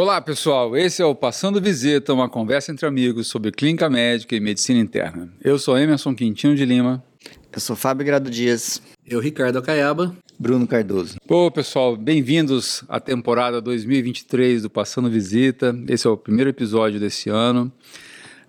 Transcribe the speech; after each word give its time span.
Olá, 0.00 0.18
pessoal. 0.18 0.74
Esse 0.78 1.02
é 1.02 1.04
o 1.04 1.14
Passando 1.14 1.60
Visita, 1.60 2.14
uma 2.14 2.26
conversa 2.26 2.72
entre 2.72 2.86
amigos 2.86 3.26
sobre 3.26 3.52
clínica 3.52 3.90
médica 3.90 4.34
e 4.34 4.40
medicina 4.40 4.80
interna. 4.80 5.30
Eu 5.44 5.58
sou 5.58 5.76
Emerson 5.76 6.14
Quintino 6.14 6.56
de 6.56 6.64
Lima. 6.64 7.04
Eu 7.52 7.60
sou 7.60 7.76
Fábio 7.76 8.06
Grado 8.06 8.30
Dias. 8.30 8.80
Eu, 9.06 9.20
Ricardo 9.20 9.58
Acaiaba. 9.58 10.16
Bruno 10.38 10.66
Cardoso. 10.66 11.18
Pô, 11.28 11.50
pessoal, 11.50 11.98
bem-vindos 11.98 12.82
à 12.88 12.98
temporada 12.98 13.60
2023 13.60 14.62
do 14.62 14.70
Passando 14.70 15.10
Visita. 15.10 15.78
Esse 15.86 16.06
é 16.06 16.10
o 16.10 16.16
primeiro 16.16 16.48
episódio 16.48 16.98
desse 16.98 17.28
ano. 17.28 17.70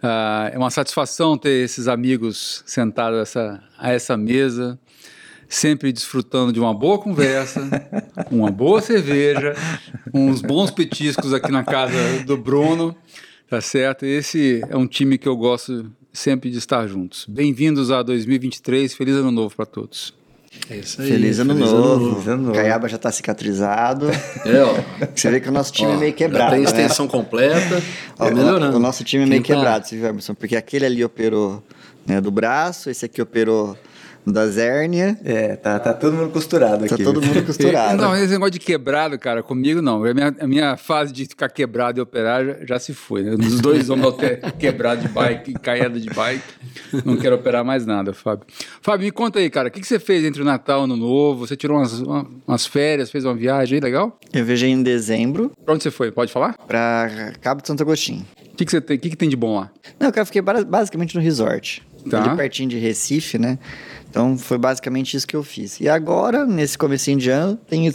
Uh, 0.02 0.54
é 0.54 0.58
uma 0.58 0.72
satisfação 0.72 1.38
ter 1.38 1.66
esses 1.66 1.90
amigos 1.90 2.64
sentados 2.66 3.20
a 3.20 3.22
essa, 3.24 3.64
a 3.78 3.92
essa 3.92 4.16
mesa 4.16 4.80
sempre 5.52 5.92
desfrutando 5.92 6.54
de 6.54 6.60
uma 6.62 6.74
boa 6.74 6.98
conversa, 6.98 7.62
uma 8.32 8.50
boa 8.50 8.82
cerveja, 8.82 9.54
uns 10.14 10.42
bons 10.42 10.72
petiscos 10.72 11.34
aqui 11.34 11.52
na 11.52 11.62
casa 11.62 12.24
do 12.26 12.38
Bruno, 12.38 12.96
tá 13.50 13.60
certo? 13.60 14.06
Esse 14.06 14.62
é 14.70 14.78
um 14.78 14.88
time 14.88 15.18
que 15.18 15.28
eu 15.28 15.36
gosto 15.36 15.92
sempre 16.14 16.50
de 16.50 16.58
estar 16.58 16.88
juntos. 16.88 17.26
Bem-vindos 17.28 17.92
a 17.92 18.02
2023, 18.02 18.94
feliz 18.94 19.16
ano 19.16 19.30
novo 19.30 19.54
para 19.54 19.66
todos. 19.66 20.14
É 20.70 20.78
isso 20.78 21.02
aí. 21.02 21.10
Feliz 21.10 21.40
ano, 21.40 21.54
feliz 21.54 21.72
novo. 21.72 21.84
ano 21.84 22.06
novo. 22.06 22.32
Ano 22.32 22.44
novo. 22.44 22.56
Caiaba 22.56 22.88
já 22.88 22.96
está 22.96 23.12
cicatrizado. 23.12 24.08
É, 24.46 24.64
ó. 24.64 25.08
Você 25.14 25.32
vê 25.32 25.42
que 25.42 25.50
o 25.50 25.52
nosso 25.52 25.74
time 25.74 25.92
ó, 25.92 25.96
é 25.96 25.98
meio 25.98 26.14
quebrado. 26.14 26.52
Tem 26.52 26.60
né? 26.60 26.66
extensão 26.66 27.06
né? 27.06 27.12
completa. 27.12 27.84
Ó, 28.18 28.26
tá 28.26 28.32
melhorando. 28.32 28.78
O 28.78 28.80
nosso 28.80 29.04
time 29.04 29.24
é 29.24 29.26
meio 29.26 29.42
Quem 29.42 29.56
quebrado, 29.56 29.84
tá? 29.84 29.90
você 29.90 29.98
viu, 29.98 30.08
Emerson? 30.08 30.34
Porque 30.34 30.56
aquele 30.56 30.86
ali 30.86 31.04
operou 31.04 31.62
né, 32.06 32.20
do 32.22 32.32
braço, 32.32 32.90
esse 32.90 33.06
aqui 33.06 33.22
operou 33.22 33.78
da 34.26 34.48
Zérnia. 34.48 35.18
É, 35.24 35.56
tá, 35.56 35.80
tá 35.80 35.94
todo 35.94 36.14
mundo 36.14 36.32
costurado 36.32 36.86
tá 36.86 36.96
aqui. 36.96 37.04
Tá 37.04 37.12
todo 37.12 37.22
mundo 37.22 37.46
costurado. 37.46 37.98
não, 38.02 38.16
esse 38.16 38.32
negócio 38.32 38.52
de 38.52 38.60
quebrado, 38.60 39.18
cara, 39.18 39.42
comigo 39.42 39.82
não. 39.82 40.04
A 40.04 40.14
minha, 40.14 40.36
a 40.40 40.48
minha 40.48 40.78
fase 40.78 41.12
de 41.12 41.26
ficar 41.26 41.50
quebrado 41.50 42.00
e 42.00 42.02
operar 42.02 42.46
já, 42.46 42.56
já 42.66 42.80
se 42.80 42.94
foi. 42.94 43.24
Né? 43.24 43.36
Os 43.36 43.60
dois 43.60 43.90
homens 43.90 44.16
quebrado 44.60 45.02
de 45.02 45.08
bike 45.08 45.54
caída 45.54 46.00
de 46.00 46.10
bike. 46.10 46.44
Não 47.06 47.18
quero 47.18 47.36
operar 47.36 47.64
mais 47.64 47.86
nada, 47.86 48.14
Fábio. 48.14 48.46
Fábio, 48.82 49.06
me 49.06 49.12
conta 49.12 49.40
aí, 49.40 49.50
cara, 49.50 49.68
o 49.68 49.72
que, 49.72 49.80
que 49.80 49.88
você 49.88 50.00
fez 50.00 50.24
entre 50.24 50.42
o 50.42 50.46
Natal 50.46 50.80
e 50.80 50.82
o 50.82 50.84
Ano 50.86 50.98
Novo? 50.98 51.48
Você 51.48 51.56
tirou 51.56 51.78
umas, 51.78 52.02
umas 52.48 52.66
férias, 52.66 53.12
fez 53.12 53.26
uma 53.26 53.36
viagem 53.36 53.76
aí, 53.76 53.82
legal? 53.82 54.18
Eu 54.34 54.46
viajei 54.46 54.70
em 54.70 54.84
dezembro. 54.84 55.52
Pra 55.64 55.74
onde 55.74 55.84
você 55.84 55.92
foi? 55.92 56.12
Pode 56.12 56.32
falar? 56.32 56.56
Pra 56.68 57.34
Cabo 57.42 57.62
de 57.62 57.68
Santo 57.68 57.84
Agostinho. 57.84 58.26
O 58.52 58.56
que, 58.56 58.66
que, 58.66 58.72
você 58.72 58.82
tem, 58.82 59.00
que, 59.00 59.10
que 59.10 59.16
tem 59.16 59.30
de 59.30 59.36
bom 59.36 59.60
lá? 59.60 59.72
Não, 60.00 60.12
eu 60.16 60.26
fiquei 60.26 60.42
basicamente 60.42 61.16
no 61.16 61.22
resort. 61.22 61.82
Tá. 62.10 62.24
Ali 62.24 62.36
pertinho 62.36 62.70
de 62.70 62.78
Recife, 62.78 63.38
né? 63.38 63.58
Então 64.12 64.38
foi 64.38 64.58
basicamente 64.58 65.16
isso 65.16 65.26
que 65.26 65.36
eu 65.36 65.42
fiz. 65.42 65.80
E 65.80 65.88
agora, 65.88 66.46
nesse 66.46 66.78
comecinho 66.78 67.18
de 67.18 67.30
ano, 67.30 67.58
tenho, 67.68 67.92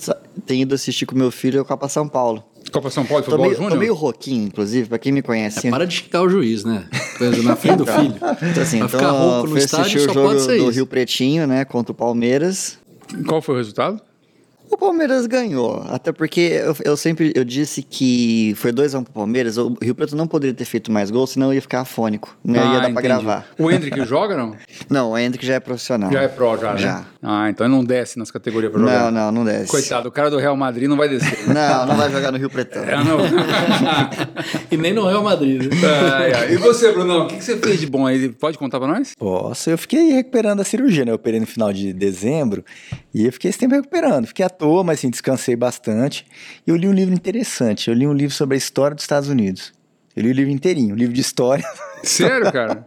tenho 0.47 0.63
ido 0.63 0.75
assistir 0.75 1.05
com 1.05 1.15
meu 1.15 1.31
filho 1.31 1.61
a 1.61 1.65
Copa 1.65 1.89
São 1.91 2.09
Paulo. 2.09 2.43
Copa 2.73 2.91
São 2.91 3.05
Paulo, 3.05 3.23
futebol 3.23 3.45
tô 3.45 3.45
meio, 3.45 3.55
Júnior? 3.57 3.73
Tô 3.73 3.79
meio 3.79 3.95
roquinho, 3.95 4.47
inclusive, 4.47 4.89
pra 4.89 4.99
quem 4.99 5.13
me 5.13 5.21
conhece. 5.21 5.69
É, 5.69 5.71
para 5.71 5.87
de 5.87 5.95
xingar 5.95 6.23
o 6.23 6.29
juiz, 6.29 6.65
né? 6.65 6.89
Na 7.45 7.55
frente 7.55 7.77
do 7.77 7.83
então, 7.85 8.01
filho. 8.01 8.15
Então, 8.17 8.63
assim, 8.63 8.77
então, 8.79 8.89
ficar 8.89 9.11
rouco 9.11 9.51
no 9.51 9.59
estádio 9.59 10.01
só 10.01 10.11
o 10.11 10.15
jogo 10.15 10.29
pode 10.29 10.41
ser 10.41 10.57
do 10.57 10.63
isso. 10.63 10.71
Rio 10.71 10.87
Pretinho, 10.87 11.47
né, 11.47 11.65
contra 11.67 11.93
o 11.93 11.95
Palmeiras. 11.95 12.79
Qual 13.27 13.43
foi 13.43 13.55
o 13.57 13.59
resultado? 13.59 14.01
O 14.71 14.77
Palmeiras 14.77 15.27
ganhou, 15.27 15.85
até 15.89 16.13
porque 16.13 16.41
eu, 16.41 16.77
eu 16.85 16.97
sempre 16.97 17.33
eu 17.35 17.45
disse 17.45 17.83
que 17.83 18.55
foi 18.57 18.73
2x1 18.73 18.99
um 18.99 19.05
pro 19.05 19.13
Palmeiras, 19.13 19.57
o 19.57 19.77
Rio 19.81 19.95
Preto 19.95 20.17
não 20.17 20.27
poderia 20.27 20.55
ter 20.55 20.65
feito 20.65 20.91
mais 20.91 21.11
gols, 21.11 21.31
senão 21.31 21.53
ia 21.55 21.63
ficar 21.63 21.81
afônico, 21.81 22.37
não 22.45 22.61
ah, 22.61 22.65
ia 22.65 22.71
dar 22.73 22.79
entendi. 22.79 22.93
pra 22.95 23.03
gravar. 23.03 23.47
O 23.59 23.71
Hendrick 23.71 24.05
joga 24.05 24.37
não? 24.37 24.57
Não, 24.89 25.13
o 25.13 25.19
Hendrick 25.19 25.45
já 25.45 25.55
é 25.55 25.61
profissional. 25.61 26.13
Já 26.13 26.23
é 26.23 26.29
pro 26.29 26.57
já, 26.57 26.73
né? 26.75 26.79
Já. 26.79 27.05
Ah, 27.29 27.51
então 27.51 27.67
ele 27.67 27.75
não 27.75 27.85
desce 27.85 28.21
nas 28.21 28.31
categorias 28.31 28.71
pra 28.71 28.81
jogar. 28.81 29.11
Não, 29.11 29.11
não, 29.11 29.33
não 29.33 29.45
desce. 29.45 29.69
Coitado, 29.69 30.09
o 30.09 30.13
cara 30.13 30.31
do 30.31 30.39
Real 30.39 30.57
Madrid 30.57 30.89
não 30.89 30.97
vai 30.97 31.09
descer. 31.09 31.37
não, 31.53 31.85
não 31.85 31.97
vai 31.97 32.09
jogar 32.09 32.31
no 32.31 32.39
Rio 32.39 32.49
Preto. 32.49 32.79
É, 32.79 33.03
não. 33.03 33.19
e 34.71 34.77
nem 34.77 34.93
no 34.93 35.05
Real 35.09 35.25
Madrid. 35.25 35.63
Né? 35.63 36.53
E 36.53 36.57
você, 36.57 36.93
Brunão, 36.93 37.25
o 37.25 37.27
que, 37.27 37.39
que 37.39 37.43
você 37.43 37.57
fez 37.57 37.81
de 37.81 37.89
bom 37.89 38.07
aí? 38.07 38.29
Pode 38.29 38.57
contar 38.57 38.79
pra 38.79 38.87
nós? 38.87 39.13
Posso, 39.19 39.69
eu 39.69 39.77
fiquei 39.77 40.13
recuperando 40.13 40.61
a 40.61 40.65
cirurgia, 40.65 41.05
né? 41.05 41.11
Eu 41.11 41.17
operei 41.17 41.41
no 41.41 41.49
final 41.49 41.73
de 41.73 41.93
dezembro 41.93 42.65
e 43.13 43.27
eu 43.27 43.33
fiquei 43.33 43.49
esse 43.51 43.59
tempo 43.59 43.75
recuperando. 43.75 44.29
Fiquei 44.29 44.47
à 44.47 44.49
toa, 44.49 44.85
mas 44.85 45.01
assim, 45.01 45.11
descansei 45.11 45.57
bastante. 45.57 46.25
E 46.65 46.71
eu 46.71 46.77
li 46.77 46.87
um 46.87 46.93
livro 46.93 47.13
interessante. 47.13 47.89
Eu 47.89 47.95
li 47.95 48.07
um 48.07 48.13
livro 48.13 48.37
sobre 48.37 48.55
a 48.55 48.59
história 48.59 48.95
dos 48.95 49.03
Estados 49.03 49.29
Unidos. 49.29 49.73
Eu 50.17 50.23
li 50.23 50.31
o 50.31 50.33
livro 50.33 50.51
inteirinho, 50.51 50.95
um 50.95 50.99
livro 50.99 51.13
de 51.13 51.21
história. 51.21 51.65
Sério, 52.03 52.51
cara? 52.51 52.87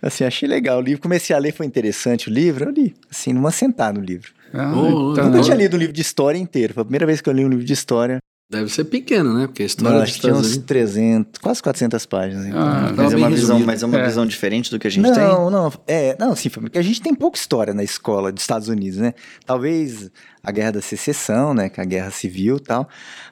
assim, 0.00 0.24
achei 0.24 0.48
legal. 0.48 0.78
O 0.78 0.80
livro, 0.80 1.02
comecei 1.02 1.34
a 1.34 1.38
ler, 1.38 1.52
foi 1.52 1.66
interessante 1.66 2.28
o 2.28 2.32
livro. 2.32 2.66
Eu 2.66 2.70
li, 2.70 2.94
assim, 3.10 3.32
numa 3.32 3.50
sentada 3.50 3.98
no 3.98 4.04
livro. 4.04 4.32
Ah, 4.54 4.72
oh, 4.72 5.14
Nunca 5.14 5.40
tinha 5.42 5.56
lido 5.56 5.76
um 5.76 5.78
livro 5.78 5.92
de 5.92 6.02
história 6.02 6.38
inteiro. 6.38 6.74
Foi 6.74 6.82
a 6.82 6.84
primeira 6.84 7.06
vez 7.06 7.20
que 7.20 7.28
eu 7.28 7.32
li 7.32 7.44
um 7.44 7.48
livro 7.48 7.64
de 7.64 7.72
história. 7.72 8.18
Deve 8.50 8.68
ser 8.68 8.82
pequeno, 8.82 9.32
né? 9.32 9.46
Porque 9.46 9.62
a 9.62 9.66
história 9.66 9.96
Não, 9.96 10.02
acho 10.02 10.14
que 10.14 10.22
tinha 10.22 10.34
uns 10.34 10.56
300, 10.56 11.38
quase 11.40 11.62
400 11.62 12.04
páginas. 12.04 12.46
Então. 12.46 12.60
Ah, 12.60 12.92
mas, 12.96 13.12
é 13.12 13.16
uma 13.16 13.30
visão, 13.30 13.60
mas 13.60 13.82
é 13.84 13.86
uma 13.86 13.98
é. 14.00 14.04
visão 14.04 14.26
diferente 14.26 14.72
do 14.72 14.78
que 14.78 14.88
a 14.88 14.90
gente 14.90 15.04
não, 15.04 15.14
tem? 15.14 15.22
Não, 15.22 15.50
não. 15.50 15.72
É, 15.86 16.16
não, 16.18 16.34
sim, 16.34 16.50
porque 16.50 16.76
a 16.76 16.82
gente 16.82 17.00
tem 17.00 17.14
pouca 17.14 17.38
história 17.38 17.72
na 17.72 17.84
escola 17.84 18.32
dos 18.32 18.42
Estados 18.42 18.66
Unidos, 18.66 18.98
né? 18.98 19.14
Talvez 19.46 20.10
a 20.42 20.50
Guerra 20.50 20.72
da 20.72 20.82
Secessão, 20.82 21.54
né? 21.54 21.68
Que 21.68 21.78
é 21.78 21.84
a 21.84 21.86
Guerra 21.86 22.10
Civil 22.10 22.56
e 22.56 22.60
tal. 22.60 22.88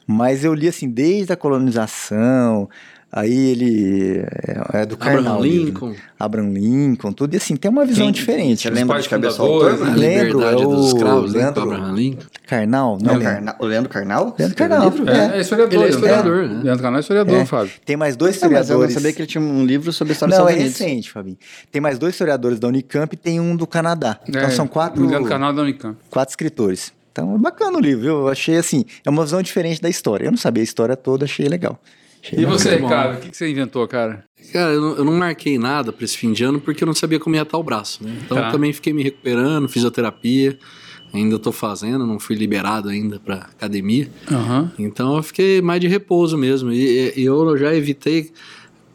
Mas 0.06 0.44
eu 0.44 0.54
li, 0.54 0.68
assim, 0.68 0.88
desde 0.88 1.32
a 1.32 1.36
colonização, 1.36 2.68
Aí 3.10 3.32
ele 3.32 4.18
é, 4.18 4.82
é 4.82 4.86
do 4.86 4.94
Abraham 5.00 5.40
Lincoln. 5.40 5.94
Abraham 6.20 6.50
Lincoln, 6.52 7.10
tudo. 7.10 7.32
E 7.32 7.38
assim, 7.38 7.56
tem 7.56 7.70
uma 7.70 7.86
visão 7.86 8.04
Quem, 8.04 8.12
diferente. 8.12 8.62
Você 8.62 8.70
lembra 8.70 9.00
de 9.00 9.08
cabeça? 9.08 9.42
Né? 9.42 9.94
Lembro, 9.96 10.42
é 10.42 10.54
o 10.54 10.68
dos 10.68 10.88
escravos, 10.88 11.32
né? 11.32 11.40
Leandro 11.40 11.62
Abraham 11.62 11.94
Lincoln. 11.94 12.26
Carnal, 12.46 12.98
não, 13.00 13.14
não 13.14 13.20
Carnal, 13.20 13.56
o 13.58 13.64
Leandro 13.66 13.90
Carnal? 13.90 14.36
Leandro 14.38 14.56
Carnal. 14.56 14.92
É, 15.06 15.36
é, 15.36 15.38
é 15.38 15.40
historiador. 15.40 15.74
Ele 15.74 15.84
é 15.84 15.88
historiador, 15.88 16.44
é. 16.44 16.48
né? 16.48 16.60
Leandro 16.64 16.82
Carnal 16.82 16.98
é 16.98 17.00
historiador, 17.00 17.34
é. 17.34 17.44
Fábio. 17.46 17.72
Tem 17.86 17.96
mais 17.96 18.14
dois 18.14 18.34
historiadores. 18.34 18.68
Não, 18.68 18.76
mas 18.76 18.90
eu 18.90 18.94
não 18.94 19.00
sabia 19.00 19.12
que 19.14 19.22
ele 19.22 19.28
tinha 19.28 19.42
um 19.42 19.64
livro 19.64 19.90
sobre 19.90 20.12
a 20.12 20.14
história 20.14 20.38
não, 20.38 20.48
é 20.48 20.52
recente, 20.52 21.10
Fabinho. 21.10 21.38
Tem 21.72 21.80
mais 21.80 21.98
dois 21.98 22.12
historiadores 22.12 22.58
da 22.58 22.68
Unicamp 22.68 23.14
e 23.14 23.16
tem 23.16 23.40
um 23.40 23.56
do 23.56 23.66
Canadá. 23.66 24.20
Então 24.28 24.42
é, 24.42 24.50
são 24.50 24.68
quatro... 24.68 25.06
Leandro 25.06 25.26
Carnal 25.26 25.54
da 25.54 25.62
Unicamp. 25.62 25.96
Quatro 26.10 26.32
escritores. 26.32 26.92
Então 27.10 27.34
é 27.34 27.38
bacana 27.38 27.78
o 27.78 27.80
livro, 27.80 28.02
viu? 28.02 28.18
Eu 28.20 28.28
achei 28.28 28.58
assim, 28.58 28.84
é 29.04 29.08
uma 29.08 29.24
visão 29.24 29.40
diferente 29.40 29.80
da 29.80 29.88
história. 29.88 30.26
Eu 30.26 30.30
não 30.30 30.38
sabia 30.38 30.62
a 30.62 30.64
história 30.64 30.94
toda, 30.94 31.24
achei 31.24 31.48
legal. 31.48 31.80
E 32.32 32.44
você, 32.44 32.76
Ricardo, 32.76 33.18
o 33.18 33.20
que, 33.20 33.30
que 33.30 33.36
você 33.36 33.50
inventou, 33.50 33.86
cara? 33.86 34.24
Cara, 34.52 34.72
eu 34.72 34.80
não, 34.80 34.96
eu 34.96 35.04
não, 35.04 35.12
marquei 35.12 35.58
nada 35.58 35.92
para 35.92 36.04
esse 36.04 36.16
fim 36.16 36.32
de 36.32 36.44
ano 36.44 36.60
porque 36.60 36.82
eu 36.82 36.86
não 36.86 36.94
sabia 36.94 37.18
como 37.18 37.36
ia 37.36 37.42
estar 37.42 37.58
o 37.58 37.62
braço, 37.62 38.02
né? 38.02 38.16
Então 38.24 38.36
tá. 38.36 38.50
também 38.50 38.72
fiquei 38.72 38.92
me 38.92 39.02
recuperando, 39.02 39.68
fisioterapia, 39.68 40.58
ainda 41.12 41.36
estou 41.36 41.52
fazendo, 41.52 42.06
não 42.06 42.18
fui 42.18 42.36
liberado 42.36 42.88
ainda 42.88 43.18
para 43.18 43.36
academia. 43.36 44.08
Uhum. 44.30 44.70
Então 44.78 45.16
eu 45.16 45.22
fiquei 45.22 45.60
mais 45.60 45.80
de 45.80 45.88
repouso 45.88 46.38
mesmo. 46.38 46.72
E, 46.72 47.12
e, 47.16 47.24
eu 47.24 47.56
já 47.56 47.74
evitei 47.74 48.30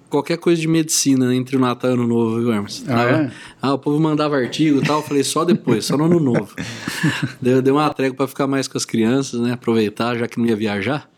qualquer 0.09 0.37
coisa 0.37 0.61
de 0.61 0.67
medicina 0.67 1.35
entre 1.35 1.57
o 1.57 1.59
Natal 1.59 1.91
e 1.91 1.93
o 1.93 1.97
Ano 1.97 2.07
Novo, 2.07 2.39
viu, 2.39 2.53
Hermes? 2.53 2.83
Ah, 2.87 3.03
é? 3.03 3.31
ah, 3.61 3.73
o 3.73 3.79
povo 3.79 3.99
mandava 3.99 4.35
artigo 4.35 4.79
e 4.79 4.85
tal, 4.85 4.99
eu 4.99 5.03
falei 5.03 5.23
só 5.23 5.43
depois, 5.43 5.85
só 5.85 5.97
no 5.97 6.05
Ano 6.05 6.19
Novo. 6.19 6.53
deu, 7.41 7.61
deu 7.61 7.75
uma 7.75 7.91
trégua 7.93 8.17
para 8.17 8.27
ficar 8.27 8.47
mais 8.47 8.67
com 8.67 8.77
as 8.77 8.85
crianças, 8.85 9.39
né? 9.39 9.53
Aproveitar, 9.53 10.17
já 10.17 10.27
que 10.27 10.39
não 10.39 10.45
ia 10.45 10.55
viajar. 10.55 11.09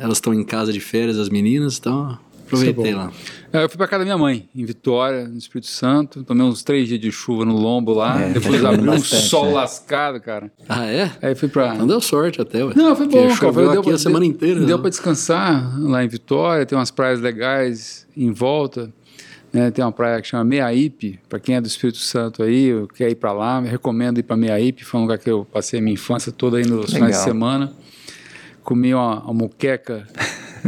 Elas 0.00 0.16
estão 0.16 0.32
em 0.32 0.42
casa 0.42 0.72
de 0.72 0.80
férias, 0.80 1.18
as 1.18 1.28
meninas, 1.28 1.78
então 1.78 2.18
aproveitei 2.46 2.92
é 2.92 2.96
lá. 2.96 3.12
É, 3.52 3.64
eu 3.64 3.68
fui 3.68 3.76
para 3.76 3.86
casa 3.86 4.00
da 4.00 4.04
minha 4.04 4.16
mãe, 4.16 4.48
em 4.54 4.64
Vitória, 4.64 5.28
no 5.28 5.36
Espírito 5.36 5.68
Santo. 5.68 6.24
Tomei 6.24 6.44
uns 6.44 6.62
três 6.62 6.88
dias 6.88 7.00
de 7.00 7.12
chuva 7.12 7.44
no 7.44 7.54
lombo 7.54 7.92
lá. 7.92 8.20
É, 8.20 8.30
depois 8.30 8.62
abriu 8.64 8.90
um 8.92 8.98
sol 8.98 9.46
né? 9.46 9.52
lascado, 9.52 10.20
cara. 10.20 10.50
Ah, 10.68 10.86
é? 10.86 11.10
Aí 11.20 11.34
fui 11.34 11.48
pra. 11.48 11.74
Não 11.74 11.86
deu 11.86 12.00
sorte 12.00 12.40
até, 12.40 12.64
ué. 12.64 12.72
Não, 12.74 12.96
foi 12.96 13.06
bom, 13.06 13.26
Porque 13.28 13.40
cara. 13.40 13.52
Foi, 13.52 13.66
aqui 13.66 13.86
deu, 13.86 13.94
a 13.94 13.98
semana 13.98 14.24
inteira. 14.24 14.60
Deu 14.60 14.76
né? 14.76 14.80
para 14.80 14.90
descansar 14.90 15.78
lá 15.78 16.02
em 16.02 16.08
Vitória, 16.08 16.64
tem 16.64 16.76
umas 16.78 16.90
praias 16.90 17.20
legais 17.20 18.06
em 18.16 18.30
volta. 18.30 18.92
Né, 19.52 19.68
tem 19.72 19.84
uma 19.84 19.90
praia 19.90 20.22
que 20.22 20.28
chama 20.28 20.44
Meaípe, 20.44 21.18
para 21.28 21.40
quem 21.40 21.56
é 21.56 21.60
do 21.60 21.66
Espírito 21.66 21.98
Santo 21.98 22.40
aí, 22.40 22.70
quer 22.94 23.10
ir 23.10 23.16
para 23.16 23.32
lá, 23.32 23.58
recomendo 23.58 24.18
ir 24.18 24.22
para 24.22 24.36
Meaípe, 24.36 24.84
foi 24.84 25.00
um 25.00 25.02
lugar 25.02 25.18
que 25.18 25.28
eu 25.28 25.44
passei 25.44 25.80
a 25.80 25.82
minha 25.82 25.94
infância 25.94 26.30
toda 26.30 26.56
aí 26.56 26.64
nos 26.64 26.92
finais 26.92 27.16
de 27.16 27.24
semana 27.24 27.74
comi 28.70 28.94
uma, 28.94 29.20
uma 29.24 29.34
muqueca. 29.34 30.06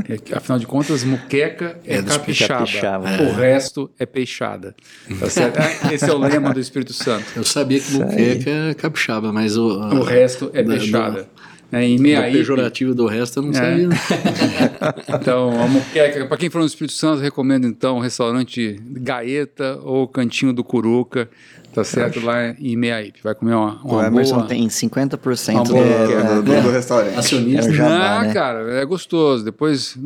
É, 0.08 0.36
afinal 0.36 0.58
de 0.58 0.66
contas, 0.66 1.04
muqueca 1.04 1.78
é, 1.86 1.98
é 1.98 2.02
capixaba. 2.02 2.58
capixaba. 2.60 3.10
É. 3.10 3.22
O 3.22 3.32
resto 3.32 3.90
é 3.96 4.04
peixada. 4.04 4.74
Tá 5.08 5.26
Esse 5.92 6.10
é 6.10 6.12
o 6.12 6.18
lema 6.18 6.52
do 6.52 6.58
Espírito 6.58 6.92
Santo. 6.92 7.26
Eu 7.36 7.44
sabia 7.44 7.78
que 7.78 7.92
muqueca 7.92 8.50
é 8.50 8.74
capixaba, 8.74 9.32
mas 9.32 9.56
o... 9.56 9.68
O 9.68 10.02
resto 10.02 10.50
é 10.52 10.64
peixada. 10.64 11.22
Do, 11.22 11.76
é, 11.76 11.84
em 11.84 11.98
Meaípe, 11.98 12.38
pejorativo 12.38 12.92
do 12.92 13.06
resto 13.06 13.38
eu 13.38 13.44
não 13.44 13.50
é. 13.50 13.54
sabia. 13.54 13.88
então, 15.20 15.62
a 15.62 15.68
muqueca, 15.68 16.26
para 16.26 16.36
quem 16.36 16.50
for 16.50 16.58
no 16.58 16.66
Espírito 16.66 16.94
Santo, 16.94 17.20
recomendo 17.20 17.68
então 17.68 17.98
o 17.98 18.00
restaurante 18.00 18.80
Gaeta 18.84 19.78
ou 19.82 20.08
Cantinho 20.08 20.52
do 20.52 20.64
Curuca. 20.64 21.30
Tá 21.74 21.82
certo 21.84 22.20
lá 22.20 22.50
em 22.50 22.76
Meaípe. 22.76 23.20
Vai 23.22 23.34
comer 23.34 23.54
uma, 23.54 23.80
uma 23.82 23.94
O 23.94 24.02
Emerson 24.04 24.36
boa, 24.36 24.46
tem 24.46 24.68
50% 24.68 25.62
do, 25.62 25.72
do, 25.72 26.42
do, 26.42 26.62
do, 26.62 26.70
restaurante. 26.70 27.18
Acionista. 27.18 27.70
É 27.70 27.74
jabá, 27.74 28.22
né? 28.22 28.32
cara, 28.32 28.72
é 28.74 28.84
gostoso. 28.84 29.42
Depois, 29.42 29.96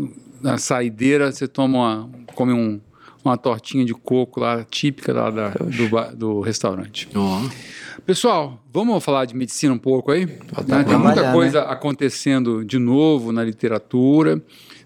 na 0.41 0.59
saideira, 0.59 1.33
você 1.33 1.49
toma 1.49 1.79
uma, 1.79 2.11
come 2.35 2.53
um, 2.53 2.81
uma 3.25 3.37
tortinha 3.37 3.85
de 3.85 3.93
coco 3.93 4.39
lá, 4.39 4.65
típica 4.71 5.13
lá 5.13 5.31
da, 5.31 5.49
do, 5.49 6.17
do 6.17 6.41
restaurante. 6.41 7.09
Oh. 7.15 7.49
Pessoal, 8.07 8.63
vamos 8.73 9.05
falar 9.05 9.25
de 9.25 9.35
medicina 9.35 9.75
um 9.75 9.79
pouco 9.79 10.13
aí? 10.13 10.27
Né? 10.27 10.85
Tem 10.85 10.97
muita 10.97 11.33
coisa 11.33 11.63
né? 11.63 11.67
acontecendo 11.69 12.65
de 12.65 12.79
novo 12.79 13.33
na 13.33 13.43
literatura, 13.43 14.41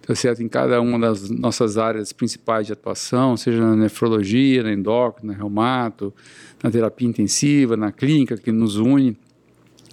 tá 0.07 0.15
certo? 0.15 0.43
Em 0.43 0.49
cada 0.49 0.81
uma 0.81 0.99
das 0.99 1.29
nossas 1.29 1.77
áreas 1.77 2.15
principais 2.15 2.67
de 2.67 2.73
atuação, 2.73 3.37
seja 3.37 3.61
na 3.61 3.77
nefrologia, 3.77 4.63
na 4.63 4.73
endócrina, 4.73 5.33
na 5.33 5.39
reumato, 5.39 6.15
na 6.63 6.71
terapia 6.71 7.09
intensiva, 7.09 7.77
na 7.77 7.93
clínica 7.93 8.37
que 8.37 8.53
nos 8.53 8.77
une 8.77 9.17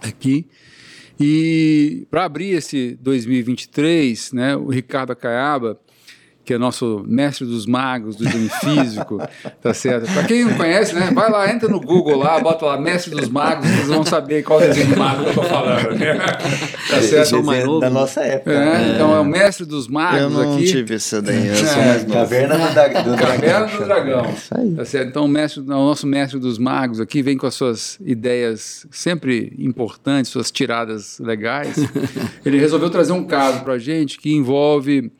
aqui. 0.01 0.47
E 1.19 2.05
para 2.11 2.25
abrir 2.25 2.51
esse 2.51 2.97
2023, 3.01 4.33
né, 4.33 4.55
o 4.55 4.69
Ricardo 4.69 5.11
Acaiaba 5.11 5.79
que 6.47 6.53
é 6.53 6.57
nosso 6.57 7.03
mestre 7.05 7.45
dos 7.45 7.65
magos, 7.65 8.15
do 8.15 8.25
exame 8.25 8.47
físico, 8.47 9.21
tá 9.61 9.73
certo? 9.73 10.09
Para 10.13 10.23
quem 10.23 10.45
não 10.45 10.53
conhece, 10.55 10.95
né, 10.95 11.11
vai 11.13 11.29
lá, 11.29 11.51
entra 11.51 11.67
no 11.67 11.81
Google 11.81 12.15
lá, 12.15 12.39
bota 12.39 12.65
lá, 12.65 12.79
mestre 12.79 13.11
dos 13.13 13.27
magos, 13.27 13.69
vocês 13.69 13.87
vão 13.89 14.05
saber 14.05 14.43
qual 14.43 14.61
desenho 14.61 14.91
do 14.91 14.97
mago 14.97 15.25
que 15.25 15.29
eu 15.31 15.33
tô 15.33 15.43
falando. 15.43 15.91
Né? 15.91 16.17
Tá 16.87 17.01
certo? 17.01 17.43
mais 17.43 17.65
novo, 17.65 17.81
da 17.81 17.89
nossa 17.89 18.21
época. 18.21 18.53
É, 18.53 18.93
então 18.93 19.13
é 19.13 19.19
o 19.19 19.25
mestre 19.25 19.65
dos 19.65 19.89
magos 19.89 20.21
eu 20.21 20.29
não 20.29 20.53
aqui. 20.53 20.65
tive 20.65 20.95
isso 20.95 21.21
daí, 21.21 21.47
eu 21.47 21.55
sou 21.55 21.83
mais 21.83 22.05
novo. 22.05 22.13
Caverna 22.13 22.57
do, 22.57 22.73
da, 22.73 22.87
do 22.87 23.17
Caverna 23.17 23.65
do 23.67 23.83
Dragão. 23.83 24.29
Isso 24.31 24.57
aí. 24.57 24.71
Tá 24.71 24.85
certo? 24.85 25.09
Então 25.09 25.25
o, 25.25 25.27
mestre, 25.27 25.59
o 25.59 25.65
nosso 25.65 26.07
mestre 26.07 26.39
dos 26.39 26.57
magos 26.57 27.01
aqui 27.01 27.21
vem 27.21 27.37
com 27.37 27.45
as 27.45 27.55
suas 27.55 27.99
ideias 27.99 28.87
sempre 28.89 29.53
importantes, 29.59 30.31
suas 30.31 30.49
tiradas 30.49 31.19
legais. 31.19 31.75
Ele 32.45 32.57
resolveu 32.57 32.89
trazer 32.89 33.11
um 33.11 33.25
caso 33.25 33.63
para 33.65 33.77
gente 33.77 34.17
que 34.17 34.33
envolve 34.33 35.11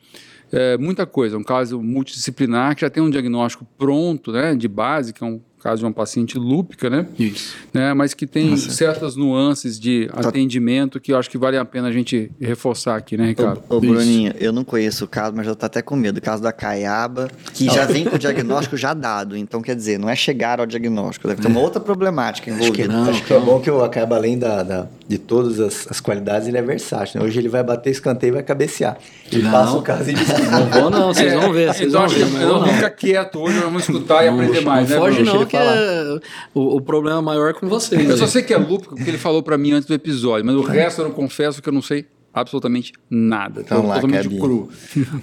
é, 0.52 0.76
muita 0.78 1.06
coisa. 1.06 1.36
Um 1.36 1.44
caso 1.44 1.80
multidisciplinar 1.82 2.74
que 2.74 2.82
já 2.82 2.90
tem 2.90 3.02
um 3.02 3.10
diagnóstico 3.10 3.66
pronto, 3.76 4.32
né, 4.32 4.54
de 4.54 4.68
base, 4.68 5.12
que 5.12 5.22
é 5.22 5.26
um 5.26 5.40
caso 5.58 5.80
de 5.80 5.84
uma 5.84 5.92
paciente 5.92 6.38
lúpica, 6.38 6.88
né? 6.88 7.06
Isso. 7.18 7.56
Né, 7.74 7.92
mas 7.92 8.14
que 8.14 8.26
tem 8.26 8.50
Nossa. 8.50 8.70
certas 8.70 9.16
nuances 9.16 9.78
de 9.78 10.06
tá. 10.06 10.28
atendimento 10.28 11.00
que 11.00 11.12
eu 11.12 11.18
acho 11.18 11.28
que 11.28 11.36
vale 11.36 11.56
a 11.56 11.64
pena 11.64 11.88
a 11.88 11.92
gente 11.92 12.30
reforçar 12.40 12.96
aqui, 12.96 13.16
né, 13.16 13.26
Ricardo? 13.26 13.62
Ô, 13.68 13.76
ô 13.76 13.80
Bruninho, 13.80 14.32
eu 14.38 14.52
não 14.52 14.64
conheço 14.64 15.04
o 15.04 15.08
caso, 15.08 15.34
mas 15.36 15.46
já 15.46 15.54
tô 15.54 15.66
até 15.66 15.82
com 15.82 15.96
medo. 15.96 16.18
O 16.18 16.22
caso 16.22 16.42
da 16.42 16.52
Caiaba, 16.52 17.28
que 17.52 17.66
já 17.66 17.84
vem 17.86 18.04
com 18.04 18.16
o 18.16 18.18
diagnóstico 18.18 18.76
já 18.76 18.94
dado. 18.94 19.36
Então, 19.36 19.60
quer 19.60 19.74
dizer, 19.74 19.98
não 19.98 20.08
é 20.08 20.16
chegar 20.16 20.60
ao 20.60 20.66
diagnóstico, 20.66 21.28
deve 21.28 21.42
ter 21.42 21.48
uma 21.48 21.60
outra 21.60 21.80
problemática 21.80 22.50
envolvida. 22.50 22.68
Acho 22.70 22.82
que, 22.82 22.88
não, 22.88 23.10
acho 23.10 23.24
que 23.24 23.34
é 23.34 23.40
bom 23.40 23.60
que 23.60 23.70
o 23.70 23.82
Acaiaba, 23.82 24.16
além 24.16 24.38
da, 24.38 24.62
da, 24.62 24.88
de 25.08 25.16
todas 25.16 25.58
as, 25.58 25.90
as, 25.90 26.00
qualidades, 26.00 26.46
ele 26.46 26.58
é 26.58 26.62
versátil. 26.62 27.18
Né? 27.18 27.26
Hoje 27.26 27.38
ele 27.38 27.48
vai 27.48 27.64
bater 27.64 27.88
escanteio 27.88 28.30
e 28.30 28.34
vai 28.34 28.42
cabecear. 28.42 28.98
Ele 29.32 29.42
não. 29.42 29.50
passa 29.50 29.76
o 29.78 29.82
caso 29.82 30.10
e 30.10 30.12
diz 30.12 30.30
que 30.30 30.42
não 30.42 30.66
vou 30.66 30.90
não, 30.90 31.14
vocês 31.14 31.32
vão 31.32 31.50
ver, 31.50 31.72
vocês 31.72 31.88
então, 31.88 32.06
vão 32.06 32.08
ver. 32.10 32.26
Não, 32.26 32.60
não, 32.60 32.68
fica 32.68 32.90
quieto 32.90 33.40
hoje, 33.40 33.58
vamos 33.58 33.88
escutar 33.88 34.22
e 34.22 34.28
aprender 34.28 34.60
mais, 34.60 34.90
não 34.90 34.96
né? 34.96 35.02
Foge 35.02 35.22
não, 35.22 35.46
que 35.46 35.56
é, 35.56 36.20
o, 36.54 36.76
o, 36.76 36.80
problema 36.82 37.22
maior 37.22 37.48
é 37.48 37.52
com 37.54 37.66
vocês. 37.66 38.06
Eu 38.06 38.18
só 38.18 38.26
sei 38.26 38.42
que 38.42 38.52
é 38.52 38.58
lúpico, 38.58 38.94
porque 38.94 39.08
ele 39.08 39.16
falou 39.16 39.42
para 39.42 39.56
mim 39.56 39.72
antes 39.72 39.88
do 39.88 39.94
episódio, 39.94 40.44
mas 40.44 40.54
o 40.54 40.60
resto 40.60 41.00
eu 41.00 41.06
não 41.06 41.14
confesso 41.14 41.62
que 41.62 41.68
eu 41.70 41.72
não 41.72 41.82
sei 41.82 42.06
absolutamente 42.32 42.92
nada. 43.08 43.62
Então, 43.62 43.86
lá, 43.86 43.94
totalmente 43.94 44.28
cru. 44.28 44.68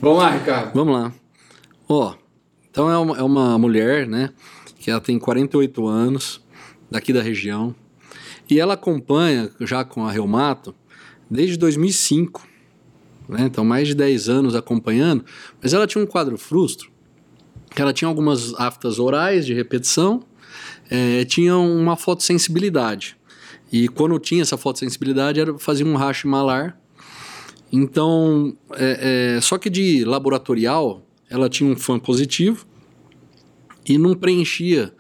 Vamos 0.01 0.17
lá, 0.17 0.31
Ricardo. 0.31 0.71
Vamos 0.73 0.95
lá. 0.95 1.13
Ó, 1.87 2.15
então 2.71 2.89
é 2.89 2.97
uma, 2.97 3.17
é 3.19 3.21
uma 3.21 3.55
mulher, 3.59 4.07
né, 4.07 4.31
que 4.79 4.89
ela 4.89 4.99
tem 4.99 5.19
48 5.19 5.87
anos, 5.87 6.41
daqui 6.89 7.13
da 7.13 7.21
região, 7.21 7.75
e 8.49 8.59
ela 8.59 8.73
acompanha 8.75 9.49
já 9.61 9.83
com 9.83 10.05
a 10.05 10.11
Reumato 10.11 10.75
desde 11.29 11.57
2005 11.57 12.55
né? 13.27 13.43
então 13.45 13.65
mais 13.65 13.87
de 13.87 13.95
10 13.95 14.29
anos 14.29 14.55
acompanhando, 14.55 15.25
mas 15.61 15.73
ela 15.73 15.87
tinha 15.87 16.03
um 16.03 16.07
quadro 16.07 16.37
frustro, 16.37 16.89
que 17.73 17.81
ela 17.81 17.93
tinha 17.93 18.07
algumas 18.07 18.53
aftas 18.55 18.99
orais 18.99 19.45
de 19.45 19.53
repetição, 19.53 20.23
é, 20.89 21.25
tinha 21.25 21.57
uma 21.57 21.95
fotossensibilidade. 21.95 23.17
E 23.71 23.87
quando 23.87 24.17
tinha 24.19 24.41
essa 24.41 24.57
fotossensibilidade, 24.57 25.39
era, 25.39 25.57
fazia 25.57 25.85
um 25.85 25.95
racho 25.95 26.27
malar. 26.27 26.79
Então, 27.71 28.55
é, 28.73 29.35
é, 29.37 29.41
só 29.41 29.57
que 29.57 29.69
de 29.69 30.05
laboratorial, 30.05 31.05
ela 31.29 31.49
tinha 31.49 31.69
um 31.69 31.75
fã 31.75 31.99
positivo 31.99 32.65
e 33.85 33.97
não 33.97 34.15
preenchia, 34.15 34.93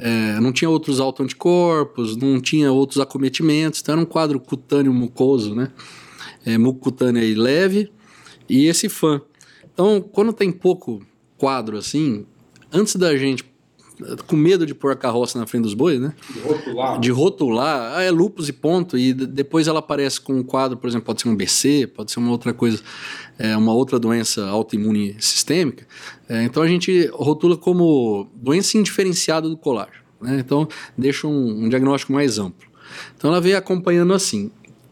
é, 0.00 0.40
não 0.40 0.52
tinha 0.52 0.68
outros 0.68 0.98
autoanticorpos, 0.98 2.16
não 2.16 2.40
tinha 2.40 2.72
outros 2.72 2.98
acometimentos, 2.98 3.80
então 3.80 3.92
era 3.92 4.02
um 4.02 4.06
quadro 4.06 4.40
cutâneo 4.40 4.92
mucoso, 4.92 5.54
né? 5.54 5.70
é, 6.44 6.58
e 7.24 7.34
leve, 7.34 7.90
e 8.48 8.66
esse 8.66 8.88
fã. 8.88 9.20
Então, 9.72 10.00
quando 10.00 10.32
tem 10.32 10.50
pouco 10.50 11.02
quadro 11.36 11.76
assim, 11.76 12.26
antes 12.72 12.96
da 12.96 13.16
gente 13.16 13.44
com 14.26 14.36
medo 14.36 14.66
de 14.66 14.74
pôr 14.74 14.92
a 14.92 14.96
carroça 14.96 15.38
na 15.38 15.46
frente 15.46 15.64
dos 15.64 15.74
bois, 15.74 16.00
né? 16.00 16.14
De 16.32 16.40
rotular. 16.40 17.00
De 17.00 17.10
rotular, 17.10 17.96
ah, 17.96 18.02
é 18.02 18.10
lupus 18.10 18.48
e 18.48 18.52
ponto. 18.52 18.96
E 18.96 19.12
depois 19.12 19.68
ela 19.68 19.78
aparece 19.78 20.20
com 20.20 20.34
um 20.34 20.42
quadro, 20.42 20.76
por 20.76 20.88
exemplo, 20.88 21.06
pode 21.06 21.22
ser 21.22 21.28
um 21.28 21.36
BC, 21.36 21.86
pode 21.88 22.10
ser 22.10 22.18
uma 22.18 22.30
outra 22.30 22.52
coisa, 22.52 22.80
é, 23.38 23.56
uma 23.56 23.72
outra 23.72 23.98
doença 23.98 24.46
autoimune 24.46 25.16
sistêmica. 25.18 25.86
É, 26.28 26.44
então 26.44 26.62
a 26.62 26.68
gente 26.68 27.10
rotula 27.12 27.56
como 27.56 28.28
doença 28.34 28.76
indiferenciada 28.76 29.48
do 29.48 29.56
colágeno. 29.56 30.04
Né? 30.20 30.38
Então 30.40 30.68
deixa 30.96 31.26
um, 31.26 31.64
um 31.64 31.68
diagnóstico 31.68 32.12
mais 32.12 32.38
amplo. 32.38 32.68
Então 33.16 33.30
ela 33.30 33.40
veio 33.40 33.56
acompanhando 33.56 34.12
assim 34.12 34.50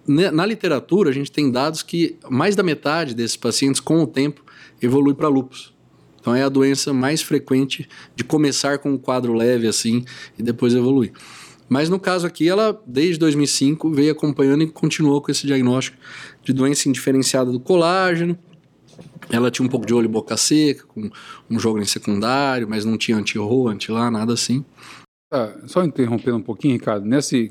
na 0.08 0.46
literatura, 0.46 1.11
a 1.11 1.12
gente 1.12 1.31
tem 1.31 1.50
dados 1.50 1.82
que 1.82 2.16
mais 2.31 2.56
da 2.56 2.62
metade 2.62 3.14
desses 3.14 3.37
pacientes, 3.37 3.78
com 3.78 4.02
o 4.02 4.06
tempo, 4.06 4.43
evolui 4.81 5.12
para 5.12 5.28
lupus. 5.28 5.75
Então 6.28 6.36
é 6.36 6.42
a 6.42 6.50
doença 6.50 6.92
mais 6.92 7.22
frequente 7.22 7.88
de 8.14 8.22
começar 8.22 8.78
com 8.80 8.90
um 8.90 8.98
quadro 8.98 9.32
leve 9.32 9.66
assim 9.66 10.04
e 10.38 10.42
depois 10.42 10.75
evoluir. 10.75 11.10
Mas 11.70 11.88
no 11.88 11.98
caso 11.98 12.26
aqui, 12.26 12.46
ela 12.46 12.78
desde 12.86 13.19
2005 13.19 13.90
veio 13.90 14.12
acompanhando 14.12 14.62
e 14.62 14.66
continuou 14.66 15.22
com 15.22 15.30
esse 15.30 15.46
diagnóstico 15.46 15.96
de 16.42 16.52
doença 16.52 16.86
indiferenciada 16.86 17.50
do 17.50 17.58
colágeno. 17.58 18.38
Ela 19.30 19.50
tinha 19.50 19.64
um 19.64 19.70
pouco 19.70 19.86
de 19.86 19.94
olho 19.94 20.04
e 20.04 20.08
boca 20.08 20.36
seca, 20.36 20.84
com 20.86 21.08
um 21.48 21.58
jogo 21.58 21.78
em 21.78 21.86
secundário, 21.86 22.69
mas 22.69 22.84
não 22.84 22.98
tinha 22.98 23.16
anti-RO, 23.16 23.66
anti-lá, 23.66 24.10
nada 24.10 24.34
assim. 24.34 24.62
Ah, 25.32 25.54
só 25.66 25.82
interrompendo 25.82 26.36
um 26.36 26.42
pouquinho, 26.42 26.75
Ricardo, 26.75 27.06
nesse, 27.06 27.50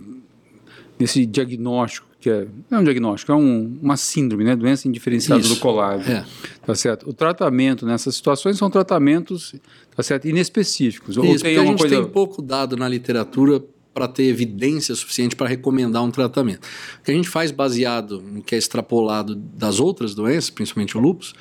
nesse 1.00 1.26
diagnóstico 1.26 2.08
que 2.28 2.30
é, 2.30 2.48
é 2.70 2.78
um 2.78 2.84
diagnóstico, 2.84 3.32
é 3.32 3.36
um, 3.36 3.80
uma 3.82 3.96
síndrome, 3.96 4.44
né? 4.44 4.54
Doença 4.54 4.88
indiferenciada 4.88 5.42
Isso. 5.42 5.56
do 5.56 5.60
colágeno. 5.62 6.18
É. 6.18 6.26
Tá 6.66 6.76
certo? 6.76 7.10
O 7.10 7.14
tratamento 7.14 7.86
nessas 7.86 8.16
situações 8.16 8.58
são 8.58 8.70
tratamentos, 8.70 9.56
tá 9.96 10.04
certo? 10.04 10.28
Inespecíficos. 10.28 11.16
Isso, 11.16 11.26
Ou 11.26 11.40
tem 11.40 11.58
a 11.58 11.66
gente 11.66 11.80
coisa... 11.80 11.96
tem 11.96 12.06
pouco 12.06 12.42
dado 12.42 12.76
na 12.76 12.90
literatura 12.90 13.64
para 13.94 14.08
ter 14.08 14.26
evidência 14.26 14.94
suficiente 14.94 15.36
para 15.36 15.48
recomendar 15.48 16.04
um 16.04 16.12
tratamento. 16.12 16.68
O 17.00 17.04
que 17.04 17.12
a 17.12 17.14
gente 17.14 17.30
faz 17.30 17.50
baseado 17.50 18.22
no 18.22 18.44
que 18.44 18.54
é 18.54 18.58
extrapolado 18.58 19.34
das 19.34 19.80
outras 19.80 20.14
doenças, 20.14 20.50
principalmente 20.50 20.98
o 20.98 21.00
lúpus, 21.00 21.34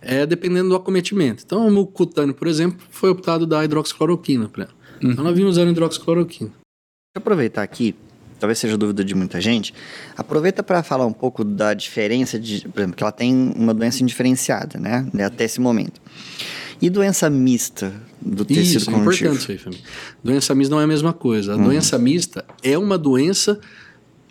é 0.00 0.26
dependendo 0.26 0.70
do 0.70 0.74
acometimento. 0.74 1.44
Então, 1.46 1.66
o 1.66 1.70
mucutâneo, 1.70 2.34
por 2.34 2.48
exemplo, 2.48 2.84
foi 2.90 3.10
optado 3.10 3.46
da 3.46 3.64
hidroxicloroquina 3.64 4.48
para 4.48 4.64
ela. 4.64 4.74
Uhum. 5.02 5.12
Então, 5.12 5.24
ela 5.24 5.34
vinha 5.34 5.46
usando 5.46 5.70
hidroxicloroquina. 5.70 6.50
Deixa 6.50 7.16
eu 7.16 7.20
aproveitar 7.20 7.62
aqui 7.62 7.94
talvez 8.42 8.58
seja 8.58 8.76
dúvida 8.76 9.04
de 9.04 9.14
muita 9.14 9.40
gente, 9.40 9.72
aproveita 10.16 10.64
para 10.64 10.82
falar 10.82 11.06
um 11.06 11.12
pouco 11.12 11.44
da 11.44 11.72
diferença 11.74 12.40
de, 12.40 12.68
por 12.68 12.80
exemplo, 12.80 12.96
que 12.96 13.02
ela 13.04 13.12
tem 13.12 13.52
uma 13.54 13.72
doença 13.72 14.02
indiferenciada, 14.02 14.80
né, 14.80 15.06
até 15.24 15.44
esse 15.44 15.60
momento. 15.60 16.00
E 16.80 16.90
doença 16.90 17.30
mista 17.30 17.94
do 18.20 18.44
tecido 18.44 18.78
isso, 18.78 18.90
conjuntivo? 18.90 19.30
é 19.30 19.34
importante 19.34 19.54
isso 19.54 19.68
aí, 19.68 19.78
Doença 20.24 20.56
mista 20.56 20.74
não 20.74 20.80
é 20.80 20.84
a 20.84 20.88
mesma 20.88 21.12
coisa. 21.12 21.52
A 21.52 21.56
uhum. 21.56 21.62
doença 21.62 21.96
mista 21.96 22.44
é 22.64 22.76
uma 22.76 22.98
doença 22.98 23.60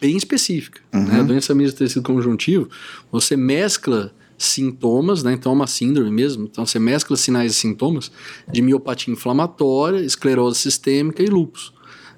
bem 0.01 0.17
específica. 0.17 0.81
Né? 0.91 0.99
Uhum. 0.99 1.07
Né? 1.07 1.19
A 1.21 1.23
doença 1.23 1.55
mista 1.55 1.77
do 1.77 1.87
tecido 1.87 2.03
conjuntivo, 2.03 2.69
você 3.09 3.37
mescla 3.37 4.11
sintomas, 4.37 5.23
né? 5.23 5.31
Então 5.31 5.53
é 5.53 5.55
uma 5.55 5.67
síndrome 5.67 6.11
mesmo. 6.11 6.49
Então 6.51 6.65
você 6.65 6.79
mescla 6.79 7.15
sinais 7.15 7.53
e 7.53 7.55
sintomas 7.55 8.11
de 8.51 8.61
miopatia 8.61 9.13
inflamatória, 9.13 10.01
esclerose 10.01 10.59
sistêmica 10.59 11.23
e 11.23 11.27
lúpus. 11.27 11.71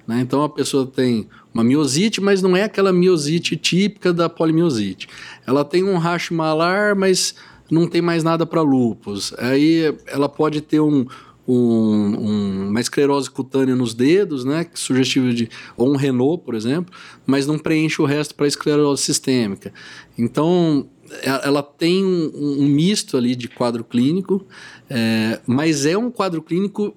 Né? 0.06 0.20
Então 0.20 0.42
a 0.42 0.48
pessoa 0.48 0.86
tem 0.86 1.28
uma 1.52 1.64
miosite, 1.64 2.20
mas 2.20 2.42
não 2.42 2.56
é 2.56 2.64
aquela 2.64 2.92
miosite 2.92 3.56
típica 3.56 4.12
da 4.12 4.28
polimiosite. 4.28 5.08
Ela 5.46 5.64
tem 5.64 5.84
um 5.84 5.96
racho 5.98 6.34
malar, 6.34 6.94
mas 6.94 7.34
não 7.70 7.88
tem 7.88 8.02
mais 8.02 8.22
nada 8.22 8.44
para 8.44 8.60
lúpus. 8.60 9.32
Aí 9.38 9.94
ela 10.06 10.28
pode 10.28 10.60
ter 10.60 10.80
um, 10.80 11.06
um, 11.46 11.56
um, 11.56 12.68
uma 12.68 12.80
esclerose 12.80 13.30
cutânea 13.30 13.74
nos 13.76 13.94
dedos, 13.94 14.44
né, 14.44 14.66
sugestivo 14.74 15.32
de 15.32 15.48
ou 15.76 15.92
um 15.92 15.96
Renault, 15.96 16.42
por 16.44 16.54
exemplo, 16.54 16.94
mas 17.26 17.46
não 17.46 17.58
preenche 17.58 18.00
o 18.00 18.04
resto 18.04 18.34
para 18.34 18.46
esclerose 18.46 19.02
sistêmica. 19.02 19.72
Então 20.18 20.88
ela 21.22 21.62
tem 21.62 22.04
um, 22.04 22.32
um, 22.34 22.66
misto 22.66 23.16
ali 23.16 23.36
de 23.36 23.46
quadro 23.46 23.84
clínico, 23.84 24.44
é, 24.88 25.40
mas 25.46 25.84
é 25.86 25.96
um 25.96 26.10
quadro 26.10 26.42
clínico 26.42 26.96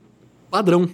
padrão. 0.50 0.90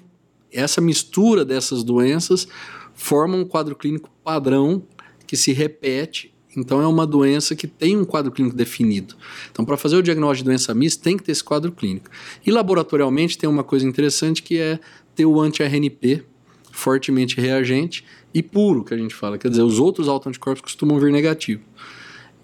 Essa 0.54 0.80
mistura 0.80 1.44
dessas 1.44 1.84
doenças 1.84 2.48
forma 2.94 3.36
um 3.36 3.44
quadro 3.46 3.76
clínico 3.76 4.10
padrão 4.24 4.84
que 5.26 5.36
se 5.36 5.52
repete 5.52 6.34
Então 6.56 6.82
é 6.82 6.88
uma 6.88 7.08
doença 7.08 7.56
que 7.56 7.68
tem 7.68 7.98
um 7.98 8.06
quadro 8.06 8.32
clínico 8.32 8.56
definido. 8.56 9.16
Então, 9.52 9.66
para 9.66 9.76
fazer 9.76 9.96
o 9.96 10.04
diagnóstico 10.04 10.44
de 10.44 10.52
doença 10.52 10.74
mista, 10.74 11.04
tem 11.04 11.18
que 11.18 11.24
ter 11.24 11.32
esse 11.32 11.44
quadro 11.44 11.72
clínico. 11.72 12.10
E 12.46 12.52
laboratorialmente 12.52 13.38
tem 13.38 13.50
uma 13.50 13.64
coisa 13.64 13.88
interessante 13.88 14.44
que 14.44 14.60
é 14.60 14.80
ter 15.16 15.26
o 15.26 15.42
anti-RNP 15.42 16.24
fortemente 16.72 17.40
reagente 17.40 18.04
e 18.34 18.42
puro, 18.42 18.84
que 18.84 18.94
a 18.94 18.98
gente 18.98 19.14
fala. 19.14 19.38
Quer 19.38 19.50
dizer, 19.50 19.64
os 19.64 19.80
outros 19.80 20.08
autoanticorpos 20.08 20.62
costumam 20.62 21.00
vir 21.00 21.12
negativo. 21.12 21.64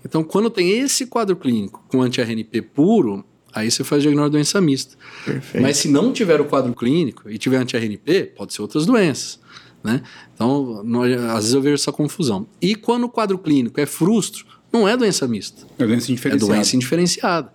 Então, 0.03 0.23
quando 0.23 0.49
tem 0.49 0.79
esse 0.79 1.05
quadro 1.07 1.35
clínico 1.35 1.83
com 1.89 2.01
anti-RNP 2.01 2.61
puro, 2.61 3.25
aí 3.53 3.69
você 3.71 3.83
faz 3.83 3.99
o 3.99 4.03
diagnóstico 4.03 4.31
de 4.31 4.37
doença 4.37 4.61
mista. 4.61 4.95
Perfeito. 5.25 5.61
Mas 5.63 5.77
se 5.77 5.87
não 5.89 6.11
tiver 6.13 6.39
o 6.41 6.45
quadro 6.45 6.73
clínico 6.73 7.29
e 7.29 7.37
tiver 7.37 7.57
anti-RNP, 7.57 8.33
pode 8.35 8.53
ser 8.53 8.61
outras 8.61 8.85
doenças. 8.85 9.39
Né? 9.83 10.01
Então, 10.35 10.81
nós- 10.83 11.13
às 11.21 11.35
vezes 11.35 11.53
eu 11.53 11.61
vejo 11.61 11.75
essa 11.75 11.91
confusão. 11.91 12.45
E 12.61 12.75
quando 12.75 13.05
o 13.05 13.09
quadro 13.09 13.37
clínico 13.37 13.79
é 13.79 13.85
frustro, 13.85 14.45
não 14.73 14.87
é 14.87 14.95
doença 14.97 15.27
mista, 15.27 15.65
É 15.77 15.85
doença 15.85 16.07
é 16.07 16.11
indiferenciada. 16.11 16.53
doença 16.53 16.75
indiferenciada. 16.75 17.53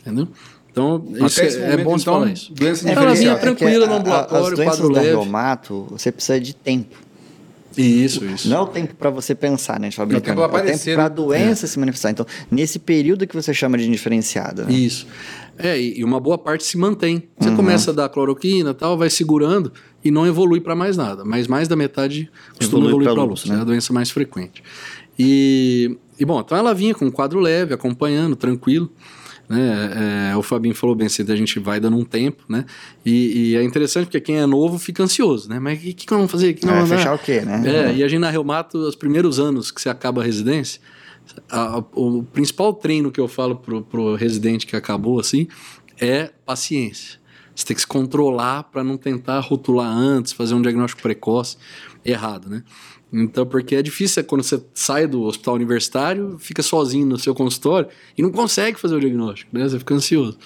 Entendeu? 0.00 0.28
Então, 0.72 1.04
isso 1.26 1.40
é, 1.40 1.46
é 1.46 1.70
momento, 1.70 1.84
bom 1.84 1.90
você 1.98 2.02
então, 2.02 2.14
falar 2.14 2.32
isso. 2.32 2.52
doença 2.52 2.88
É, 2.88 2.92
ela 2.92 3.00
vinha 3.00 3.10
indiferenciada. 3.32 3.40
tranquila 3.40 3.86
no 3.86 3.92
a- 3.92 3.96
a- 3.96 3.98
ambulatório, 3.98 4.58
As 4.60 4.64
quadro 4.64 4.88
leve. 4.92 5.06
reumato, 5.08 5.86
você 5.90 6.12
precisa 6.12 6.40
de 6.40 6.54
tempo. 6.54 6.96
Isso, 7.76 8.24
isso. 8.24 8.48
Não 8.48 8.56
é 8.56 8.60
o 8.60 8.66
tempo 8.66 8.94
para 8.94 9.10
você 9.10 9.34
pensar, 9.34 9.78
né? 9.78 9.86
A 9.86 9.90
gente 9.90 9.96
fala 9.96 10.06
É 10.06 10.08
o 10.08 10.20
brincando. 10.20 10.24
tempo 10.26 10.40
É 10.42 10.46
o 10.46 10.94
para 10.96 11.04
a 11.04 11.08
doença 11.08 11.66
se 11.66 11.78
manifestar. 11.78 12.10
Então, 12.10 12.26
nesse 12.50 12.78
período 12.78 13.26
que 13.26 13.34
você 13.34 13.54
chama 13.54 13.78
de 13.78 13.86
indiferenciada. 13.86 14.64
né? 14.64 14.72
Isso. 14.72 15.06
É, 15.56 15.80
e 15.80 16.02
uma 16.02 16.18
boa 16.18 16.38
parte 16.38 16.64
se 16.64 16.76
mantém. 16.78 17.24
Você 17.38 17.50
Uhum. 17.50 17.56
começa 17.56 17.90
a 17.90 17.94
dar 17.94 18.08
cloroquina 18.08 18.72
tal, 18.74 18.96
vai 18.96 19.10
segurando 19.10 19.72
e 20.02 20.10
não 20.10 20.26
evolui 20.26 20.60
para 20.60 20.74
mais 20.74 20.96
nada. 20.96 21.24
Mas 21.24 21.46
mais 21.46 21.68
da 21.68 21.76
metade 21.76 22.30
costuma 22.58 22.78
Evolui 22.86 22.88
evoluir 23.04 23.12
para 23.14 23.22
lúpus, 23.22 23.44
né? 23.44 23.56
é 23.56 23.60
a 23.60 23.64
doença 23.64 23.92
mais 23.92 24.10
frequente. 24.10 24.62
E, 25.18 25.96
e 26.18 26.24
bom, 26.24 26.40
então 26.40 26.56
ela 26.56 26.74
vinha 26.74 26.94
com 26.94 27.04
um 27.04 27.10
quadro 27.10 27.38
leve, 27.38 27.74
acompanhando, 27.74 28.34
tranquilo. 28.36 28.90
Né? 29.50 30.30
É, 30.32 30.36
o 30.36 30.42
Fabinho 30.44 30.76
falou 30.76 30.94
bem 30.94 31.08
cedo, 31.08 31.32
a 31.32 31.36
gente 31.36 31.58
vai 31.58 31.80
dando 31.80 31.96
um 31.96 32.04
tempo, 32.04 32.44
né? 32.48 32.64
E, 33.04 33.50
e 33.50 33.56
é 33.56 33.64
interessante 33.64 34.04
porque 34.04 34.20
quem 34.20 34.36
é 34.38 34.46
novo 34.46 34.78
fica 34.78 35.02
ansioso, 35.02 35.48
né? 35.48 35.58
Mas 35.58 35.76
o 35.78 35.82
que, 35.82 35.92
que 35.92 36.06
nós 36.08 36.18
vamos 36.18 36.30
fazer? 36.30 36.54
Que 36.54 36.64
nós 36.64 36.74
Vai 36.76 36.84
vamos 36.86 36.96
fechar 37.02 37.14
o 37.14 37.18
quê, 37.18 37.40
né? 37.40 37.62
É, 37.66 37.94
e 37.96 38.04
a 38.04 38.08
gente 38.08 38.20
na 38.20 38.30
Reumato, 38.30 38.78
os 38.78 38.94
primeiros 38.94 39.40
anos 39.40 39.72
que 39.72 39.82
você 39.82 39.88
acaba 39.88 40.22
a 40.22 40.24
residência, 40.24 40.80
a- 41.50 41.78
a- 41.78 41.84
o 41.94 42.22
principal 42.32 42.72
treino 42.72 43.10
que 43.10 43.18
eu 43.20 43.26
falo 43.26 43.56
pro, 43.56 43.82
pro 43.82 44.14
residente 44.14 44.66
que 44.68 44.76
acabou 44.76 45.18
assim 45.18 45.48
é 46.00 46.30
paciência. 46.46 47.18
Você 47.52 47.66
tem 47.66 47.74
que 47.74 47.80
se 47.80 47.86
controlar 47.88 48.62
para 48.62 48.84
não 48.84 48.96
tentar 48.96 49.40
rotular 49.40 49.88
antes, 49.92 50.32
fazer 50.32 50.54
um 50.54 50.62
diagnóstico 50.62 51.02
precoce 51.02 51.56
errado, 52.04 52.48
né? 52.48 52.62
Então, 53.12 53.44
porque 53.44 53.74
é 53.74 53.82
difícil 53.82 54.22
quando 54.24 54.42
você 54.42 54.62
sai 54.72 55.06
do 55.06 55.22
hospital 55.22 55.54
universitário, 55.54 56.38
fica 56.38 56.62
sozinho 56.62 57.06
no 57.06 57.18
seu 57.18 57.34
consultório 57.34 57.88
e 58.16 58.22
não 58.22 58.30
consegue 58.30 58.78
fazer 58.78 58.94
o 58.94 59.00
diagnóstico, 59.00 59.56
né? 59.56 59.68
Você 59.68 59.78
fica 59.78 59.94
ansioso. 59.94 60.38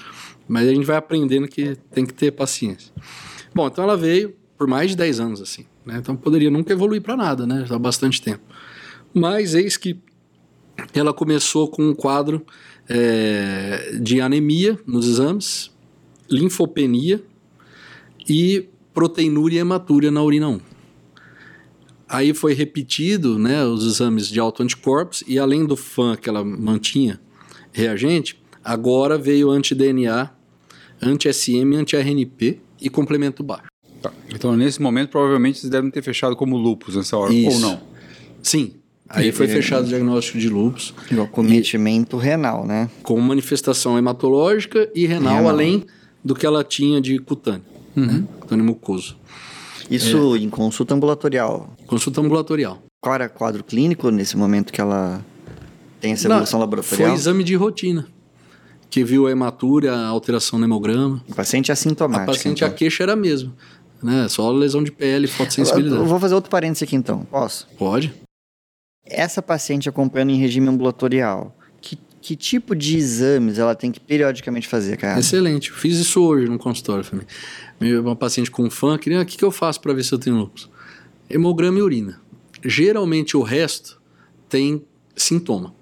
Mas 0.49 0.69
a 0.69 0.75
gente 0.75 0.85
vai 0.85 0.97
aprendendo 0.97 1.47
que 1.47 1.77
tem 1.91 2.07
que 2.07 2.15
ter 2.15 2.31
paciência. 2.31 2.93
Bom, 3.55 3.67
então 3.67 3.85
ela 3.85 3.97
veio 3.97 4.35
por 4.57 4.67
mais 4.67 4.91
de 4.91 4.97
10 4.97 5.21
anos, 5.21 5.41
assim. 5.43 5.67
Né? 5.85 5.99
Então 5.99 6.17
poderia 6.17 6.51
nunca 6.51 6.73
evoluir 6.73 7.03
para 7.03 7.17
nada, 7.17 7.47
né? 7.47 7.65
Já 7.67 7.77
há 7.77 7.79
bastante 7.79 8.21
tempo. 8.21 8.43
Mas 9.13 9.55
eis 9.55 9.77
que 9.77 9.99
ela 10.93 11.13
começou 11.13 11.69
com 11.69 11.83
um 11.83 11.95
quadro 11.95 12.45
é, 12.89 13.99
de 14.01 14.21
anemia 14.21 14.79
nos 14.87 15.07
exames, 15.07 15.71
linfopenia 16.31 17.23
e 18.29 18.69
proteinúria 18.93 19.59
e 19.59 19.61
hematúria 19.61 20.11
na 20.11 20.23
urina 20.23 20.49
1. 20.49 20.61
Aí 22.15 22.33
foi 22.33 22.55
repetido 22.55 23.41
né, 23.41 23.65
os 23.65 23.85
exames 23.85 24.29
de 24.29 24.39
autoanticorpos 24.39 25.25
e 25.27 25.37
além 25.37 25.67
do 25.67 25.75
FAN 25.75 26.15
que 26.15 26.29
ela 26.29 26.45
mantinha 26.45 27.21
reagente, 27.73 28.41
agora 28.63 29.19
veio 29.19 29.51
anti-DNA, 29.51 30.31
anti-SM, 31.03 31.75
anti-RNP 31.75 32.61
e 32.81 32.89
complemento 32.89 33.43
baixo. 33.43 33.67
Tá. 34.01 34.13
Então, 34.33 34.57
nesse 34.57 34.81
momento, 34.81 35.11
provavelmente 35.11 35.59
vocês 35.59 35.69
devem 35.69 35.91
ter 35.91 36.03
fechado 36.03 36.37
como 36.37 36.57
lupus 36.57 36.95
nessa 36.95 37.17
hora, 37.17 37.33
ou 37.33 37.37
Isso. 37.37 37.61
não? 37.61 37.81
Sim, 38.41 38.75
aí 39.09 39.33
foi 39.33 39.49
fechado 39.49 39.85
o 39.85 39.89
diagnóstico 39.89 40.39
de 40.39 40.49
lúpus 40.49 40.95
E 41.11 41.17
o 41.17 41.27
cometimento 41.27 42.17
renal, 42.17 42.65
né? 42.65 42.89
com 43.03 43.19
manifestação 43.19 43.99
hematológica 43.99 44.89
e 44.95 45.05
renal, 45.05 45.39
Renal. 45.39 45.49
além 45.51 45.85
do 46.25 46.33
que 46.33 46.47
ela 46.47 46.63
tinha 46.63 47.01
de 47.01 47.19
cutâneo, 47.19 47.65
né? 47.97 48.23
cutâneo 48.39 48.65
mucoso. 48.65 49.17
Isso 49.91 50.35
É. 50.35 50.39
em 50.39 50.49
consulta 50.51 50.95
ambulatorial. 50.95 51.71
Consulta 51.87 52.21
ambulatorial. 52.21 52.83
Qual 53.03 53.15
era 53.15 53.27
o 53.27 53.31
quadro 53.31 53.63
clínico 53.63 54.11
nesse 54.11 54.37
momento 54.37 54.73
que 54.73 54.81
ela 54.81 55.25
tem 56.01 56.13
essa 56.13 56.29
Não, 56.29 56.37
evolução 56.37 56.59
laboratorial? 56.61 57.09
Foi 57.11 57.19
exame 57.19 57.45
de 57.45 57.55
rotina, 57.55 58.07
que 58.89 59.05
viu 59.05 59.27
a 59.27 59.31
hematúria, 59.31 59.93
a 59.93 60.07
alteração 60.07 60.59
no 60.59 60.65
hemograma. 60.65 61.23
O 61.29 61.35
paciente 61.35 61.71
é 61.71 61.75
assintomático. 61.75 62.31
a 62.31 62.35
paciente, 62.35 62.59
então. 62.59 62.69
a 62.69 62.73
queixa 62.73 63.03
era 63.03 63.13
a 63.13 63.17
mesma, 63.17 63.53
né? 64.03 64.27
Só 64.29 64.51
lesão 64.51 64.83
de 64.83 64.91
pele, 64.91 65.27
Eu 65.27 65.31
fotossensibilidade. 65.31 66.03
vou 66.05 66.19
fazer 66.19 66.35
outro 66.35 66.51
parênteses 66.51 66.83
aqui 66.85 66.97
então. 66.97 67.25
Posso? 67.31 67.67
Pode? 67.77 68.13
Essa 69.07 69.43
paciente 69.43 69.87
acompanhando 69.89 70.31
em 70.31 70.39
regime 70.39 70.69
ambulatorial, 70.69 71.55
que, 72.25 72.35
tipo 72.37 72.75
de 72.75 72.97
exames 72.97 73.59
ela 73.59 73.75
tem 73.75 73.93
que 73.93 74.01
periodicamente 74.01 74.67
fazer, 74.67 74.97
cara? 74.97 75.21
Excelente. 75.21 75.71
Fiz 75.71 75.99
isso 75.99 76.23
hoje 76.23 76.49
no 76.49 76.59
consultório. 76.59 77.05
Meu- 77.81 78.01
Uma 78.03 78.17
paciente 78.17 78.51
com 78.51 78.69
fã, 78.71 78.97
queria, 78.97 79.21
o 79.21 79.27
que, 79.27 79.37
que 79.37 79.45
eu 79.45 79.51
faço 79.51 79.81
para 79.81 79.93
ver 79.93 80.03
se 80.05 80.13
eu 80.13 80.19
tenho 80.19 80.37
lúpus? 80.37 80.69
Hemograma 81.29 81.79
e 81.79 81.83
urina. 81.83 82.21
Geralmente 82.65 83.37
o 83.37 83.43
resto 83.43 84.01
tem 84.49 84.83
sintoma. 85.15 85.75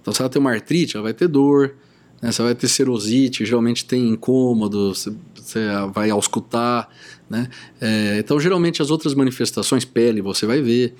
Então, 0.00 0.12
se 0.14 0.20
ela 0.20 0.28
tem 0.30 0.40
uma 0.40 0.52
artrite, 0.52 0.96
ela 0.96 1.02
vai 1.04 1.14
ter 1.14 1.26
dor, 1.28 1.74
né? 2.20 2.30
ela 2.36 2.48
vai 2.48 2.54
ter 2.54 2.68
serosite, 2.68 3.44
geralmente 3.44 3.84
tem 3.84 4.08
incômodo, 4.08 4.94
você, 4.94 5.12
você 5.34 5.60
vai 5.92 6.10
auscultar, 6.10 6.88
né? 7.28 7.48
É, 7.80 8.18
então, 8.18 8.38
geralmente 8.40 8.80
as 8.82 8.90
outras 8.90 9.14
manifestações, 9.14 9.84
pele, 9.84 10.20
você 10.22 10.46
vai 10.46 10.60
ver. 10.60 10.94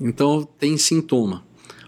Então, 0.00 0.48
tem 0.58 0.76
sintoma. 0.76 1.44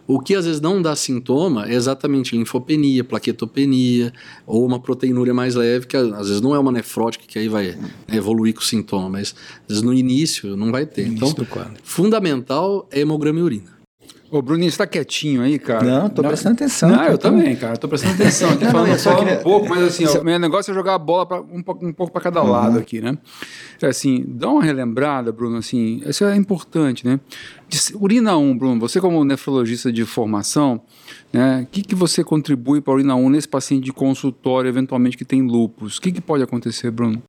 O 0.08 0.20
que 0.20 0.34
às 0.34 0.44
vezes 0.46 0.60
não 0.60 0.80
dá 0.80 0.94
sintoma 0.94 1.68
é 1.68 1.74
exatamente 1.74 2.36
linfopenia, 2.36 3.02
plaquetopenia 3.02 4.12
ou 4.46 4.64
uma 4.64 4.78
proteinúria 4.78 5.34
mais 5.34 5.54
leve, 5.56 5.86
que 5.86 5.96
às 5.96 6.28
vezes 6.28 6.40
não 6.40 6.54
é 6.54 6.58
uma 6.58 6.70
nefrótica 6.70 7.24
que 7.26 7.38
aí 7.38 7.48
vai 7.48 7.76
evoluir 8.12 8.54
com 8.54 8.60
o 8.60 8.64
sintoma, 8.64 9.08
mas 9.08 9.34
às 9.62 9.68
vezes 9.68 9.82
no 9.82 9.92
início 9.92 10.56
não 10.56 10.70
vai 10.70 10.86
ter. 10.86 11.06
Então, 11.08 11.32
do 11.32 11.44
quadro. 11.46 11.74
fundamental 11.82 12.86
é 12.92 13.00
hemograma 13.00 13.38
e 13.40 13.42
urina. 13.42 13.76
Ô, 14.28 14.42
Bruninho, 14.42 14.70
você 14.72 14.78
tá 14.78 14.86
quietinho 14.88 15.40
aí, 15.40 15.56
cara? 15.56 15.84
Não, 15.84 16.08
tô 16.10 16.20
prestando 16.20 16.54
atenção, 16.56 16.88
Não, 16.90 16.96
cara, 16.98 17.12
eu 17.12 17.16
tô- 17.18 17.28
também, 17.30 17.54
cara. 17.54 17.76
Tô 17.76 17.86
prestando 17.86 18.14
atenção 18.14 18.50
aqui, 18.50 18.64
Não, 18.64 18.72
não, 18.72 18.72
falando, 18.72 18.92
eu 18.92 18.98
só 18.98 19.14
queria- 19.14 19.38
um 19.38 19.42
pouco, 19.42 19.68
mas 19.68 19.82
assim, 19.84 20.04
o 20.04 20.24
meu 20.24 20.36
negócio 20.38 20.72
é 20.72 20.74
jogar 20.74 20.94
a 20.94 20.98
bola 20.98 21.24
pra, 21.26 21.40
um, 21.40 21.62
pouco- 21.62 21.86
um 21.86 21.92
pouco 21.92 22.12
para 22.12 22.22
cada 22.22 22.42
lado 22.42 22.76
aqui, 22.76 23.00
né? 23.00 23.16
Assim, 23.80 24.24
dá 24.26 24.48
uma 24.48 24.64
relembrada, 24.64 25.30
Bruno, 25.30 25.58
assim, 25.58 26.02
isso 26.04 26.24
é 26.24 26.34
importante, 26.34 27.06
né? 27.06 27.20
Urina 27.94 28.36
1, 28.36 28.56
Bruno, 28.56 28.80
você 28.80 29.00
como 29.00 29.24
nefrologista 29.24 29.92
de 29.92 30.04
formação, 30.04 30.80
né, 31.32 31.62
o 31.62 31.66
que, 31.66 31.82
que 31.82 31.94
você 31.94 32.22
contribui 32.22 32.80
para 32.80 32.92
a 32.92 32.96
urina 32.96 33.14
1 33.16 33.28
nesse 33.28 33.48
paciente 33.48 33.84
de 33.84 33.92
consultório, 33.92 34.68
eventualmente, 34.68 35.16
que 35.16 35.24
tem 35.24 35.42
lupus? 35.42 35.96
O 35.96 36.00
que, 36.00 36.12
que 36.12 36.20
pode 36.20 36.42
acontecer, 36.42 36.90
Bruno? 36.90 37.22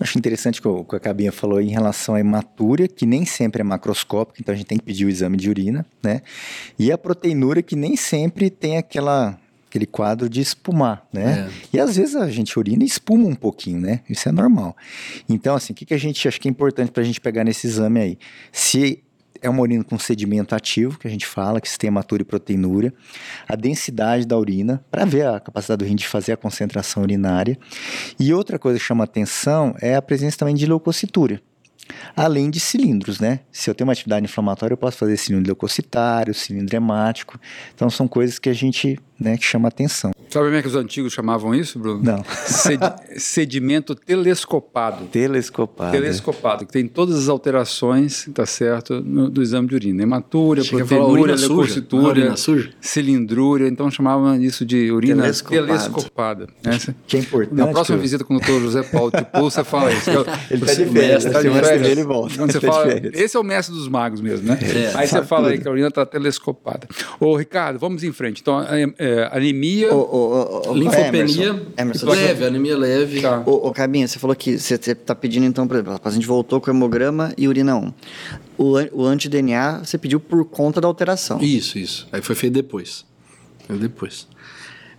Acho 0.00 0.18
interessante 0.18 0.60
o 0.60 0.62
que 0.62 0.68
o 0.68 0.84
que 0.84 0.96
a 0.96 1.00
Cabinha 1.00 1.30
falou 1.30 1.60
em 1.60 1.68
relação 1.68 2.14
à 2.14 2.20
hematúria, 2.20 2.88
que 2.88 3.04
nem 3.04 3.26
sempre 3.26 3.60
é 3.60 3.64
macroscópica, 3.64 4.40
então 4.40 4.54
a 4.54 4.56
gente 4.56 4.66
tem 4.66 4.78
que 4.78 4.84
pedir 4.84 5.04
o 5.04 5.08
exame 5.10 5.36
de 5.36 5.50
urina, 5.50 5.84
né? 6.02 6.22
E 6.78 6.90
a 6.90 6.96
proteinúria, 6.96 7.62
que 7.62 7.76
nem 7.76 7.94
sempre 7.94 8.48
tem 8.48 8.78
aquela, 8.78 9.38
aquele 9.68 9.84
quadro 9.84 10.30
de 10.30 10.40
espumar, 10.40 11.06
né? 11.12 11.50
E 11.72 11.78
às 11.78 11.96
vezes 11.96 12.16
a 12.16 12.30
gente 12.30 12.58
urina 12.58 12.84
e 12.84 12.86
espuma 12.86 13.28
um 13.28 13.34
pouquinho, 13.34 13.80
né? 13.80 14.00
Isso 14.08 14.26
é 14.28 14.32
normal. 14.32 14.74
Então, 15.28 15.54
assim, 15.54 15.74
o 15.74 15.76
que, 15.76 15.84
que 15.84 15.94
a 15.94 15.98
gente 15.98 16.26
acha 16.26 16.40
que 16.40 16.48
é 16.48 16.50
importante 16.50 16.90
para 16.90 17.02
a 17.02 17.06
gente 17.06 17.20
pegar 17.20 17.44
nesse 17.44 17.66
exame 17.66 18.00
aí? 18.00 18.18
Se 18.50 19.02
é 19.42 19.48
uma 19.48 19.62
urina 19.62 19.84
com 19.84 19.98
sedimento 19.98 20.54
ativo, 20.54 20.98
que 20.98 21.06
a 21.06 21.10
gente 21.10 21.26
fala, 21.26 21.60
que 21.60 21.68
se 21.68 21.78
tem 21.78 21.90
e 22.20 22.24
proteinúria, 22.24 22.92
a 23.48 23.56
densidade 23.56 24.26
da 24.26 24.38
urina, 24.38 24.84
para 24.90 25.04
ver 25.04 25.26
a 25.26 25.40
capacidade 25.40 25.84
do 25.84 25.88
rim 25.88 25.96
de 25.96 26.06
fazer 26.06 26.32
a 26.32 26.36
concentração 26.36 27.02
urinária. 27.02 27.58
E 28.18 28.32
outra 28.32 28.58
coisa 28.58 28.78
que 28.78 28.84
chama 28.84 29.04
atenção 29.04 29.74
é 29.80 29.94
a 29.94 30.02
presença 30.02 30.38
também 30.38 30.54
de 30.54 30.66
leucocitúria. 30.66 31.40
Além 32.16 32.50
de 32.50 32.58
cilindros, 32.60 33.20
né? 33.20 33.40
Se 33.52 33.68
eu 33.70 33.74
tenho 33.74 33.86
uma 33.86 33.92
atividade 33.92 34.24
inflamatória, 34.24 34.72
eu 34.74 34.78
posso 34.78 34.96
fazer 34.98 35.16
cilindro 35.16 35.46
leucocitário, 35.48 36.32
cilindro 36.34 36.74
hemático. 36.76 37.38
Então 37.74 37.88
são 37.90 38.06
coisas 38.08 38.38
que 38.38 38.48
a 38.48 38.52
gente, 38.52 38.98
né, 39.18 39.36
que 39.36 39.44
chama 39.44 39.68
atenção. 39.68 40.10
Sabe 40.28 40.46
como 40.46 40.56
é 40.56 40.62
que 40.62 40.68
os 40.68 40.74
antigos 40.74 41.12
chamavam 41.12 41.54
isso, 41.54 41.78
Bruno? 41.78 42.02
Não. 42.02 42.24
Sed- 42.46 42.80
sedimento 43.16 43.94
telescopado. 43.94 45.04
Telescopado. 45.06 45.92
Telescopado, 45.92 46.66
que 46.66 46.72
tem 46.72 46.86
todas 46.86 47.16
as 47.16 47.28
alterações, 47.28 48.28
tá 48.34 48.44
certo, 48.44 49.00
no- 49.00 49.30
do 49.30 49.42
exame 49.42 49.68
de 49.68 49.74
urina. 49.74 50.02
Hematúria, 50.02 50.64
proteinúria, 50.64 51.36
suja, 51.36 51.44
é 51.44 51.48
leucocitúria, 51.48 52.34
cilindrúria, 52.80 53.68
então 53.68 53.90
chamavam 53.90 54.36
isso 54.40 54.64
de 54.64 54.90
urina 54.90 55.22
Telescopado. 55.22 55.66
telescopada. 55.66 56.46
né? 56.64 56.78
Que 57.06 57.16
é 57.16 57.20
importante. 57.20 57.54
Na 57.56 57.66
próxima 57.68 57.96
eu- 57.96 58.02
visita 58.02 58.24
com 58.24 58.36
o 58.36 58.40
Dr. 58.40 58.60
José 58.60 58.82
Paulo 58.82 59.10
Tipo, 59.10 59.40
você 59.40 59.64
fala 59.64 59.92
isso. 59.92 60.10
é 60.10 60.14
Ele 60.50 60.62
o 60.62 60.66
tá 60.66 60.74
de 60.74 60.84
férias, 60.86 60.92
mestre, 60.92 61.32
tá 61.32 61.42
de 61.42 61.48
de 61.48 61.54
férias, 61.54 61.75
férias. 61.78 61.98
ele 61.98 62.06
volta. 62.06 62.36
Quando 62.36 62.52
você 62.52 62.60
Tá 62.60 62.72
fala, 62.72 62.92
esse 63.12 63.36
é 63.36 63.40
o 63.40 63.42
mestre 63.42 63.74
dos 63.74 63.88
magos 63.88 64.20
mesmo, 64.20 64.48
né? 64.48 64.58
É, 64.62 64.92
aí 64.96 65.06
você 65.06 65.22
fala 65.22 65.48
aí 65.48 65.54
tudo. 65.54 65.62
que 65.62 65.68
a 65.68 65.70
urina 65.70 65.88
está 65.88 66.04
telescopada. 66.06 66.88
Ô, 67.20 67.36
Ricardo, 67.36 67.78
vamos 67.78 68.02
em 68.02 68.12
frente. 68.12 68.40
Então, 68.40 68.60
é, 68.62 68.92
é, 68.98 69.28
anemia. 69.32 69.94
Ô, 69.94 69.98
ô, 69.98 70.68
ô, 70.68 70.70
ô, 70.70 70.74
Linfopenia 70.74 71.08
Emerson, 71.08 71.60
Emerson, 71.78 72.10
leve, 72.10 72.44
anemia 72.44 72.76
leve. 72.76 73.20
Tá. 73.20 73.42
Ô, 73.46 73.68
ô 73.68 73.72
Cabinha, 73.72 74.06
você 74.08 74.18
falou 74.18 74.34
que 74.34 74.58
você 74.58 74.74
está 74.74 75.14
pedindo, 75.14 75.46
então, 75.46 75.66
por 75.66 75.74
exemplo, 75.74 75.92
a 75.94 75.98
paciente 75.98 76.26
voltou 76.26 76.60
com 76.60 76.70
hemograma 76.70 77.32
e 77.36 77.46
urina 77.48 77.76
1. 77.76 77.94
O, 78.58 78.74
o 78.92 79.04
anti-DNA 79.04 79.82
você 79.84 79.98
pediu 79.98 80.18
por 80.18 80.44
conta 80.46 80.80
da 80.80 80.88
alteração. 80.88 81.38
Isso, 81.40 81.78
isso. 81.78 82.08
Aí 82.12 82.22
foi 82.22 82.34
feito 82.34 82.54
depois. 82.54 83.04
Foi 83.66 83.76
depois. 83.78 84.26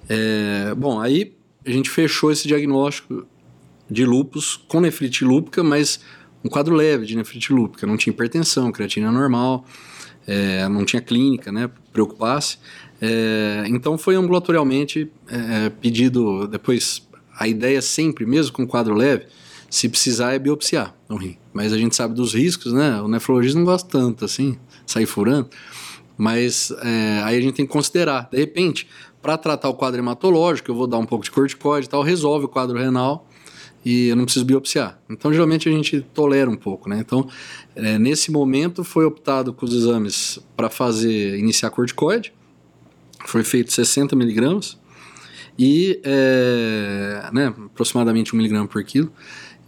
É, 0.10 0.74
bom, 0.75 1.00
aí 1.00 1.34
a 1.65 1.72
gente 1.72 1.89
fechou 1.89 2.31
esse 2.31 2.48
diagnóstico 2.48 3.25
de 3.89 4.05
lúpus 4.05 4.57
com 4.67 4.79
nefrite 4.81 5.24
lúpica, 5.24 5.63
mas 5.63 6.00
um 6.48 6.50
quadro 6.50 6.74
leve 6.74 7.06
de 7.06 7.16
nefrite 7.16 7.51
lúpica. 7.54 7.86
Não 7.86 7.98
tinha 7.98 8.13
hipertensão, 8.13 8.72
creatina 8.72 9.12
normal, 9.12 9.66
é, 10.25 10.68
não 10.70 10.86
tinha 10.86 11.01
clínica, 11.01 11.51
né? 11.51 11.70
Preocupasse. 11.92 12.58
É, 13.01 13.66
então 13.68 13.98
foi 13.98 14.16
ambulatorialmente 14.16 15.12
é, 15.27 15.70
pedido 15.70 16.48
depois. 16.48 17.06
A 17.38 17.48
ideia 17.48 17.82
sempre, 17.82 18.25
mesmo 18.25 18.54
com 18.54 18.66
quadro 18.66 18.96
leve, 18.96 19.25
se 19.70 19.88
precisar 19.89 20.34
é 20.34 20.39
biopsiar 20.39 20.96
no 21.08 21.18
rim. 21.18 21.38
Mas 21.54 21.72
a 21.74 21.77
gente 21.77 21.96
sabe 21.96 22.16
dos 22.16 22.34
riscos, 22.34 22.74
né? 22.74 23.00
O 23.01 23.08
nefrologista 23.08 23.60
não 23.60 23.66
gosta 23.66 23.88
tanto 23.88 24.25
assim, 24.25 24.58
sair 24.86 25.06
furando. 25.06 25.50
Mas 26.18 26.72
é, 26.82 27.22
aí 27.24 27.38
a 27.38 27.42
gente 27.42 27.56
tem 27.56 27.66
que 27.66 27.72
considerar. 27.72 28.27
De 28.32 28.38
repente, 28.38 28.88
para 29.22 29.38
tratar 29.38 29.70
o 29.70 29.74
quadro 29.74 30.00
hematológico, 30.00 30.72
eu 30.72 30.75
vou 30.75 30.88
dar 30.88 30.98
um 30.98 31.06
pouco 31.06 31.25
de 31.25 31.30
corticoide 31.30 31.88
e 31.88 31.89
tal, 31.89 32.01
resolve 32.01 32.46
o 32.46 32.48
quadro 32.48 32.77
renal 32.77 33.26
e 33.88 34.10
eu 34.10 34.17
não 34.17 34.25
preciso 34.25 34.44
biopsiar. 34.44 35.00
Então, 35.10 35.32
geralmente 35.32 35.70
a 35.70 35.72
gente 35.72 36.01
tolera 36.13 36.50
um 36.50 36.58
pouco, 36.58 36.89
né? 36.89 37.00
Então, 37.00 37.25
é, 37.74 37.98
nesse 37.98 38.29
momento 38.29 38.84
foi 38.84 39.06
optado 39.06 39.53
com 39.53 39.65
os 39.65 39.74
exames 39.74 40.39
para 40.58 40.70
fazer, 40.70 41.39
iniciar 41.39 41.70
corticoide. 41.70 42.34
Foi 43.25 43.46
feito 43.46 43.72
60 43.72 44.13
miligramas 44.13 44.77
e, 45.58 46.01
é, 46.03 47.29
né, 47.32 47.48
aproximadamente 47.48 48.36
1 48.36 48.38
miligrama 48.38 48.67
por 48.67 48.84
quilo. 48.84 49.10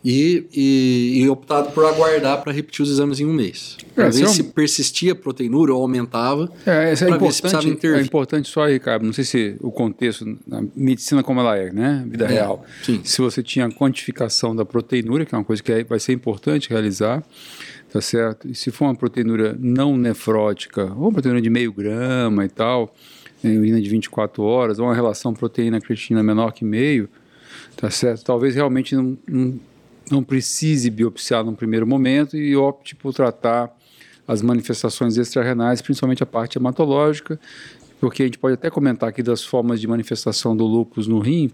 E, 0.03 0.46
e, 0.56 1.22
e 1.24 1.29
optado 1.29 1.72
por 1.72 1.84
aguardar 1.86 2.41
para 2.41 2.53
repetir 2.53 2.84
os 2.84 2.89
exames 2.89 3.20
em 3.20 3.25
um 3.25 3.34
mês. 3.34 3.75
Para 3.94 4.06
É, 4.06 4.10
ver 4.10 4.27
se 4.27 4.34
se 4.36 4.41
é 4.41 4.44
um- 4.46 4.50
persistia 4.51 5.12
a 5.12 5.15
proteinúria 5.15 5.75
ou 5.75 5.82
aumentava. 5.82 6.50
É, 6.65 6.94
isso 6.94 7.03
é 7.03 7.08
se 7.08 7.13
importante, 7.13 7.88
é 7.88 8.01
importante 8.01 8.48
só, 8.50 8.65
Ricardo, 8.65 9.06
não 9.06 9.12
sei 9.12 9.25
se 9.25 9.58
o 9.60 9.70
contexto, 9.70 10.38
na 10.48 10.63
medicina 10.74 11.22
como 11.22 11.41
ela 11.41 11.58
é, 11.58 11.74
né? 11.74 12.06
Vida 12.08 12.24
É, 12.25 12.27
real. 12.29 12.63
sim. 12.82 13.01
Se 13.03 13.20
você 13.22 13.44
tinha 13.44 13.65
a 13.65 13.70
quantificação 13.72 14.56
da 14.56 14.63
proteinúria, 14.63 15.25
que 15.25 15.36
é 15.36 15.38
uma 15.38 15.44
coisa 15.44 15.62
que 15.62 15.70
é- 15.70 15.84
vai 15.84 16.00
ser 16.00 16.13
importante 16.13 16.70
realizar, 16.70 17.22
tá 17.91 18.00
certo? 18.00 18.48
E 18.48 18.56
se 18.56 18.72
for 18.72 18.86
uma 18.86 18.96
proteinúria 18.96 19.53
não 19.60 19.98
nefrótica, 19.98 20.86
ou 20.96 21.03
uma 21.08 21.12
proteinúria 21.12 21.41
de 21.41 21.50
meio 21.50 21.74
grama 21.74 22.46
e 22.46 22.50
tal, 22.50 22.96
em 23.44 23.58
urina 23.58 23.82
de 23.82 23.89
24 23.89 24.44
horas, 24.44 24.79
ou 24.79 24.86
uma 24.86 24.96
relação 24.96 25.34
proteína-creatina 25.34 26.24
menor 26.24 26.53
que 26.53 26.63
meio, 26.63 27.10
tá 27.75 27.89
certo? 27.89 28.24
Talvez 28.24 28.56
realmente 28.56 28.96
não, 28.96 29.18
não, 29.27 29.60
não 30.11 30.23
precise 30.23 30.89
biopsiar 30.89 31.43
num 31.43 31.53
primeiro 31.55 31.85
momento 31.87 32.37
e 32.37 32.55
opte 32.55 32.95
por 32.95 33.13
tratar 33.13 33.75
as 34.27 34.41
manifestações 34.41 35.17
extrarrenais, 35.17 35.81
principalmente 35.81 36.21
a 36.21 36.25
parte 36.25 36.57
hematológica, 36.57 37.39
porque 37.99 38.23
a 38.23 38.25
gente 38.25 38.37
pode 38.37 38.53
até 38.53 38.69
comentar 38.69 39.09
aqui 39.09 39.21
das 39.23 39.43
formas 39.43 39.81
de 39.81 39.87
manifestação 39.87 40.55
do 40.55 40.65
lúpus 40.65 41.07
no 41.07 41.19
rim, 41.19 41.51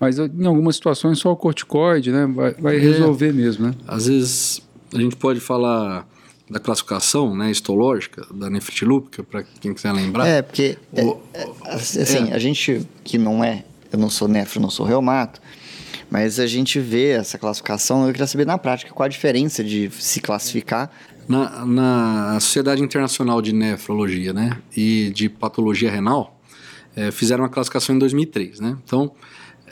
mas 0.00 0.18
em 0.18 0.46
algumas 0.46 0.76
situações 0.76 1.18
só 1.18 1.30
o 1.32 1.36
corticoide 1.36 2.10
né, 2.10 2.26
vai, 2.26 2.54
vai 2.54 2.78
resolver 2.78 3.32
mesmo, 3.32 3.66
né? 3.68 3.74
Às 3.86 4.06
vezes 4.06 4.62
a 4.92 4.98
gente 4.98 5.16
pode 5.16 5.38
falar 5.40 6.06
da 6.50 6.58
classificação 6.58 7.34
né, 7.36 7.50
histológica 7.50 8.26
da 8.34 8.50
nefrite 8.50 8.84
lúpica, 8.84 9.22
para 9.22 9.42
quem 9.60 9.72
quiser 9.72 9.92
lembrar. 9.92 10.26
É, 10.26 10.42
porque, 10.42 10.76
é, 10.94 11.04
O- 11.04 11.20
é, 11.32 11.48
assim, 11.74 12.32
a 12.32 12.38
gente 12.38 12.86
que 13.04 13.16
não 13.16 13.42
é, 13.44 13.64
eu 13.92 13.98
não 13.98 14.10
sou 14.10 14.26
nefro, 14.28 14.60
não 14.60 14.70
sou 14.70 14.84
reumato, 14.84 15.40
mas 16.14 16.38
a 16.38 16.46
gente 16.46 16.78
vê 16.78 17.08
essa 17.08 17.36
classificação, 17.36 18.06
eu 18.06 18.12
queria 18.12 18.28
saber 18.28 18.46
na 18.46 18.56
prática 18.56 18.92
qual 18.94 19.04
a 19.04 19.08
diferença 19.08 19.64
de 19.64 19.90
se 19.90 20.20
classificar. 20.20 20.88
Na, 21.26 21.66
na 21.66 22.38
Sociedade 22.38 22.80
Internacional 22.82 23.42
de 23.42 23.52
Nefrologia 23.52 24.32
né, 24.32 24.58
e 24.76 25.10
de 25.12 25.28
Patologia 25.28 25.90
Renal, 25.90 26.38
eh, 26.94 27.10
fizeram 27.10 27.42
uma 27.42 27.48
classificação 27.48 27.96
em 27.96 27.98
2003. 27.98 28.60
Né? 28.60 28.76
Então, 28.84 29.10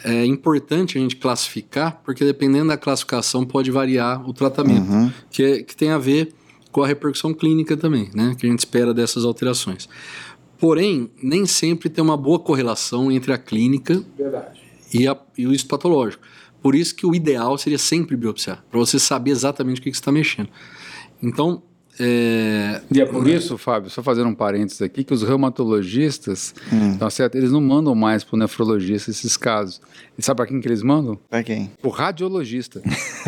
é 0.02 0.24
importante 0.26 0.98
a 0.98 1.00
gente 1.00 1.14
classificar, 1.14 2.00
porque 2.04 2.24
dependendo 2.24 2.68
da 2.68 2.76
classificação 2.76 3.44
pode 3.44 3.70
variar 3.70 4.28
o 4.28 4.32
tratamento, 4.32 4.90
que, 5.30 5.44
é- 5.44 5.62
que 5.62 5.76
tem 5.76 5.90
a 5.90 5.98
ver 5.98 6.34
com 6.72 6.82
a 6.82 6.88
repercussão 6.88 7.32
clínica 7.32 7.76
também, 7.76 8.10
né, 8.12 8.34
que 8.36 8.46
a 8.46 8.50
gente 8.50 8.58
espera 8.58 8.92
dessas 8.92 9.24
alterações. 9.24 9.88
Porém, 10.58 11.08
nem 11.22 11.46
sempre 11.46 11.88
tem 11.88 12.02
uma 12.02 12.16
boa 12.16 12.40
correlação 12.40 13.12
entre 13.12 13.32
a 13.32 13.38
clínica 13.38 14.02
e, 14.92 15.06
a, 15.08 15.16
e 15.36 15.46
o 15.46 15.52
histopatológico. 15.52 16.22
Por 16.60 16.74
isso 16.74 16.94
que 16.94 17.04
o 17.04 17.14
ideal 17.14 17.58
seria 17.58 17.78
sempre 17.78 18.16
biopsiar, 18.16 18.64
para 18.70 18.78
você 18.78 18.98
saber 18.98 19.30
exatamente 19.32 19.80
o 19.80 19.82
que, 19.82 19.90
que 19.90 19.96
você 19.96 20.00
está 20.00 20.12
mexendo. 20.12 20.48
Então, 21.20 21.62
é, 22.00 22.80
E 22.90 23.00
é 23.00 23.04
por 23.04 23.28
isso, 23.28 23.58
Fábio, 23.58 23.90
só 23.90 24.02
fazendo 24.02 24.28
um 24.28 24.34
parênteses 24.34 24.80
aqui, 24.80 25.04
que 25.04 25.12
os 25.12 25.22
reumatologistas, 25.22 26.54
tá 26.98 27.10
certo? 27.10 27.36
eles 27.36 27.52
não 27.52 27.60
mandam 27.60 27.94
mais 27.94 28.24
para 28.24 28.34
o 28.36 28.38
nefrologista 28.38 29.10
esses 29.10 29.36
casos. 29.36 29.80
E 30.16 30.22
sabe 30.22 30.38
para 30.38 30.46
quem 30.46 30.60
que 30.60 30.68
eles 30.68 30.82
mandam? 30.82 31.18
Pra 31.28 31.42
quem? 31.42 31.70
Para 31.80 31.88
o 31.88 31.90
radiologista. 31.90 32.80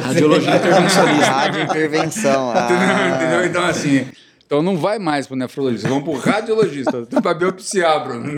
radiologia 0.00 0.56
intervencionista. 0.56 1.30
Rádio 1.30 1.62
intervenção. 1.62 2.52
Ah, 2.54 3.16
Entendeu? 3.16 3.46
Então, 3.46 3.64
assim, 3.64 4.06
então 4.46 4.62
não 4.62 4.76
vai 4.76 4.98
mais 4.98 5.26
para 5.26 5.34
o 5.34 5.38
nefrologista, 5.38 5.88
vamos 5.88 6.04
para 6.04 6.12
o 6.12 6.16
radiologista, 6.18 7.02
para 7.22 7.34
biopsiar, 7.34 8.04
Bruno. 8.04 8.32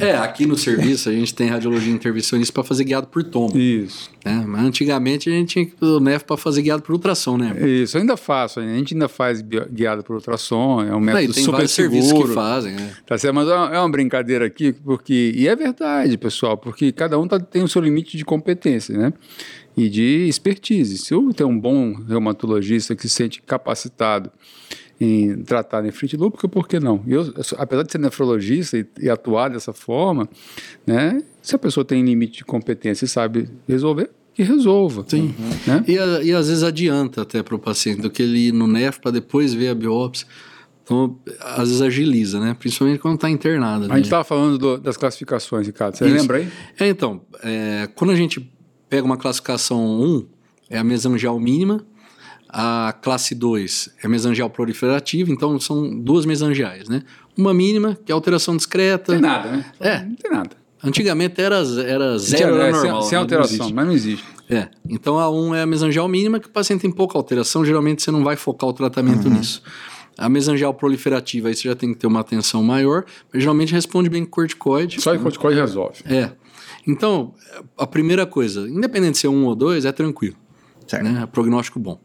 É, 0.00 0.16
aqui 0.16 0.44
no 0.44 0.56
serviço 0.56 1.08
a 1.08 1.12
gente 1.12 1.34
tem 1.34 1.48
radiologia 1.48 1.92
intervencionista 1.92 2.52
para 2.52 2.64
fazer 2.64 2.84
guiado 2.84 3.06
por 3.06 3.22
tombo. 3.22 3.56
Isso. 3.56 4.10
Né? 4.24 4.44
Mas 4.46 4.64
antigamente 4.64 5.28
a 5.30 5.32
gente 5.32 5.48
tinha 5.48 5.66
que 5.66 5.74
o 5.84 6.00
NEF 6.00 6.24
para 6.24 6.36
fazer 6.36 6.62
guiado 6.62 6.82
por 6.82 6.92
ultrassom, 6.92 7.36
né? 7.38 7.56
Isso, 7.66 7.96
eu 7.96 8.00
ainda 8.00 8.16
faço, 8.16 8.60
a 8.60 8.62
gente 8.62 8.94
ainda 8.94 9.08
faz 9.08 9.40
guiado 9.40 10.02
por 10.02 10.16
ultrassom, 10.16 10.82
é 10.82 10.94
um 10.94 11.00
método 11.00 11.32
tem 11.32 11.42
super 11.42 11.52
vários 11.52 11.70
seguro. 11.72 12.02
serviços 12.02 12.28
que 12.28 12.34
fazem, 12.34 12.72
né? 12.74 12.92
Tá 13.06 13.16
certo, 13.16 13.34
mas 13.34 13.48
é 13.48 13.54
uma, 13.54 13.74
é 13.76 13.78
uma 13.78 13.90
brincadeira 13.90 14.46
aqui, 14.46 14.72
porque. 14.72 15.32
E 15.34 15.46
é 15.48 15.54
verdade, 15.56 16.18
pessoal, 16.18 16.56
porque 16.58 16.92
cada 16.92 17.18
um 17.18 17.26
tá- 17.26 17.38
tem 17.38 17.62
o 17.62 17.68
seu 17.68 17.80
limite 17.80 18.16
de 18.16 18.24
competência, 18.24 18.96
né? 18.96 19.12
E 19.76 19.88
de 19.88 20.26
expertise. 20.28 20.98
Se 20.98 21.14
eu 21.14 21.32
tenho 21.32 21.48
um 21.48 21.58
bom 21.58 21.94
reumatologista 22.08 22.94
que 22.94 23.02
se 23.02 23.08
sente 23.10 23.40
capacitado 23.40 24.30
em 25.00 25.42
tratar 25.42 25.80
nefrite 25.82 26.16
lúpica, 26.16 26.46
por 26.46 26.68
que 26.68 26.78
não? 26.78 27.02
Eu, 27.06 27.32
apesar 27.56 27.82
de 27.84 27.92
ser 27.92 27.98
nefrologista 27.98 28.76
e, 28.76 28.86
e 29.00 29.08
atuar 29.08 29.48
dessa 29.48 29.72
forma, 29.72 30.28
né? 30.86 31.22
Se 31.40 31.54
a 31.54 31.58
pessoa 31.58 31.84
tem 31.84 32.04
limite 32.04 32.38
de 32.38 32.44
competência 32.44 33.06
e 33.06 33.08
sabe 33.08 33.48
resolver, 33.66 34.10
que 34.34 34.42
resolva. 34.42 35.04
Sim. 35.08 35.34
Né? 35.66 35.82
E, 35.88 35.98
a- 35.98 36.22
e 36.22 36.32
às 36.32 36.48
vezes 36.48 36.62
adianta 36.62 37.22
até 37.22 37.42
para 37.42 37.54
o 37.54 37.58
paciente 37.58 38.02
do 38.02 38.10
que 38.10 38.22
ele 38.22 38.48
ir 38.48 38.52
no 38.52 38.66
NEF 38.66 39.00
para 39.00 39.10
depois 39.12 39.54
ver 39.54 39.68
a 39.68 39.74
biópsia. 39.74 40.26
Então, 40.84 41.16
às 41.40 41.68
vezes 41.68 41.80
agiliza, 41.80 42.38
né? 42.40 42.54
Principalmente 42.58 42.98
quando 42.98 43.14
está 43.14 43.30
internado. 43.30 43.84
A 43.86 43.88
né? 43.88 43.94
gente 43.96 44.04
estava 44.04 44.24
falando 44.24 44.58
do- 44.58 44.76
das 44.78 44.96
classificações, 44.98 45.66
Ricardo. 45.66 45.96
Você 45.96 46.04
Isso. 46.04 46.14
lembra 46.14 46.38
aí? 46.38 46.48
É, 46.78 46.88
então, 46.88 47.22
é, 47.42 47.88
quando 47.94 48.10
a 48.10 48.16
gente 48.16 48.52
pega 48.88 49.04
uma 49.06 49.16
classificação 49.16 49.82
1, 50.00 50.26
é 50.68 50.78
a 50.78 50.84
mesangial 50.84 51.38
mínima, 51.40 51.84
a 52.52 52.92
classe 53.00 53.34
2 53.34 53.90
é 54.02 54.08
mesangial 54.08 54.50
proliferativa, 54.50 55.30
então 55.30 55.58
são 55.60 55.98
duas 56.00 56.26
mesangiais, 56.26 56.88
né? 56.88 57.02
Uma 57.36 57.54
mínima, 57.54 57.98
que 58.04 58.10
é 58.10 58.14
alteração 58.14 58.56
discreta. 58.56 59.12
Não 59.14 59.20
tem 59.20 59.30
nada, 59.30 59.50
né? 59.52 59.64
É. 59.78 60.02
Não 60.04 60.14
tem 60.16 60.30
nada. 60.30 60.50
Antigamente 60.82 61.40
era, 61.40 61.56
era 61.56 62.18
zero, 62.18 62.54
era 62.56 62.68
é, 62.68 62.72
sem- 62.72 62.82
normal. 62.90 63.02
sem, 63.02 63.10
né? 63.12 63.16
Não 63.16 63.22
alteração, 63.22 63.56
existe. 63.56 63.74
mas 63.74 63.86
não 63.86 63.92
existe. 63.92 64.24
É, 64.48 64.68
então 64.88 65.18
a 65.18 65.30
1 65.30 65.54
é 65.54 65.62
a 65.62 65.66
mesangial 65.66 66.08
mínima, 66.08 66.40
que 66.40 66.46
o 66.48 66.50
paciente 66.50 66.80
tem 66.80 66.90
pouca 66.90 67.16
alteração, 67.16 67.64
geralmente 67.64 68.02
você 68.02 68.10
não 68.10 68.24
vai 68.24 68.34
focar 68.34 68.68
o 68.68 68.72
tratamento 68.72 69.28
Uhum. 69.28 69.34
nisso. 69.34 69.62
A 70.18 70.28
mesangial 70.28 70.74
proliferativa, 70.74 71.48
aí 71.48 71.54
você 71.54 71.68
já 71.68 71.74
tem 71.76 71.92
que 71.92 71.98
ter 72.00 72.06
uma 72.06 72.20
atenção 72.20 72.62
maior, 72.62 73.04
mas 73.32 73.42
geralmente 73.42 73.72
responde 73.72 74.08
bem 74.10 74.24
com 74.24 74.30
corticoide. 74.32 75.00
Só 75.00 75.14
o 75.14 75.18
corticoide 75.20 75.60
resolve. 75.60 76.02
É. 76.06 76.32
Então, 76.86 77.34
a 77.78 77.86
primeira 77.86 78.26
coisa, 78.26 78.68
independente 78.68 79.12
de 79.12 79.18
ser 79.18 79.28
um 79.28 79.44
ou 79.44 79.54
dois, 79.54 79.84
é 79.84 79.92
tranquilo. 79.92 80.36
Certo. 80.86 81.04
Né? 81.04 81.20
É 81.22 81.26
prognóstico 81.26 81.78
bom. 81.78 82.00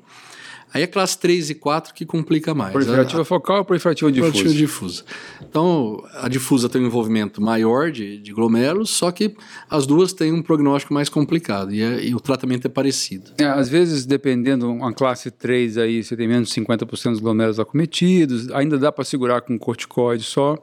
Aí 0.75 0.81
é 0.83 0.87
classe 0.87 1.17
3 1.17 1.51
e 1.51 1.55
4 1.55 1.93
que 1.93 2.05
complica 2.05 2.53
mais. 2.53 2.73
Proliferativa 2.73 3.21
A- 3.21 3.25
focal 3.25 3.59
ou 3.59 3.63
proliferativa 3.65 4.09
a- 4.09 4.11
proliferativa 4.13 4.53
difusa? 4.53 5.03
difusa. 5.03 5.45
Então, 5.49 6.03
a 6.15 6.27
difusa 6.27 6.67
tem 6.67 6.81
um 6.81 6.87
envolvimento 6.87 7.41
maior 7.41 7.89
de, 7.93 8.17
de 8.17 8.33
glomérulos, 8.33 8.89
só 8.89 9.09
que 9.09 9.33
as 9.69 9.87
duas 9.87 10.11
têm 10.11 10.33
um 10.33 10.41
prognóstico 10.41 10.93
mais 10.93 11.07
complicado 11.07 11.73
e, 11.73 11.81
é- 11.81 12.03
e 12.03 12.13
o 12.13 12.19
tratamento 12.19 12.65
é 12.65 12.69
parecido. 12.69 13.31
É, 13.37 13.45
às 13.45 13.69
vezes, 13.69 14.05
dependendo, 14.05 14.69
uma 14.69 14.91
classe 14.91 15.31
3 15.31 15.77
aí, 15.77 16.03
você 16.03 16.13
tem 16.17 16.27
menos 16.27 16.49
de 16.49 16.55
50% 16.55 17.11
dos 17.11 17.21
glomérulos 17.21 17.57
acometidos, 17.57 18.51
ainda 18.51 18.77
dá 18.77 18.91
para 18.91 19.05
segurar 19.05 19.39
com 19.39 19.57
corticoide 19.57 20.23
só, 20.25 20.57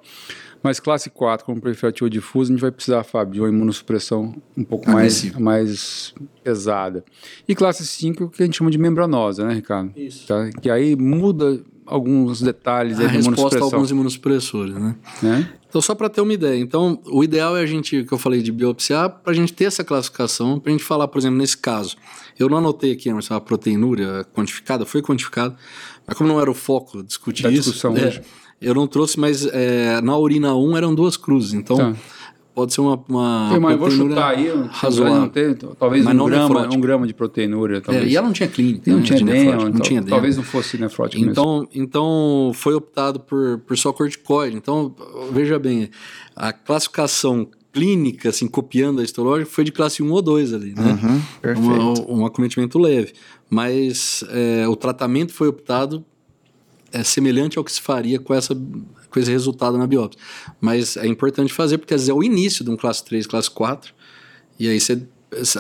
Mas 0.63 0.79
classe 0.79 1.11
4, 1.11 1.45
como 1.45 1.61
periferia 1.61 2.09
difusa, 2.09 2.51
a 2.51 2.55
gente 2.55 2.61
vai 2.61 2.71
precisar, 2.71 3.03
Fábio, 3.03 3.35
de 3.35 3.41
uma 3.41 3.49
imunossupressão 3.49 4.35
um 4.57 4.63
pouco 4.65 4.89
mais, 4.91 5.33
mais 5.39 6.15
pesada. 6.45 7.05
E 7.49 7.55
classe 7.55 7.85
5, 7.87 8.29
que 8.29 8.43
a 8.43 8.47
gente 8.47 8.59
chama 8.59 8.71
de 8.71 8.79
membranosa, 8.79 9.45
né, 9.47 9.55
Ricardo? 9.55 9.93
Isso. 9.97 10.27
Tá? 10.27 10.51
Que 10.61 10.71
aí 10.71 10.95
muda 10.95 11.61
alguns 11.85 12.41
detalhes 12.41 12.99
A 12.99 13.03
da 13.03 13.09
resposta 13.09 13.59
a 13.59 13.63
alguns 13.63 13.91
imunossupressores, 13.91 14.75
né? 14.75 14.95
Né? 15.23 15.53
Então, 15.69 15.81
só 15.81 15.95
para 15.95 16.09
ter 16.09 16.21
uma 16.21 16.33
ideia. 16.33 16.61
Então, 16.61 17.01
o 17.07 17.25
ideal 17.25 17.57
é 17.57 17.63
a 17.63 17.67
gente, 17.67 18.05
que 18.05 18.13
eu 18.13 18.19
falei 18.19 18.43
de 18.43 18.53
biopsiar, 18.53 19.09
para 19.09 19.33
a 19.33 19.35
gente 19.35 19.53
ter 19.53 19.65
essa 19.65 19.83
classificação, 19.83 20.61
para 20.61 20.71
a 20.71 20.73
gente 20.73 20.85
falar, 20.85 21.09
por 21.09 21.19
exemplo, 21.19 21.39
nesse 21.39 21.57
caso. 21.57 21.97
Eu 22.39 22.49
não 22.49 22.59
anotei 22.59 22.93
aqui 22.93 23.09
Emerson, 23.09 23.35
a 23.35 23.41
proteinúria 23.41 24.25
quantificada, 24.35 24.85
foi 24.85 25.03
quantificada, 25.03 25.57
mas 26.07 26.17
como 26.17 26.29
não 26.29 26.41
era 26.41 26.51
o 26.51 26.55
foco 26.55 27.03
discutir 27.03 27.45
Da 27.45 27.51
isso, 27.51 27.71
discussão 27.71 27.97
é, 27.97 28.07
hoje. 28.07 28.23
Eu 28.63 28.75
não 28.75 28.87
trouxe, 28.87 29.19
mas 29.19 29.45
é, 29.47 30.01
na 30.01 30.17
urina 30.17 30.55
1 30.55 30.77
eram 30.77 30.95
duas 30.95 31.17
cruzes, 31.17 31.53
então 31.55 31.77
Tá. 31.77 31.95
pode 32.55 32.73
ser 32.75 32.81
uma, 32.83 33.03
uma 33.09 33.51
Sim, 33.53 33.59
mas 33.61 33.73
eu 33.73 33.79
vou 33.79 33.91
chutar 33.91 34.37
aí, 34.37 34.49
razoável. 34.71 35.21
não 35.21 35.29
ter, 35.29 35.57
talvez 35.79 36.05
Mas 36.05 36.15
um 36.15 36.17
não 36.19 36.27
grama, 36.27 36.69
um 36.75 36.81
grama 36.81 37.07
de 37.07 37.15
proteinúria. 37.15 37.79
É, 37.79 37.81
Talvez. 37.81 38.13
e 38.13 38.17
ela 38.17 38.27
não 38.27 38.33
tinha 38.35 38.49
clínica, 38.49 38.91
não 38.91 38.99
né, 38.99 39.05
tinha 39.05 39.21
nefrótica, 39.25 39.57
não 39.63 39.69
então, 39.71 39.81
tinha 39.81 40.01
demo. 40.01 40.11
talvez 40.11 40.37
não 40.37 40.45
fosse 40.45 40.79
nefrótica 40.79 41.19
mesmo. 41.19 41.33
Então, 41.33 41.69
então 41.75 42.53
foi 42.55 42.75
optado 42.75 43.21
por, 43.21 43.59
por 43.67 43.77
só 43.79 43.93
corticoide. 43.93 44.57
Então, 44.57 44.95
veja 45.33 45.59
bem, 45.59 45.89
a 46.37 46.53
classificação 46.53 47.49
clínica, 47.73 48.29
assim, 48.29 48.47
copiando 48.47 49.01
a 49.01 49.03
histológica, 49.03 49.51
foi 49.51 49.65
de 49.65 49.73
classe 49.73 50.03
1 50.03 50.11
ou 50.13 50.21
2 50.21 50.53
ali, 50.53 50.75
né? 50.77 50.99
Uhum, 51.03 51.23
perfeito. 51.41 51.71
Uma- 51.73 52.21
um 52.21 52.27
acometimento 52.27 52.79
leve. 52.79 53.15
Mas 53.49 54.23
é, 54.29 54.69
o 54.69 54.77
tratamento 54.77 55.33
foi 55.33 55.49
optado 55.49 56.05
é, 56.93 57.03
semelhante 57.03 57.59
ao 57.59 57.65
que 57.65 57.73
se 57.73 57.81
faria 57.81 58.19
com, 58.19 58.35
essa, 58.35 58.55
com 58.55 59.21
esse 59.21 59.31
resultado 59.31 59.79
na 59.79 59.87
biópsia. 59.87 60.21
Mas 60.61 60.97
é 60.97 61.07
importante 61.07 61.53
fazer, 61.53 61.79
porque 61.79 61.95
às 61.95 62.03
vezes 62.03 62.11
é 62.11 62.15
o 62.15 62.23
início 62.23 62.65
de 62.65 62.71
um 62.71 62.77
classe 62.77 63.05
3, 63.05 63.27
classe 63.27 63.51
4, 63.51 63.95
e 64.59 64.69
aí 64.69 64.79
você 64.81 65.03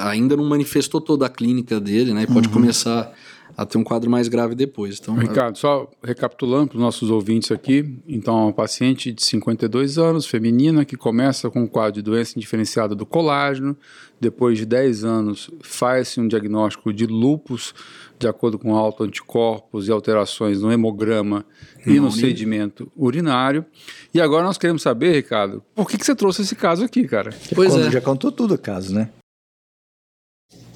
ainda 0.00 0.36
não 0.36 0.44
manifestou 0.44 1.00
toda 1.00 1.26
a 1.26 1.28
clínica 1.28 1.80
dele, 1.80 2.12
né? 2.12 2.24
E 2.24 2.26
pode 2.26 2.48
começar 2.50 3.12
a 3.56 3.66
ter 3.66 3.78
um 3.78 3.84
quadro 3.84 4.10
mais 4.10 4.28
grave 4.28 4.54
depois. 4.54 4.98
Então, 5.00 5.14
Ricardo, 5.14 5.58
só 5.58 5.90
recapitulando 6.02 6.68
para 6.68 6.76
os 6.76 6.82
nossos 6.82 7.10
ouvintes 7.10 7.50
aqui, 7.50 7.98
então 8.06 8.38
é 8.38 8.42
uma 8.44 8.52
paciente 8.52 9.12
de 9.12 9.22
52 9.22 9.98
anos, 9.98 10.26
feminina, 10.26 10.84
que 10.84 10.96
começa 10.96 11.50
com 11.50 11.62
um 11.62 11.66
quadro 11.66 11.94
de 11.94 12.02
doença 12.02 12.34
indiferenciada 12.36 12.94
do 12.94 13.04
colágeno, 13.04 13.76
depois 14.20 14.56
de 14.56 14.64
10 14.64 15.04
anos 15.04 15.50
faz-se 15.62 16.20
um 16.20 16.28
diagnóstico 16.28 16.92
de 16.92 17.06
lúpus, 17.06 17.74
de 18.18 18.28
acordo 18.28 18.58
com 18.58 18.74
autoanticorpos 18.74 19.88
e 19.88 19.92
alterações 19.92 20.62
no 20.62 20.70
hemograma 20.70 21.44
e 21.84 21.98
no 21.98 22.10
sedimento 22.10 22.90
urinário. 22.96 23.66
E 24.14 24.20
agora 24.20 24.44
nós 24.44 24.56
queremos 24.56 24.82
saber, 24.82 25.12
Ricardo, 25.12 25.62
por 25.74 25.88
que, 25.88 25.98
que 25.98 26.06
você 26.06 26.14
trouxe 26.14 26.42
esse 26.42 26.54
caso 26.54 26.84
aqui, 26.84 27.04
cara? 27.04 27.34
Pois 27.54 27.72
Quando 27.72 27.86
é. 27.86 27.90
Já 27.90 28.00
contou 28.00 28.30
tudo 28.30 28.54
o 28.54 28.58
caso, 28.58 28.94
né? 28.94 29.10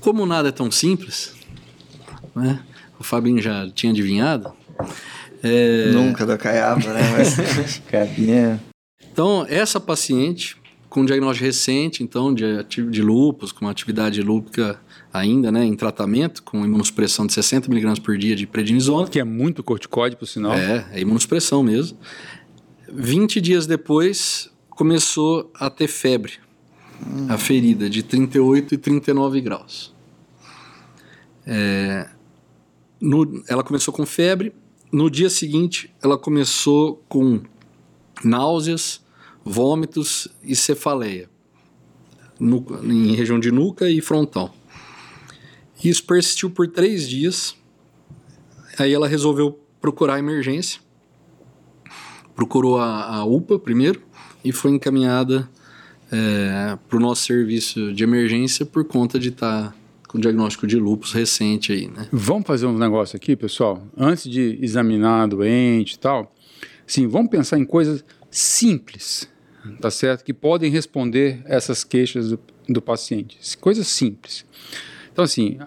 Como 0.00 0.26
nada 0.26 0.48
é 0.48 0.52
tão 0.52 0.70
simples, 0.70 1.34
né? 2.36 2.60
O 2.98 3.04
Fabinho 3.04 3.40
já 3.40 3.68
tinha 3.70 3.92
adivinhado. 3.92 4.52
É, 5.42 5.90
Nunca 5.92 6.24
do 6.24 6.36
caiaba, 6.38 6.92
né? 6.92 7.00
Mas... 7.16 7.82
Cabinha. 7.90 8.60
Então, 9.12 9.46
essa 9.48 9.80
paciente 9.80 10.56
com 10.88 11.04
diagnóstico 11.04 11.44
recente, 11.44 12.02
então, 12.02 12.32
de, 12.32 12.62
de 12.64 13.02
lúpus, 13.02 13.52
com 13.52 13.64
uma 13.66 13.70
atividade 13.70 14.22
lúpica 14.22 14.80
ainda, 15.12 15.52
né, 15.52 15.64
em 15.64 15.74
tratamento, 15.74 16.42
com 16.42 16.64
imunossupressão 16.64 17.26
de 17.26 17.34
60 17.34 17.70
mg 17.70 18.00
por 18.00 18.16
dia 18.16 18.34
de 18.34 18.46
prednisona. 18.46 19.08
Que 19.08 19.20
é 19.20 19.24
muito 19.24 19.62
corticóide, 19.62 20.16
por 20.16 20.26
sinal. 20.26 20.54
É, 20.54 20.86
é 20.92 21.00
imunossupressão 21.00 21.62
mesmo. 21.62 21.98
20 22.90 23.40
dias 23.40 23.66
depois, 23.66 24.50
começou 24.70 25.50
a 25.54 25.68
ter 25.68 25.88
febre. 25.88 26.34
A 27.28 27.36
ferida 27.36 27.90
de 27.90 28.02
38 28.02 28.74
e 28.74 28.78
39 28.78 29.40
graus. 29.42 29.94
É, 31.46 32.08
no- 33.00 33.42
ela 33.48 33.62
começou 33.62 33.92
com 33.92 34.04
febre. 34.06 34.52
No 34.92 35.10
dia 35.10 35.28
seguinte, 35.28 35.92
ela 36.02 36.16
começou 36.16 37.02
com 37.08 37.40
náuseas, 38.24 39.00
vômitos 39.44 40.28
e 40.42 40.54
cefaleia. 40.56 41.28
Nu- 42.38 42.64
em 42.84 43.14
região 43.14 43.38
de 43.40 43.50
nuca 43.50 43.90
e 43.90 44.00
frontal. 44.00 44.54
Isso 45.82 46.04
persistiu 46.04 46.50
por 46.50 46.68
três 46.68 47.08
dias. 47.08 47.54
Aí 48.78 48.92
ela 48.92 49.08
resolveu 49.08 49.58
procurar 49.80 50.14
a 50.14 50.18
emergência. 50.18 50.80
Procurou 52.34 52.78
a, 52.78 53.16
a 53.16 53.24
UPA 53.24 53.58
primeiro 53.58 54.02
e 54.44 54.52
foi 54.52 54.70
encaminhada 54.72 55.48
para 56.88 56.96
o 56.96 57.00
nosso 57.00 57.24
serviço 57.24 57.92
de 57.92 58.04
emergência 58.04 58.64
por 58.64 58.84
conta 58.84 59.18
de 59.18 59.30
estar 59.30 59.75
com 60.06 60.18
diagnóstico 60.18 60.66
de 60.66 60.76
lúpus 60.76 61.12
recente 61.12 61.72
aí, 61.72 61.88
né? 61.88 62.08
Vamos 62.12 62.46
fazer 62.46 62.66
um 62.66 62.76
negócio 62.76 63.16
aqui, 63.16 63.36
pessoal. 63.36 63.86
Antes 63.96 64.30
de 64.30 64.58
examinar 64.62 65.28
doente 65.28 65.94
e 65.94 65.98
tal, 65.98 66.34
sim, 66.86 67.06
vamos 67.06 67.30
pensar 67.30 67.58
em 67.58 67.64
coisas 67.64 68.04
simples, 68.30 69.28
tá 69.80 69.90
certo? 69.90 70.24
Que 70.24 70.32
podem 70.32 70.70
responder 70.70 71.42
essas 71.44 71.84
queixas 71.84 72.30
do, 72.30 72.40
do 72.68 72.82
paciente. 72.82 73.38
Coisas 73.58 73.86
simples. 73.86 74.44
Então, 75.12 75.24
assim, 75.24 75.58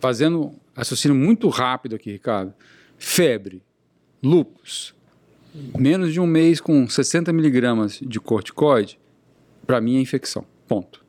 fazendo 0.00 0.54
raciocínio 0.74 1.16
muito 1.16 1.48
rápido 1.48 1.96
aqui, 1.96 2.12
Ricardo. 2.12 2.54
Febre, 2.96 3.62
lúpus, 4.22 4.94
menos 5.78 6.12
de 6.12 6.20
um 6.20 6.26
mês 6.26 6.60
com 6.60 6.88
60 6.88 7.32
miligramas 7.32 7.98
de 8.00 8.20
corticoide, 8.20 8.98
para 9.66 9.80
mim 9.80 9.96
é 9.96 10.00
infecção. 10.00 10.44
Ponto. 10.66 11.04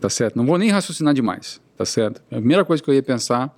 Tá 0.00 0.08
certo? 0.08 0.36
Não 0.36 0.46
vou 0.46 0.58
nem 0.58 0.70
raciocinar 0.70 1.12
demais, 1.14 1.60
tá 1.76 1.84
certo? 1.84 2.22
A 2.30 2.36
primeira 2.36 2.64
coisa 2.64 2.82
que 2.82 2.88
eu 2.90 2.94
ia 2.94 3.02
pensar 3.02 3.54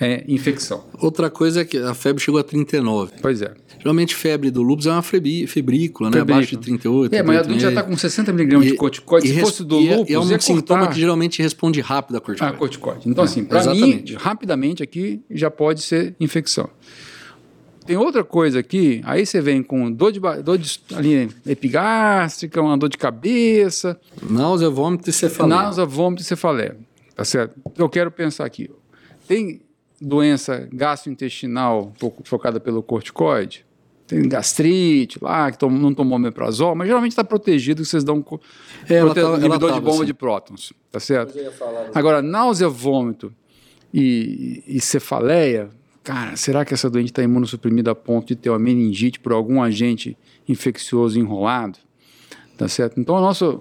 é 0.00 0.24
infecção. 0.26 0.84
Outra 0.98 1.30
coisa 1.30 1.60
é 1.60 1.64
que 1.64 1.78
a 1.78 1.94
febre 1.94 2.22
chegou 2.22 2.40
a 2.40 2.42
39. 2.44 3.12
Pois 3.22 3.40
é. 3.42 3.54
Geralmente 3.78 4.14
febre 4.16 4.50
do 4.50 4.62
lúpus 4.62 4.86
é 4.86 4.90
uma 4.90 5.02
febri, 5.02 5.46
febrícula, 5.46 6.08
né? 6.10 6.14
Febrícula. 6.18 6.38
Abaixo 6.38 6.56
de 6.56 6.62
38. 6.62 7.14
É, 7.14 7.22
mas 7.22 7.38
a 7.38 7.42
gente 7.44 7.60
já 7.60 7.68
38,5. 7.68 7.70
está 7.70 7.82
com 7.82 7.96
60 7.96 8.32
miligramas 8.32 8.66
de 8.66 8.74
corticoide. 8.76 9.28
e 9.28 9.34
Se 9.34 9.40
fosse 9.40 9.64
do 9.64 9.80
e 9.80 9.88
é- 9.88 9.96
lúpus, 9.96 10.14
é 10.14 10.18
um 10.18 10.30
ia 10.30 10.40
sintoma 10.40 10.80
cortar 10.80 10.94
que 10.94 11.00
geralmente 11.00 11.42
responde 11.42 11.80
rápido 11.80 12.14
a 12.16 12.18
a 12.18 12.20
corticoide. 12.20 12.56
corticoide. 12.58 13.08
Então, 13.08 13.24
assim, 13.24 13.44
para 13.44 13.60
mim, 13.64 13.70
exatamente. 13.76 14.14
rapidamente 14.14 14.82
aqui 14.82 15.20
já 15.30 15.50
pode 15.50 15.82
ser 15.82 16.14
infecção. 16.18 16.68
Tem 17.86 17.96
outra 17.96 18.22
coisa 18.22 18.60
aqui, 18.60 19.00
aí 19.04 19.26
você 19.26 19.40
vem 19.40 19.62
com 19.62 19.90
dor 19.90 20.12
de, 20.12 20.20
dor 20.42 20.56
de 20.58 20.80
ali, 20.94 21.28
epigástrica, 21.44 22.60
uma 22.62 22.76
dor 22.78 22.88
de 22.88 22.96
cabeça, 22.98 23.98
Náusea, 24.22 24.70
vômito 24.70 25.10
e 25.10 25.12
cefaleia. 25.12 25.62
náusea, 25.62 25.84
vômito 25.84 26.22
e 26.22 26.24
cefaleia. 26.24 26.76
Tá 27.14 27.24
certo? 27.24 27.54
Eu 27.76 27.88
quero 27.88 28.10
pensar 28.10 28.44
aqui. 28.44 28.70
Tem 29.26 29.60
doença 30.00 30.68
gastrointestinal 30.72 31.92
fo- 31.98 32.12
focada 32.24 32.58
pelo 32.60 32.82
corticoide? 32.82 33.64
Tem 34.06 34.28
gastrite 34.28 35.18
lá, 35.22 35.50
que 35.50 35.58
tom- 35.58 35.70
não 35.70 35.94
tomou 35.94 36.16
omeprazol, 36.16 36.74
mas 36.74 36.86
geralmente 36.86 37.12
está 37.12 37.24
protegido 37.24 37.82
que 37.82 37.88
vocês 37.88 38.04
dão 38.04 38.24
É, 38.88 38.94
ela 38.96 39.06
prote- 39.14 39.20
ela 39.20 39.38
inibidor 39.38 39.70
de 39.70 39.74
tava, 39.76 39.80
bomba 39.80 39.96
assim. 39.98 40.04
de 40.06 40.14
prótons, 40.14 40.72
tá 40.90 41.00
certo? 41.00 41.34
Agora, 41.94 42.20
náusea, 42.20 42.68
vômito 42.68 43.32
e, 43.92 44.62
e 44.66 44.80
cefaleia, 44.80 45.70
cara, 46.02 46.36
será 46.36 46.64
que 46.64 46.74
essa 46.74 46.90
doente 46.90 47.10
está 47.10 47.22
imunossuprimida 47.22 47.90
a 47.90 47.94
ponto 47.94 48.28
de 48.28 48.36
ter 48.36 48.50
uma 48.50 48.58
meningite 48.58 49.20
por 49.20 49.32
algum 49.32 49.62
agente 49.62 50.16
infeccioso 50.48 51.18
enrolado? 51.18 51.78
Tá 52.56 52.68
certo? 52.68 53.00
Então, 53.00 53.16
a 53.16 53.20
nossa 53.20 53.60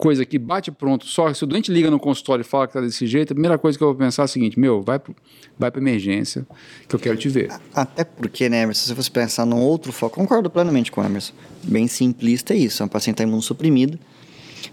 coisa 0.00 0.22
aqui, 0.22 0.38
bate 0.38 0.70
pronto, 0.70 1.04
só 1.04 1.32
se 1.34 1.44
o 1.44 1.46
doente 1.46 1.70
liga 1.70 1.90
no 1.90 2.00
consultório 2.00 2.40
e 2.40 2.44
fala 2.44 2.66
que 2.66 2.70
está 2.70 2.80
desse 2.80 3.06
jeito, 3.06 3.32
a 3.32 3.34
primeira 3.34 3.58
coisa 3.58 3.76
que 3.76 3.84
eu 3.84 3.88
vou 3.88 3.94
pensar 3.94 4.22
é 4.22 4.24
a 4.24 4.28
seguinte, 4.28 4.58
meu, 4.58 4.80
vai 4.80 4.98
para 4.98 5.14
vai 5.58 5.70
emergência, 5.76 6.46
que 6.88 6.96
eu 6.96 6.98
quero 6.98 7.18
te 7.18 7.28
ver. 7.28 7.50
Até 7.74 8.02
porque, 8.02 8.48
né, 8.48 8.62
Emerson, 8.62 8.86
se 8.86 8.94
você 8.94 9.10
pensar 9.10 9.44
num 9.44 9.60
outro 9.60 9.92
foco, 9.92 10.16
concordo 10.16 10.48
plenamente 10.48 10.90
com 10.90 11.02
o 11.02 11.04
Emerson. 11.04 11.34
Bem 11.62 11.86
simplista 11.86 12.54
é 12.54 12.56
isso, 12.56 12.82
é 12.82 12.86
um 12.86 12.88
paciente 12.88 13.16
está 13.16 13.24
imunossuprimida. 13.24 13.98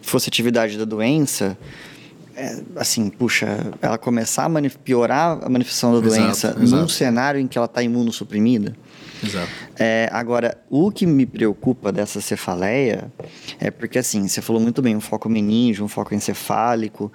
Se 0.01 0.09
fosse 0.09 0.29
atividade 0.29 0.77
da 0.77 0.85
doença, 0.85 1.57
é, 2.37 2.61
assim, 2.75 3.09
puxa, 3.09 3.47
ela 3.81 3.97
começar 3.97 4.45
a 4.45 4.49
piorar 4.83 5.39
a 5.43 5.49
manifestação 5.49 5.99
da 5.99 6.05
Exato, 6.05 6.21
doença 6.21 6.53
num 6.53 6.63
exato. 6.63 6.89
cenário 6.89 7.41
em 7.41 7.47
que 7.47 7.57
ela 7.57 7.65
está 7.65 7.81
imunossuprimida. 7.81 8.75
Exato. 9.23 9.49
É, 9.75 10.07
agora, 10.11 10.55
o 10.69 10.91
que 10.91 11.07
me 11.07 11.25
preocupa 11.25 11.91
dessa 11.91 12.21
cefaleia 12.21 13.11
é 13.59 13.71
porque, 13.71 13.97
assim, 13.97 14.27
você 14.27 14.39
falou 14.39 14.61
muito 14.61 14.83
bem, 14.83 14.95
um 14.95 15.01
foco 15.01 15.27
meníngeo, 15.27 15.83
um 15.83 15.87
foco 15.87 16.13
encefálico. 16.13 17.11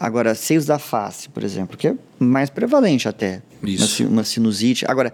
Agora, 0.00 0.34
seios 0.34 0.64
da 0.64 0.78
face, 0.78 1.28
por 1.28 1.44
exemplo, 1.44 1.76
que 1.76 1.88
é 1.88 1.94
mais 2.18 2.48
prevalente 2.48 3.06
até. 3.06 3.42
Isso. 3.62 4.04
Uma, 4.04 4.12
uma 4.12 4.24
sinusite. 4.24 4.86
Agora, 4.88 5.12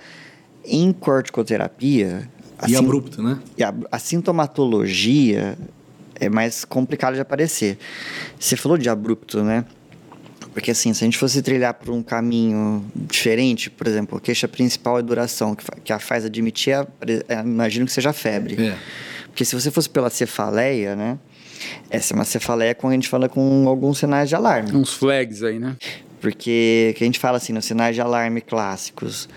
em 0.64 0.92
corticoterapia... 0.92 2.30
E 2.62 2.66
assim, 2.66 2.76
abrupto, 2.76 3.20
né? 3.20 3.40
a, 3.64 3.96
a 3.96 3.98
sintomatologia 3.98 5.58
é 6.20 6.28
mais 6.28 6.64
complicada 6.64 7.14
de 7.14 7.20
aparecer. 7.20 7.78
Você 8.38 8.56
falou 8.56 8.76
de 8.78 8.88
abrupto, 8.88 9.42
né? 9.42 9.64
Porque 10.52 10.72
assim, 10.72 10.92
se 10.92 11.04
a 11.04 11.06
gente 11.06 11.16
fosse 11.16 11.40
trilhar 11.42 11.74
por 11.74 11.92
um 11.94 12.02
caminho 12.02 12.84
diferente, 12.94 13.70
por 13.70 13.86
exemplo, 13.86 14.18
a 14.18 14.20
queixa 14.20 14.48
principal 14.48 14.98
é 14.98 15.02
duração, 15.02 15.54
que, 15.84 15.92
a 15.92 15.98
faz 15.98 16.24
admitir, 16.24 16.74
a, 16.74 16.84
pre- 16.84 17.24
é, 17.28 17.40
imagino 17.40 17.86
que 17.86 17.92
seja 17.92 18.10
a 18.10 18.12
febre. 18.12 18.60
É. 18.66 18.76
Porque 19.26 19.44
se 19.44 19.54
você 19.54 19.70
fosse 19.70 19.88
pela 19.88 20.10
cefaleia, 20.10 20.96
né? 20.96 21.18
Essa 21.88 22.14
é 22.14 22.16
uma 22.16 22.24
cefaleia 22.24 22.74
quando 22.74 22.92
a 22.92 22.96
gente 22.96 23.08
fala 23.08 23.28
com 23.28 23.68
alguns 23.68 23.98
sinais 23.98 24.28
de 24.28 24.34
alarme. 24.34 24.74
Uns 24.74 24.92
flags 24.92 25.42
aí, 25.42 25.58
né? 25.58 25.76
Porque 26.20 26.94
que 26.96 27.04
a 27.04 27.06
gente 27.06 27.18
fala 27.18 27.36
assim, 27.36 27.52
nos 27.52 27.64
sinais 27.64 27.94
de 27.94 28.00
alarme 28.00 28.40
clássicos. 28.40 29.28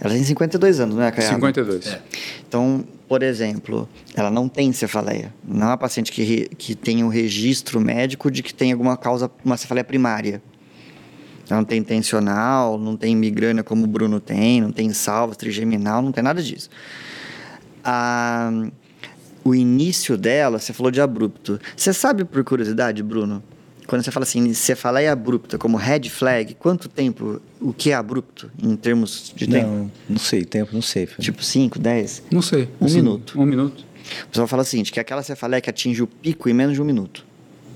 Ela 0.00 0.12
tem 0.14 0.24
52 0.24 0.80
anos, 0.80 0.94
não 0.96 1.02
é, 1.02 1.10
Caiado? 1.10 1.34
52. 1.36 1.98
Então, 2.46 2.84
por 3.10 3.24
exemplo, 3.24 3.88
ela 4.14 4.30
não 4.30 4.48
tem 4.48 4.72
cefaleia. 4.72 5.34
Não 5.44 5.66
é 5.66 5.70
uma 5.70 5.76
paciente 5.76 6.12
que, 6.12 6.22
re- 6.22 6.48
que 6.56 6.76
tem 6.76 7.02
um 7.02 7.08
registro 7.08 7.80
médico 7.80 8.30
de 8.30 8.40
que 8.40 8.54
tem 8.54 8.70
alguma 8.70 8.96
causa, 8.96 9.28
uma 9.44 9.56
cefaleia 9.56 9.82
primária. 9.82 10.40
Ela 11.50 11.58
não 11.58 11.64
tem 11.64 11.80
intencional, 11.80 12.78
não 12.78 12.96
tem 12.96 13.16
migrânia 13.16 13.64
como 13.64 13.82
o 13.82 13.86
Bruno 13.88 14.20
tem, 14.20 14.60
não 14.60 14.70
tem 14.70 14.92
salvas, 14.92 15.36
trigeminal, 15.36 16.00
não 16.00 16.12
tem 16.12 16.22
nada 16.22 16.40
disso. 16.40 16.70
A- 17.82 18.52
o 19.42 19.56
início 19.56 20.16
dela, 20.16 20.60
você 20.60 20.72
falou 20.72 20.92
de 20.92 21.00
abrupto. 21.00 21.58
Você 21.76 21.92
sabe, 21.92 22.24
por 22.24 22.44
curiosidade, 22.44 23.02
Bruno, 23.02 23.42
quando 23.90 24.04
você 24.04 24.12
fala 24.12 24.22
assim, 24.22 24.54
cefaleia 24.54 25.10
abrupta 25.10 25.58
como 25.58 25.76
red 25.76 26.08
flag, 26.08 26.54
quanto 26.54 26.88
tempo, 26.88 27.42
o 27.60 27.72
que 27.72 27.90
é 27.90 27.94
abrupto 27.94 28.48
em 28.62 28.76
termos 28.76 29.32
de 29.34 29.48
tempo? 29.48 29.66
Não, 29.66 29.90
não 30.10 30.18
sei, 30.18 30.44
tempo, 30.44 30.70
não 30.72 30.80
sei. 30.80 31.06
Fernando. 31.06 31.24
Tipo 31.24 31.42
5, 31.42 31.76
10? 31.76 32.22
Não 32.30 32.40
sei. 32.40 32.68
Um 32.80 32.88
minuto. 32.88 33.40
Um 33.40 33.44
minuto. 33.44 33.84
O 34.26 34.28
pessoal 34.28 34.46
fala 34.46 34.62
o 34.62 34.64
seguinte, 34.64 34.92
que 34.92 35.00
aquela 35.00 35.24
cefaleia 35.24 35.60
que 35.60 35.68
atinge 35.68 36.00
o 36.04 36.06
pico 36.06 36.48
em 36.48 36.52
menos 36.52 36.74
de 36.76 36.80
um 36.80 36.84
minuto. 36.84 37.26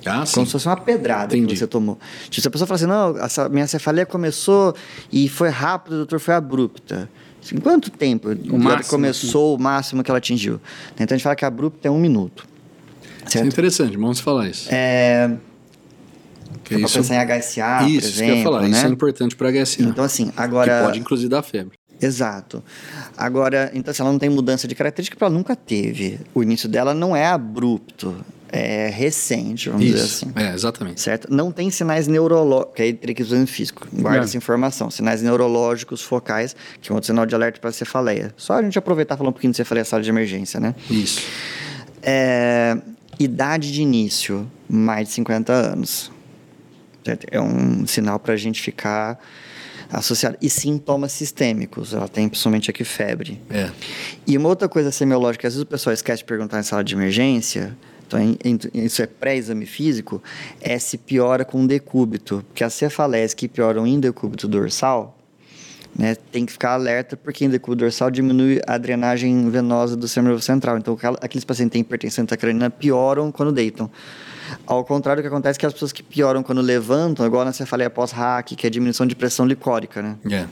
Ah, 0.07 0.24
sim. 0.24 0.35
Como 0.35 0.46
se 0.46 0.53
fosse 0.53 0.68
uma 0.68 0.77
pedrada 0.77 1.37
Entendi. 1.37 1.53
que 1.53 1.59
você 1.59 1.66
tomou. 1.66 1.98
Tipo, 2.31 2.42
se 2.42 2.46
a 2.46 2.50
pessoa 2.53 2.68
fala 2.68 2.77
assim, 2.77 2.87
não, 2.87 3.18
essa 3.24 3.48
minha 3.48 3.66
cefaleia 3.66 4.07
começou 4.07 4.72
e 5.11 5.29
foi 5.29 5.48
rápido, 5.48 5.96
doutor, 5.96 6.20
foi 6.20 6.35
abrupta. 6.35 7.11
Em 7.53 7.59
quanto 7.59 7.90
tempo 7.90 8.29
o 8.29 8.57
máximo, 8.57 8.88
começou 8.88 9.57
o 9.57 9.61
máximo 9.61 10.05
que 10.05 10.12
ela 10.12 10.18
atingiu? 10.18 10.61
Então 10.94 11.12
a 11.12 11.16
gente 11.16 11.24
fala 11.24 11.35
que 11.35 11.44
abrupta 11.44 11.88
é 11.88 11.90
um 11.90 11.98
minuto. 11.98 12.46
Isso 13.27 13.27
é 13.27 13.31
Certo? 13.40 13.46
interessante, 13.48 13.96
vamos 13.96 14.20
falar 14.20 14.48
isso. 14.48 14.68
É, 14.70 15.29
Que 16.64 16.77
pra 16.77 16.87
isso, 16.87 16.98
pensar 16.98 17.14
em 17.14 17.18
HSA, 17.40 17.79
por 17.81 17.88
isso, 17.90 18.09
isso 18.09 18.14
que 18.14 18.20
eu 18.22 18.27
ia 18.27 18.33
exemplo, 18.33 18.42
falar. 18.53 18.62
né? 18.62 18.70
Isso 18.70 18.87
é 18.87 18.88
importante 18.88 19.37
para 19.37 19.53
HSA. 19.53 19.83
Então, 19.83 20.05
assim, 20.05 20.33
agora... 20.37 20.79
Que 20.79 20.85
pode, 20.87 20.98
inclusive, 20.98 21.29
dar 21.29 21.42
febre. 21.42 21.79
Exato. 22.03 22.62
Agora, 23.16 23.70
então, 23.74 23.94
se 23.94 24.00
ela 24.00 24.11
não 24.11 24.18
tem 24.18 24.29
mudança 24.29 24.66
de 24.66 24.74
característica, 24.74 25.16
ela 25.24 25.33
nunca 25.33 25.55
teve. 25.55 26.18
O 26.35 26.42
início 26.42 26.68
dela 26.68 26.92
não 26.92 27.14
é 27.14 27.27
abrupto, 27.27 28.14
é 28.50 28.88
recente, 28.88 29.68
vamos 29.68 29.85
dizer 29.87 29.98
Isso. 30.05 30.24
assim. 30.27 30.33
É, 30.37 30.53
exatamente. 30.55 31.00
Certo? 31.00 31.33
Não 31.33 31.50
tem 31.50 31.70
sinais 31.70 32.07
neurológicos, 32.07 32.74
que 32.77 32.83
aí 32.83 32.92
teria 32.92 33.14
que 33.14 33.22
usar 33.22 33.44
físico. 33.46 33.87
Guarda 33.92 34.20
É. 34.20 34.24
essa 34.24 34.37
informação. 34.37 34.90
Sinais 34.90 35.22
neurológicos 35.22 36.03
focais, 36.03 36.55
que 36.81 36.90
é 36.90 36.92
um 36.92 36.96
outro 36.96 37.07
sinal 37.07 37.24
de 37.27 37.35
alerta 37.35 37.59
para 37.61 37.72
cefaleia. 37.72 38.35
Só 38.37 38.55
a 38.55 38.62
gente 38.62 38.79
aproveitar 38.79 39.14
e 39.14 39.18
falar 39.18 39.31
um 39.31 39.33
pouquinho 39.33 39.53
de 39.53 39.57
cefaleia 39.57 39.85
sala 39.85 40.03
de 40.03 40.11
emergência, 40.11 40.61
né? 40.61 40.74
Isso. 40.90 41.22
É, 42.03 42.77
idade 43.18 43.72
de 43.72 43.83
início, 43.83 44.50
mais 44.68 45.09
de 45.09 45.14
50 45.14 45.53
anos. 45.53 46.12
É 47.30 47.40
um 47.40 47.86
sinal 47.86 48.18
para 48.18 48.34
a 48.34 48.36
gente 48.36 48.60
ficar 48.62 49.18
associado. 49.92 50.36
E 50.40 50.50
sintomas 50.50 51.12
sistêmicos. 51.12 51.94
Ela 51.94 52.08
tem 52.08 52.28
principalmente 52.28 52.70
aqui 52.70 52.84
febre. 52.84 53.40
É. 53.50 53.70
E 54.26 54.36
uma 54.36 54.48
outra 54.48 54.68
coisa 54.68 54.90
semiológica, 54.90 55.46
às 55.46 55.54
vezes 55.54 55.62
o 55.62 55.66
pessoal 55.66 55.92
esquece 55.94 56.18
de 56.18 56.24
perguntar 56.24 56.60
em 56.60 56.62
sala 56.62 56.82
de 56.82 56.94
emergência, 56.94 57.76
então 58.06 58.36
isso 58.74 59.02
é 59.02 59.06
pré-exame 59.06 59.66
físico, 59.66 60.22
é 60.60 60.78
se 60.78 60.98
piora 60.98 61.44
com 61.44 61.66
decúbito. 61.66 62.44
Porque 62.48 62.62
as 62.62 62.74
cefaleias 62.74 63.34
que 63.34 63.48
pioram 63.48 63.86
em 63.86 63.98
decúbito 63.98 64.46
dorsal, 64.46 65.18
né, 65.96 66.16
tem 66.32 66.44
que 66.44 66.52
ficar 66.52 66.72
alerta, 66.72 67.16
porque 67.16 67.44
em 67.44 67.48
decúbito 67.48 67.84
dorsal 67.84 68.10
diminui 68.10 68.60
a 68.66 68.76
drenagem 68.76 69.48
venosa 69.48 69.96
do 69.96 70.06
nervoso 70.22 70.42
central. 70.42 70.76
Então, 70.78 70.98
aqueles 71.20 71.44
pacientes 71.44 71.70
que 71.70 71.72
têm 71.72 71.80
hipertensão 71.80 72.24
intracraniana 72.24 72.70
pioram 72.70 73.30
quando 73.30 73.52
deitam. 73.52 73.90
Ao 74.66 74.84
contrário, 74.84 75.20
o 75.20 75.22
que 75.22 75.28
acontece 75.28 75.56
é 75.56 75.60
que 75.60 75.66
as 75.66 75.72
pessoas 75.72 75.92
que 75.92 76.02
pioram 76.02 76.42
quando 76.42 76.60
levantam, 76.60 77.26
igual 77.26 77.44
na 77.44 77.52
cefaleia 77.52 77.90
pós-hack, 77.90 78.54
que 78.54 78.66
é 78.66 78.70
diminuição 78.70 79.06
de 79.06 79.14
pressão 79.14 79.46
licórica, 79.46 80.02
né? 80.02 80.16
É. 80.30 80.46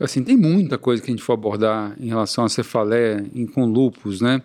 Assim, 0.00 0.22
tem 0.24 0.36
muita 0.36 0.76
coisa 0.76 1.00
que 1.00 1.10
a 1.10 1.14
gente 1.14 1.22
for 1.22 1.34
abordar 1.34 1.94
em 2.00 2.08
relação 2.08 2.44
à 2.44 2.48
cefaleia 2.48 3.24
em, 3.34 3.46
com 3.46 3.64
lupus, 3.64 4.20
né? 4.20 4.42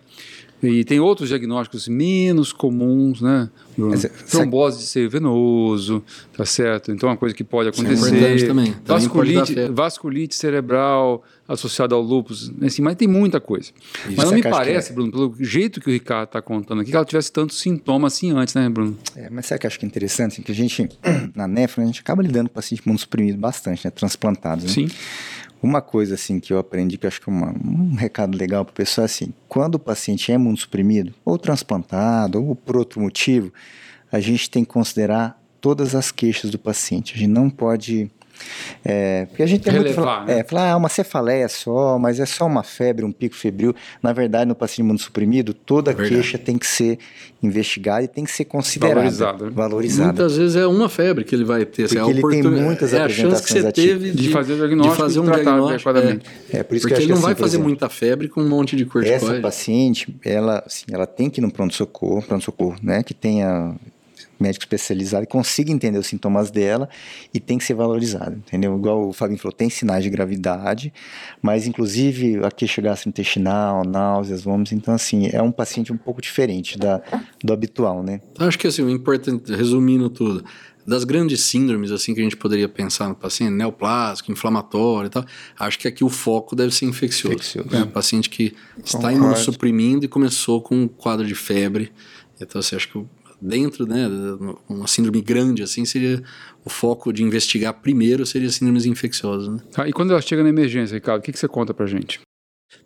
E 0.62 0.84
tem 0.84 1.00
outros 1.00 1.28
diagnósticos 1.28 1.88
menos 1.88 2.52
comuns, 2.52 3.20
né? 3.22 3.48
É- 3.78 4.08
Trombose 4.30 4.78
de 4.78 4.84
seio 4.84 5.08
venoso, 5.08 6.04
tá 6.36 6.44
certo? 6.44 6.92
Então 6.92 7.08
é 7.08 7.12
uma 7.12 7.16
coisa 7.16 7.34
que 7.34 7.42
pode 7.42 7.68
é 7.68 7.72
acontecer. 7.72 8.08
importante 8.08 8.46
também. 8.46 8.74
Vasculite, 8.84 9.54
vasculite 9.70 10.34
cerebral 10.34 11.24
associada 11.48 11.94
ao 11.94 12.02
lupus, 12.02 12.52
assim, 12.62 12.82
mas 12.82 12.94
tem 12.94 13.08
muita 13.08 13.40
coisa. 13.40 13.72
Mas 14.04 14.16
não 14.16 14.24
Isso 14.24 14.34
me 14.34 14.40
é 14.40 14.42
que 14.42 14.50
parece, 14.50 14.92
Bruno, 14.92 15.10
pelo 15.10 15.34
jeito 15.40 15.80
que 15.80 15.88
o 15.88 15.92
Ricardo 15.92 16.28
está 16.28 16.40
contando 16.40 16.80
aqui, 16.82 16.90
que 16.90 16.96
ela 16.96 17.04
tivesse 17.04 17.32
tantos 17.32 17.58
sintomas 17.58 18.12
assim 18.12 18.30
antes, 18.30 18.54
né, 18.54 18.68
Bruno? 18.68 18.96
É, 19.16 19.28
mas 19.30 19.46
sabe 19.46 19.56
o 19.56 19.60
que 19.60 19.66
eu 19.66 19.68
acho 19.68 19.78
que 19.78 19.84
é 19.84 19.88
interessante? 19.88 20.42
Que 20.42 20.52
a 20.52 20.54
gente, 20.54 20.88
na 21.34 21.48
nefro, 21.48 21.82
a 21.82 21.86
gente 21.86 22.00
acaba 22.00 22.22
lidando 22.22 22.48
com 22.48 22.54
paciente 22.54 22.82
imunossuprimido 22.84 23.38
bastante, 23.38 23.84
né? 23.84 23.90
Transplantados. 23.90 24.64
Né? 24.64 24.70
Sim. 24.70 24.88
Uma 25.62 25.82
coisa 25.82 26.14
assim 26.14 26.40
que 26.40 26.52
eu 26.52 26.58
aprendi, 26.58 26.96
que 26.96 27.04
eu 27.04 27.08
acho 27.08 27.20
que 27.20 27.28
é 27.28 27.32
uma- 27.32 27.52
um 27.52 27.94
recado 27.94 28.36
legal 28.36 28.64
para 28.64 28.72
o 28.72 28.74
pessoal, 28.74 29.04
é 29.04 29.06
assim, 29.06 29.32
quando 29.48 29.74
o 29.74 29.78
paciente 29.78 30.32
é 30.32 30.34
imunossuprimido, 30.34 31.12
ou 31.24 31.36
transplantado, 31.38 32.42
ou 32.42 32.54
por 32.56 32.76
outro 32.76 33.00
motivo, 33.00 33.52
a 34.10 34.18
gente 34.20 34.48
tem 34.48 34.64
que 34.64 34.70
considerar 34.72 35.40
todas 35.60 35.94
as 35.94 36.10
queixas 36.10 36.50
do 36.50 36.58
paciente. 36.58 37.14
A 37.14 37.18
gente 37.18 37.28
não 37.30 37.50
pode... 37.50 38.10
É, 38.84 39.26
porque 39.26 39.42
a 39.42 39.46
gente 39.46 39.62
tem 39.62 39.72
muito 39.74 39.86
Relevar, 39.88 40.04
fala, 40.04 40.26
né? 40.26 40.38
é, 40.40 40.44
falar, 40.44 40.70
ah, 40.72 40.76
uma 40.76 40.88
cefaleia 40.88 41.48
só, 41.48 41.98
mas 41.98 42.18
é 42.20 42.26
só 42.26 42.46
uma 42.46 42.62
febre, 42.62 43.04
um 43.04 43.12
pico 43.12 43.34
febril. 43.36 43.74
Na 44.02 44.12
verdade, 44.12 44.46
no 44.48 44.54
paciente 44.54 44.80
imunossuprimido, 44.80 45.52
toda 45.54 45.92
Verdade. 45.92 46.14
queixa 46.22 46.38
tem 46.38 46.56
que 46.58 46.66
ser 46.66 46.98
investigada 47.42 48.04
e 48.04 48.08
tem 48.08 48.24
que 48.24 48.30
ser 48.32 48.44
considerada. 48.44 48.96
Valorizada, 49.00 49.44
né? 49.46 49.50
Valorizada. 49.54 50.06
Muitas 50.08 50.36
vezes 50.36 50.56
é 50.56 50.66
uma 50.66 50.88
febre 50.88 51.24
que 51.24 51.34
ele 51.34 51.44
vai 51.44 51.64
ter. 51.64 51.84
assim, 51.84 51.96
Porque 51.96 52.10
a 52.10 52.14
ele 52.14 52.42
tem 52.42 52.50
muitas 52.50 52.92
é 52.92 53.02
a 53.02 53.08
chance 53.08 53.42
que 53.42 53.48
você 53.52 53.58
apresentações 53.58 53.74
teve 53.74 53.92
atípicas. 54.10 54.20
De 54.20 54.28
fazer 54.30 54.52
o 54.52 54.56
diagnóstico 54.56 54.96
de 54.96 55.02
fazer 55.02 55.18
e 55.18 55.20
um 55.20 55.24
tratar 55.24 55.42
diagnóstico. 55.42 55.88
adequadamente. 55.90 56.30
É. 56.52 56.56
É, 56.58 56.62
por 56.62 56.74
isso 56.76 56.82
Porque 56.88 56.88
que 56.88 56.92
eu 56.92 56.96
acho 56.96 57.02
ele 57.06 57.12
não 57.12 57.16
que, 57.16 57.22
vai 57.22 57.32
assim, 57.32 57.36
por 57.38 57.42
fazer 57.44 57.56
exemplo, 57.56 57.68
muita 57.68 57.88
febre 57.88 58.28
com 58.28 58.40
um 58.42 58.48
monte 58.48 58.76
de 58.76 58.82
Essa 58.82 58.90
corticoide. 58.92 59.40
paciente, 59.40 60.16
ela, 60.24 60.62
assim, 60.66 60.84
ela 60.90 61.06
tem 61.06 61.30
que 61.30 61.40
ir 61.40 61.42
no 61.42 61.50
pronto-socorro, 61.50 62.22
pronto-socorro, 62.22 62.76
né, 62.82 63.02
que 63.02 63.14
tenha 63.14 63.74
médico 64.38 64.64
especializado 64.64 65.24
e 65.24 65.26
consiga 65.26 65.70
entender 65.72 65.98
os 65.98 66.06
sintomas 66.06 66.50
dela 66.50 66.88
e 67.32 67.38
tem 67.40 67.58
que 67.58 67.64
ser 67.64 67.74
valorizado, 67.74 68.36
entendeu? 68.36 68.76
Igual 68.76 69.08
o 69.08 69.12
Fabinho 69.12 69.38
falou, 69.38 69.52
tem 69.52 69.68
sinais 69.70 70.02
de 70.04 70.10
gravidade, 70.10 70.92
mas 71.42 71.66
inclusive 71.66 72.44
a 72.44 72.50
queixa 72.50 72.80
gastrointestinal, 72.80 73.84
náuseas, 73.84 74.42
vômitos, 74.42 74.72
então 74.72 74.94
assim, 74.94 75.28
é 75.32 75.42
um 75.42 75.52
paciente 75.52 75.92
um 75.92 75.96
pouco 75.96 76.20
diferente 76.22 76.78
da, 76.78 77.00
do 77.42 77.52
habitual, 77.52 78.02
né? 78.02 78.20
Então, 78.32 78.46
acho 78.48 78.58
que 78.58 78.66
assim, 78.66 78.82
o 78.82 78.90
importante, 78.90 79.52
resumindo 79.54 80.08
tudo, 80.08 80.44
das 80.86 81.04
grandes 81.04 81.42
síndromes 81.44 81.92
assim 81.92 82.14
que 82.14 82.20
a 82.20 82.22
gente 82.24 82.36
poderia 82.36 82.68
pensar 82.68 83.08
no 83.08 83.14
paciente, 83.14 83.52
neoplásico, 83.52 84.32
inflamatório 84.32 85.06
e 85.08 85.10
tal, 85.10 85.24
acho 85.58 85.78
que 85.78 85.86
aqui 85.86 86.02
o 86.02 86.08
foco 86.08 86.56
deve 86.56 86.74
ser 86.74 86.86
infeccioso. 86.86 87.34
Infeccioso. 87.36 87.68
né? 87.70 87.82
O 87.82 87.86
paciente 87.88 88.28
que 88.30 88.54
está 88.78 88.98
Concordo. 88.98 89.16
imunossuprimindo 89.18 90.04
e 90.04 90.08
começou 90.08 90.60
com 90.62 90.74
um 90.74 90.88
quadro 90.88 91.26
de 91.26 91.34
febre. 91.34 91.92
Então, 92.40 92.58
assim, 92.58 92.74
acho 92.74 92.88
que 92.88 92.96
o- 92.98 93.08
dentro, 93.40 93.86
né, 93.86 94.06
uma 94.68 94.86
síndrome 94.86 95.20
grande 95.20 95.62
assim, 95.62 95.84
seria 95.84 96.22
o 96.64 96.70
foco 96.70 97.12
de 97.12 97.22
investigar 97.22 97.74
primeiro 97.74 98.26
seria 98.26 98.50
síndromes 98.50 98.84
infecciosas, 98.84 99.48
né? 99.48 99.60
Tá, 99.72 99.88
e 99.88 99.92
quando 99.92 100.10
ela 100.10 100.20
chega 100.20 100.42
na 100.42 100.48
emergência, 100.48 100.94
Ricardo, 100.94 101.20
o 101.20 101.22
que, 101.22 101.32
que 101.32 101.38
você 101.38 101.48
conta 101.48 101.72
pra 101.72 101.86
gente? 101.86 102.20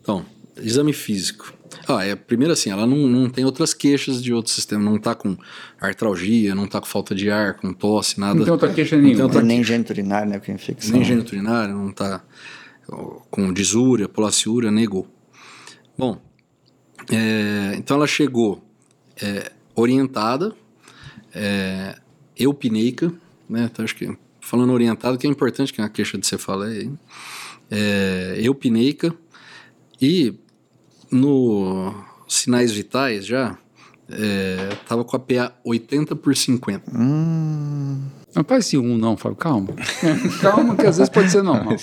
Então, 0.01 0.25
exame 0.57 0.93
físico. 0.93 1.53
Ah, 1.89 2.05
é, 2.05 2.15
primeiro 2.15 2.53
assim, 2.53 2.71
ela 2.71 2.87
não, 2.87 2.97
não 3.09 3.29
tem 3.29 3.45
outras 3.45 3.75
queixas 3.75 4.23
de 4.23 4.33
outro 4.33 4.53
sistema, 4.53 4.83
não 4.83 4.99
tá 4.99 5.15
com 5.15 5.37
artralgia, 5.81 6.55
não 6.55 6.67
tá 6.67 6.81
com 6.81 6.87
falta 6.87 7.15
de 7.15 7.31
ar, 7.31 7.55
com 7.55 7.73
tosse, 7.73 8.19
nada. 8.19 8.35
Não 8.35 8.45
tem 8.45 8.53
outra 8.53 8.73
queixa 8.73 8.97
Não 8.97 9.03
nenhuma. 9.03 9.17
tem 9.19 9.25
outra 9.25 9.43
nem 9.43 9.63
gênito 9.65 9.93
urinário, 9.93 10.31
né? 10.31 10.39
Com 10.39 10.53
infecção. 10.53 10.93
nem 10.93 11.05
gênito 11.05 11.33
urinário, 11.33 11.75
não 11.75 11.93
tá 11.93 12.25
ó, 12.89 13.21
com 13.31 13.53
disúria, 13.53 14.09
polaciúria, 14.09 14.71
negou. 14.71 15.07
Bom, 15.99 16.21
é, 17.11 17.75
então 17.77 17.97
ela 17.97 18.07
chegou 18.07 18.65
é, 19.21 19.53
orientada, 19.75 20.53
é, 21.35 21.97
eupineica, 22.37 23.13
né? 23.49 23.69
Então 23.71 23.85
acho 23.85 23.97
que 23.97 24.17
falando 24.41 24.73
orientada, 24.73 25.17
que 25.17 25.27
é 25.27 25.31
importante 25.31 25.73
que 25.73 25.81
é 25.81 25.85
uma 25.85 25.91
queixa 25.91 26.19
de 26.19 26.27
cefaleia, 26.27 26.81
aí, 26.81 26.91
é, 27.71 28.35
eupineica 28.39 29.15
e 30.01 30.35
no 31.11 31.95
sinais 32.29 32.73
vitais 32.73 33.27
já 33.27 33.57
é, 34.11 34.77
tava 34.87 35.05
com 35.05 35.17
a 35.17 35.19
PA 35.19 35.53
80 35.65 36.15
por 36.17 36.37
50. 36.37 36.91
Não 38.35 38.43
parece 38.43 38.77
um, 38.77 38.99
não, 38.99 39.17
Fábio. 39.17 39.37
Calma. 39.37 39.69
Calma, 40.43 40.75
que 40.75 40.87
às 40.87 40.99
vezes 40.99 41.09
pode 41.09 41.31
ser 41.31 41.43
normal. 41.43 41.71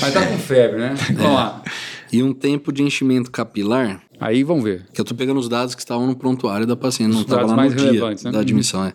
Mas 0.00 0.14
tá 0.14 0.26
com 0.26 0.38
febre, 0.38 0.78
né? 0.78 0.94
Vamos 1.14 1.34
lá. 1.34 1.62
E 2.12 2.22
um 2.22 2.32
tempo 2.32 2.72
de 2.72 2.82
enchimento 2.82 3.30
capilar 3.30 4.00
Aí 4.18 4.42
vamos 4.42 4.64
ver. 4.64 4.86
Que 4.94 5.00
eu 5.00 5.04
tô 5.04 5.14
pegando 5.14 5.38
os 5.38 5.48
dados 5.48 5.74
que 5.74 5.80
estavam 5.82 6.06
no 6.06 6.16
prontuário 6.16 6.66
da 6.66 6.74
paciente, 6.76 7.10
não 7.10 7.16
Os 7.18 7.22
estava 7.22 7.42
dados 7.42 7.50
lá 7.50 7.56
mais 7.56 7.72
no 7.72 7.78
dia 7.78 7.86
relevantes, 7.88 8.24
né? 8.24 8.30
da 8.32 8.40
admissão. 8.40 8.84
É. 8.84 8.92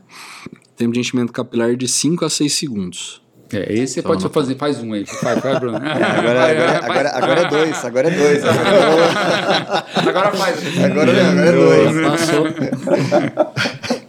Tempo 0.76 0.94
de 0.94 1.00
enchimento 1.00 1.32
capilar 1.32 1.76
de 1.76 1.88
5 1.88 2.26
a 2.26 2.30
6 2.30 2.54
segundos. 2.54 3.22
É, 3.54 3.72
esse 3.74 3.96
você 3.96 4.02
pode 4.02 4.22
só 4.22 4.30
fazer, 4.30 4.56
faz 4.56 4.82
um 4.82 4.94
aí. 4.94 5.06
Faz, 5.06 5.40
faz, 5.42 5.60
Bruno. 5.60 5.76
Agora, 5.84 6.40
Vai, 6.40 6.58
agora, 6.58 6.80
vai, 6.80 6.80
agora, 6.82 7.10
faz. 7.10 7.16
agora 7.24 7.40
é 7.42 7.50
dois, 7.50 7.86
agora 7.86 8.08
é 8.08 8.12
dois. 8.18 8.44
Agora, 8.46 9.86
Agora 10.10 10.32
faz. 10.32 10.84
agora, 10.84 11.12
agora 11.12 11.48
é 11.48 11.52
dois. 11.52 12.02
Passou. 12.10 12.46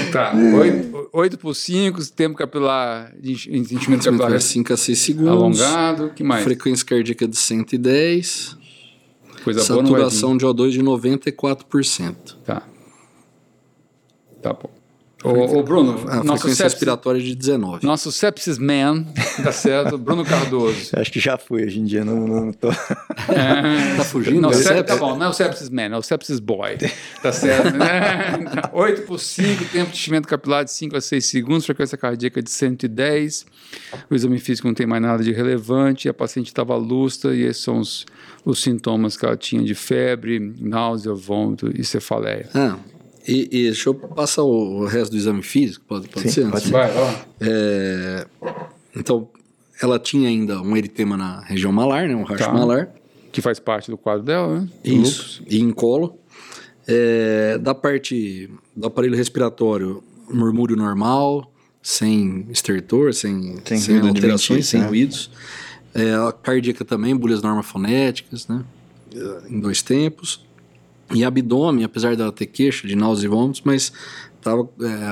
Tá. 0.12 0.32
8 1.12 1.38
por 1.38 1.54
5, 1.54 2.04
tempo 2.12 2.36
capilar, 2.36 3.12
enchimento 3.22 4.04
capilar 4.04 4.40
5 4.40 4.72
a 4.72 4.76
6 4.76 4.98
segundos. 4.98 5.60
alongado. 5.60 6.10
que 6.14 6.22
mais? 6.22 6.44
Frequência 6.44 6.84
cardíaca 6.84 7.26
de 7.26 7.36
110. 7.36 8.56
Coisa 9.42 9.64
boa. 9.74 9.82
Saturação 9.82 10.36
de 10.36 10.46
O2 10.46 10.70
de 10.70 10.82
94%. 10.82 12.36
Tá. 12.44 12.62
Tá 14.40 14.52
bom. 14.52 14.70
Ô, 15.24 15.58
ô, 15.58 15.62
Bruno, 15.62 15.92
A 16.06 16.16
nosso 16.16 16.42
frequência 16.42 16.48
sepsis, 16.56 16.72
respiratória 16.74 17.20
de 17.20 17.34
19. 17.34 17.86
nosso 17.86 18.12
sepsis 18.12 18.58
man, 18.58 19.04
tá 19.42 19.50
certo? 19.52 19.96
Bruno 19.96 20.22
Cardoso. 20.24 20.90
Acho 21.00 21.10
que 21.10 21.18
já 21.18 21.38
fui, 21.38 21.64
hoje 21.64 21.80
em 21.80 21.84
dia 21.84 22.04
não, 22.04 22.26
não 22.26 22.52
tô. 22.52 22.68
Tá 23.96 24.04
fugindo? 24.04 24.40
Não, 24.40 24.52
sep- 24.52 24.64
sepsis? 24.76 24.84
tá 24.86 24.96
bom, 24.96 25.16
não 25.16 25.26
é 25.26 25.28
o 25.30 25.32
sepsis 25.32 25.70
man, 25.70 25.82
é 25.84 25.96
o 25.96 26.02
sepsis 26.02 26.38
boy. 26.40 26.76
Tá 27.22 27.32
certo? 27.32 27.74
né? 27.74 28.42
8 28.72 29.02
por 29.02 29.18
5, 29.18 29.64
tempo 29.66 29.90
de 29.90 29.96
enchimento 29.96 30.28
capilar 30.28 30.62
de 30.64 30.70
5 30.72 30.96
a 30.96 31.00
6 31.00 31.24
segundos, 31.24 31.64
frequência 31.64 31.96
cardíaca 31.96 32.42
de 32.42 32.50
110. 32.50 33.46
O 34.10 34.14
exame 34.14 34.38
físico 34.38 34.68
não 34.68 34.74
tem 34.74 34.86
mais 34.86 35.00
nada 35.02 35.22
de 35.24 35.32
relevante, 35.32 36.08
a 36.08 36.12
paciente 36.14 36.48
estava 36.48 36.76
lúcida 36.76 37.34
e 37.34 37.42
esses 37.42 37.62
são 37.62 37.78
os, 37.78 38.04
os 38.44 38.62
sintomas 38.62 39.16
que 39.16 39.24
ela 39.24 39.36
tinha 39.36 39.62
de 39.64 39.74
febre, 39.74 40.38
náusea, 40.60 41.14
vômito 41.14 41.70
e 41.74 41.82
cefaleia. 41.82 42.48
Ah, 42.54 42.76
e, 43.26 43.44
e 43.50 43.62
deixa 43.64 43.88
eu 43.88 43.94
passar 43.94 44.42
o, 44.42 44.84
resto 44.86 45.12
do 45.12 45.16
exame 45.16 45.42
físico, 45.42 45.84
pode, 45.88 46.08
pode 46.08 46.26
Sim, 46.28 46.32
ser? 46.32 46.50
pode 46.50 46.56
antes? 46.56 46.70
Vai. 46.70 46.90
É, 47.40 48.26
então, 48.96 49.28
ela 49.82 49.98
tinha 49.98 50.28
ainda 50.28 50.60
um 50.62 50.76
eritema 50.76 51.16
na 51.16 51.40
região 51.40 51.72
malar, 51.72 52.08
né, 52.08 52.14
um 52.14 52.22
racho 52.22 52.44
Tá. 52.44 52.52
malar. 52.52 52.88
Que 53.32 53.40
faz 53.42 53.58
parte 53.58 53.90
do 53.90 53.98
quadro 53.98 54.22
dela, 54.24 54.60
né? 54.60 54.68
Do 54.84 54.90
Isso, 54.90 55.42
e 55.48 55.58
em 55.58 55.72
colo. 55.72 56.18
É, 56.86 57.58
da 57.58 57.74
parte 57.74 58.48
do 58.76 58.86
aparelho 58.86 59.16
respiratório, 59.16 60.04
murmúrio 60.30 60.76
normal, 60.76 61.50
sem 61.82 62.46
estertor, 62.50 63.12
sem, 63.12 63.56
Sem 63.64 63.78
sem 63.78 64.00
alterações, 64.00 64.66
sem 64.68 64.80
né? 64.80 64.86
ruídos. 64.86 65.30
É, 65.94 66.12
a 66.14 66.30
cardíaca 66.32 66.84
também, 66.84 67.16
bolhas 67.16 67.42
normofonéticas, 67.42 68.46
né? 68.46 68.64
Em 69.48 69.58
dois 69.60 69.82
tempos. 69.82 70.44
E 71.12 71.24
abdômen, 71.24 71.84
apesar 71.84 72.16
dela 72.16 72.32
ter 72.32 72.46
queixa 72.46 72.86
de 72.86 72.96
náuseas 72.96 73.24
e 73.24 73.28
vômitos, 73.28 73.62
mas 73.64 73.92
estava 74.38 74.68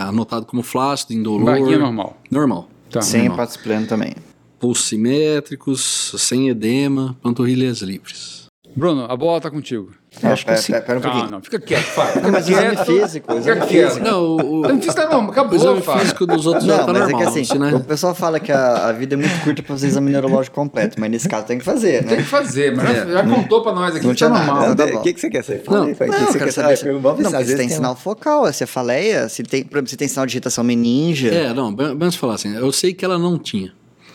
anotado 0.09 0.47
como 0.47 0.63
flácido, 0.63 1.13
indolor. 1.13 1.45
Barriguinha 1.45 1.79
normal. 1.79 2.17
Normal. 2.31 2.69
Tá. 2.91 3.03
Sem 3.03 3.23
normal. 3.23 3.37
hepatite 3.39 3.63
pleno 3.63 3.87
também. 3.87 4.15
Pulsos 4.59 4.87
simétricos, 4.87 6.15
sem 6.19 6.49
edema, 6.49 7.17
panturrilhas 7.23 7.81
livres. 7.81 8.47
Bruno, 8.77 9.05
a 9.05 9.17
bola 9.17 9.41
tá 9.41 9.51
contigo. 9.51 9.93
Acho 10.25 10.43
que 10.45 10.51
pera, 10.51 10.57
sim. 10.63 10.73
pera, 10.73 10.85
pera 10.85 10.99
um 10.99 11.03
Ah, 11.03 11.05
pouquinho. 11.11 11.31
não, 11.31 11.41
fica 11.43 11.59
quieto, 11.59 11.85
Fábio. 11.85 12.23
Não, 12.23 12.31
mas 12.33 12.47
Fica 12.47 12.59
exame 12.61 12.77
quieto. 12.77 12.87
físico, 12.87 13.33
exame 13.33 13.43
Fica 13.61 13.67
quieto. 13.67 13.89
físico. 13.89 14.07
Não, 14.07 14.23
o, 14.23 14.61
O 14.61 14.65
exame 14.67 14.81
físico 14.83 14.95
tá 15.03 15.09
normal, 15.09 15.27
o 15.27 15.31
acabou, 15.33 15.55
exame 15.57 15.81
Fábio. 15.83 16.01
físico 16.03 16.27
dos 16.27 16.47
outros 16.47 16.65
já 16.65 16.77
Não, 16.79 16.87
tá 16.87 16.93
mas 16.93 17.03
normal. 17.03 17.21
é 17.21 17.25
que 17.33 17.41
assim, 17.41 17.59
né? 17.59 17.75
o 17.75 17.81
pessoal 17.81 18.15
fala 18.15 18.39
que 18.39 18.53
a, 18.53 18.89
a 18.89 18.93
vida 18.93 19.15
é 19.15 19.17
muito 19.17 19.41
curta 19.43 19.63
pra 19.63 19.75
fazer 19.75 19.87
exame 19.89 20.11
neurológico 20.13 20.55
completo, 20.55 21.01
mas 21.01 21.11
nesse 21.11 21.29
caso 21.29 21.47
tem 21.47 21.59
que 21.59 21.65
fazer, 21.65 22.01
Tem 22.05 22.09
que 22.09 22.23
né? 22.23 22.23
fazer, 22.25 22.77
mas 22.77 22.89
já, 22.89 23.07
já 23.07 23.25
contou 23.25 23.63
pra 23.63 23.73
nós 23.73 23.97
aqui 23.97 24.07
Não 24.07 24.15
que 24.15 24.21
tá 24.21 24.27
tinha 24.27 24.39
nada, 24.39 24.45
normal. 24.53 24.69
né? 24.69 24.75
tá 24.93 24.99
O 24.99 25.03
que, 25.03 25.13
que 25.15 25.21
você 25.21 25.31
quer 25.31 25.43
saber? 25.45 25.63
Fala 25.65 25.79
Não, 25.81 25.87
aí, 25.87 25.95
vai. 25.95 26.09
O 26.09 26.13
que 26.13 26.21
Não, 26.21 26.27
você 26.27 26.39
quer 26.39 26.53
saber 26.53 26.77
saber? 26.77 26.77
se, 26.99 27.03
não, 27.03 27.13
porque 27.33 27.45
se 27.45 27.57
tem 27.57 27.67
um- 27.67 27.71
sinal 27.71 27.97
focal, 27.97 28.47
é 28.47 28.53
cefaleia, 28.53 29.29
se 29.29 29.43
tem, 29.43 29.67
se 29.87 29.97
tem 29.97 30.09
sinal 30.09 30.27
de 30.27 30.35
irritação 30.35 30.63
meninge. 30.63 31.29
É, 31.31 31.53
não, 31.55 31.75
vamos 31.75 32.17
falar 32.17 32.35
assim, 32.35 32.55
eu 32.55 32.71
sei 32.71 32.93
que 32.93 33.05
ela 33.05 33.19
não 33.19 33.39
tinha, 33.39 33.73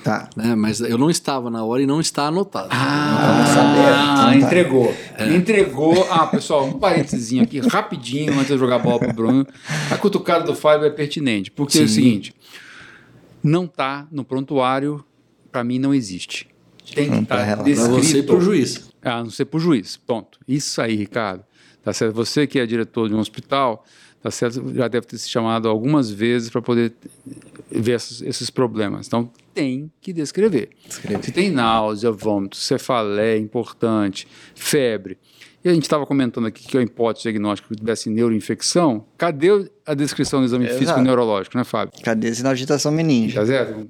Tá. 0.08 0.30
né? 0.36 0.56
Mas 0.56 0.80
eu 0.80 0.98
não 0.98 1.10
estava 1.10 1.50
na 1.50 1.63
hora 1.63 1.82
e 1.82 1.86
não 1.86 2.00
está 2.00 2.28
anotado. 2.28 2.70
Ah, 2.72 4.28
Tá. 4.30 4.36
entregou. 4.36 4.93
Entregou. 5.20 6.08
Ah, 6.10 6.26
pessoal, 6.28 6.65
um 6.65 6.80
parênteses 6.80 7.39
aqui, 7.41 7.60
rapidinho, 7.60 8.34
antes 8.34 8.48
de 8.48 8.54
eu 8.54 8.58
jogar 8.58 8.78
a 8.78 8.80
bola 8.80 9.00
pro 9.00 9.13
Bruno. 9.13 9.46
A 9.91 9.98
cutucada 9.98 10.43
do 10.46 10.56
Fábio 10.56 10.86
é 10.88 10.89
pertinente, 10.89 11.52
porque 11.52 11.78
é 11.80 11.82
o 11.84 11.88
Sim. 11.88 11.93
seguinte: 11.96 12.34
não 13.43 13.67
tá 13.67 14.08
no 14.12 14.24
prontuário, 14.24 15.04
pra 15.52 15.63
mim 15.63 15.80
não 15.80 15.93
existe. 15.93 16.48
Tem 16.96 17.06
que 17.06 17.12
Não 17.15 17.24
estar 17.24 17.36
tá 17.36 17.41
tá 17.41 17.48
relato. 17.48 17.63
Pra 17.70 17.74
você 17.84 17.98
e 17.98 18.02
descrito. 18.02 18.28
pro 18.28 18.41
juiz. 18.41 18.89
A 19.04 19.24
não 19.24 19.30
ser 19.30 19.46
por 19.46 19.60
juiz. 19.60 19.98
Ponto. 19.98 20.39
Isso 20.48 20.82
aí, 20.82 20.96
Ricardo. 20.96 21.43
Tá 21.84 21.91
certo? 21.93 22.13
Você 22.15 22.48
que 22.48 22.60
é 22.60 22.65
diretor 22.65 23.10
de 23.10 23.15
um 23.15 23.20
hospital, 23.20 23.84
tá 24.21 24.32
certo? 24.32 24.73
Já 24.73 24.88
deve 24.88 25.08
ter 25.08 25.17
se 25.17 25.30
chamado 25.30 25.67
algumas 25.67 26.10
vezes 26.10 26.49
para 26.49 26.62
poder 26.62 26.93
ver 27.71 27.93
esses, 27.93 28.21
esses 28.21 28.49
problemas. 28.49 29.08
Então, 29.08 29.30
tem 29.53 29.91
que 30.01 30.13
descrever. 30.13 30.69
Se 31.21 31.32
tem 31.32 31.49
náusea, 31.49 32.12
vômito, 32.12 32.58
cefaleia, 32.58 33.38
importante, 33.38 34.27
febre. 34.56 35.17
E 35.63 35.69
a 35.69 35.73
gente 35.73 35.84
estava 35.84 36.06
comentando 36.06 36.45
aqui 36.45 36.65
que 36.65 36.77
a 36.77 36.82
hipótese 36.82 37.23
diagnóstica 37.23 37.67
que 37.67 37.75
tivesse 37.75 38.10
neuroinfecção. 38.10 39.03
Cadê 39.17 39.69
a 39.86 39.93
descrição 39.93 40.39
do 40.39 40.45
exame 40.45 40.65
Exato. 40.65 40.80
físico 40.80 41.01
neurológico, 41.01 41.58
né, 41.58 41.63
Fábio? 41.63 41.93
Cadê 42.03 42.34
sinal 42.34 42.53
de 42.53 42.60
agitação 42.60 42.91
meninge? 42.91 43.36
Tá 43.36 43.45
certo? 43.45 43.88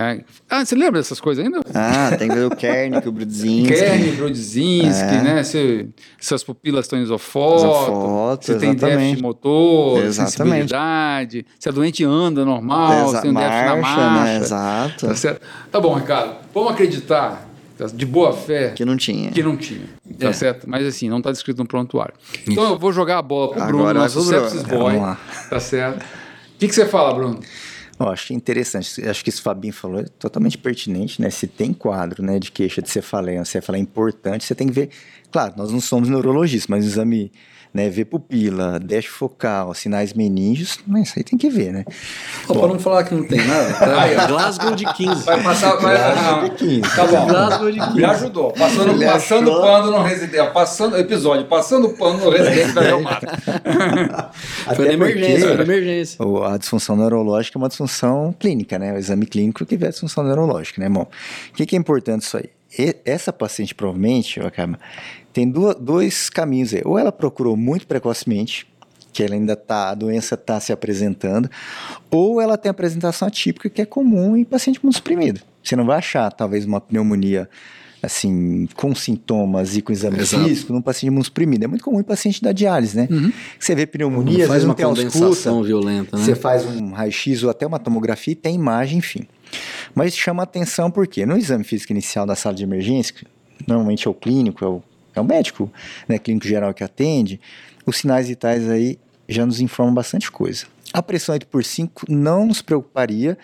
É. 0.00 0.24
Ah, 0.48 0.64
você 0.64 0.74
lembra 0.74 0.98
dessas 1.00 1.20
coisas 1.20 1.44
ainda? 1.44 1.60
Ah, 1.74 2.16
tem 2.18 2.26
que 2.28 2.34
ver 2.34 2.46
o 2.46 2.56
Kernick, 2.56 3.06
o 3.06 3.12
Brudzinski. 3.12 3.74
Kern, 3.74 4.12
Brodzinski, 4.12 5.02
É. 5.14 5.22
né? 5.22 5.42
Se, 5.42 5.88
se 6.18 6.34
as 6.34 6.42
pupilas 6.42 6.86
estão 6.86 6.98
isofoto, 7.02 7.56
Isofoto, 7.66 8.46
se 8.46 8.54
tem 8.58 8.74
déficit 8.74 9.20
motor, 9.22 10.02
Exatamente. 10.02 10.30
sensibilidade, 10.70 11.46
se 11.58 11.68
a 11.68 11.72
doente 11.72 12.02
anda 12.02 12.44
normal, 12.46 13.08
Exa- 13.08 13.16
se 13.16 13.22
tem 13.22 13.30
um 13.30 13.34
déficit 13.34 13.64
na 13.66 13.76
marcha, 13.76 14.24
né? 14.24 14.36
Exato. 14.38 15.06
Tá 15.06 15.14
certo? 15.14 15.40
Tá 15.70 15.78
bom, 15.80 15.94
Ricardo. 15.94 16.36
Vamos 16.54 16.72
acreditar, 16.72 17.46
tá, 17.76 17.84
de 17.86 18.06
boa 18.06 18.32
fé, 18.32 18.70
Que 18.70 18.86
não 18.86 18.96
tinha. 18.96 19.30
que 19.30 19.42
não 19.42 19.54
tinha. 19.56 19.84
Tá 20.18 20.28
É. 20.28 20.32
certo? 20.32 20.68
Mas 20.68 20.86
assim, 20.86 21.10
não 21.10 21.18
está 21.18 21.30
descrito 21.30 21.60
no 21.60 21.68
prontuário. 21.68 22.14
Então 22.48 22.64
eu 22.70 22.78
vou 22.78 22.90
jogar 22.90 23.18
a 23.18 23.22
bola 23.22 23.48
pro 23.50 23.58
Agora 23.58 23.68
Bruno, 23.72 23.84
vai 23.84 23.94
nosso 23.94 24.22
sepsis 24.22 24.62
boy. 24.62 24.94
Tá 25.50 25.60
certo? 25.60 26.02
O 26.02 26.58
que, 26.58 26.68
que 26.68 26.74
você 26.74 26.86
fala, 26.86 27.12
Bruno? 27.14 27.38
Eu 28.00 28.08
acho 28.08 28.32
interessante. 28.32 29.06
Acho 29.06 29.22
que 29.22 29.28
isso 29.28 29.42
que 29.42 29.42
o 29.42 29.44
Fabinho 29.44 29.74
falou 29.74 30.00
é 30.00 30.04
totalmente 30.04 30.56
pertinente, 30.56 31.20
né? 31.20 31.28
Se 31.28 31.46
tem 31.46 31.70
quadro 31.70 32.22
né, 32.22 32.38
de 32.38 32.50
queixa 32.50 32.80
de 32.80 32.88
cefaleia, 32.88 33.40
uma 33.40 33.44
cefaleia 33.44 33.82
importante, 33.82 34.42
você 34.42 34.54
tem 34.54 34.68
que 34.68 34.72
ver. 34.72 34.88
Claro, 35.30 35.52
nós 35.54 35.70
não 35.70 35.82
somos 35.82 36.08
neurologistas, 36.08 36.66
mas 36.66 36.84
o 36.86 36.88
exame, 36.88 37.30
né, 37.72 37.88
ver 37.88 38.04
pupila, 38.06 38.78
déficit 38.80 39.10
focal, 39.16 39.72
sinais 39.74 40.12
meníngeos, 40.12 40.78
mas 40.86 41.08
isso 41.08 41.14
aí 41.18 41.24
tem 41.24 41.38
que 41.38 41.48
ver, 41.48 41.72
né? 41.72 41.84
Ó, 42.48 42.54
pra 42.54 42.66
não 42.68 42.78
falar 42.78 43.04
que 43.04 43.14
não 43.14 43.22
tem 43.24 43.38
nada, 43.46 43.72
tá? 43.74 44.26
Glasgow 44.26 44.74
de 44.74 44.84
15. 44.94 45.24
Vai 45.24 45.42
passar. 45.42 45.76
Vai, 45.76 45.96
Claro, 45.96 46.48
de 46.48 46.56
15. 46.56 46.80
Tá 46.96 47.06
bom. 47.06 47.26
Glasgow 47.26 47.70
de 47.70 47.78
15. 47.80 47.94
Me 47.94 48.04
ajudou. 48.04 48.52
Passando, 48.52 48.90
Ele 48.92 49.04
passando 49.06 49.50
achou. 49.50 49.62
pano 49.62 49.90
no 49.92 50.02
residente. 50.02 50.50
Passando, 50.52 50.96
episódio, 50.98 51.46
passando 51.46 51.88
pano 51.90 52.18
no 52.24 52.30
residente 52.30 52.72
da 52.72 52.80
Real 52.80 53.02
Mata. 53.02 53.38
Foi 54.74 54.84
na 54.84 54.84
Até 54.84 54.92
emergência, 54.92 55.46
foi 55.48 55.56
na 55.56 55.62
emergência. 55.62 56.24
o- 56.26 56.42
a 56.44 56.56
disfunção 56.58 56.96
neurológica 56.96 57.56
é 57.56 57.60
uma 57.60 57.68
disfunção 57.68 58.34
clínica, 58.38 58.78
né? 58.78 58.92
O 58.92 58.96
exame 58.96 59.26
clínico 59.26 59.64
que 59.64 59.76
vê 59.76 59.86
a 59.86 59.90
disfunção 59.90 60.24
neurológica, 60.24 60.80
né, 60.80 60.88
bom? 60.88 61.02
O 61.52 61.54
que, 61.54 61.64
que 61.66 61.76
é 61.76 61.78
importante 61.78 62.22
isso 62.22 62.36
aí? 62.36 62.50
Essa 63.04 63.32
paciente, 63.32 63.74
provavelmente, 63.74 64.40
Wakama, 64.40 64.78
tem 65.32 65.48
duas, 65.48 65.76
dois 65.76 66.28
caminhos 66.30 66.74
aí. 66.74 66.82
Ou 66.84 66.98
ela 66.98 67.12
procurou 67.12 67.56
muito 67.56 67.86
precocemente, 67.86 68.66
que 69.12 69.22
ela 69.22 69.34
ainda 69.34 69.56
tá, 69.56 69.90
a 69.90 69.94
doença 69.94 70.34
está 70.34 70.60
se 70.60 70.72
apresentando, 70.72 71.50
ou 72.10 72.40
ela 72.40 72.56
tem 72.56 72.70
apresentação 72.70 73.28
atípica, 73.28 73.68
que 73.68 73.82
é 73.82 73.86
comum 73.86 74.36
em 74.36 74.44
paciente 74.44 74.76
imunossuprimido. 74.76 75.40
Você 75.62 75.76
não 75.76 75.84
vai 75.84 75.98
achar, 75.98 76.30
talvez, 76.32 76.64
uma 76.64 76.80
pneumonia 76.80 77.48
assim, 78.02 78.66
com 78.74 78.94
sintomas 78.94 79.76
e 79.76 79.82
com 79.82 79.92
exame 79.92 80.18
Exato. 80.18 80.44
físico 80.44 80.72
num 80.72 80.80
paciente 80.80 81.08
imunossuprimido. 81.08 81.64
É 81.64 81.68
muito 81.68 81.84
comum 81.84 82.00
em 82.00 82.04
paciente 82.04 82.42
da 82.42 82.52
diálise, 82.52 82.96
né? 82.96 83.08
Você 83.58 83.74
vê 83.74 83.86
pneumonia, 83.86 84.38
Não 84.38 84.48
faz 84.48 84.62
não 84.62 84.70
uma 84.70 84.74
tem 84.74 84.86
ausculta, 84.86 85.18
condensação 85.18 85.62
violenta, 85.62 86.16
né? 86.16 86.24
você 86.24 86.34
faz 86.34 86.64
um 86.64 86.92
raio-x 86.92 87.42
ou 87.42 87.50
até 87.50 87.66
uma 87.66 87.78
tomografia 87.78 88.32
e 88.32 88.36
tem 88.36 88.54
imagem, 88.54 88.98
enfim. 88.98 89.26
Mas 89.94 90.16
chama 90.16 90.42
atenção 90.42 90.90
porque 90.90 91.24
no 91.26 91.36
exame 91.36 91.64
físico 91.64 91.92
inicial 91.92 92.26
da 92.26 92.34
sala 92.36 92.54
de 92.54 92.62
emergência, 92.62 93.14
normalmente 93.66 94.06
é 94.06 94.10
o 94.10 94.14
clínico, 94.14 94.64
é 94.64 94.68
o, 94.68 94.82
é 95.14 95.20
o 95.20 95.24
médico, 95.24 95.70
né, 96.08 96.18
clínico 96.18 96.46
geral 96.46 96.72
que 96.74 96.84
atende, 96.84 97.40
os 97.86 97.96
sinais 97.96 98.28
vitais 98.28 98.68
aí 98.68 98.98
já 99.28 99.44
nos 99.46 99.60
informam 99.60 99.94
bastante 99.94 100.30
coisa. 100.30 100.66
A 100.92 101.02
pressão 101.02 101.32
8 101.34 101.46
por 101.46 101.64
5 101.64 102.06
não 102.08 102.46
nos 102.46 102.62
preocuparia, 102.62 103.38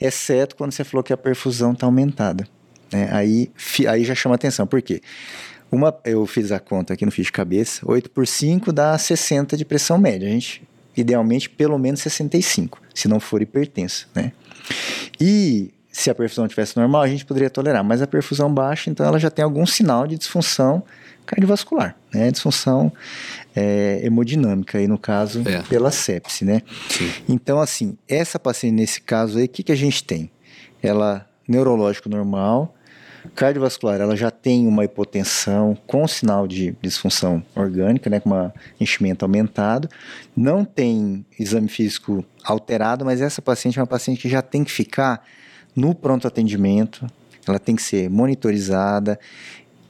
exceto 0.00 0.56
quando 0.56 0.72
você 0.72 0.84
falou 0.84 1.02
que 1.02 1.12
a 1.12 1.16
perfusão 1.16 1.72
está 1.72 1.86
aumentada. 1.86 2.46
né? 2.92 3.08
Aí, 3.12 3.50
fi- 3.56 3.86
aí 3.88 4.04
já 4.04 4.14
chama 4.14 4.34
atenção, 4.34 4.66
por 4.66 4.80
quê? 4.82 5.00
Uma, 5.70 5.96
eu 6.04 6.24
fiz 6.26 6.52
a 6.52 6.60
conta 6.60 6.94
aqui 6.94 7.04
no 7.04 7.10
fiz 7.10 7.26
de 7.26 7.32
cabeça, 7.32 7.80
8 7.84 8.08
por 8.10 8.24
5 8.26 8.72
dá 8.72 8.96
60 8.96 9.56
de 9.56 9.64
pressão 9.64 9.98
média. 9.98 10.28
A 10.28 10.30
gente, 10.30 10.62
idealmente, 10.96 11.50
pelo 11.50 11.76
menos 11.76 12.00
65, 12.00 12.80
se 12.94 13.08
não 13.08 13.18
for 13.18 13.42
hipertensa, 13.42 14.06
né? 14.14 14.30
E 15.20 15.72
se 15.90 16.10
a 16.10 16.14
perfusão 16.14 16.46
tivesse 16.46 16.76
normal, 16.76 17.02
a 17.02 17.08
gente 17.08 17.24
poderia 17.24 17.48
tolerar, 17.48 17.82
mas 17.82 18.02
a 18.02 18.06
perfusão 18.06 18.52
baixa, 18.52 18.90
então 18.90 19.04
ela 19.06 19.18
já 19.18 19.30
tem 19.30 19.42
algum 19.44 19.64
sinal 19.66 20.06
de 20.06 20.16
disfunção 20.18 20.82
cardiovascular, 21.24 21.96
né? 22.14 22.30
Disfunção 22.30 22.92
é, 23.54 24.00
hemodinâmica, 24.04 24.78
aí 24.78 24.86
no 24.86 24.98
caso, 24.98 25.42
É. 25.46 25.62
pela 25.62 25.90
sepse, 25.90 26.44
né? 26.44 26.62
Sim. 26.88 27.10
Então, 27.28 27.60
assim, 27.60 27.96
essa 28.08 28.38
paciente 28.38 28.74
nesse 28.74 29.00
caso 29.00 29.38
aí, 29.38 29.46
o 29.46 29.48
que, 29.48 29.62
que 29.62 29.72
a 29.72 29.76
gente 29.76 30.04
tem? 30.04 30.30
ela 30.82 31.26
neurológico 31.48 32.08
normal, 32.08 32.75
cardiovascular, 33.26 34.00
ela 34.00 34.16
já 34.16 34.30
tem 34.30 34.66
uma 34.66 34.84
hipotensão 34.84 35.76
com 35.86 36.06
sinal 36.06 36.46
de 36.46 36.76
disfunção 36.80 37.42
orgânica, 37.54 38.08
né, 38.10 38.20
com 38.20 38.30
um 38.30 38.50
enchimento 38.80 39.24
aumentado, 39.24 39.88
não 40.36 40.64
tem 40.64 41.24
exame 41.38 41.68
físico 41.68 42.24
alterado, 42.44 43.04
mas 43.04 43.20
essa 43.20 43.42
paciente 43.42 43.78
é 43.78 43.82
uma 43.82 43.86
paciente 43.86 44.20
que 44.20 44.28
já 44.28 44.42
tem 44.42 44.64
que 44.64 44.72
ficar 44.72 45.24
no 45.74 45.94
pronto 45.94 46.26
atendimento, 46.26 47.06
ela 47.46 47.58
tem 47.58 47.76
que 47.76 47.82
ser 47.82 48.08
monitorizada, 48.10 49.18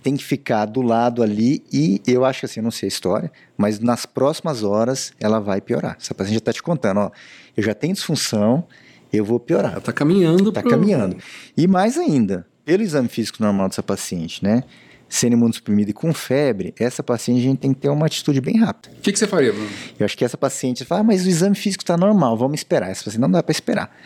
tem 0.03 0.17
que 0.17 0.25
ficar 0.25 0.67
do 0.67 0.83
lado 0.83 1.23
ali 1.23 1.65
e 1.73 2.01
eu 2.07 2.25
acho 2.25 2.41
que 2.41 2.47
assim, 2.47 2.61
eu 2.61 2.65
não 2.65 2.71
sei 2.71 2.87
a 2.87 2.89
história, 2.89 3.33
mas 3.57 3.81
nas 3.81 4.07
próximas 4.07 4.63
horas 4.63 5.13
ela 5.19 5.41
vai 5.41 5.61
piorar. 5.61 5.97
Essa 6.01 6.15
paciente 6.15 6.35
já 6.35 6.39
está 6.39 6.53
te 6.53 6.63
contando, 6.63 7.01
ó, 7.01 7.11
eu 7.57 7.63
já 7.63 7.75
tenho 7.75 7.93
disfunção, 7.93 8.65
eu 9.13 9.25
vou 9.25 9.41
piorar. 9.41 9.73
Ela 9.73 9.79
está 9.79 9.93
caminhando. 9.93 10.51
Está 10.51 10.61
pro... 10.61 10.71
caminhando. 10.71 11.17
E 11.57 11.67
mais 11.67 11.99
ainda, 11.99 12.47
pelo 12.67 12.83
exame 12.83 13.09
físico 13.09 13.41
normal 13.41 13.69
dessa 13.69 13.83
paciente, 13.83 14.45
né? 14.45 14.65
Sendo 15.09 15.35
imunossuprimido 15.35 15.93
e 15.93 15.95
com 15.95 16.13
febre, 16.13 16.75
essa 16.77 17.01
paciente 17.01 17.39
a 17.39 17.43
gente 17.43 17.59
tem 17.59 17.73
que 17.73 17.81
ter 17.81 17.89
uma 17.89 18.07
atitude 18.07 18.41
bem 18.41 18.59
rápida. 18.59 18.93
O 18.99 19.01
que, 19.01 19.13
que, 19.13 19.19
você 19.19 19.29
faria, 19.29 19.53
Bruno? 19.53 19.71
Eu 19.97 20.05
acho 20.05 20.19
que 20.19 20.25
essa 20.25 20.37
paciente 20.37 20.85
fala, 20.85 21.03
ah, 21.03 21.05
mas 21.05 21.25
o 21.25 21.29
exame 21.29 21.55
físico 21.55 21.85
está 21.85 21.97
normal, 21.97 22.37
vamos 22.37 22.59
esperar. 22.59 22.91
Essa 22.91 23.05
paciente 23.05 23.21
não 23.21 23.31
dá 23.31 23.41
para 23.41 23.53
esperar. 23.53 23.97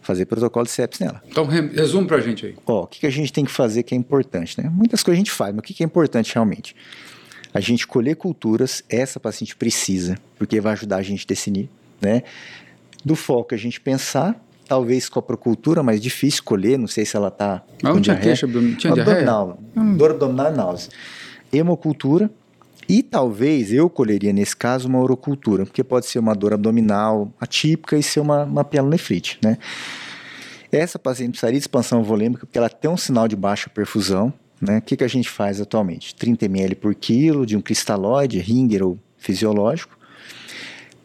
Fazer 0.00 0.24
protocolo 0.24 0.64
de 0.64 0.70
sepsis 0.70 1.00
nela. 1.00 1.22
Então, 1.28 1.44
resume 1.44 2.06
para 2.06 2.16
a 2.16 2.20
gente 2.20 2.46
aí. 2.46 2.54
Ó, 2.64 2.84
o 2.84 2.86
que, 2.86 3.00
que 3.00 3.06
a 3.06 3.10
gente 3.10 3.30
tem 3.30 3.44
que 3.44 3.50
fazer 3.50 3.82
que 3.82 3.94
é 3.94 3.98
importante, 3.98 4.58
né? 4.58 4.70
Muitas 4.72 5.02
coisas 5.02 5.18
a 5.18 5.20
gente 5.20 5.32
faz, 5.32 5.52
mas 5.52 5.58
o 5.58 5.62
que, 5.62 5.74
que 5.74 5.82
é 5.82 5.86
importante 5.86 6.32
realmente? 6.32 6.74
A 7.52 7.60
gente 7.60 7.86
colher 7.86 8.16
culturas, 8.16 8.82
essa 8.88 9.20
paciente 9.20 9.54
precisa, 9.54 10.16
porque 10.38 10.58
vai 10.58 10.72
ajudar 10.72 10.96
a 10.96 11.02
gente 11.02 11.24
a 11.24 11.28
definir, 11.28 11.68
né? 12.00 12.22
Do 13.04 13.14
foco 13.14 13.54
a 13.54 13.58
gente 13.58 13.78
pensar, 13.78 14.40
talvez 14.66 15.08
coprocultura, 15.08 15.82
mas 15.82 16.00
difícil 16.00 16.42
colher, 16.42 16.78
não 16.78 16.86
sei 16.86 17.04
se 17.04 17.16
ela 17.16 17.28
está 17.28 17.62
com 17.80 17.94
não 17.94 18.00
tinha 18.00 18.16
queixa, 18.16 18.46
tinha 18.78 18.92
abdominal, 18.92 19.58
hum. 19.76 19.96
dor 19.96 20.10
abdominal 20.12 20.52
e 20.52 20.56
náusea. 20.56 20.90
Hemocultura 21.52 22.30
e 22.88 23.02
talvez 23.02 23.72
eu 23.72 23.90
colheria 23.90 24.32
nesse 24.32 24.56
caso 24.56 24.88
uma 24.88 25.00
orocultura, 25.00 25.64
porque 25.64 25.82
pode 25.82 26.06
ser 26.06 26.18
uma 26.18 26.34
dor 26.34 26.54
abdominal 26.54 27.32
atípica 27.40 27.96
e 27.96 28.02
ser 28.02 28.20
uma, 28.20 28.44
uma 28.44 28.64
pielonefrite, 28.64 29.38
né? 29.42 29.58
Essa 30.70 30.98
paciente 30.98 31.30
precisaria 31.30 31.58
de 31.58 31.62
expansão 31.62 32.02
volêmica 32.02 32.44
porque 32.44 32.58
ela 32.58 32.68
tem 32.68 32.90
um 32.90 32.96
sinal 32.96 33.26
de 33.26 33.36
baixa 33.36 33.70
perfusão, 33.70 34.32
né? 34.60 34.78
O 34.78 34.82
que, 34.82 34.96
que 34.96 35.04
a 35.04 35.08
gente 35.08 35.28
faz 35.28 35.60
atualmente? 35.60 36.14
30 36.14 36.44
ml 36.46 36.74
por 36.76 36.94
quilo 36.94 37.44
de 37.46 37.56
um 37.56 37.60
cristalóide, 37.60 38.38
Ringer 38.38 38.84
ou 38.84 38.98
fisiológico, 39.16 39.95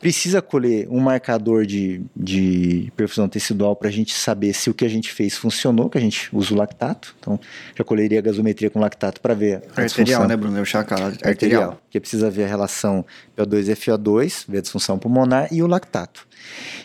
precisa 0.01 0.41
colher 0.41 0.87
um 0.89 0.99
marcador 0.99 1.63
de, 1.63 2.01
de 2.15 2.91
perfusão 2.95 3.29
tecidual 3.29 3.75
para 3.75 3.87
a 3.87 3.91
gente 3.91 4.13
saber 4.15 4.51
se 4.51 4.67
o 4.67 4.73
que 4.73 4.83
a 4.83 4.89
gente 4.89 5.13
fez 5.13 5.37
funcionou, 5.37 5.91
que 5.91 5.97
a 5.97 6.01
gente 6.01 6.27
usa 6.35 6.55
o 6.55 6.57
lactato. 6.57 7.15
Então, 7.19 7.39
já 7.75 7.83
colheria 7.83 8.17
a 8.17 8.21
gasometria 8.21 8.71
com 8.71 8.79
lactato 8.79 9.21
para 9.21 9.35
ver 9.35 9.61
a 9.77 9.81
Arterial, 9.81 10.27
né, 10.27 10.35
Bruno? 10.35 10.57
Eu 10.57 10.65
chacal, 10.65 10.97
arterial. 10.97 11.29
arterial. 11.29 11.81
Que 11.87 11.99
precisa 11.99 12.31
ver 12.31 12.45
a 12.45 12.47
relação 12.47 13.05
PO2 13.37 13.67
e 13.69 13.75
FO2, 13.75 14.45
ver 14.49 14.57
a 14.57 14.61
disfunção 14.61 14.97
pulmonar 14.97 15.47
e 15.53 15.61
o 15.61 15.67
lactato. 15.67 16.27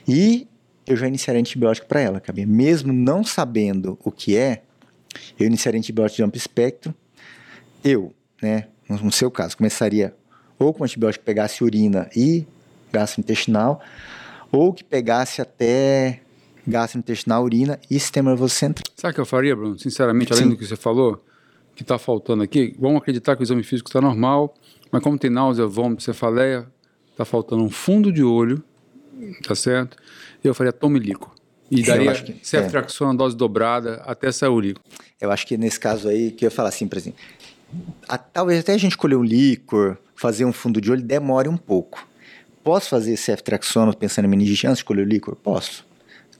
E 0.06 0.46
eu 0.86 0.94
já 0.94 1.08
iniciaria 1.08 1.40
antibiótico 1.40 1.86
para 1.86 2.00
ela, 2.00 2.20
cabia. 2.20 2.46
Mesmo 2.46 2.92
não 2.92 3.24
sabendo 3.24 3.98
o 4.04 4.12
que 4.12 4.36
é, 4.36 4.62
eu 5.40 5.46
iniciaria 5.46 5.78
antibiótico 5.78 6.16
de 6.16 6.22
amplo 6.22 6.36
espectro. 6.36 6.94
Eu, 7.82 8.14
né, 8.42 8.68
no 8.90 9.10
seu 9.10 9.30
caso, 9.30 9.56
começaria 9.56 10.14
ou 10.58 10.74
com 10.74 10.84
antibiótico 10.84 11.22
que 11.22 11.26
pegasse 11.26 11.64
urina 11.64 12.10
e 12.14 12.46
gastrointestinal, 12.96 13.80
ou 14.50 14.72
que 14.72 14.82
pegasse 14.82 15.40
até 15.42 16.20
gastrointestinal, 16.66 17.44
urina 17.44 17.78
e 17.90 17.98
sistema 18.00 18.30
nervoso 18.30 18.54
central. 18.54 18.84
Sabe 18.96 19.12
o 19.12 19.14
que 19.14 19.20
eu 19.20 19.26
faria, 19.26 19.54
Bruno? 19.54 19.78
Sinceramente, 19.78 20.32
além 20.32 20.44
Sim. 20.44 20.50
do 20.50 20.56
que 20.56 20.66
você 20.66 20.76
falou, 20.76 21.22
que 21.74 21.82
está 21.82 21.98
faltando 21.98 22.42
aqui, 22.42 22.74
vamos 22.78 22.98
acreditar 22.98 23.36
que 23.36 23.42
o 23.42 23.44
exame 23.44 23.62
físico 23.62 23.88
está 23.88 24.00
normal, 24.00 24.54
mas 24.90 25.02
como 25.02 25.18
tem 25.18 25.30
náusea, 25.30 25.66
vômito, 25.66 26.02
cefaleia, 26.02 26.66
está 27.10 27.24
faltando 27.24 27.62
um 27.62 27.70
fundo 27.70 28.10
de 28.10 28.24
olho, 28.24 28.62
tá 29.46 29.54
certo? 29.54 29.96
Eu 30.42 30.54
faria 30.54 30.72
tomilico. 30.72 31.34
E 31.70 31.82
daria 31.82 32.14
ceftriaxona, 32.42 33.12
é. 33.12 33.16
dose 33.16 33.36
dobrada, 33.36 34.02
até 34.06 34.30
sair 34.30 34.48
o 34.48 34.60
líquido. 34.60 34.80
Eu 35.20 35.32
acho 35.32 35.46
que 35.46 35.56
nesse 35.56 35.80
caso 35.80 36.08
aí, 36.08 36.30
que 36.30 36.44
eu 36.44 36.46
ia 36.46 36.50
falar 36.50 36.68
assim, 36.68 36.86
por 36.86 36.96
exemplo, 36.96 37.18
a, 38.08 38.16
talvez 38.16 38.60
até 38.60 38.72
a 38.72 38.78
gente 38.78 38.96
colher 38.96 39.16
um 39.16 39.24
líquor, 39.24 39.98
fazer 40.14 40.44
um 40.44 40.52
fundo 40.52 40.80
de 40.80 40.90
olho, 40.90 41.02
demore 41.02 41.48
um 41.48 41.56
pouco. 41.56 42.06
Posso 42.66 42.88
fazer 42.88 43.16
ceftriaxona 43.16 43.92
pensando 43.92 44.24
em 44.24 44.28
meningite 44.28 44.66
antes 44.66 44.78
de 44.78 44.84
colher 44.84 45.06
o 45.06 45.08
líquor? 45.08 45.36
Posso. 45.36 45.86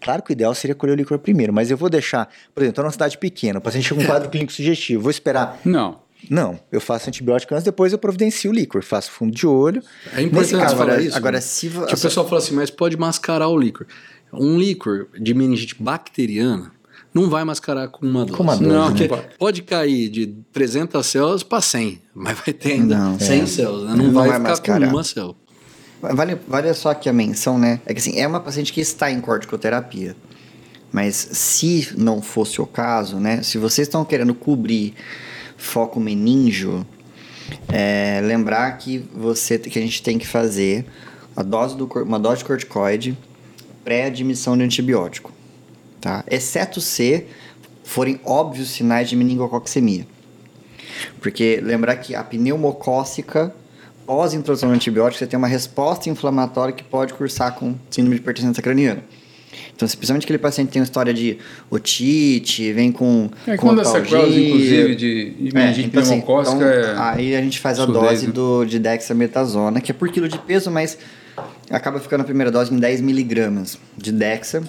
Claro 0.01 0.25
que 0.25 0.31
o 0.31 0.35
ideal 0.35 0.53
seria 0.57 0.75
colher 0.75 0.95
o 0.95 0.97
líquor 0.97 1.21
primeiro, 1.21 1.53
mas 1.53 1.71
eu 1.71 1.77
vou 1.77 1.89
deixar, 1.89 2.29
por 2.53 2.63
exemplo, 2.63 2.71
estou 2.71 2.83
numa 2.83 2.91
cidade 2.91 3.17
pequena, 3.17 3.61
o 3.61 3.63
paciente 3.63 3.95
com 3.95 4.01
um 4.01 4.05
quadro 4.05 4.29
clínico 4.29 4.53
sugestivo, 4.53 5.03
vou 5.03 5.11
esperar. 5.13 5.61
Não. 5.65 6.01
Não, 6.29 6.59
eu 6.73 6.81
faço 6.81 7.09
antibiótico 7.09 7.55
antes, 7.55 7.63
depois 7.63 7.93
eu 7.93 7.99
providencio 7.99 8.51
o 8.51 8.55
líquor, 8.55 8.83
faço 8.83 9.13
fundo 9.13 9.33
de 9.33 9.47
olho. 9.47 9.81
É 10.17 10.23
importante 10.23 10.61
caso, 10.61 10.75
falar 10.75 10.95
agora, 10.95 11.03
isso. 11.03 11.17
Agora, 11.17 11.41
se 11.41 11.69
tipo, 11.69 11.85
o 11.85 11.87
pessoal 11.87 12.27
fala 12.27 12.39
assim, 12.41 12.57
mas 12.57 12.71
pode 12.71 12.97
mascarar 12.97 13.47
o 13.47 13.57
líquor. 13.57 13.87
Um 14.33 14.59
líquor 14.59 15.07
de 15.17 15.33
meningite 15.33 15.81
bacteriana 15.81 16.73
não 17.15 17.31
vai 17.31 17.45
mascarar 17.45 17.87
com 17.87 18.05
uma 18.05 18.25
dose. 18.25 18.37
Com 18.37 18.43
uma 18.43 18.57
dose 18.57 18.69
não, 18.69 18.91
né? 18.91 19.29
pode 19.39 19.63
cair 19.63 20.09
de 20.09 20.27
300 20.53 21.07
células 21.07 21.45
para 21.45 21.61
100, 21.61 22.03
mas 22.13 22.37
vai 22.37 22.53
ter 22.53 22.73
ainda 22.73 22.99
não, 22.99 23.21
100 23.21 23.41
é. 23.41 23.47
células, 23.47 23.91
né? 23.91 23.97
não, 23.97 24.07
não, 24.07 24.13
vai, 24.13 24.29
vai 24.29 24.39
ficar 24.39 24.49
mascarar. 24.49 24.89
com 24.89 24.97
uma 24.97 25.05
célula. 25.05 25.46
Vale, 26.01 26.39
vale 26.47 26.73
só 26.75 26.91
aqui 26.91 27.09
a 27.09 27.13
menção, 27.13 27.59
né? 27.59 27.81
É 27.87 27.95
que 27.95 28.01
assim, 28.01 28.19
é 28.19 28.27
uma 28.27 28.41
paciente 28.41 28.73
que 28.73 28.81
está 28.81 29.11
em 29.11 29.21
corticoterapia. 29.21 30.15
Mas 30.93 31.17
se 31.17 31.93
não 31.97 32.23
fosse 32.23 32.61
o 32.61 32.67
caso, 32.67 33.19
né? 33.19 33.43
Se 33.43 33.59
vocês 33.59 33.89
estão 33.89 34.05
querendo 34.05 34.35
cobrir 34.35 34.95
foco 35.57 35.99
meníngeo, 35.99 36.87
é, 37.69 38.21
lembrar 38.23 38.77
que 38.79 38.99
você 39.15 39.59
que 39.59 39.79
a 39.79 39.83
gente 39.83 40.03
tem 40.03 40.19
que 40.19 40.27
fazer 40.27 40.87
a 41.35 41.43
dose 41.43 41.77
do, 41.77 41.87
uma 42.03 42.19
dose 42.19 42.39
de 42.39 42.45
corticoide 42.45 43.17
pré-admissão 43.85 44.57
de 44.57 44.65
antibiótico, 44.65 45.33
tá? 46.01 46.25
Exceto 46.29 46.81
se 46.81 47.27
forem 47.85 48.21
óbvios 48.25 48.71
sinais 48.71 49.09
de 49.09 49.15
meningococcemia. 49.17 50.07
Porque 51.21 51.61
lembrar 51.63 51.97
que 51.97 52.15
a 52.15 52.25
pneumocócica 52.25 53.55
pós-introdução 54.07 54.71
de 54.71 54.77
antibiótico, 54.77 55.19
você 55.19 55.27
tem 55.27 55.37
uma 55.37 55.49
resposta 55.49 56.09
inflamatória 56.09 56.73
que 56.73 56.85
pode 56.85 57.13
cursar 57.15 57.55
com 57.55 57.75
síndrome 57.91 58.17
de 58.17 58.23
hipertensão 58.23 58.63
craniana. 58.63 59.03
Então, 59.75 59.87
principalmente 59.89 60.25
aquele 60.25 60.39
paciente 60.39 60.69
que 60.69 60.73
tem 60.75 60.81
uma 60.81 60.87
história 60.87 61.13
de 61.13 61.39
otite, 61.71 62.73
vem 62.73 62.93
com. 62.93 63.29
É, 63.47 63.57
com 63.57 63.67
quando 63.67 63.81
as 63.81 63.89
sequelas, 63.89 64.35
inclusive, 64.35 64.95
de 64.95 65.35
meningite 65.53 65.97
é, 65.97 66.01
assim, 66.01 66.17
então, 66.17 66.63
é 66.63 66.95
Aí 66.97 67.37
a 67.37 67.41
gente 67.43 67.59
faz 67.59 67.79
a 67.79 67.85
dose 67.85 68.27
do, 68.27 68.65
de 68.65 68.79
dexametasona, 68.79 69.81
que 69.81 69.91
é 69.91 69.95
por 69.95 70.09
quilo 70.09 70.29
de 70.29 70.39
peso, 70.39 70.71
mas 70.71 70.99
acaba 71.71 72.01
ficando 72.01 72.23
a 72.23 72.25
primeira 72.25 72.51
dose 72.51 72.73
em 72.73 72.79
10 72.79 73.01
miligramas 73.03 73.79
de 73.97 74.13
dexa, 74.13 74.63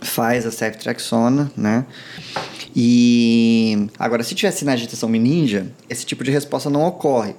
faz 0.00 0.44
a 0.46 0.50
ceftriaxona, 0.50 1.50
né? 1.56 1.86
E 2.76 3.88
agora, 3.98 4.22
se 4.22 4.34
tiver 4.34 4.50
sinais 4.50 4.80
de 4.80 4.84
agitação 4.84 5.08
meninja, 5.08 5.68
esse 5.88 6.04
tipo 6.04 6.24
de 6.24 6.30
resposta 6.30 6.68
não 6.68 6.84
ocorre. 6.84 7.34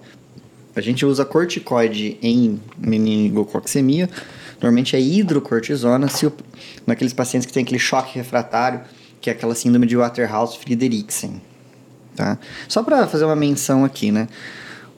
A 0.75 0.81
gente 0.81 1.05
usa 1.05 1.23
corticoide 1.23 2.17
em 2.21 2.59
meningococcemia, 2.77 4.09
normalmente 4.61 4.95
é 4.95 4.99
hidrocortisona, 4.99 6.07
se 6.09 6.25
o, 6.25 6.33
naqueles 6.85 7.13
pacientes 7.13 7.45
que 7.45 7.53
tem 7.53 7.63
aquele 7.63 7.79
choque 7.79 8.17
refratário, 8.17 8.81
que 9.21 9.29
é 9.29 9.33
aquela 9.33 9.55
síndrome 9.55 9.87
de 9.87 9.95
Waterhouse-Friedrichsen. 9.95 11.41
Tá? 12.15 12.37
Só 12.67 12.83
para 12.83 13.07
fazer 13.07 13.25
uma 13.25 13.35
menção 13.35 13.83
aqui, 13.85 14.11
né? 14.11 14.27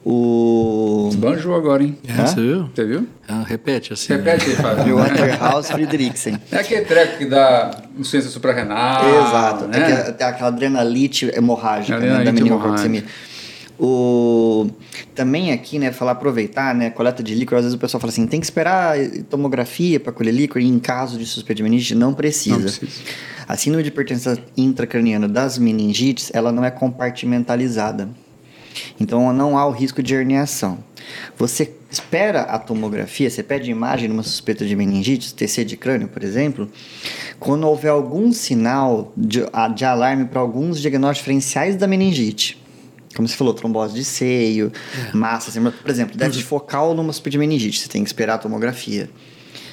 O. 0.10 1.10
Banjou 1.18 1.54
agora, 1.54 1.84
hein? 1.84 1.98
É, 2.08 2.26
você 2.26 2.40
viu? 2.40 2.70
Você 2.74 2.86
viu? 2.86 3.08
Ah, 3.28 3.44
repete 3.46 3.92
assim. 3.92 4.14
Repete 4.14 4.52
aí, 4.52 4.56
Fábio. 4.56 4.96
Waterhouse 4.96 5.70
Friedrichsen. 5.70 6.40
É 6.50 6.60
aquele 6.60 6.86
treco 6.86 7.18
que 7.18 7.26
dá 7.26 7.72
insuficiência 7.94 8.30
suprarrenal. 8.30 9.04
Exato. 9.06 9.68
Né? 9.68 10.12
Tem 10.14 10.28
aquela 10.28 10.48
adrenalite 10.48 11.30
hemorrágica 11.36 12.00
né, 12.00 12.24
da 12.24 12.32
meningococcemia. 12.32 13.04
O... 13.80 14.68
Também 15.14 15.52
aqui, 15.52 15.78
né, 15.78 15.92
falar 15.92 16.14
aproveitar, 16.14 16.74
né, 16.74 16.90
coleta 16.90 17.22
de 17.22 17.36
líquor, 17.36 17.58
às 17.58 17.64
vezes 17.64 17.76
o 17.76 17.80
pessoal 17.80 18.02
fala 18.02 18.12
assim, 18.12 18.26
tem 18.26 18.40
que 18.40 18.46
esperar 18.46 18.98
tomografia 19.30 20.00
para 20.00 20.12
colher 20.12 20.34
líquor, 20.34 20.62
e 20.62 20.68
em 20.68 20.80
caso 20.80 21.18
de 21.18 21.26
suspeita 21.26 21.58
de 21.58 21.64
meningite, 21.64 21.96
não 21.96 22.14
precisa. 22.14 22.56
Não 22.56 22.64
precisa. 22.64 22.92
A 23.48 23.56
síndrome 23.56 23.84
de 23.84 23.90
hipertensão 23.90 24.38
intracraniana 24.58 25.28
das 25.28 25.58
meningites, 25.58 26.32
ela 26.34 26.52
não 26.52 26.66
é 26.66 26.72
compartimentalizada. 26.72 28.10
Então 29.00 29.32
não 29.32 29.58
há 29.58 29.66
o 29.66 29.72
risco 29.72 30.04
de 30.04 30.14
herniação. 30.14 30.80
Você 31.38 31.72
espera 31.90 32.42
a 32.42 32.60
tomografia, 32.60 33.30
você 33.30 33.42
pede 33.42 33.72
imagem 33.72 34.10
numa 34.10 34.24
suspeita 34.24 34.66
de 34.66 34.76
meningite, 34.76 35.34
TC 35.34 35.64
de 35.64 35.78
crânio, 35.78 36.10
por 36.10 36.24
exemplo, 36.24 36.70
quando 37.40 37.66
houver 37.66 37.90
algum 37.90 38.34
sinal 38.34 39.14
de, 39.16 39.42
de 39.74 39.86
alarme 39.86 40.26
para 40.26 40.42
alguns 40.42 40.82
diagnósticos 40.82 41.20
diferenciais 41.20 41.76
da 41.78 41.88
meningite 41.88 42.67
como 43.18 43.28
você 43.28 43.36
falou, 43.36 43.54
trombose 43.54 43.96
de 43.96 44.06
seio, 44.06 44.72
é. 45.12 45.18
massa, 45.18 45.50
assim, 45.50 45.60
por 45.62 45.90
exemplo, 45.90 46.16
déficit 46.16 46.46
focal 46.46 46.94
numa 46.94 47.12
meningite, 47.34 47.80
você 47.80 47.90
tem 47.90 48.04
que 48.04 48.10
esperar 48.10 48.36
a 48.36 48.38
tomografia. 48.38 49.10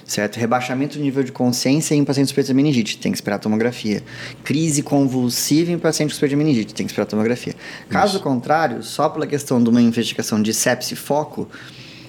certo? 0.06 0.36
Rebaixamento 0.36 0.96
do 0.96 1.04
nível 1.04 1.22
de 1.22 1.30
consciência 1.30 1.94
em 1.94 2.02
paciente 2.04 2.28
suspeito 2.28 2.48
de 2.48 2.54
meningite, 2.54 2.96
tem 2.96 3.12
que 3.12 3.18
esperar 3.18 3.36
a 3.36 3.38
tomografia. 3.38 4.02
Crise 4.42 4.82
convulsiva 4.82 5.70
em 5.70 5.78
paciente 5.78 6.10
suspeito 6.10 6.30
de 6.30 6.36
meningite, 6.36 6.74
tem 6.74 6.86
que 6.86 6.92
esperar 6.92 7.04
a 7.04 7.10
tomografia. 7.10 7.54
Caso 7.90 8.18
contrário, 8.20 8.82
só 8.82 9.10
pela 9.10 9.26
questão 9.26 9.62
de 9.62 9.68
uma 9.68 9.80
investigação 9.82 10.40
de 10.40 10.54
sepse 10.54 10.96
foco, 10.96 11.46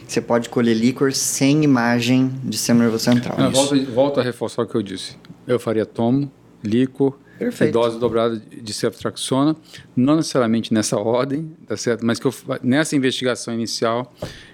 você 0.07 0.21
pode 0.21 0.47
colher 0.47 0.73
líquor 0.73 1.11
sem 1.11 1.63
imagem 1.63 2.31
de 2.43 2.57
sistema 2.57 2.81
nervoso 2.81 3.03
central. 3.03 3.37
Não, 3.37 3.51
volto, 3.51 3.85
volto 3.91 4.19
a 4.21 4.23
reforçar 4.23 4.61
o 4.61 4.67
que 4.67 4.75
eu 4.75 4.81
disse. 4.81 5.17
Eu 5.45 5.59
faria 5.59 5.85
tomo, 5.85 6.31
líquor, 6.63 7.17
Perfeito. 7.37 7.73
dose 7.73 7.99
dobrada 7.99 8.37
de 8.39 8.73
ceftriaxona, 8.73 9.55
não 9.95 10.15
necessariamente 10.15 10.73
nessa 10.73 10.97
ordem, 10.97 11.51
tá 11.67 11.75
certo? 11.75 12.05
Mas 12.05 12.19
que 12.19 12.25
eu, 12.25 12.33
nessa 12.63 12.95
investigação 12.95 13.53
inicial, 13.53 14.13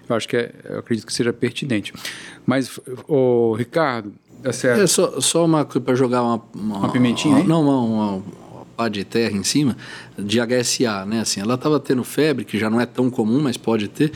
eu 0.09 0.15
acho 0.15 0.27
que 0.27 0.37
é, 0.37 0.51
eu 0.65 0.79
acredito 0.79 1.05
que 1.05 1.13
seja 1.13 1.31
pertinente. 1.31 1.93
Mas, 2.45 2.79
o 3.07 3.53
Ricardo, 3.53 4.13
tá 4.41 4.51
certo? 4.51 4.81
É 4.81 4.87
só, 4.87 5.21
só 5.21 5.45
uma 5.45 5.63
coisa 5.63 5.81
para 5.81 5.95
jogar 5.95 6.23
uma, 6.23 6.41
Uma 6.53 6.91
pimentinha 6.91 7.37
aí? 7.37 7.47
Não, 7.47 7.61
uma, 7.61 7.81
uma, 7.81 8.11
uma 8.15 8.65
pá 8.75 8.89
de 8.89 9.03
terra 9.03 9.37
em 9.37 9.43
cima 9.43 9.77
de 10.17 10.39
HSA, 10.39 11.05
né? 11.05 11.21
Assim, 11.21 11.39
ela 11.39 11.53
estava 11.53 11.79
tendo 11.79 12.03
febre, 12.03 12.43
que 12.43 12.57
já 12.57 12.69
não 12.69 12.81
é 12.81 12.85
tão 12.85 13.09
comum, 13.09 13.41
mas 13.41 13.57
pode 13.57 13.87
ter. 13.87 14.11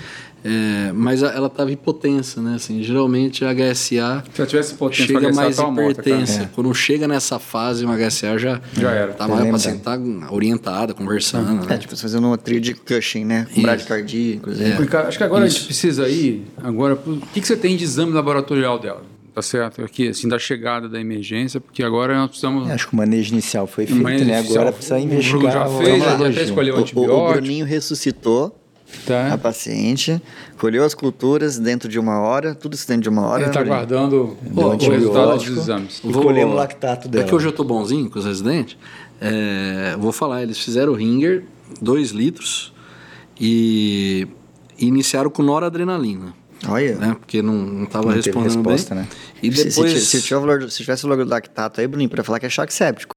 É, 0.48 0.92
mas 0.94 1.24
a- 1.24 1.32
ela 1.34 1.48
estava 1.48 1.72
hipotensa, 1.72 2.40
né? 2.40 2.54
Assim, 2.56 2.84
geralmente 2.84 3.44
a 3.44 3.50
HSA 3.50 4.24
Se 4.32 4.40
ela 4.42 4.48
tivesse 4.48 4.76
potência 4.76 5.06
chega 5.08 5.20
HSA, 5.30 5.34
mais 5.42 5.56
tava 5.56 5.72
morta, 5.72 6.04
cara. 6.04 6.10
hipertensa. 6.18 6.52
Quando 6.54 6.72
chega 6.76 7.08
nessa 7.08 7.40
fase, 7.40 7.84
uma 7.84 7.96
HSA 7.98 8.38
já 8.38 8.62
Já 8.78 8.92
era. 8.92 9.14
Tá 9.14 9.28
mais 9.28 9.48
pra 9.50 9.58
sentar 9.58 10.00
orientada, 10.30 10.94
conversando. 10.94 11.64
É, 11.66 11.68
né? 11.70 11.78
tipo, 11.80 11.98
fazendo 11.98 12.28
uma 12.28 12.38
trilha 12.38 12.62
de 12.62 12.74
Cushing, 12.76 13.26
né? 13.26 13.48
Com 13.56 13.62
bradicardia, 13.64 14.36
inclusive. 14.36 14.70
Ricardo, 14.74 15.08
acho 15.08 15.18
que 15.18 15.24
agora 15.24 15.46
a 15.46 15.48
Isso. 15.48 15.58
gente 15.58 15.66
precisa 15.66 16.08
ir. 16.08 16.46
Agora, 16.64 16.94
o 16.94 17.18
que, 17.34 17.42
que 17.42 17.48
você 17.48 17.58
tem 17.58 17.76
de 17.76 17.84
exame 17.84 18.12
laboratorial 18.14 18.78
dela? 18.78 19.02
Tá 19.34 19.42
certo? 19.42 19.82
Aqui, 19.84 20.10
assim, 20.10 20.30
da 20.30 20.40
chegada 20.40 20.88
da 20.88 20.98
emergência, 21.02 21.60
porque 21.60 21.84
agora 21.84 22.16
nós 22.16 22.28
precisamos. 22.30 22.70
É, 22.70 22.74
Acho 22.74 22.88
que 22.88 22.94
o 22.94 22.98
manejo 22.98 23.34
inicial 23.34 23.68
foi 23.68 23.86
feito, 23.86 24.02
Manejo 24.02 24.24
né? 24.26 24.40
inicial, 24.40 24.56
Agora 24.62 24.72
precisa 24.72 24.96
o 24.96 25.00
Bruno 25.00 25.14
investigar. 25.14 25.52
já 25.54 25.68
o- 25.68 25.78
fez, 25.80 26.04
já 26.04 26.16
até 26.30 26.44
escolheu 26.44 26.74
o 26.74 26.78
O, 26.78 26.80
o, 26.80 26.82
o 26.82 26.84
antibiótico. 26.86 27.34
Bruninho 27.34 27.66
ressuscitou 27.66 28.56
a 29.06 29.30
Tá? 29.32 29.38
paciente, 29.38 30.22
colheu 30.58 30.84
as 30.84 30.94
culturas 30.94 31.58
dentro 31.60 31.90
de 31.90 32.00
uma 32.00 32.20
hora, 32.20 32.54
tudo 32.56 32.74
isso 32.76 32.88
dentro 32.88 33.04
de 33.04 33.10
uma 33.10 33.24
hora. 33.28 33.42
Ele 33.44 33.50
está 33.50 33.62
Ó, 34.56 34.76
o 34.76 34.78
resultado 34.92 35.38
dos 35.38 35.48
exames. 35.58 36.02
E 36.04 36.12
colhemos 36.14 36.54
o 36.54 36.58
lactato 36.58 37.08
É 37.08 37.12
dela. 37.12 37.24
que 37.26 37.36
hoje 37.36 37.48
eu 37.48 37.52
tô 37.52 37.64
bonzinho 37.64 38.10
com 38.10 38.20
os 38.20 38.26
residentes. 38.26 38.78
É, 39.20 39.96
vou 40.00 40.12
falar, 40.12 40.44
eles 40.44 40.58
fizeram 40.60 40.94
o 40.94 40.96
Ringer, 40.96 41.44
2 41.82 42.12
litros, 42.12 42.74
e, 43.40 44.28
e 44.78 44.86
iniciaram 44.88 45.30
com 45.30 45.42
noradrenalina, 45.44 46.34
Olha. 46.68 46.96
né? 46.96 47.16
Porque 47.20 47.42
não, 47.42 47.54
não 47.54 47.86
tava 47.86 48.08
Não 48.08 48.14
teve 48.22 48.28
respondendo 48.38 48.56
resposta, 48.70 48.96
bem. 48.96 49.04
né? 49.04 49.10
E 49.44 49.52
Se- 49.56 49.66
depois, 49.70 49.92
se, 50.04 50.22
se, 50.22 50.34
valor- 50.34 50.70
se 50.70 50.78
tivesse 50.78 51.06
o 51.06 51.10
lactato 51.30 51.82
aí, 51.82 51.88
Bruninho, 51.88 52.10
podia 52.10 52.24
falar 52.24 52.40
que 52.40 52.46
é 52.46 52.50
choque 52.50 52.74
séptico. 52.74 53.14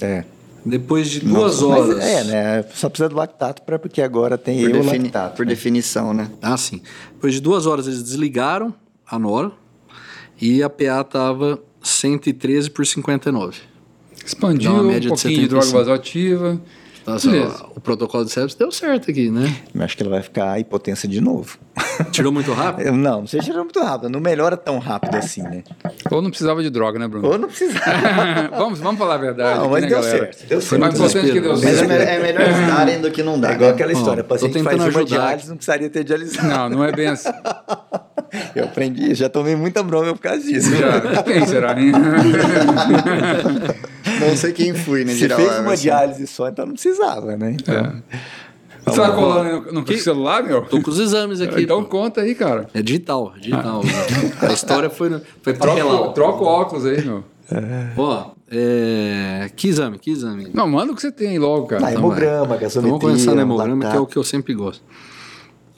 É. 0.00 0.24
depois 0.64 1.08
de 1.10 1.20
duas 1.20 1.60
Mas, 1.60 1.62
horas... 1.62 1.98
é, 2.04 2.24
né? 2.24 2.64
Só 2.74 2.88
precisa 2.88 3.08
do 3.08 3.16
lactato 3.16 3.62
pra, 3.62 3.78
porque 3.78 4.00
agora 4.02 4.38
tem 4.38 4.60
Por, 4.60 4.70
eu 4.70 4.82
defini- 4.82 5.04
lactato. 5.04 5.36
por 5.36 5.44
né? 5.46 5.50
definição, 5.50 6.14
né? 6.14 6.30
Ah, 6.40 6.56
sim. 6.56 6.80
Depois 7.14 7.34
de 7.34 7.40
duas 7.40 7.66
horas 7.66 7.86
eles 7.86 8.02
desligaram 8.02 8.72
a 9.06 9.18
nora 9.18 9.52
e 10.40 10.62
a 10.62 10.70
PA 10.70 11.02
tava 11.04 11.58
113 11.82 12.70
por 12.70 12.86
59. 12.86 13.58
Expandiu 14.24 14.70
Dá 14.70 14.76
uma 14.76 14.82
um 14.82 14.86
média 14.86 15.00
de 15.00 15.08
pouquinho 15.08 15.40
de 15.40 15.48
droga 15.48 15.64
75. 15.66 15.78
vasoativa. 15.78 16.60
Beleza. 17.04 17.64
ó, 17.64 17.72
o 17.76 17.80
protocolo 17.80 18.24
de 18.24 18.30
sepsis 18.32 18.54
deu 18.54 18.70
certo 18.70 19.10
aqui, 19.10 19.30
né? 19.30 19.54
Eu 19.74 19.82
acho 19.82 19.96
que 19.96 20.02
ela 20.02 20.10
vai 20.12 20.22
ficar 20.22 20.58
hipotensa 20.60 21.06
de 21.08 21.20
novo. 21.20 21.58
Tirou 22.10 22.30
muito 22.32 22.52
rápido? 22.52 22.86
Eu- 22.86 22.92
Não, 22.96 23.20
não 23.20 23.26
sei 23.26 23.40
se 23.40 23.46
tirou 23.46 23.64
muito 23.64 23.80
rápido. 23.80 24.08
Não 24.10 24.20
melhora 24.20 24.56
tão 24.56 24.78
rápido 24.78 25.14
assim, 25.16 25.42
né? 25.42 25.62
Ou 26.10 26.22
não 26.22 26.30
precisava 26.30 26.62
de 26.62 26.70
droga, 26.70 26.98
né, 26.98 27.08
Bruno? 27.08 27.28
Ou 27.28 27.38
não 27.38 27.48
precisava. 27.48 28.50
vamos, 28.56 28.78
vamos 28.80 28.98
falar 28.98 29.14
a 29.14 29.18
verdade. 29.18 29.54
Não, 29.58 29.62
aqui, 29.64 29.72
mas 29.72 29.82
né, 29.82 29.88
deu 29.88 29.98
galera? 30.00 30.18
certo, 30.18 30.46
deu 30.48 30.60
Foi 30.60 30.78
certo. 30.78 30.80
mais 30.80 30.94
importante 30.94 31.32
que 31.32 31.40
deu 31.40 31.52
Mas 31.52 31.62
Mas 31.64 31.72
é, 31.74 31.76
certo. 31.76 31.88
me- 31.90 31.96
é 31.96 32.18
melhor 32.20 32.42
eles 32.42 32.66
darem 32.66 33.00
do 33.00 33.10
que 33.10 33.22
não 33.22 33.38
dar. 33.40 33.52
É 33.52 33.54
igual 33.54 33.68
né? 33.70 33.74
aquela 33.74 33.92
história. 33.92 34.22
Ó, 34.22 34.26
paciente 34.26 34.58
tô 34.58 34.64
faz 34.64 34.80
uma 34.94 35.04
diálise, 35.04 35.48
não 35.48 35.56
precisaria 35.56 35.90
ter 35.90 36.04
dialisado. 36.04 36.48
Não, 36.48 36.68
não 36.68 36.84
é 36.84 36.92
bem 36.92 37.08
assim. 37.08 37.30
Eu 38.54 38.64
aprendi, 38.64 39.14
já 39.14 39.28
tomei 39.28 39.54
muita 39.54 39.82
bronca 39.82 40.14
por 40.14 40.20
causa 40.20 40.40
disso. 40.40 40.74
Já, 40.74 41.22
quem 41.22 41.44
será, 41.46 41.78
hein? 41.78 41.92
Não 44.20 44.36
sei 44.36 44.52
quem 44.52 44.74
fui, 44.74 45.04
né? 45.04 45.12
Se 45.12 45.18
Geral, 45.20 45.38
fez 45.38 45.52
é, 45.52 45.60
uma 45.60 45.76
diálise 45.76 46.26
só, 46.26 46.48
então 46.48 46.66
não 46.66 46.72
precisava, 46.74 47.36
né? 47.36 47.56
Então, 47.60 48.02
Você 48.84 49.00
tá 49.00 49.12
colando 49.12 49.72
no, 49.72 49.80
no 49.82 49.98
celular, 49.98 50.42
meu? 50.42 50.62
Tô 50.62 50.80
com 50.82 50.90
os 50.90 50.98
exames 50.98 51.40
aqui. 51.40 51.62
Então 51.62 51.82
pô. 51.84 51.88
conta 51.90 52.20
aí, 52.22 52.34
cara. 52.34 52.68
É 52.74 52.82
digital, 52.82 53.32
é 53.36 53.40
digital. 53.40 53.80
A 54.40 54.52
história 54.52 54.90
foi, 54.90 55.08
no- 55.08 55.20
foi 55.42 55.52
Troca, 55.54 55.80
papelão. 55.80 56.12
troca 56.12 56.42
o 56.42 56.46
óculos 56.46 56.84
aí, 56.86 57.00
meu. 57.04 57.24
Ó, 57.96 58.30
é... 58.50 59.50
que 59.54 59.68
exame, 59.68 59.98
que 59.98 60.10
exame? 60.10 60.48
Não, 60.52 60.66
manda 60.68 60.92
o 60.92 60.96
que 60.96 61.02
você 61.02 61.12
tem 61.12 61.28
aí 61.28 61.38
logo, 61.38 61.66
cara. 61.66 61.86
Ah, 61.86 61.90
Então 61.90 62.02
hemograma, 62.02 62.46
vai. 62.46 62.58
gasometria, 62.58 62.78
Então 62.78 62.82
vamos 62.82 63.00
começar 63.24 63.34
no 63.34 63.40
hemograma, 63.40 63.78
que 63.80 63.86
é 63.86 63.88
o 63.88 63.92
lactato. 63.92 64.06
que 64.12 64.16
eu 64.18 64.24
sempre 64.24 64.54
gosto. 64.54 64.82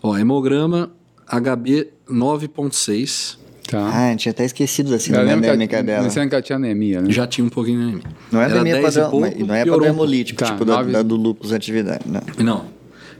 Ó, 0.02 0.16
hemograma 0.16 0.90
HB 1.28 1.88
9.6. 2.10 3.38
Tá. 3.74 3.90
Ah, 3.92 4.12
eu 4.12 4.16
tinha 4.16 4.30
até 4.30 4.44
esquecido 4.44 4.90
da 4.90 4.98
síndrome 4.98 5.26
lembro 5.26 5.42
que 5.44 5.48
anêmica 5.50 5.76
ela- 5.76 5.82
dela. 5.84 6.08
Que 6.28 6.34
ela 6.34 6.42
tinha 6.42 6.56
anemia, 6.56 7.00
né? 7.00 7.10
Já 7.10 7.26
tinha 7.26 7.44
um 7.44 7.48
pouquinho 7.50 7.78
de 7.78 7.84
anemia. 7.84 8.02
Não 8.30 8.40
é 8.40 8.44
anemia 8.46 8.72
10 8.74 8.84
padrão, 8.94 9.10
pouco, 9.10 9.44
não 9.46 9.54
é 9.54 9.64
padrão 9.66 9.86
hemolítico, 9.86 10.38
Tá, 10.38 10.46
tipo 10.52 10.64
da, 10.64 10.76
nove- 10.76 10.92
da 10.92 11.02
do 11.02 11.16
lúpus 11.16 11.52
atividade. 11.52 12.04
Não. 12.06 12.22
Não. 12.44 12.66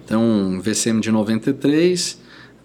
Então, 0.05 0.61
VCM 0.63 1.01
de 1.01 1.11
93. 1.11 2.19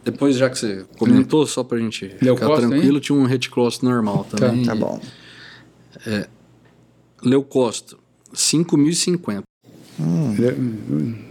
Depois, 0.03 0.37
já 0.37 0.49
que 0.49 0.57
você 0.57 0.85
comentou, 0.97 1.45
só 1.45 1.63
pra 1.63 1.77
gente 1.77 2.15
Leucócito, 2.21 2.55
ficar 2.61 2.67
tranquilo, 2.69 2.95
hein? 2.95 3.01
tinha 3.01 3.17
um 3.17 3.25
reticlócito 3.25 3.85
normal 3.85 4.25
também. 4.29 4.63
Tá 4.63 4.73
bom. 4.75 4.99
Leucócito, 7.23 7.99
5.050. 8.33 9.43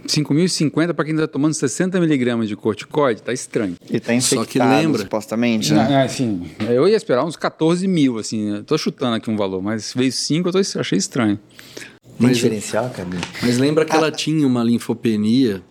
5.050 0.07 0.93
para 0.93 1.05
quem 1.05 1.13
está 1.13 1.27
tomando 1.27 1.53
60 1.53 1.99
miligramas 1.99 2.47
de 2.47 2.55
corticoide, 2.55 3.21
tá 3.21 3.33
estranho. 3.33 3.75
E 3.89 3.99
tá 3.99 4.07
Só 4.21 4.35
infectado, 4.43 4.47
que 4.47 4.59
lembra- 4.59 5.01
supostamente, 5.01 5.73
né? 5.73 5.87
Ah, 5.95 6.03
assim, 6.03 6.49
eu 6.67 6.87
ia 6.87 6.95
esperar 6.95 7.25
uns 7.25 7.35
14 7.35 7.87
mil, 7.87 8.17
assim. 8.17 8.55
Eu 8.57 8.63
tô 8.63 8.77
chutando 8.77 9.15
aqui 9.15 9.29
um 9.29 9.35
valor, 9.37 9.61
mas 9.61 9.93
veio 9.95 10.11
5, 10.11 10.49
eu 10.49 10.53
tô, 10.53 10.59
achei 10.79 10.97
estranho. 10.97 11.39
Tem 11.75 12.27
Mas- 12.27 12.37
diferencial, 12.37 12.89
cara? 12.89 13.07
Mas 13.41 13.57
lembra 13.57 13.85
que 13.85 13.95
ela 13.95 14.11
tinha 14.11 14.45
uma 14.45 14.63
linfopenia. 14.63 15.61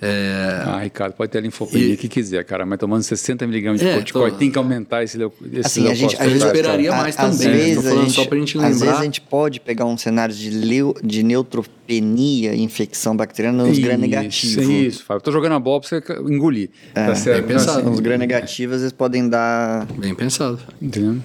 É, 0.00 0.62
Ah, 0.64 0.78
Ricardo, 0.80 1.14
pode 1.14 1.30
ter 1.32 1.42
linfopenia 1.42 1.94
E- 1.94 1.96
que 1.96 2.08
quiser, 2.08 2.44
cara, 2.44 2.64
mas 2.64 2.78
tomando 2.78 3.02
60 3.02 3.46
miligramas 3.46 3.80
de 3.80 3.86
É, 3.88 3.94
corticoide, 3.94 4.32
tô- 4.32 4.38
tem 4.38 4.50
que 4.50 4.58
aumentar 4.58 5.02
esse, 5.02 5.18
leu, 5.18 5.32
esse 5.52 5.60
Assim, 5.66 5.88
a 5.88 5.94
gente, 5.94 6.16
a 6.16 6.20
leucócito, 6.24 6.30
gente 6.30 6.46
esperaria 6.46 6.92
a- 6.92 6.96
mais 6.96 7.18
às 7.18 7.38
também, 7.38 7.52
Vezes, 7.56 7.82
tô 7.84 7.88
a 7.98 8.02
gente, 8.02 8.12
só 8.12 8.24
pra 8.26 8.38
gente 8.38 8.58
Às 8.58 8.80
vezes 8.80 8.96
a 8.98 9.04
gente 9.04 9.20
pode 9.20 9.60
pegar 9.60 9.84
um 9.86 9.96
cenário 9.98 10.34
de, 10.34 10.50
leu, 10.50 10.94
de 11.02 11.22
neutropenia, 11.22 12.54
infecção 12.54 13.16
bacteriana 13.16 13.64
nos 13.64 13.78
gram 13.78 13.96
negativos. 13.98 14.56
Isso, 14.56 14.70
isso, 14.72 15.04
Fábio. 15.04 15.18
Eu 15.18 15.24
tô 15.24 15.32
jogando 15.32 15.52
a 15.52 15.58
bola 15.58 15.80
pra 15.80 15.88
você 15.88 16.02
engolir. 16.32 16.70
tá 16.94 17.14
certo? 17.14 17.44
bem 17.46 17.56
pensado. 17.56 17.80
Então, 17.80 17.92
Os 17.92 18.00
gram 18.00 18.18
negativos, 18.18 18.80
eles 18.80 18.92
podem 18.92 19.28
dar... 19.28 19.86
Bem 19.98 20.14
pensado. 20.14 20.54
assim, 20.68 20.86
entendeu? 20.86 21.16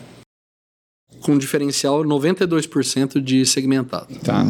Com 1.22 1.38
diferencial 1.38 2.04
92% 2.04 3.22
de 3.22 3.46
segmentado. 3.46 4.08
Tá. 4.24 4.46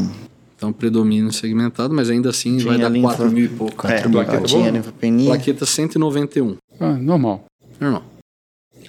Então, 0.63 0.71
predomínio 0.71 1.29
segmentado, 1.33 1.93
mas 1.93 2.09
ainda 2.09 2.29
assim 2.29 2.57
vai 2.59 2.75
Tinha 2.75 2.87
dar 2.87 2.89
linfo- 2.89 3.07
4 3.09 3.29
mil 3.29 3.45
e 3.45 3.49
pouco. 3.49 3.85
É, 3.85 4.01
plaqueta 4.07 4.43
tinha 4.45 4.71
linfopenia. 4.71 5.25
Plaqueta 5.25 5.65
191. 5.65 6.55
Ah, 6.79 6.93
normal. 6.93 7.43
Normal. 7.81 8.03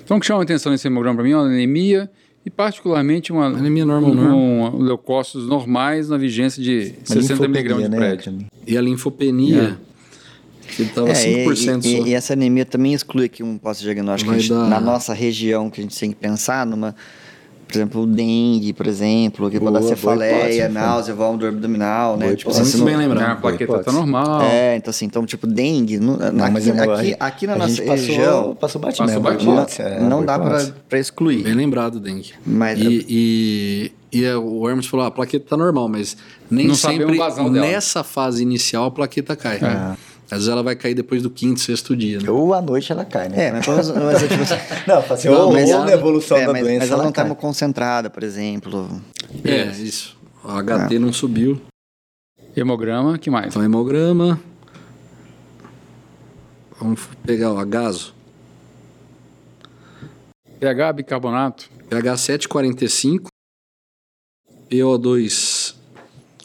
Então, 0.01 0.16
o 0.16 0.20
que 0.20 0.27
chama 0.27 0.41
a 0.41 0.43
atenção 0.45 0.70
nesse 0.70 0.87
hemograma 0.87 1.16
para 1.16 1.25
mim 1.25 1.33
é 1.33 1.37
uma 1.37 1.47
anemia 1.47 2.09
e, 2.47 2.51
particularmente, 2.51 3.33
uma, 3.33 3.47
Anemia 3.47 3.85
normal, 3.85 4.11
um, 4.12 4.14
normal. 4.14 4.39
um- 4.77 4.79
leucócitos 4.83 5.49
normais 5.49 6.09
na 6.09 6.16
vigência 6.16 6.62
de 6.62 6.95
Uma 6.99 7.07
60 7.07 7.20
linfopenia, 7.20 7.49
miligramas 7.49 7.85
de 7.85 7.91
né, 7.91 7.97
prédio. 7.97 8.47
E 8.68 8.79
a 8.79 8.81
linfopenia, 8.81 9.77
que 10.77 10.83
estava 10.83 11.09
É, 11.09 11.14
5% 11.14 11.79
e, 11.79 11.83
só. 11.83 11.89
e, 12.07 12.11
e 12.11 12.14
essa 12.14 12.35
anemia 12.35 12.64
também 12.64 12.95
exclui 12.95 13.25
aqui 13.25 13.43
um 13.43 13.59
pós-diagnóstico. 13.59 14.31
Vai 14.31 14.39
a 14.39 14.41
gente- 14.41 14.51
dar- 14.53 14.68
Na 14.68 14.79
nossa 14.81 15.12
região, 15.12 15.68
que 15.68 15.81
a 15.81 15.83
gente 15.83 15.99
tem 15.99 16.11
que 16.11 16.16
pensar 16.16 16.64
numa... 16.64 16.95
Por 17.67 17.75
exemplo, 17.77 18.03
o 18.03 18.07
dengue, 18.07 18.73
por 18.73 18.87
exemplo, 18.87 19.51
que 19.51 19.59
pode 19.59 19.73
dar 19.73 19.83
cefaleia, 19.83 20.69
náusea, 20.69 21.15
vômito 21.15 21.47
abdominal, 21.47 22.17
né? 22.17 22.27
Boa 22.27 22.37
Tipo, 22.37 22.51
assim, 22.51 22.65
se 22.65 22.77
Muito 22.77 22.79
não- 22.79 22.87
bem 22.87 22.97
lembrado. 23.09 23.29
Ah, 23.29 23.33
a 23.33 23.37
plaqueta 23.37 23.79
tá 23.85 23.93
normal. 23.93 24.43
É, 24.43 24.77
então 24.77 24.91
assim, 24.91 25.07
então 25.07 25.25
tipo 25.27 25.47
dengue, 25.47 25.99
no, 25.99 26.17
Não, 26.17 26.45
aqui, 26.45 26.53
mas 26.53 26.69
é 26.69 26.71
aqui, 26.81 27.17
aqui 27.19 27.47
na 27.47 27.53
a 27.55 27.57
nossa 27.59 27.77
passou, 27.83 27.95
região 27.95 28.55
passou 28.61 28.81
bate 28.81 28.99
Passou 28.99 29.21
batido. 29.21 29.53
hipótese, 29.53 29.83
é, 29.83 30.01
não 30.01 30.25
dá 30.25 30.39
pra, 30.39 30.67
pra 30.89 30.99
excluir. 30.99 31.43
Bem 31.43 31.55
lembrado, 31.55 31.99
dengue. 31.99 32.33
Mas 32.47 32.79
E, 32.79 33.05
e, 33.09 33.93
e 34.12 34.25
é, 34.25 34.37
o 34.37 34.69
Hermes 34.69 34.87
falou, 34.87 35.05
ah, 35.05 35.09
a 35.09 35.11
plaqueta 35.11 35.47
tá 35.51 35.57
normal, 35.57 35.89
mas 35.89 36.17
nem 36.51 36.69
Não 36.69 36.75
sempre 36.75 37.17
vazão 37.17 37.51
dela. 37.53 37.67
nessa 37.67 38.05
fase 38.05 38.43
inicial 38.43 38.85
a 38.85 38.91
plaqueta 38.91 39.35
cai. 39.35 39.57
É. 39.57 39.97
Às 40.27 40.39
vezes 40.39 40.49
ela 40.49 40.62
vai 40.62 40.75
cair 40.75 40.95
depois 40.95 41.22
do 41.22 41.29
quinto, 41.31 41.61
sexto 41.61 41.95
dia, 41.95 42.18
né? 42.18 42.31
Ou 42.31 42.55
à 42.55 42.62
noite 42.62 42.91
ela 42.91 43.05
cai, 43.05 43.29
né? 43.29 43.47
é, 43.49 43.53
mas, 43.53 43.66
mas 43.66 44.22
é 44.22 44.29
tipo 44.29 44.43
assim, 44.43 44.55
Não, 44.89 44.99
assim, 44.99 45.29
não, 45.29 45.47
ou, 45.47 45.53
mas 45.53 45.68
ou 45.68 45.75
ela- 45.77 45.85
na 45.87 45.93
evolução 45.93 46.37
é, 46.39 46.47
da 46.47 46.53
mas, 46.53 46.62
doença 46.62 46.79
mas 46.81 46.91
ela 46.91 47.05
não 47.05 47.12
cai. 47.12 47.29
tá 47.29 47.35
concentrada, 47.35 48.09
por 48.11 48.22
exemplo. 48.22 48.89
É, 49.45 49.66
isso. 49.66 50.16
O 50.43 50.49
HT 50.62 50.99
não 50.99 51.12
subiu. 51.12 51.61
Hemograma, 52.57 53.18
que 53.18 53.31
mais? 53.31 53.49
Então, 53.49 53.62
hemograma. 53.62 54.41
Vamos 56.81 57.01
pegar 57.25 57.53
o 57.53 57.59
agaso. 57.59 58.14
pH, 60.61 60.93
bicarbonato. 60.93 61.68
pH 61.89 62.16
745, 62.16 63.29
PO2 64.70 65.75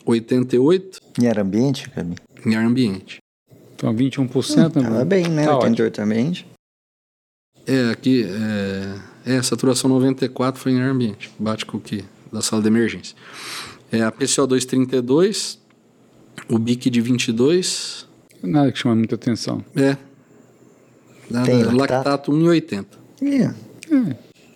88 0.05 0.99
Em 1.21 1.27
ar 1.27 1.39
ambiente, 1.39 1.89
Gabi? 1.95 2.15
em 2.45 2.55
ar 2.55 2.65
ambiente. 2.65 3.18
Então, 3.79 3.95
21%, 3.95 4.55
né? 4.57 4.69
Tava 4.69 4.89
Bruno? 4.89 5.05
bem, 5.05 5.27
né? 5.29 5.45
Tá 5.45 5.51
ótimo. 5.55 5.69
88 5.71 6.01
ambiente. 6.01 6.45
É, 7.65 7.91
aqui, 7.91 8.25
é, 9.25 9.35
é, 9.37 9.41
saturação 9.41 9.89
94 9.89 10.59
foi 10.61 10.73
em 10.73 10.81
ar 10.81 10.89
ambiente, 10.89 11.31
bate 11.39 11.65
com 11.65 11.77
o 11.77 11.79
que? 11.79 12.03
Da 12.31 12.41
sala 12.41 12.61
de 12.61 12.67
emergência. 12.67 13.15
É, 13.91 14.01
a 14.01 14.11
PCO2 14.11 14.65
32, 14.65 15.59
o 16.49 16.59
BIC 16.59 16.89
de 16.89 16.99
22, 16.99 18.05
Nada 18.43 18.71
que 18.71 18.79
chama 18.79 18.95
muita 18.95 19.15
atenção. 19.15 19.63
é, 19.75 19.95
nada, 21.29 21.45
Tem 21.45 21.63
lactato? 21.63 21.77
lactato 21.77 22.31
1,80. 22.31 22.85
Ih, 23.21 23.49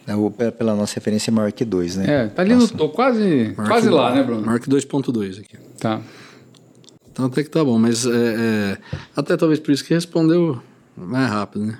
É, 0.05 0.15
o- 0.15 0.29
pe- 0.29 0.51
pela 0.51 0.75
nossa 0.75 0.95
referência 0.95 1.31
é 1.31 1.33
maior 1.33 1.51
que 1.53 1.63
2, 1.63 1.95
né? 1.95 2.05
É, 2.25 2.27
tá 2.27 2.41
ali 2.41 2.55
no 2.55 2.67
topo, 2.67 2.93
quase, 2.93 3.53
quase 3.55 3.89
lá, 3.89 4.13
né, 4.13 4.21
Bruno? 4.21 4.45
Maior 4.45 4.59
que 4.59 4.67
2,2 4.69 5.39
aqui. 5.39 5.55
Tá. 5.79 6.01
Então 7.13 7.25
até 7.25 7.43
que 7.43 7.49
tá 7.49 7.63
bom, 7.63 7.77
mas 7.77 8.05
é, 8.07 8.09
é, 8.11 8.77
até 9.15 9.37
talvez 9.37 9.59
por 9.59 9.71
isso 9.71 9.85
que 9.85 9.93
respondeu 9.93 10.59
mais 10.97 11.29
rápido, 11.29 11.65
né? 11.65 11.77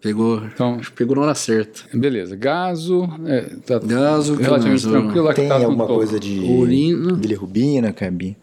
Pegou, 0.00 0.42
Então- 0.44 0.80
pegou 0.94 1.16
na 1.16 1.22
hora 1.22 1.34
certa. 1.34 1.80
Beleza. 1.96 2.36
Gaso, 2.36 3.08
é, 3.26 3.40
tá 3.66 3.78
Gaso, 3.80 4.34
relativamente 4.36 4.86
tranquilo. 4.86 5.34
Tem 5.34 5.48
no 5.48 5.54
alguma 5.54 5.86
topo. 5.86 5.94
coisa 5.98 6.20
de 6.20 6.40
Urina. 6.40 7.14
bilirrubina, 7.14 7.92
Carbi? 7.92 8.36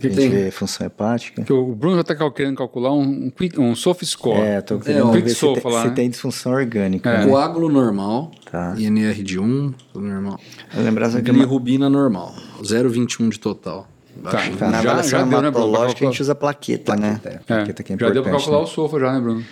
que 0.00 0.06
a 0.08 0.10
gente 0.10 0.18
tem? 0.18 0.28
vê 0.28 0.50
função 0.50 0.86
hepática. 0.86 1.42
Que 1.42 1.52
o 1.52 1.72
Bruno 1.74 1.94
já 1.96 2.00
está 2.00 2.30
querendo 2.30 2.56
calcular 2.56 2.92
um, 2.92 3.26
um, 3.26 3.30
quick, 3.30 3.60
um 3.60 3.76
soft 3.76 4.04
score. 4.04 4.40
É, 4.40 4.60
tô 4.60 4.78
querendo 4.80 5.06
ó, 5.06 5.12
ver 5.12 5.22
quick 5.22 5.34
se, 5.34 5.46
lá, 5.46 5.82
se 5.82 5.88
né? 5.88 5.94
tem 5.94 6.10
disfunção 6.10 6.52
orgânica. 6.52 7.10
É. 7.10 7.18
né? 7.18 7.26
Coágulo 7.26 7.68
normal, 7.68 8.32
Tá. 8.50 8.74
INR 8.76 9.22
de 9.22 9.38
1, 9.38 9.72
tudo 9.92 10.04
normal. 10.06 10.40
lembrança 10.76 11.22
que 11.22 11.30
uma, 11.30 11.34
Bilirrubina 11.38 11.88
normal, 11.88 12.34
0,21 12.62 13.28
de 13.30 13.38
total. 13.38 13.88
Tá. 14.22 14.30
Baixinho. 14.32 14.58
na 14.60 14.82
Já- 14.82 15.02
já 15.02 15.22
deu, 15.24 15.42
né, 15.42 15.50
Bruno, 15.50 15.82
a 15.82 15.88
gente 15.88 16.22
usa 16.22 16.34
plaqueta, 16.34 16.94
né? 16.96 17.20
É, 17.24 17.30
plaqueta 17.38 17.82
que 17.82 17.92
é 17.92 17.96
já 17.98 18.10
deu 18.10 18.22
para 18.22 18.32
calcular 18.32 18.58
né? 18.58 18.64
o 18.64 18.66
sofa 18.66 19.00
já, 19.00 19.12
né, 19.12 19.20
Bruno? 19.20 19.44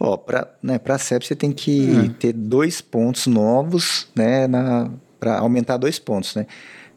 Ó, 0.00 0.16
pra, 0.16 0.48
né, 0.62 0.78
pra 0.78 0.98
sepsia 0.98 1.28
você 1.28 1.36
tem 1.36 1.52
que 1.52 1.90
É. 2.06 2.08
ter 2.18 2.32
dois 2.32 2.80
pontos 2.80 3.26
novos, 3.26 4.08
né, 4.14 4.46
na, 4.46 4.90
pra 5.20 5.38
aumentar 5.38 5.76
dois 5.76 5.98
pontos, 5.98 6.34
né. 6.34 6.46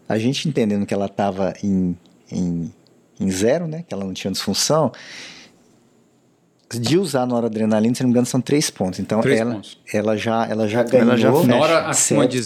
A 0.09 0.17
gente 0.17 0.47
entendendo 0.47 0.85
que 0.85 0.93
ela 0.93 1.05
estava 1.07 1.53
em, 1.63 1.95
em, 2.31 2.73
em 3.19 3.31
zero, 3.31 3.67
né, 3.67 3.83
que 3.87 3.93
ela 3.93 4.03
não 4.05 4.13
tinha 4.13 4.31
disfunção, 4.31 4.91
de 6.69 6.97
usar 6.97 7.25
noradrenalina, 7.25 7.95
se 7.95 8.01
não 8.03 8.09
me 8.09 8.11
engano, 8.11 8.25
são 8.25 8.41
três 8.41 8.69
pontos. 8.69 8.99
Então, 8.99 9.21
Três 9.21 9.39
ela, 9.39 9.53
pontos. 9.53 9.79
ela 9.93 10.17
já, 10.17 10.45
ela 10.47 10.67
já 10.67 10.83
ganhou. 10.83 11.07
Ela 11.09 11.17
já 11.17 11.31
fecha. 11.31 11.47
Na 11.47 11.55
hora 11.57 11.79
acima 11.87 12.21
sete- 12.23 12.31
de 12.33 12.41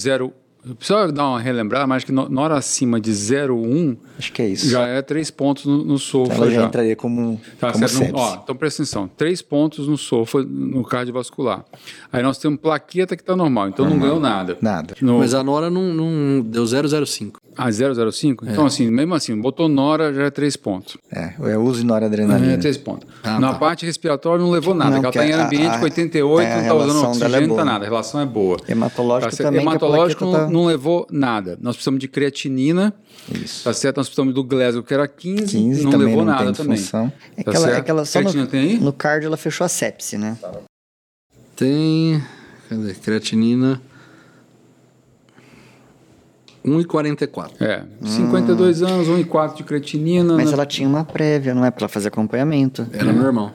0... 0.65 0.75
Precisa 0.75 1.11
dar 1.11 1.27
uma 1.29 1.39
relembrada, 1.39 1.87
mas 1.87 1.97
acho 1.97 2.05
que 2.05 2.11
na 2.11 2.41
hora 2.41 2.55
acima 2.55 2.99
de 2.99 3.11
0,1 3.11 3.97
Acho 4.17 4.31
que 4.31 4.41
é 4.41 4.47
isso. 4.49 4.69
já 4.69 4.85
é 4.87 5.01
três 5.01 5.31
pontos 5.31 5.65
no, 5.65 5.83
no 5.83 5.97
sofa 5.97 6.33
ela 6.33 6.51
já, 6.51 6.61
já. 6.61 6.67
entraria 6.67 6.95
como, 6.95 7.39
Tá 7.59 7.71
como 7.71 7.87
certo? 7.87 8.15
Ó, 8.15 8.35
então 8.43 8.55
presta 8.55 8.83
atenção. 8.83 9.07
Três 9.07 9.41
pontos 9.41 9.87
no 9.87 9.97
sofa, 9.97 10.43
no 10.43 10.83
cardiovascular. 10.83 11.65
Aí 12.11 12.21
nós 12.21 12.37
temos 12.37 12.59
plaqueta 12.59 13.15
que 13.15 13.23
está 13.23 13.35
normal, 13.35 13.69
então 13.69 13.89
não 13.89 13.97
ganhou 13.99 14.19
nada. 14.19 14.57
Nada. 14.61 14.95
No, 15.01 15.19
Mas 15.19 15.33
a 15.33 15.43
Nora 15.43 15.69
não, 15.69 15.93
não 15.93 16.41
deu 16.41 16.63
0,05. 16.63 17.35
A 17.57 17.69
005? 17.71 18.45
Então, 18.47 18.65
assim, 18.65 18.89
mesmo 18.89 19.13
assim, 19.15 19.39
botou 19.39 19.67
Nora 19.69 20.13
já 20.13 20.23
é 20.23 20.29
três 20.29 20.55
pontos. 20.55 20.97
É, 21.11 21.33
eu 21.39 21.61
uso 21.63 21.81
É, 21.81 21.85
noradrenalina. 21.85 22.57
três 22.57 22.77
pontos. 22.77 23.07
Ah, 23.23 23.39
Na 23.39 23.53
tá. 23.53 23.59
parte 23.59 23.85
respiratória 23.85 24.43
não 24.43 24.51
levou 24.51 24.73
nada, 24.73 24.91
Não, 24.91 24.97
ela 24.99 25.09
está 25.09 25.25
em 25.25 25.31
a- 25.33 25.45
ambiente 25.45 25.67
a- 25.67 25.77
com 25.79 25.83
88, 25.85 26.47
é, 26.47 26.51
a 26.51 26.55
não 26.55 26.61
está 26.61 26.75
usando 26.75 27.05
é 27.05 27.07
oxigênio, 27.09 27.39
não 27.41 27.47
boa. 27.47 27.57
tá 27.59 27.65
nada. 27.65 27.85
A 27.85 27.87
relação 27.89 28.21
é 28.21 28.25
boa. 28.25 28.57
Hematológico 28.67 29.35
Tá 29.37 29.43
também, 29.43 29.61
Hematológico 29.61 30.25
não, 30.25 30.31
tá- 30.31 30.47
não 30.49 30.65
levou 30.65 31.07
nada. 31.11 31.57
Nós 31.61 31.75
precisamos 31.75 31.99
de 31.99 32.07
creatinina, 32.07 32.93
Isso. 33.33 33.63
tá 33.63 33.73
certo? 33.73 33.97
Nós 33.97 34.07
precisamos 34.07 34.33
do 34.33 34.43
Glasgow, 34.43 34.83
que 34.83 34.93
era 34.93 35.07
15, 35.07 35.57
15 35.57 35.83
não 35.83 35.91
levou 35.97 36.17
não 36.17 36.25
nada 36.25 36.53
também. 36.53 36.73
disfunção. 36.75 37.11
É 37.37 37.43
Tá 37.43 37.51
que 37.51 37.57
ela, 37.57 37.67
é 37.67 37.71
certo? 37.71 37.85
que 37.85 37.91
ela 37.91 38.05
só 38.05 38.19
no, 38.19 38.23
Creatinina 38.25 38.47
tem 38.49 38.59
aí? 38.61 38.77
no 38.79 38.93
cardio 38.93 39.27
ela 39.27 39.37
fechou 39.37 39.65
a 39.65 39.67
sepse, 39.67 40.17
né? 40.17 40.37
Tem. 41.55 42.21
Cadê? 42.69 42.93
Creatinina. 42.93 43.81
1,44. 46.65 47.51
É, 47.59 47.81
52 48.03 48.83
anos, 48.83 49.07
1,4 49.07 49.55
de 49.55 49.63
creatinina. 49.63 50.35
Mas 50.35 50.47
né? 50.47 50.53
ela 50.53 50.65
tinha 50.65 50.87
uma 50.87 51.03
prévia, 51.03 51.53
não 51.53 51.65
é? 51.65 51.71
Pra 51.71 51.83
ela 51.83 51.89
fazer 51.89 52.09
acompanhamento. 52.09 52.85
Era 52.93 53.11
normal. 53.11 53.51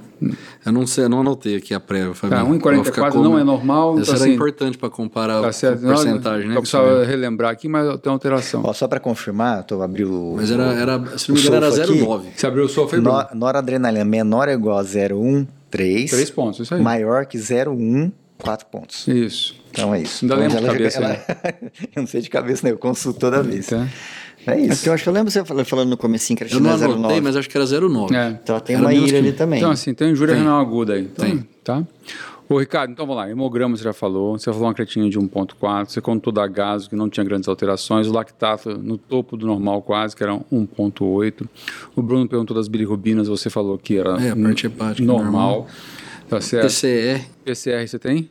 Eu 0.64 0.72
não 0.72 0.86
sei, 0.86 1.04
eu 1.04 1.08
não 1.10 1.20
anotei 1.20 1.56
aqui 1.56 1.74
a 1.74 1.80
prévia. 1.80 2.14
Fabinho. 2.14 2.38
Tá, 2.40 2.44
Vou 2.44 2.54
ficar 2.84 3.10
1,44 3.10 3.12
como- 3.12 3.24
não 3.24 3.38
é 3.38 3.44
normal. 3.44 3.94
Isso 4.00 4.02
então, 4.10 4.14
era 4.14 4.24
assim, 4.24 4.34
importante 4.34 4.78
para 4.78 4.88
comparar 4.88 5.42
Tá 5.42 5.48
a 5.48 5.52
certo. 5.52 5.82
porcentagem, 5.82 6.48
né? 6.48 6.56
Eu 6.56 6.60
precisava 6.60 7.04
relembrar 7.04 7.50
aqui, 7.50 7.68
mas 7.68 8.00
tem 8.00 8.10
alteração. 8.10 8.62
Ó, 8.64 8.72
só 8.72 8.88
para 8.88 8.98
confirmar, 8.98 9.62
tô 9.64 9.82
abrindo 9.82 10.12
o. 10.32 10.36
Mas 10.36 10.50
era, 10.50 10.62
era, 10.72 11.18
se 11.18 11.28
não 11.28 11.36
me 11.36 11.42
o 11.42 11.46
engano, 11.46 11.56
era 11.66 11.70
sofa 11.70 11.82
aqui. 11.82 12.00
0,9. 12.00 12.22
Você 12.34 12.46
abriu 12.46 12.64
o 12.64 12.68
e 12.68 12.86
Bruno? 12.86 13.10
No- 13.34 13.38
Noradrenalina 13.38 14.04
menor 14.04 14.48
ou 14.48 14.54
igual 14.54 14.78
a 14.78 14.82
0,1, 14.84 15.46
3. 15.70 16.10
Três 16.10 16.30
pontos, 16.30 16.60
isso 16.60 16.74
aí. 16.74 16.80
Maior 16.80 17.26
que 17.26 17.36
0,1, 17.36 18.10
4 18.38 18.66
pontos. 18.68 19.06
Isso. 19.08 19.54
Então 19.76 19.94
é 19.94 20.00
isso. 20.02 20.24
Ainda 20.24 20.34
Então, 20.36 20.46
lembra 20.48 20.60
de 20.60 20.66
cabeça, 20.78 20.98
ela- 20.98 21.24
Eu 21.94 22.00
não 22.02 22.06
sei 22.06 22.20
de 22.20 22.30
cabeça, 22.30 22.66
né? 22.66 22.72
Eu 22.72 22.78
consulto 22.78 23.18
toda 23.20 23.42
vez. 23.42 23.66
Tá. 23.66 23.86
É 24.46 24.52
É 24.52 24.60
isso. 24.60 24.76
porque 24.76 24.88
eu 24.88 24.92
acho 24.94 25.02
que 25.02 25.08
eu 25.08 25.12
lembro 25.12 25.30
você 25.30 25.44
fal- 25.44 25.64
falando 25.64 25.88
no 25.90 25.96
comecinho 25.96 26.36
que 26.36 26.44
era 26.44 26.52
Eu 26.52 26.60
não 26.60 26.70
anotei, 26.70 26.94
09. 26.96 27.20
mas 27.20 27.36
acho 27.36 27.48
que 27.48 27.56
era 27.56 27.66
0,9. 27.66 28.14
É. 28.14 28.28
Então 28.42 28.54
ela 28.56 28.60
tem 28.60 28.76
Era 28.76 28.84
uma 28.84 28.94
ilha 28.94 29.08
que- 29.08 29.16
ali 29.16 29.32
também. 29.32 29.58
Então, 29.58 29.70
assim, 29.72 29.92
tem 29.92 30.12
injúria 30.12 30.34
Tem. 30.34 30.42
renal 30.44 30.60
aguda 30.60 30.94
aí. 30.94 31.02
Então, 31.02 31.24
Tem. 31.26 31.48
Tá? 31.64 31.82
Ô, 32.48 32.60
Ricardo, 32.60 32.92
então 32.92 33.04
vamos 33.04 33.20
lá. 33.20 33.28
Hemograma 33.28 33.76
você 33.76 33.82
já 33.82 33.92
falou. 33.92 34.38
Você 34.38 34.44
falou 34.52 34.68
uma 34.68 34.72
creatina 34.74 35.10
de 35.10 35.18
1,4. 35.18 35.90
Você 35.90 36.00
contou 36.00 36.32
da 36.32 36.46
gaso, 36.46 36.88
que 36.88 36.94
não 36.94 37.08
tinha 37.10 37.24
grandes 37.24 37.48
alterações. 37.48 38.06
O 38.06 38.12
lactato 38.12 38.78
no 38.78 38.96
topo 38.96 39.36
do 39.36 39.48
normal, 39.48 39.82
quase, 39.82 40.14
que 40.14 40.22
era 40.22 40.32
1,8. 40.52 41.48
O 41.96 42.02
Bruno 42.02 42.28
perguntou 42.28 42.56
das 42.56 42.68
bilirrubinas. 42.68 43.26
Você 43.26 43.50
falou 43.50 43.76
que 43.76 43.96
era 43.98 44.10
É, 44.24 44.30
a 44.30 44.36
parte 44.36 44.64
hepática 44.66 45.04
normal. 45.04 45.32
normal. 45.32 45.66
Tá 46.28 46.40
certo. 46.40 46.62
PCR, 46.62 47.24
PCR 47.44 47.88
você 47.88 47.98
tem? 47.98 48.30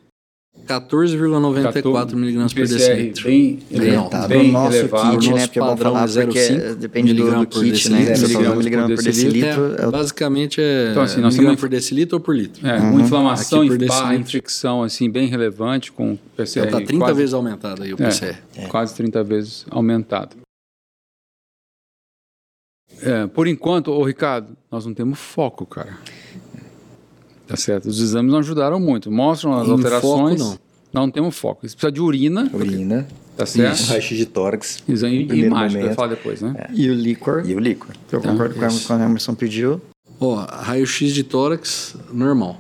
14,94 0.68 2.16
miligramas 2.16 2.54
por 2.54 2.62
PCR 2.62 2.78
decilitro. 2.96 3.24
bem, 3.26 3.60
Bem 3.70 3.96
alto. 3.96 4.28
bem 4.28 4.44
Pro 4.46 4.52
nosso 4.52 4.76
elevado. 4.78 5.18
kit, 5.20 5.34
né? 5.34 5.42
Porque 5.46 5.60
é 5.60 5.62
bom 5.62 5.68
padrão 5.70 5.92
falar, 5.94 6.04
é 6.04 6.08
0,5 6.08 6.26
porque 6.26 6.76
depende 6.76 7.14
do, 7.14 7.32
do 7.40 7.48
kit, 7.48 7.90
né? 7.92 8.06
decilitro. 8.06 8.56
Miligrama 8.56 8.88
por 8.88 8.96
por 8.96 9.04
decilitro. 9.04 9.42
decilitro, 9.62 9.76
é 9.80 9.84
É, 9.84 9.88
o 9.88 9.92
basicamente 9.92 10.62
é 10.62 10.88
Então, 10.92 11.04
assim, 11.04 11.22
nós 11.22 11.34
miligrama 11.36 11.50
temos- 11.56 11.60
por 11.62 11.70
decilitro 11.70 12.18
ou 12.18 12.20
por 12.24 12.36
litro. 12.36 12.68
É, 12.68 12.80
uma 12.80 13.02
inflamação, 13.02 13.60
barra 13.68 13.78
decilitro. 13.78 14.14
infecção, 14.16 14.82
assim, 14.82 15.08
bem 15.10 15.28
relevante 15.28 15.92
com 15.92 16.18
PCR. 16.36 16.68
Então 16.68 16.80
tá 16.80 16.86
30 16.86 17.06
quase, 17.06 17.18
vezes 17.20 17.34
aumentado 17.36 17.84
aí 17.84 17.94
o 17.94 17.96
é, 17.96 17.98
PCR. 18.06 18.38
Quase 18.68 18.96
30 18.96 19.24
vezes 19.24 19.66
aumentado. 19.70 20.36
É, 23.02 23.28
por 23.28 23.46
enquanto, 23.48 23.92
ô 23.92 24.04
Ricardo, 24.04 24.56
nós 24.72 24.86
não 24.86 24.94
temos 24.94 25.20
foco, 25.20 25.66
cara. 25.66 25.98
Tá 27.48 27.56
certo? 27.56 27.86
Os 27.88 28.00
exames 28.02 28.32
não 28.32 28.40
ajudaram 28.40 28.80
muito. 28.80 29.12
Mostram 29.12 29.54
as 29.60 29.68
Em 29.68 29.72
alterações. 29.72 30.42
foco, 30.42 30.60
não. 30.94 31.10
temos 31.12 31.36
foco. 31.38 31.66
Isso 31.66 31.76
precisa 31.76 31.92
de 31.92 32.02
urina, 32.02 32.50
Urina, 32.54 33.08
tá 33.38 33.46
certo? 33.46 33.82
um 33.84 33.86
raio-x 33.86 34.18
de 34.18 34.26
tórax 34.26 34.84
Exame 34.88 35.28
e 35.32 35.42
imagem, 35.46 35.70
que 35.70 35.76
eu 35.78 35.82
momento. 35.82 35.96
falar 35.96 36.08
depois, 36.08 36.42
né? 36.42 36.68
E 36.74 36.90
o 36.90 36.94
líquor, 36.94 37.44
e 37.48 37.54
o 37.56 37.60
líquor. 37.60 37.94
que 38.08 38.16
eu 38.16 38.22
concordo 38.22 38.56
com 38.56 38.64
a- 38.64 38.68
isso. 38.68 38.88
com 38.88 38.94
a 38.94 39.04
Emerson 39.04 39.36
pediu. 39.36 39.80
Ó, 40.20 40.36
raio-x 40.50 41.14
de 41.14 41.24
tórax 41.24 41.96
normal. 42.12 42.60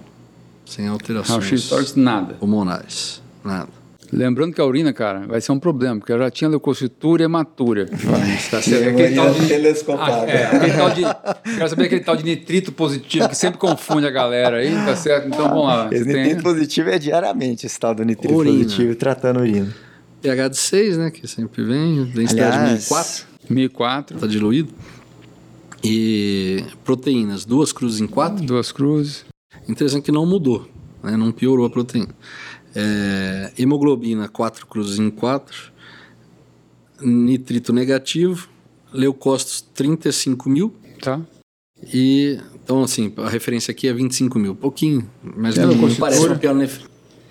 Sem 0.65 0.87
alterações. 0.87 1.29
Raio-X 1.29 1.61
de 1.63 1.69
tórax, 1.69 1.95
nada. 1.95 2.33
Pulmonares. 2.35 3.21
Nada. 3.43 3.69
Lembrando 4.17 4.53
que 4.53 4.61
a 4.61 4.65
urina, 4.65 4.93
cara, 4.93 5.27
vai 5.27 5.41
ser 5.41 5.51
um 5.51 5.59
problema, 5.59 5.97
porque 5.99 6.13
eu 6.13 6.17
já 6.17 6.29
tinha 6.31 6.49
leucocitúria 6.49 7.23
e 7.23 7.25
hematura. 7.25 7.85
Tá 8.49 8.61
certo? 8.61 8.83
E 8.85 8.87
a 8.87 8.91
Aquele 8.91 9.15
tal 9.15 9.25
urina 9.29 9.41
de- 9.41 9.47
telescopada. 9.49 10.21
Ah, 10.21 10.29
é, 10.29 10.45
aquele 10.45 10.73
tal 10.73 10.89
de, 10.91 11.01
quero 11.57 11.69
saber 11.69 11.83
aquele 11.85 12.01
tal 12.01 12.15
de 12.15 12.23
nitrito 12.23 12.71
positivo 12.71 13.27
que 13.27 13.35
sempre 13.35 13.57
confunde 13.59 14.07
a 14.07 14.11
galera 14.11 14.57
aí, 14.57 14.71
tá 14.85 14.95
certo? 14.95 15.27
Então 15.27 15.49
vamos 15.49 15.65
lá. 15.65 15.89
Esse 15.91 16.03
Você 16.05 16.13
tem- 16.13 16.23
nitrito 16.23 16.43
positivo 16.43 16.89
é 16.91 16.97
diariamente 16.99 17.65
esse 17.65 17.77
tal 17.79 17.93
do 17.93 18.03
nitrito 18.05 18.33
Urina. 18.33 18.63
positivo 18.63 18.95
tratando 18.95 19.41
urina. 19.41 19.75
pH 20.21 20.47
de 20.47 20.57
6, 20.57 20.97
né? 20.97 21.11
Que 21.11 21.27
sempre 21.27 21.63
vem. 21.63 22.05
Densidade 22.05 22.57
Aliás, 22.57 22.89
1004. 22.89 23.25
1004, 23.49 24.17
Tá 24.19 24.27
diluído. 24.27 24.69
E 25.83 26.63
proteínas, 26.83 27.45
duas 27.45 27.71
cruzes 27.71 28.01
em 28.01 28.07
quatro. 28.07 28.43
duas 28.43 28.71
cruzes. 28.71 29.25
Interessante 29.67 30.03
que 30.03 30.11
não 30.11 30.25
mudou, 30.25 30.67
né? 31.03 31.15
não 31.15 31.31
piorou 31.31 31.65
a 31.65 31.69
proteína. 31.69 32.09
É, 32.75 33.51
hemoglobina, 33.57 34.27
4 34.27 34.67
cruzes 34.67 34.99
em 34.99 35.09
4. 35.09 35.71
Nitrito 37.01 37.73
negativo. 37.73 38.47
Leucócitos, 38.93 39.61
35 39.73 40.49
mil. 40.49 40.73
Tá? 41.01 41.19
E, 41.93 42.39
então, 42.63 42.83
assim, 42.83 43.11
a 43.17 43.29
referência 43.29 43.71
aqui 43.71 43.87
é 43.87 43.93
25 43.93 44.39
mil. 44.39 44.55
Pouquinho, 44.55 45.09
mas 45.35 45.57
É, 45.57 45.65
não, 45.65 45.77
parece 45.95 46.25
uma 46.25 46.35
pior, 46.35 46.55
né? 46.55 46.69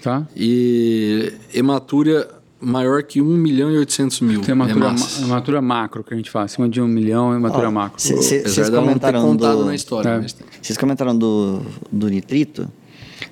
Tá? 0.02 0.26
E 0.36 1.32
hematúria 1.52 2.28
maior 2.60 3.02
que 3.02 3.20
1 3.22 3.24
milhão 3.24 3.70
e 3.70 3.76
800 3.78 4.20
mil 4.20 4.40
Tem 4.42 4.52
hematura, 4.52 4.86
hemácias. 4.86 5.20
ma- 5.20 5.26
hematura 5.26 5.62
macro 5.62 6.04
que 6.04 6.12
a 6.12 6.16
gente 6.16 6.30
faz, 6.30 6.52
acima 6.52 6.68
de 6.68 6.80
um 6.80 6.86
milhão 6.86 7.32
é 7.32 7.36
hematura 7.36 7.68
Ó, 7.68 7.70
macro. 7.70 8.00
Vocês 8.00 8.56
não 8.56 8.64
ter 8.64 8.70
comentaram 8.72 9.22
contado 9.22 9.58
do- 9.58 9.64
na 9.64 9.74
história. 9.74 10.08
É. 10.10 10.26
Vocês 10.62 10.76
comentaram 10.78 11.16
do, 11.16 11.60
do 11.90 12.08
nitrito. 12.08 12.70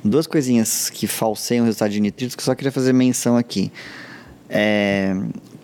Duas 0.04 0.26
coisinhas 0.26 0.90
que 0.90 1.06
falseiam 1.06 1.62
o 1.62 1.66
resultado 1.66 1.90
de 1.92 2.00
nitritos 2.00 2.34
que 2.34 2.40
eu 2.40 2.44
só 2.44 2.54
queria 2.54 2.72
fazer 2.72 2.92
menção 2.92 3.36
aqui. 3.36 3.70
É, 4.48 5.14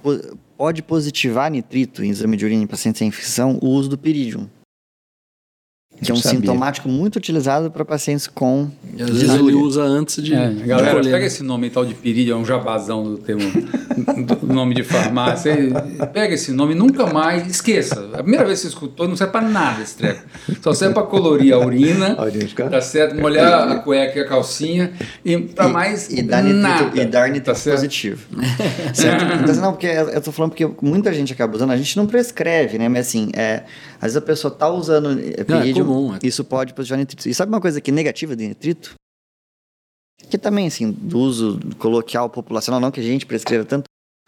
po- 0.02 0.36
pode 0.56 0.82
positivar 0.82 1.50
nitrito 1.50 2.02
em 2.04 2.10
exame 2.10 2.36
de 2.36 2.44
urina 2.44 2.62
em 2.62 2.66
pacientes 2.66 2.98
sem 2.98 3.08
infecção 3.08 3.58
o 3.60 3.68
uso 3.68 3.88
do 3.88 3.98
pirídium, 3.98 4.48
que 6.02 6.10
é 6.10 6.14
um 6.14 6.16
sabia. 6.18 6.40
sintomático 6.40 6.88
muito 6.88 7.16
utilizado 7.16 7.70
para 7.70 7.84
pacientes 7.84 8.26
com 8.26 8.68
E 8.96 9.02
às 9.02 9.10
vezes 9.10 9.34
ele 9.34 9.54
usa 9.54 9.82
antes 9.82 10.22
de, 10.22 10.34
É, 10.34 10.50
galera, 10.66 10.92
colher. 10.96 11.12
pega 11.12 11.26
esse 11.26 11.42
nome 11.42 11.70
tal 11.70 11.84
de 11.84 11.94
pirídeo, 11.94 12.34
é 12.34 12.36
um 12.36 12.44
jabazão 12.44 13.02
do 13.04 13.18
termo, 13.18 13.42
do 14.40 14.46
nome 14.52 14.74
de 14.74 14.82
farmácia. 14.82 15.56
Pega 16.12 16.34
esse 16.34 16.52
nome, 16.52 16.74
nunca 16.74 17.06
mais 17.06 17.46
esqueça. 17.46 18.08
A 18.14 18.18
primeira 18.22 18.44
vez 18.44 18.58
que 18.60 18.62
você 18.62 18.68
escutou, 18.68 19.08
não 19.08 19.16
serve 19.16 19.32
pra 19.32 19.40
nada 19.42 19.82
esse 19.82 19.96
treco. 19.96 20.22
Só 20.62 20.72
serve 20.72 20.94
pra 20.94 21.02
colorir 21.02 21.52
a 21.52 21.58
urina, 21.58 22.16
tá 22.70 22.80
certo? 22.80 23.16
Molhar 23.20 23.68
a 23.70 23.74
cueca 23.80 24.18
e 24.18 24.22
a 24.22 24.26
calcinha 24.28 24.92
e 25.24 25.36
pra 25.38 25.68
mais 25.68 26.10
e 26.10 26.22
dar 26.22 26.42
nitrito, 26.42 26.62
nada. 26.62 27.00
e 27.00 27.04
dar 27.06 27.26
nitrito 27.28 27.46
tá 27.46 27.54
certo? 27.54 27.76
positivo. 27.76 28.26
certo? 28.94 29.24
Então, 29.42 29.54
não, 29.56 29.72
porque 29.72 29.86
eu 29.86 30.20
tô 30.20 30.32
falando 30.32 30.50
porque 30.52 30.68
muita 30.82 31.12
gente 31.12 31.32
acaba 31.32 31.56
usando, 31.56 31.70
a 31.70 31.76
gente 31.76 31.96
não 31.96 32.06
prescreve, 32.06 32.78
né? 32.78 32.88
Mas 32.88 33.06
assim, 33.08 33.30
é, 33.34 33.62
às 33.96 34.02
vezes 34.02 34.16
a 34.16 34.20
pessoa 34.20 34.50
tá 34.52 34.68
usando 34.68 35.18
é, 35.18 35.44
pirídio, 35.44 35.84
comum, 35.88 36.14
é. 36.14 36.18
isso 36.22 36.44
pode 36.44 36.74
positivar 36.74 36.98
nitrito. 36.98 37.28
E 37.28 37.34
sabe 37.34 37.50
uma 37.52 37.60
coisa 37.60 37.80
que 37.80 37.90
é 37.90 37.94
negativa 37.94 38.34
de 38.36 38.46
nitrito? 38.48 38.94
Que 40.30 40.36
também, 40.36 40.66
assim, 40.66 40.90
do 40.90 41.18
uso 41.18 41.58
coloquial 41.78 42.28
populacional, 42.28 42.80
não 42.80 42.90
que 42.90 43.00
a 43.00 43.02
gente 43.02 43.24
prescreva 43.24 43.64
tanto, 43.64 43.84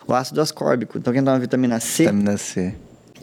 o 0.06 0.14
ácido 0.14 0.40
ascórbico. 0.40 0.96
Então, 0.98 1.12
quem 1.12 1.22
dá 1.22 1.32
uma 1.32 1.38
vitamina 1.38 1.78
C 1.80 2.04
Vitamina 2.04 2.36
C. 2.38 2.74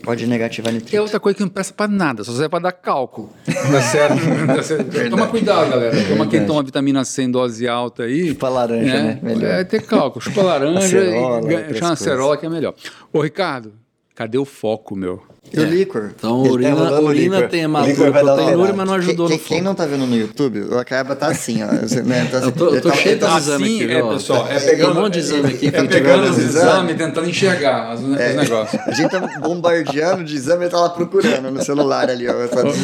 pode 0.04 0.28
negativar 0.28 0.72
Que 0.72 0.78
é 0.78 0.80
nitrito. 0.80 1.02
outra 1.02 1.20
coisa 1.20 1.36
que 1.38 1.42
não 1.44 1.50
presta 1.50 1.74
pra 1.74 1.88
nada, 1.88 2.24
só 2.24 2.32
serve 2.32 2.50
pra 2.50 2.60
dar 2.60 2.72
cálculo. 2.74 3.32
Tá 3.48 3.82
certo? 3.82 4.16
Tá 4.48 4.64
certo? 4.64 5.10
Toma 5.10 5.28
cuidado, 5.28 5.70
galera. 5.72 6.08
Toma 6.08 6.28
quem 6.28 6.46
toma 6.46 6.62
vitamina 6.64 7.04
C 7.04 7.24
em 7.24 7.32
dose 7.32 7.68
alta 7.68 8.04
aí. 8.04 8.30
Chupa 8.30 8.50
laranja, 8.50 9.04
né? 9.04 9.20
Melhor. 9.24 9.50
É 9.50 9.64
ter 9.64 9.82
cálculo. 9.82 10.22
Chupa 10.24 10.42
laranja 10.44 10.80
Acerola, 10.80 11.54
e 11.72 11.74
chama 11.74 11.92
acerola 11.94 12.38
que 12.38 12.46
é 12.46 12.50
melhor. 12.50 12.76
Ô, 13.12 13.22
Ricardo, 13.22 13.74
cadê 14.14 14.38
o 14.38 14.46
foco, 14.46 14.96
meu? 14.96 15.24
E 15.54 15.60
o 15.60 15.64
líquor? 15.66 16.12
Então, 16.16 16.40
Ele 16.42 16.48
tá 16.50 16.54
urina, 16.54 16.76
o 17.00 17.06
urina 17.06 17.36
líquor. 17.38 17.50
tem 17.50 17.62
líquor 17.68 18.08
alterado. 18.08 18.74
mas 18.76 18.88
não 18.88 18.94
ajudou 18.96 19.28
quem- 19.28 19.38
no 19.38 19.44
quem 19.44 19.58
foco. 19.58 19.64
não 19.64 19.76
tá 19.76 19.86
vendo 19.86 20.06
no 20.06 20.16
YouTube, 20.16 20.62
o 20.62 20.78
Acaba 20.78 21.16
tá 21.16 21.28
assim, 21.28 21.64
ó. 21.64 21.68
Né, 21.68 22.28
tá 22.30 22.38
assim, 22.40 22.46
Eu 22.48 22.52
tô- 22.52 22.76
eu 22.76 22.82
tô 22.82 22.90
tá- 22.90 22.96
cheio 22.96 23.18
tá 23.20 23.28
assim, 23.36 23.38
exames 23.52 23.68
Assim, 23.68 23.84
aqui, 23.84 23.94
é, 23.94 24.04
ó. 24.04 24.14
pessoal, 24.14 24.48
é 24.50 24.60
Tem 24.60 24.70
pegando, 24.70 24.92
um 24.98 25.02
monte 25.04 25.14
de 25.14 25.20
exame 25.20 25.48
aqui. 25.48 25.68
é 25.68 25.72
que 25.72 25.80
eu 25.80 25.88
pegando 25.88 26.30
os 26.30 26.38
exames, 26.38 26.98
tentando 26.98 27.30
enxergar 27.30 27.96
os, 27.96 28.02
os 28.04 28.18
É. 28.20 28.34
negócios. 28.34 28.82
A 28.86 28.92
gente 28.92 29.10
tá 29.10 29.20
bombardeando 29.40 30.24
de 30.24 30.36
exame 30.36 30.66
e 30.66 30.70
tá 30.70 30.80
lá 30.80 30.90
procurando 30.90 31.50
no 31.52 31.64
celular 31.64 32.10
ali, 32.10 32.28
ó. 32.28 32.34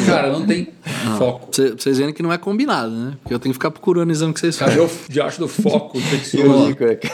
Cara, 0.06 0.32
não 0.32 0.46
tem 0.46 0.68
foco. 1.18 1.46
Pra 1.48 1.54
cê- 1.54 1.68
pra 1.70 1.82
vocês 1.82 1.98
verem 1.98 2.14
que 2.14 2.22
não 2.22 2.32
é 2.32 2.38
combinado, 2.38 2.90
né? 2.90 3.12
Porque 3.22 3.34
eu 3.34 3.38
tenho 3.38 3.52
que 3.52 3.58
ficar 3.58 3.70
procurando 3.70 4.08
o 4.08 4.12
exame 4.12 4.32
que 4.32 4.40
vocês 4.40 4.56
Cadê 4.56 4.72
fazem. 4.72 4.86
o 4.86 4.90
diacho 5.12 5.38
do 5.40 5.48
foco 5.48 5.98
E 6.34 6.40
o 6.40 6.66
líquor 6.66 6.90
aqui. 6.92 7.08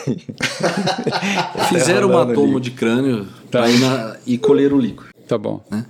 Fizeram 1.69 2.09
rolando 2.09 2.31
uma 2.33 2.35
tomo 2.35 2.61
de 2.61 2.71
crânio 2.71 3.27
Tá. 3.51 3.65
e 4.27 4.39
colheram 4.39 4.77
o 4.77 4.81
líquido. 4.81 5.10
Tá 5.31 5.39
bom. 5.39 5.65
né? 5.71 5.87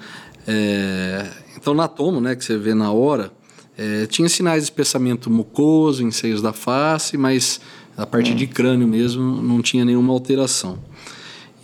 É, 0.47 1.27
então, 1.57 1.73
na 1.73 1.89
tomo, 1.89 2.21
né, 2.21 2.37
que 2.37 2.45
você 2.45 2.59
vê 2.59 2.75
na 2.75 2.93
hora, 2.93 3.33
é, 3.79 4.05
tinha 4.05 4.29
sinais 4.29 4.65
de 4.65 4.65
espessamento 4.65 5.31
mucoso 5.31 6.03
em 6.05 6.11
seios 6.11 6.43
da 6.43 6.53
face, 6.53 7.17
mas 7.17 7.59
a 7.97 8.05
parte 8.05 8.35
de 8.35 8.47
crânio 8.47 8.87
mesmo 8.87 9.41
não 9.41 9.63
tinha 9.63 9.83
nenhuma 9.83 10.13
alteração. 10.13 10.79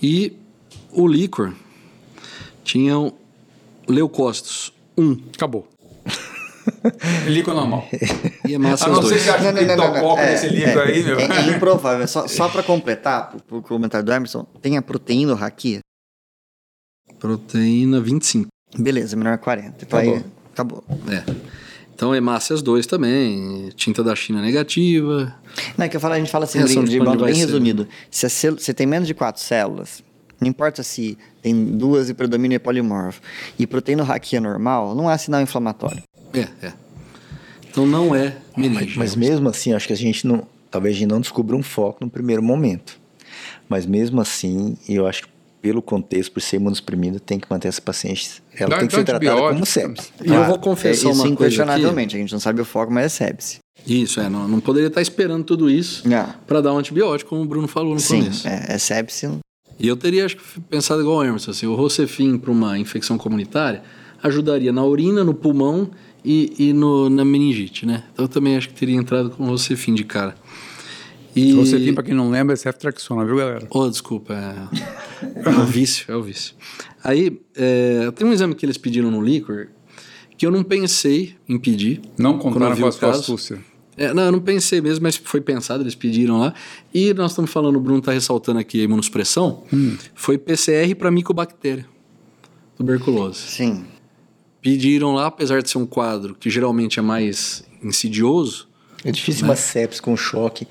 E 0.02 0.32
o 0.90 1.06
líquor 1.06 1.52
tinha 2.64 3.12
leucócitos 3.86 4.72
1 4.96 5.18
Acabou. 5.34 5.68
Líquido 7.28 7.54
normal. 7.54 7.86
e 8.46 8.52
A 8.52 8.54
hemácias 8.54 8.90
não 8.90 9.02
ser 9.02 9.10
2. 9.10 9.22
que 9.22 9.30
acha 9.30 9.52
que 9.52 9.76
tococo 9.76 10.16
nesse 10.16 10.48
líquido 10.48 10.80
aí, 10.80 11.02
meu. 11.02 11.18
É, 11.20 11.24
é 11.24 11.56
improvável. 11.56 12.08
Só, 12.08 12.26
só 12.26 12.48
pra 12.48 12.62
completar, 12.62 13.28
pro, 13.30 13.40
pro 13.40 13.62
comentário 13.62 14.04
do 14.06 14.12
Emerson, 14.12 14.44
tem 14.62 14.78
a 14.78 14.82
proteína 14.82 15.34
do 15.36 15.44
haki? 15.44 15.80
Proteína 17.18 18.00
25. 18.00 18.48
Beleza, 18.78 19.16
menor 19.16 19.38
40. 19.38 19.84
Então 19.84 19.98
aí, 19.98 20.22
acabou. 20.52 20.84
É. 21.08 21.24
Então, 21.94 22.14
hemácias 22.14 22.60
2 22.60 22.86
também, 22.86 23.70
tinta 23.74 24.04
da 24.04 24.14
China 24.14 24.42
negativa. 24.42 25.34
Não, 25.78 25.86
é 25.86 25.88
que 25.88 25.96
eu 25.96 26.00
falo, 26.00 26.12
a 26.12 26.18
gente 26.18 26.30
fala 26.30 26.44
assim, 26.44 26.58
Reação 26.58 26.84
de, 26.84 26.90
de 26.90 27.00
modo 27.00 27.24
bem 27.24 27.34
ser. 27.34 27.46
resumido. 27.46 27.88
Se 28.10 28.28
você 28.28 28.74
tem 28.74 28.86
menos 28.86 29.08
de 29.08 29.14
quatro 29.14 29.40
células, 29.40 30.04
não 30.38 30.46
importa 30.46 30.82
se 30.82 31.16
tem 31.40 31.64
duas 31.64 32.10
e 32.10 32.14
predomínio 32.14 32.56
é 32.56 32.58
polimorfo, 32.58 33.22
e 33.58 33.66
proteína 33.66 34.06
é 34.32 34.40
normal, 34.40 34.94
não 34.94 35.08
há 35.08 35.16
sinal 35.16 35.40
inflamatório. 35.40 36.02
É, 36.34 36.66
é. 36.66 36.72
Então 37.70 37.86
não 37.86 38.14
é 38.14 38.36
meningite. 38.56 38.98
Mas 38.98 39.16
mesmo 39.16 39.48
assim, 39.48 39.72
acho 39.72 39.86
que 39.86 39.92
a 39.92 39.96
gente 39.96 40.26
não. 40.26 40.46
Talvez 40.70 40.96
a 40.96 40.98
gente 40.98 41.08
não 41.08 41.20
descubra 41.20 41.56
um 41.56 41.62
foco 41.62 42.04
no 42.04 42.10
primeiro 42.10 42.42
momento. 42.42 42.98
Mas 43.68 43.86
mesmo 43.86 44.20
assim, 44.20 44.76
eu 44.88 45.06
acho 45.06 45.22
que 45.22 45.28
pelo 45.66 45.82
contexto, 45.82 46.30
por 46.30 46.40
ser 46.40 46.56
imunossuprimido, 46.58 47.18
tem 47.18 47.40
que 47.40 47.48
manter 47.50 47.66
essa 47.66 47.82
paciente. 47.82 48.40
Ela 48.54 48.70
Dá- 48.70 48.78
tem 48.78 48.86
que 48.86 48.92
dá 48.92 48.98
ser 49.00 49.04
tratada 49.04 49.30
como 49.32 49.48
antibiótico. 49.48 49.66
sepsis. 49.66 50.12
E 50.24 50.32
eu 50.32 50.44
vou 50.44 50.58
confessar 50.60 50.88
é, 50.88 50.92
isso 50.92 51.06
uma 51.08 51.14
coisa 51.14 51.24
aqui. 51.24 51.32
inquestionavelmente, 51.32 52.14
a 52.16 52.18
gente 52.20 52.32
não 52.32 52.38
sabe 52.38 52.60
o 52.60 52.64
foco, 52.64 52.92
mas 52.92 53.06
é 53.06 53.08
sepse. 53.08 53.58
Isso, 53.84 54.20
é. 54.20 54.28
Não, 54.28 54.46
não 54.46 54.60
poderia 54.60 54.86
estar 54.86 55.02
esperando 55.02 55.42
tudo 55.42 55.68
isso 55.68 56.04
para 56.46 56.60
dar 56.60 56.72
um 56.72 56.78
antibiótico, 56.78 57.30
como 57.30 57.42
o 57.42 57.44
Bruno 57.46 57.66
falou 57.66 57.94
no 57.94 57.98
Sim, 58.00 58.20
começo. 58.20 58.46
é, 58.46 58.66
é 58.68 58.78
sepse. 58.78 59.28
E 59.76 59.88
eu 59.88 59.96
teria, 59.96 60.24
acho 60.24 60.36
que, 60.36 60.60
pensado 60.60 61.00
igual 61.00 61.16
o 61.18 61.24
Emerson. 61.24 61.50
Assim, 61.50 61.66
o 61.66 61.74
Rocefin 61.74 62.38
para 62.38 62.52
uma 62.52 62.78
infecção 62.78 63.18
comunitária 63.18 63.82
ajudaria 64.22 64.72
na 64.72 64.84
urina, 64.84 65.24
no 65.24 65.34
pulmão 65.34 65.90
e, 66.24 66.52
e 66.58 66.72
no, 66.72 67.10
na 67.10 67.24
meningite, 67.24 67.84
né? 67.84 68.04
Então 68.12 68.24
eu 68.24 68.28
também 68.28 68.56
acho 68.56 68.68
que 68.68 68.74
teria 68.74 68.94
entrado 68.96 69.30
com 69.30 69.42
o 69.42 69.46
Rocefin 69.48 69.94
de 69.94 70.04
cara. 70.04 70.36
E... 71.36 71.52
Você 71.52 71.78
tem, 71.78 71.92
pra 71.92 72.02
quem 72.02 72.14
não 72.14 72.30
lembra, 72.30 72.54
é 72.54 72.56
ceftraxona, 72.56 73.24
viu, 73.24 73.36
galera? 73.36 73.66
Oh, 73.70 73.88
desculpa, 73.88 74.32
é, 74.34 75.48
é 75.48 75.50
o 75.50 75.64
vício, 75.64 76.10
é 76.10 76.16
o 76.16 76.22
vício. 76.22 76.54
Aí, 77.04 77.40
é, 77.54 78.10
tem 78.12 78.26
um 78.26 78.32
exame 78.32 78.54
que 78.54 78.64
eles 78.64 78.78
pediram 78.78 79.10
no 79.10 79.22
Liquor 79.22 79.68
que 80.36 80.44
eu 80.44 80.50
não 80.50 80.62
pensei 80.62 81.34
em 81.48 81.58
pedir. 81.58 82.00
Não 82.18 82.38
contaram 82.38 82.76
com 82.76 82.82
o 82.82 82.86
a 82.86 82.92
sua 82.92 83.10
astúcia. 83.10 83.58
É, 83.96 84.12
não, 84.12 84.24
eu 84.24 84.32
não 84.32 84.40
pensei 84.40 84.80
mesmo, 84.80 85.02
mas 85.02 85.16
foi 85.16 85.40
pensado, 85.40 85.82
eles 85.82 85.94
pediram 85.94 86.38
lá. 86.38 86.52
E 86.92 87.14
nós 87.14 87.32
estamos 87.32 87.50
falando, 87.50 87.76
o 87.76 87.80
Bruno 87.80 88.00
está 88.00 88.12
ressaltando 88.12 88.58
aqui 88.58 88.80
a 88.80 88.84
imunossupressão, 88.84 89.62
foi 90.14 90.36
PCR 90.36 90.94
para 90.94 91.10
micobactéria, 91.10 91.86
tuberculose. 92.76 93.40
Sim. 93.40 93.84
Pediram 94.60 95.14
lá, 95.14 95.26
apesar 95.26 95.62
de 95.62 95.70
ser 95.70 95.78
um 95.78 95.86
quadro 95.86 96.34
que 96.34 96.50
geralmente 96.50 96.98
é 96.98 97.02
mais 97.02 97.64
insidioso, 97.82 98.68
É 99.04 99.10
difícil 99.10 99.44
uma 99.44 99.56
sepsis 99.56 100.00
com 100.00 100.16
choque 100.16 100.66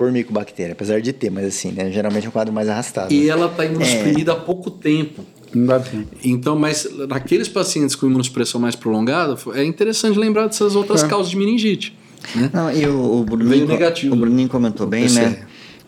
por 0.00 0.10
micobactéria, 0.10 0.72
apesar 0.72 0.98
de 1.02 1.12
ter, 1.12 1.28
mas 1.30 1.44
assim, 1.44 1.72
né, 1.72 1.90
geralmente 1.92 2.24
é 2.24 2.28
um 2.30 2.32
quadro 2.32 2.50
mais 2.54 2.70
arrastado. 2.70 3.12
e 3.12 3.28
ela 3.28 3.48
está 3.48 3.66
imunossuprimida 3.66 4.32
há 4.32 4.36
pouco 4.36 4.70
tempo. 4.70 5.22
Não 5.52 5.66
dá 5.66 5.78
tempo. 5.78 6.08
Então, 6.24 6.58
mas 6.58 6.88
naqueles 7.06 7.48
pacientes 7.48 7.94
com 7.94 8.06
imunossupressão 8.06 8.58
mais 8.58 8.74
prolongada, 8.74 9.36
é 9.54 9.62
interessante 9.62 10.18
lembrar 10.18 10.46
dessas 10.46 10.74
outras 10.74 11.04
É. 11.04 11.06
causas 11.06 11.30
de 11.30 11.36
meningite. 11.36 11.94
Né? 12.34 12.50
Não, 12.50 12.72
e 12.72 12.86
o, 12.86 13.18
o 13.20 13.24
Bruninho, 13.24 13.66
o 14.10 14.16
Bruninho 14.16 14.48
comentou 14.48 14.86
bem, 14.86 15.06
né? 15.10 15.42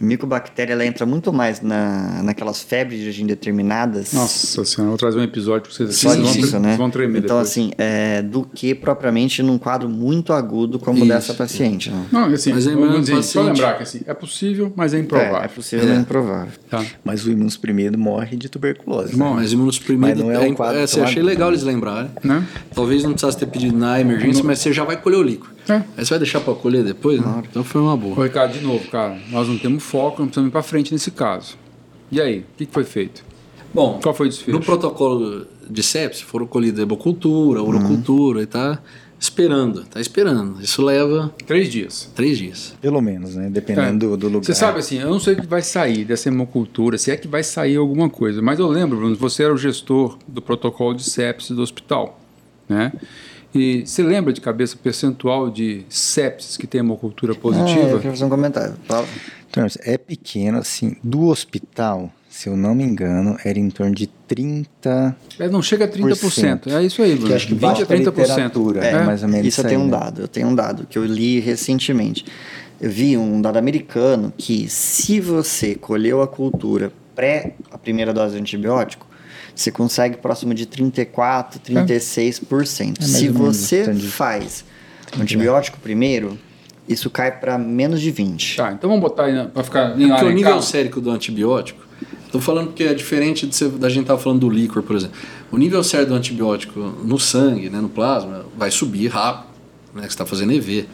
Micobactéria, 0.04 0.72
ela 0.72 0.84
entra 0.84 1.06
muito 1.06 1.32
mais 1.32 1.60
na, 1.60 2.22
naquelas 2.22 2.60
febres 2.60 3.18
indeterminadas. 3.18 4.12
Nossa 4.12 4.64
senhora, 4.64 4.88
vou 4.90 4.98
trazer 4.98 5.18
um 5.18 5.22
episódio 5.22 5.62
pra 5.62 5.72
vocês 5.72 5.90
assim. 5.90 6.00
Só 6.00 6.08
vocês 6.10 6.22
vão, 6.24 6.32
disso, 6.32 6.50
tre- 6.50 6.58
né? 6.60 6.68
vocês 6.68 6.78
vão 6.78 6.90
tremer 6.90 7.18
então, 7.18 7.36
depois. 7.38 7.48
assim, 7.50 7.70
é, 7.78 8.22
do 8.22 8.42
que 8.44 8.74
propriamente 8.74 9.42
num 9.42 9.58
quadro 9.58 9.88
muito 9.88 10.32
agudo 10.32 10.78
como 10.78 10.98
o 10.98 11.04
Isso. 11.04 11.08
dessa 11.08 11.34
paciente. 11.34 11.90
Né? 11.90 12.06
Não, 12.10 12.24
assim, 12.26 12.52
Mas 12.52 12.64
vamos 12.64 12.80
lembrando, 12.80 13.00
dizer, 13.00 13.22
só 13.22 13.40
paciente- 13.40 13.46
lembrar 13.60 13.76
que 13.76 13.82
assim, 13.82 14.00
é 14.06 14.14
possível, 14.14 14.72
mas 14.76 14.94
é 14.94 14.96
É, 14.96 15.00
improvável. 15.00 15.36
é 15.42 15.48
possível, 15.48 15.88
mas 15.88 15.98
improvável. 15.98 16.52
Tá. 16.68 16.84
Mas 17.04 17.24
o 17.24 17.30
imunossuprimido 17.30 17.96
morre 17.98 18.36
de 18.36 18.48
tuberculose. 18.48 19.16
Bom, 19.16 19.34
Mas 19.34 19.52
imunossuprimido, 19.52 20.06
Mas 20.08 20.18
não 20.18 20.30
é 20.30 20.38
um 20.38 20.52
é, 20.52 20.54
quadro 20.54 20.78
é, 20.78 20.82
assim, 20.84 20.96
tão 20.96 21.04
achei 21.04 21.22
legal 21.22 21.50
eles 21.50 21.62
lembrarem. 21.62 22.10
Né? 22.24 22.44
Talvez 22.74 23.02
não 23.04 23.12
precisasse 23.12 23.38
ter 23.38 23.46
pedido 23.46 23.76
na 23.76 24.00
emergência, 24.00 24.42
mas 24.44 24.58
você 24.58 24.72
já 24.72 24.84
vai 24.84 24.96
colher 24.96 25.16
o 25.18 25.22
líquido. 25.22 25.51
É. 25.68 25.74
Aí 25.96 26.04
você 26.04 26.10
vai 26.10 26.18
deixar 26.18 26.40
para 26.40 26.54
colher 26.54 26.82
depois, 26.84 27.20
né? 27.20 27.42
Então 27.48 27.62
foi 27.62 27.80
uma 27.80 27.94
Ô, 27.94 27.96
boa. 27.96 28.24
Ricardo, 28.24 28.52
de 28.58 28.64
novo, 28.64 28.86
cara, 28.88 29.18
nós 29.30 29.46
não 29.48 29.56
temos 29.58 29.82
foco, 29.82 30.20
não 30.20 30.26
precisamos 30.26 30.48
ir 30.48 30.52
pra 30.52 30.62
frente 30.62 30.92
nesse 30.92 31.10
caso. 31.10 31.56
E 32.10 32.20
aí, 32.20 32.40
o 32.40 32.44
que, 32.58 32.66
que 32.66 32.72
foi 32.72 32.84
feito? 32.84 33.24
Bom, 33.72 33.98
Qual 34.02 34.14
foi 34.14 34.26
o 34.26 34.28
desfecho? 34.28 34.50
no 34.52 34.60
protocolo 34.64 35.46
de 35.70 35.82
sepsis 35.82 36.20
foram 36.22 36.46
colhidas 36.46 36.80
hemocultura, 36.80 37.62
urocultura 37.62 38.42
e 38.42 38.46
tá 38.46 38.78
esperando, 39.18 39.84
tá 39.84 40.00
esperando. 40.00 40.60
Isso 40.60 40.82
leva 40.82 41.32
Três 41.46 41.70
dias. 41.70 42.10
três 42.14 42.36
dias. 42.36 42.74
Pelo 42.82 43.00
menos, 43.00 43.34
né? 43.36 43.48
Dependendo 43.48 44.10
do, 44.10 44.16
do 44.16 44.26
lugar. 44.26 44.44
Você 44.44 44.54
sabe 44.54 44.80
assim, 44.80 44.98
eu 44.98 45.08
não 45.08 45.20
sei 45.20 45.34
o 45.34 45.40
que 45.40 45.46
vai 45.46 45.62
sair 45.62 46.04
dessa 46.04 46.28
hemocultura, 46.28 46.98
se 46.98 47.10
é 47.10 47.16
que 47.16 47.26
vai 47.28 47.42
sair 47.42 47.76
alguma 47.76 48.10
coisa, 48.10 48.42
mas 48.42 48.58
eu 48.58 48.66
lembro, 48.66 48.98
Bruno, 48.98 49.16
você 49.16 49.44
era 49.44 49.54
o 49.54 49.56
gestor 49.56 50.18
do 50.28 50.42
protocolo 50.42 50.94
de 50.94 51.04
sepsis 51.04 51.56
do 51.56 51.62
hospital. 51.62 52.20
né? 52.68 52.92
E 53.54 53.84
você 53.86 54.02
lembra 54.02 54.32
de 54.32 54.40
cabeça 54.40 54.74
o 54.74 54.78
percentual 54.78 55.50
de 55.50 55.84
sepsis 55.88 56.56
que 56.56 56.66
tem 56.66 56.78
hemocultura 56.80 57.32
Ah, 57.32 57.36
eu 57.36 57.40
positiva? 57.40 57.96
queria 57.96 58.10
fazer 58.10 58.24
um 58.24 58.28
comentário. 58.28 58.74
Fala. 58.86 59.06
Então, 59.50 59.66
é 59.80 59.98
pequeno, 59.98 60.58
assim, 60.58 60.96
do 61.04 61.26
hospital, 61.26 62.10
se 62.30 62.48
eu 62.48 62.56
não 62.56 62.74
me 62.74 62.82
engano, 62.82 63.36
era 63.44 63.58
em 63.58 63.68
torno 63.68 63.94
de 63.94 64.06
30... 64.06 65.14
É, 65.38 65.48
não 65.50 65.60
chega 65.60 65.84
a 65.84 65.88
30%. 65.88 66.72
É 66.72 66.82
isso 66.82 67.02
aí, 67.02 67.12
Bruno. 67.14 67.28
Que 67.28 67.34
acho 67.34 67.46
que 67.48 67.52
20 67.52 67.60
bate 67.60 67.82
a 67.82 67.86
pra 67.86 67.96
30%. 67.98 68.00
literatura, 68.18 68.84
É. 68.86 68.92
né? 68.94 69.02
mais 69.04 69.22
ou 69.22 69.28
menos 69.28 69.46
Isso 69.46 69.60
eu 69.60 69.64
tenho 69.66 69.80
aí, 69.80 69.86
um 69.86 69.90
né? 69.90 69.98
dado, 69.98 70.20
eu 70.22 70.28
tenho 70.28 70.48
um 70.48 70.54
dado 70.54 70.86
que 70.86 70.96
eu 70.98 71.04
li 71.04 71.38
recentemente. 71.38 72.24
Eu 72.80 72.90
vi 72.90 73.18
um 73.18 73.42
dado 73.42 73.58
americano 73.58 74.32
que 74.38 74.66
se 74.70 75.20
você 75.20 75.74
colheu 75.74 76.22
a 76.22 76.26
cultura 76.26 76.90
pré 77.14 77.54
a 77.70 77.76
primeira 77.76 78.14
dose 78.14 78.34
de 78.34 78.40
antibiótico, 78.40 79.06
você 79.54 79.70
consegue 79.70 80.16
próximo 80.16 80.54
de 80.54 80.66
34, 80.66 81.60
36%. 81.60 82.96
É 82.98 83.00
mais 83.00 83.10
se 83.10 83.28
você 83.28 83.82
entendi. 83.82 84.08
faz 84.08 84.64
o 85.16 85.22
antibiótico 85.22 85.78
primeiro, 85.80 86.38
isso 86.88 87.10
cai 87.10 87.38
para 87.38 87.58
menos 87.58 88.00
de 88.00 88.10
20. 88.10 88.56
Tá, 88.56 88.72
então 88.72 88.88
vamos 88.88 89.02
botar 89.02 89.24
aí 89.24 89.46
para 89.48 89.62
ficar 89.62 90.00
em 90.00 90.08
Porque 90.08 90.24
o 90.24 90.30
nível 90.30 90.54
casa. 90.54 90.66
sérico 90.66 91.00
do 91.00 91.10
antibiótico, 91.10 91.84
estou 92.24 92.40
falando 92.40 92.72
que 92.72 92.84
é 92.84 92.94
diferente 92.94 93.46
de 93.46 93.68
da 93.68 93.88
gente 93.88 94.02
estar 94.02 94.18
falando 94.18 94.40
do 94.40 94.50
líquor, 94.50 94.82
por 94.82 94.96
exemplo. 94.96 95.16
O 95.50 95.58
nível 95.58 95.82
sérico 95.82 96.10
do 96.10 96.16
antibiótico 96.16 96.80
no 96.80 97.18
sangue, 97.18 97.68
né, 97.68 97.80
no 97.80 97.88
plasma, 97.88 98.44
vai 98.56 98.70
subir 98.70 99.08
rápido, 99.08 99.52
né, 99.94 100.02
que 100.02 100.08
você 100.08 100.14
está 100.14 100.26
fazendo 100.26 100.52
EV. 100.52 100.88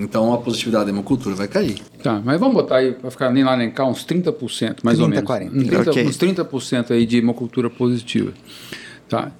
Então 0.00 0.32
a 0.32 0.38
positividade 0.38 0.86
da 0.86 0.90
hemocultura 0.90 1.36
vai 1.36 1.46
cair. 1.46 1.78
Tá, 2.02 2.20
mas 2.24 2.40
vamos 2.40 2.54
botar 2.54 2.76
aí 2.78 2.92
para 2.92 3.10
ficar 3.10 3.30
nem 3.30 3.44
lá 3.44 3.54
nem 3.54 3.70
cá 3.70 3.84
uns 3.84 4.04
30%, 4.04 4.78
mais 4.82 4.98
ou 4.98 5.06
30, 5.06 5.08
menos. 5.08 5.26
40. 5.26 5.56
Uns 5.56 5.66
30, 5.66 5.90
Ok. 5.90 6.06
Uns 6.06 6.18
30% 6.18 6.90
aí 6.92 7.04
de 7.04 7.18
hemocultura 7.18 7.68
positiva. 7.68 8.32
Tá. 9.08 9.30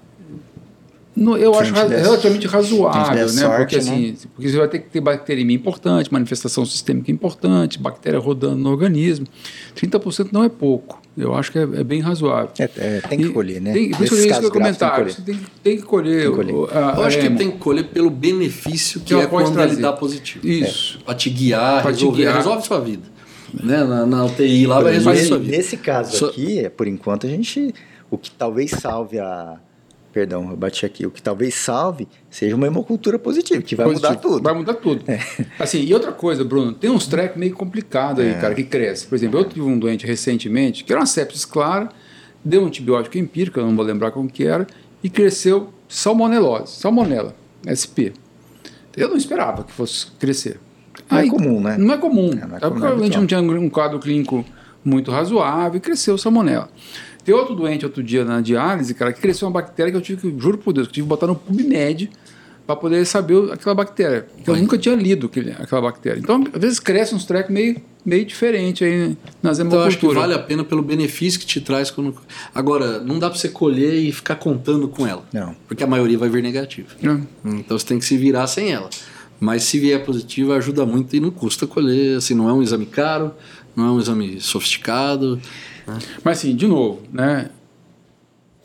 No, 1.17 1.37
eu 1.37 1.53
acho 1.59 1.75
ra- 1.75 1.85
der- 1.85 2.03
relativamente 2.03 2.47
razoável, 2.47 3.27
né? 3.27 3.29
sorte, 3.29 3.57
porque 3.59 3.77
assim, 3.77 4.17
porque 4.35 4.49
você 4.49 4.57
vai 4.57 4.69
ter 4.69 4.79
que 4.79 4.89
ter 4.91 5.01
bacteremia 5.01 5.57
importante, 5.57 6.11
manifestação 6.13 6.65
sistêmica 6.65 7.11
importante, 7.11 7.79
bactéria 7.81 8.19
rodando 8.21 8.57
no 8.57 8.71
organismo. 8.71 9.27
30% 9.75 10.29
não 10.33 10.45
é 10.45 10.49
pouco. 10.49 11.01
Eu 11.19 11.35
acho 11.35 11.51
que 11.51 11.59
é, 11.59 11.63
é 11.63 11.85
bem 11.85 12.01
razoável. 12.01 12.51
É, 12.59 12.71
é, 12.77 13.01
tem 13.09 13.19
que 13.19 13.25
E 13.27 13.31
colher, 13.31 13.61
né? 13.61 13.73
Tem, 13.73 13.91
por 13.91 14.05
isso 14.05 14.15
que 14.15 14.23
eu 14.47 14.51
graves, 14.51 14.79
tem 14.79 14.89
que 14.89 14.95
colher. 14.95 15.13
Você 15.13 15.23
tem, 15.23 15.35
que- 15.37 15.51
tem 15.63 15.77
que 15.77 15.83
colher. 15.83 16.21
Tem 16.23 16.31
que 16.31 16.37
colher. 16.37 16.55
o- 16.55 16.65
a- 16.73 16.95
Eu 16.99 17.05
acho 17.05 17.19
que 17.19 17.27
hemo. 17.27 17.37
tem 17.39 17.51
que 17.51 17.59
colher 17.59 17.85
pelo 17.89 18.09
benefício 18.11 19.01
que, 19.01 19.07
Que 19.07 19.15
ela 19.15 19.25
é 19.25 19.27
pode 19.27 19.47
quando 19.47 19.55
trazer. 19.55 19.73
ele 19.75 19.83
dá 19.83 19.93
positivo. 19.93 20.47
Isso. 20.47 21.01
Para 21.05 21.15
te 21.15 21.29
guiar, 21.29 21.83
Pra 21.83 21.93
te 21.93 21.97
resolver, 21.97 22.17
guiar. 22.23 22.37
resolve 22.37 22.67
sua 22.67 22.81
vida. 22.81 23.03
Né? 23.53 23.83
Na, 23.83 24.07
na 24.07 24.25
UTI 24.27 24.65
lá 24.65 24.81
vai 24.81 24.93
resolver 24.93 25.17
Nesse, 25.19 25.29
sua 25.29 25.39
vida. 25.41 25.57
nesse 25.57 25.77
caso 25.77 26.27
aqui, 26.27 26.61
é, 26.61 26.69
por 26.69 26.87
enquanto, 26.87 27.27
a 27.27 27.31
gente. 27.31 27.75
O 28.09 28.17
que 28.17 28.31
talvez 28.31 28.71
salve 28.71 29.19
a. 29.19 29.57
Perdão, 30.13 30.51
eu 30.51 30.57
bati 30.57 30.85
aqui. 30.85 31.07
O 31.07 31.11
que 31.11 31.23
talvez 31.23 31.55
salve 31.55 32.09
seja 32.29 32.57
uma 32.57 32.67
hemocultura 32.67 33.19
positiva, 33.19 33.63
que 33.63 33.77
vai 33.77 33.87
Positivo. 33.87 34.13
mudar 34.13 34.21
tudo. 34.21 34.43
Vai 34.43 34.55
mudar 34.55 34.75
tudo. 34.75 35.05
Assim, 35.59 35.83
e 35.83 35.95
outra 35.95 36.11
coisa, 36.11 36.45
Bruno, 36.45 36.73
tem 36.73 36.91
uns 36.91 37.07
trecos 37.07 37.37
meio 37.37 37.55
complicados 37.55 38.25
aí, 38.25 38.35
cara, 38.41 38.55
que 38.55 38.65
cresce. 38.65 39.07
Por 39.07 39.15
exemplo, 39.15 39.39
eu 39.39 39.45
tive 39.45 39.63
um 39.63 39.79
doente 39.79 40.07
recentemente, 40.07 40.83
que 40.83 40.93
era 40.93 41.01
uma 41.01 41.07
sepsis 41.07 41.45
clara, 41.45 41.89
deu 42.45 42.63
um 42.63 42.67
antibiótico 42.67 43.19
empírico, 43.19 43.61
eu 43.61 43.67
não 43.67 43.77
vou 43.77 43.85
lembrar 43.85 44.11
como 44.11 44.29
que 44.29 44.45
era, 44.45 44.67
e 45.03 45.09
cresceu 45.09 45.73
salmonelose, 45.89 46.73
salmonela, 46.77 47.35
SP. 47.67 48.13
Eu 48.97 49.09
não 49.09 49.17
esperava 49.17 49.63
que 49.63 49.73
fosse 49.73 50.09
crescer. 50.19 50.59
Não 51.09 51.19
é 51.19 51.29
comum, 51.29 51.61
né? 51.61 51.77
Não 51.79 51.95
é 51.95 51.99
comum. 51.99 52.31
É, 52.33 52.47
não 52.47 52.57
é 52.57 52.61
comum, 52.61 52.73
Provavelmente 52.81 53.17
é 53.17 53.21
não 53.21 53.27
tinha 53.27 53.41
um 53.41 53.71
quadro 53.71 53.99
clínico 53.99 54.45
muito 54.85 55.11
razoável 55.11 55.77
e 55.77 55.81
cresceu 55.81 56.17
salmonela. 56.19 56.69
Tem 57.25 57.35
outro 57.35 57.55
doente 57.55 57.85
outro 57.85 58.03
dia 58.03 58.25
na 58.25 58.41
diálise, 58.41 58.95
cara, 58.95 59.13
que 59.13 59.21
cresceu 59.21 59.47
uma 59.47 59.55
bactéria 59.55 59.91
que 59.91 59.97
eu 59.97 60.01
tive 60.01 60.31
que, 60.31 60.41
juro 60.41 60.59
por 60.59 60.73
Deus, 60.73 60.87
que 60.87 60.91
eu 60.91 60.95
tive 60.95 61.05
que 61.05 61.09
botar 61.09 61.27
no 61.27 61.35
PubMed 61.35 62.11
para 62.67 62.77
poder 62.77 63.05
saber 63.05 63.53
aquela 63.53 63.75
bactéria. 63.75 64.27
Que 64.45 64.51
eu 64.51 64.57
nunca 64.57 64.79
tinha 64.79 64.95
lido 64.95 65.27
aquele, 65.27 65.51
aquela 65.53 65.83
bactéria. 65.83 66.21
Então, 66.21 66.45
às 66.53 66.61
vezes 66.61 66.79
cresce 66.79 67.15
uns 67.15 67.25
trecos 67.25 67.53
meio, 67.53 67.77
meio 68.05 68.25
diferentes 68.25 68.87
aí 68.87 69.17
nas 69.43 69.59
Então 69.59 69.81
eu 69.81 69.87
acho 69.87 69.99
que 69.99 70.05
hemoculturas. 70.05 70.31
vale 70.31 70.35
a 70.35 70.39
pena 70.39 70.63
pelo 70.63 70.81
benefício 70.81 71.41
que 71.41 71.47
te 71.47 71.61
traz. 71.61 71.91
Quando... 71.91 72.15
Agora, 72.55 73.01
não 73.01 73.19
dá 73.19 73.29
para 73.29 73.39
você 73.39 73.49
colher 73.49 73.95
e 73.95 74.13
ficar 74.13 74.37
contando 74.37 74.87
com 74.87 75.07
ela. 75.07 75.25
Não. 75.33 75.57
Porque 75.67 75.83
a 75.83 75.87
maioria 75.87 76.17
vai 76.17 76.29
vir 76.29 76.43
negativa. 76.43 76.89
É. 77.03 77.51
Então 77.51 77.77
você 77.77 77.87
tem 77.87 77.99
que 77.99 78.05
se 78.05 78.17
virar 78.17 78.47
sem 78.47 78.71
ela. 78.71 78.89
Mas 79.41 79.65
se 79.65 79.79
vier 79.79 80.05
positiva, 80.05 80.55
ajuda 80.55 80.87
muito 80.87 81.17
e 81.17 81.19
não 81.19 81.31
custa 81.31 81.67
colher. 81.67 82.19
Assim, 82.19 82.35
não 82.35 82.49
é 82.49 82.53
um 82.53 82.63
exame 82.63 82.87
caro, 82.87 83.33
não 83.75 83.87
é 83.87 83.91
um 83.91 83.99
exame 83.99 84.41
sofisticado. 84.41 85.41
Mas 86.25 86.39
assim, 86.39 86.55
de 86.55 86.67
novo, 86.67 87.03
né? 87.13 87.51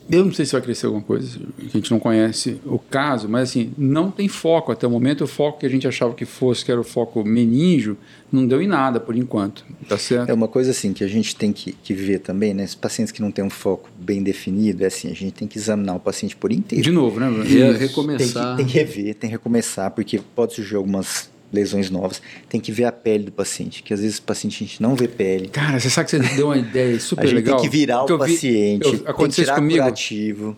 Eu 0.08 0.24
não 0.24 0.32
sei 0.32 0.46
se 0.46 0.52
vai 0.52 0.60
crescer 0.62 0.86
alguma 0.86 1.02
coisa, 1.02 1.36
que 1.58 1.66
a 1.66 1.68
gente 1.80 1.90
não 1.90 1.98
conhece 1.98 2.60
o 2.64 2.78
caso, 2.78 3.28
mas 3.28 3.48
assim, 3.50 3.72
não 3.76 4.08
tem 4.08 4.28
foco 4.28 4.70
até 4.70 4.86
o 4.86 4.90
momento. 4.90 5.24
O 5.24 5.26
foco 5.26 5.58
que 5.58 5.66
a 5.66 5.68
gente 5.68 5.88
achava 5.88 6.14
que 6.14 6.24
fosse, 6.24 6.64
que 6.64 6.70
era 6.70 6.80
o 6.80 6.84
foco 6.84 7.24
meninjo, 7.24 7.96
não 8.30 8.46
deu 8.46 8.62
em 8.62 8.68
nada 8.68 9.00
por 9.00 9.16
enquanto. 9.16 9.64
Tá 9.88 9.98
certo? 9.98 10.28
É 10.30 10.32
uma 10.32 10.46
coisa 10.46 10.70
assim 10.70 10.92
que 10.92 11.02
a 11.02 11.08
gente 11.08 11.34
tem 11.34 11.52
que, 11.52 11.72
que 11.72 11.92
ver 11.92 12.20
também, 12.20 12.54
né? 12.54 12.62
Esses 12.62 12.76
pacientes 12.76 13.10
que 13.10 13.20
não 13.20 13.32
têm 13.32 13.44
um 13.44 13.50
foco 13.50 13.90
bem 13.98 14.22
definido, 14.22 14.84
é 14.84 14.86
assim, 14.86 15.10
a 15.10 15.14
gente 15.14 15.32
tem 15.32 15.48
que 15.48 15.58
examinar 15.58 15.96
o 15.96 16.00
paciente 16.00 16.36
por 16.36 16.52
inteiro. 16.52 16.84
De 16.84 16.92
novo, 16.92 17.18
né, 17.18 17.26
Bruno? 17.28 17.42
Re- 17.42 17.48
Isso. 17.56 17.78
Tem 17.78 17.88
recomeçar. 17.88 18.50
que, 18.52 18.56
tem 18.58 18.66
que 18.66 18.78
rever, 18.78 19.14
tem 19.16 19.28
que 19.28 19.34
recomeçar, 19.34 19.90
porque 19.90 20.20
pode 20.36 20.54
surgir 20.54 20.76
algumas 20.76 21.28
lesões 21.52 21.90
novas. 21.90 22.20
Tem 22.48 22.60
que 22.60 22.72
ver 22.72 22.84
a 22.84 22.92
pele 22.92 23.24
do 23.24 23.32
paciente, 23.32 23.82
que 23.82 23.92
às 23.94 24.00
vezes 24.00 24.18
o 24.18 24.22
paciente 24.22 24.62
a 24.62 24.66
gente 24.66 24.82
não 24.82 24.94
vê 24.94 25.06
pele. 25.08 25.48
Cara, 25.48 25.78
você 25.80 25.88
sabe 25.90 26.10
que 26.10 26.16
você 26.18 26.34
deu 26.36 26.46
uma 26.46 26.56
ideia 26.58 26.98
super 27.00 27.24
a 27.24 27.26
gente 27.26 27.36
legal? 27.36 27.60
tem 27.60 27.70
que 27.70 27.76
virar 27.76 28.04
o 28.04 28.08
eu 28.08 28.18
vi- 28.18 28.32
paciente, 28.34 28.84
eu- 28.84 28.90
tem 28.92 29.00
que 29.00 29.08
aconteceu 29.10 29.42
isso 29.42 29.52
tirar 29.52 29.56
comigo. 29.56 29.82
curativo. 29.82 30.56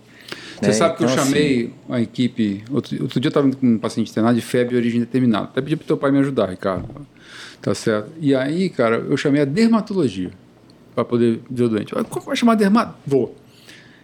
Você 0.61 0.66
né? 0.66 0.72
sabe 0.72 0.97
que 0.97 1.05
eu 1.05 1.09
Então, 1.09 1.22
assim, 1.22 1.32
chamei 1.32 1.70
a 1.89 2.01
equipe. 2.01 2.64
Outro, 2.70 3.01
outro 3.03 3.20
dia 3.20 3.28
eu 3.28 3.30
estava 3.30 3.49
com 3.51 3.66
um 3.66 3.78
paciente 3.78 4.11
internado 4.11 4.34
de 4.34 4.41
febre 4.45 4.70
de 4.70 4.76
origem 4.76 4.99
determinada. 5.01 5.45
Até 5.45 5.61
pedi 5.61 5.76
para 5.76 5.86
teu 5.86 5.97
pai 5.97 6.11
me 6.11 6.18
ajudar, 6.18 6.51
Ricardo. 6.51 6.89
Tá 7.62 7.74
certo? 7.74 8.11
E 8.20 8.34
aí, 8.34 8.68
cara, 8.68 8.97
eu 8.97 9.16
chamei 9.16 9.41
a 9.41 9.45
dermatologia 9.45 10.30
para 10.95 11.05
poder 11.05 11.41
ver 11.49 11.62
o 11.64 11.68
doente. 11.68 11.93
Ah, 11.97 12.03
Como 12.03 12.26
vai 12.26 12.34
chamar 12.36 12.57
dermato? 12.57 12.95
Vou. 13.07 13.36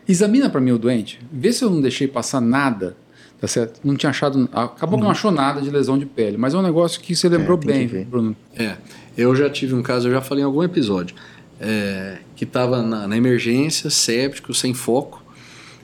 Examina 0.09 0.49
para 0.51 0.61
mim 0.61 0.71
o 0.71 0.79
doente, 0.79 1.19
vê 1.33 1.53
se 1.53 1.65
eu 1.65 1.71
não 1.71 1.81
deixei 1.81 2.07
passar 2.07 2.41
nada. 2.41 2.97
Tá 3.45 3.49
certo? 3.49 3.79
Não 3.85 3.95
tinha 3.95 4.09
achado. 4.09 4.49
Acabou 4.55 4.99
que 4.99 5.05
não 5.05 5.11
achou 5.11 5.31
nada 5.31 5.61
de 5.61 5.69
lesão 5.69 5.99
de 5.99 6.07
pele, 6.07 6.39
mas 6.39 6.55
é 6.55 6.57
um 6.57 6.63
negócio 6.63 6.99
que 6.99 7.15
você 7.15 7.29
lembrou 7.29 7.59
que 7.59 7.67
bem. 7.67 7.87
Bruno. 8.05 8.35
É, 8.57 8.77
eu 9.19 9.37
já 9.37 9.51
tive 9.51 9.75
um 9.75 9.83
caso, 9.83 10.09
eu 10.09 10.13
já 10.13 10.23
falei 10.23 10.43
em 10.43 10.47
algum 10.47 10.63
episódio, 10.63 11.15
é, 11.61 12.17
que 12.35 12.45
estava 12.45 12.81
na, 12.83 13.07
na 13.07 13.17
emergência, 13.19 13.91
séptico, 13.91 14.55
sem 14.55 14.73
foco, 14.73 15.23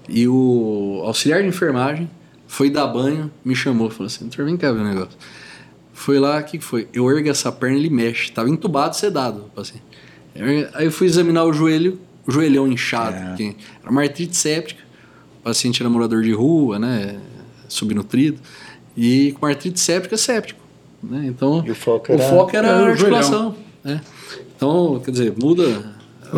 e 0.08 0.26
o 0.26 1.02
auxiliar 1.04 1.42
de 1.42 1.48
enfermagem 1.48 2.08
foi 2.46 2.70
dar 2.70 2.86
banho, 2.86 3.30
me 3.44 3.54
chamou, 3.54 3.90
falou 3.90 4.06
assim, 4.06 4.20
doutor, 4.24 4.46
vem 4.46 4.56
cá 4.56 4.72
ver 4.72 4.80
o 4.80 4.84
negócio. 4.84 5.18
Foi 5.92 6.18
lá, 6.18 6.38
o 6.40 6.42
que 6.44 6.58
foi? 6.58 6.88
Eu 6.94 7.10
ergo 7.14 7.28
essa 7.28 7.52
perna, 7.52 7.76
ele 7.76 7.90
mexe, 7.90 8.22
estava 8.30 8.48
entubado, 8.48 8.96
sedado, 8.96 9.42
o 9.42 9.50
paciente. 9.50 9.84
Ergo- 10.34 10.70
Aí 10.72 10.86
eu 10.86 10.90
fui 10.90 11.06
examinar 11.06 11.44
o 11.44 11.52
joelho, 11.52 12.00
o 12.26 12.32
joelhão 12.32 12.66
inchado, 12.66 13.16
É. 13.16 13.26
porque 13.26 13.54
era 13.82 13.90
uma 13.92 14.00
artrite 14.00 14.34
séptica, 14.34 14.80
o 15.40 15.42
paciente 15.42 15.82
era 15.82 15.90
morador 15.90 16.22
de 16.22 16.32
rua, 16.32 16.78
né, 16.78 17.18
subnutrido, 17.72 18.38
e 18.96 19.32
com 19.38 19.46
artrite 19.46 19.80
séptica, 19.80 20.16
séptico. 20.16 20.60
Né? 21.02 21.24
Então, 21.26 21.64
E 21.66 21.70
o 21.70 21.74
foco 21.74 22.12
o 22.12 22.14
era- 22.14 22.28
foco 22.28 22.56
era 22.56 22.68
era 22.68 22.78
a 22.78 22.82
o 22.82 22.86
articulação. 22.86 23.56
né? 23.82 24.00
Então, 24.56 25.00
quer 25.02 25.10
dizer, 25.10 25.32
muda, 25.38 25.94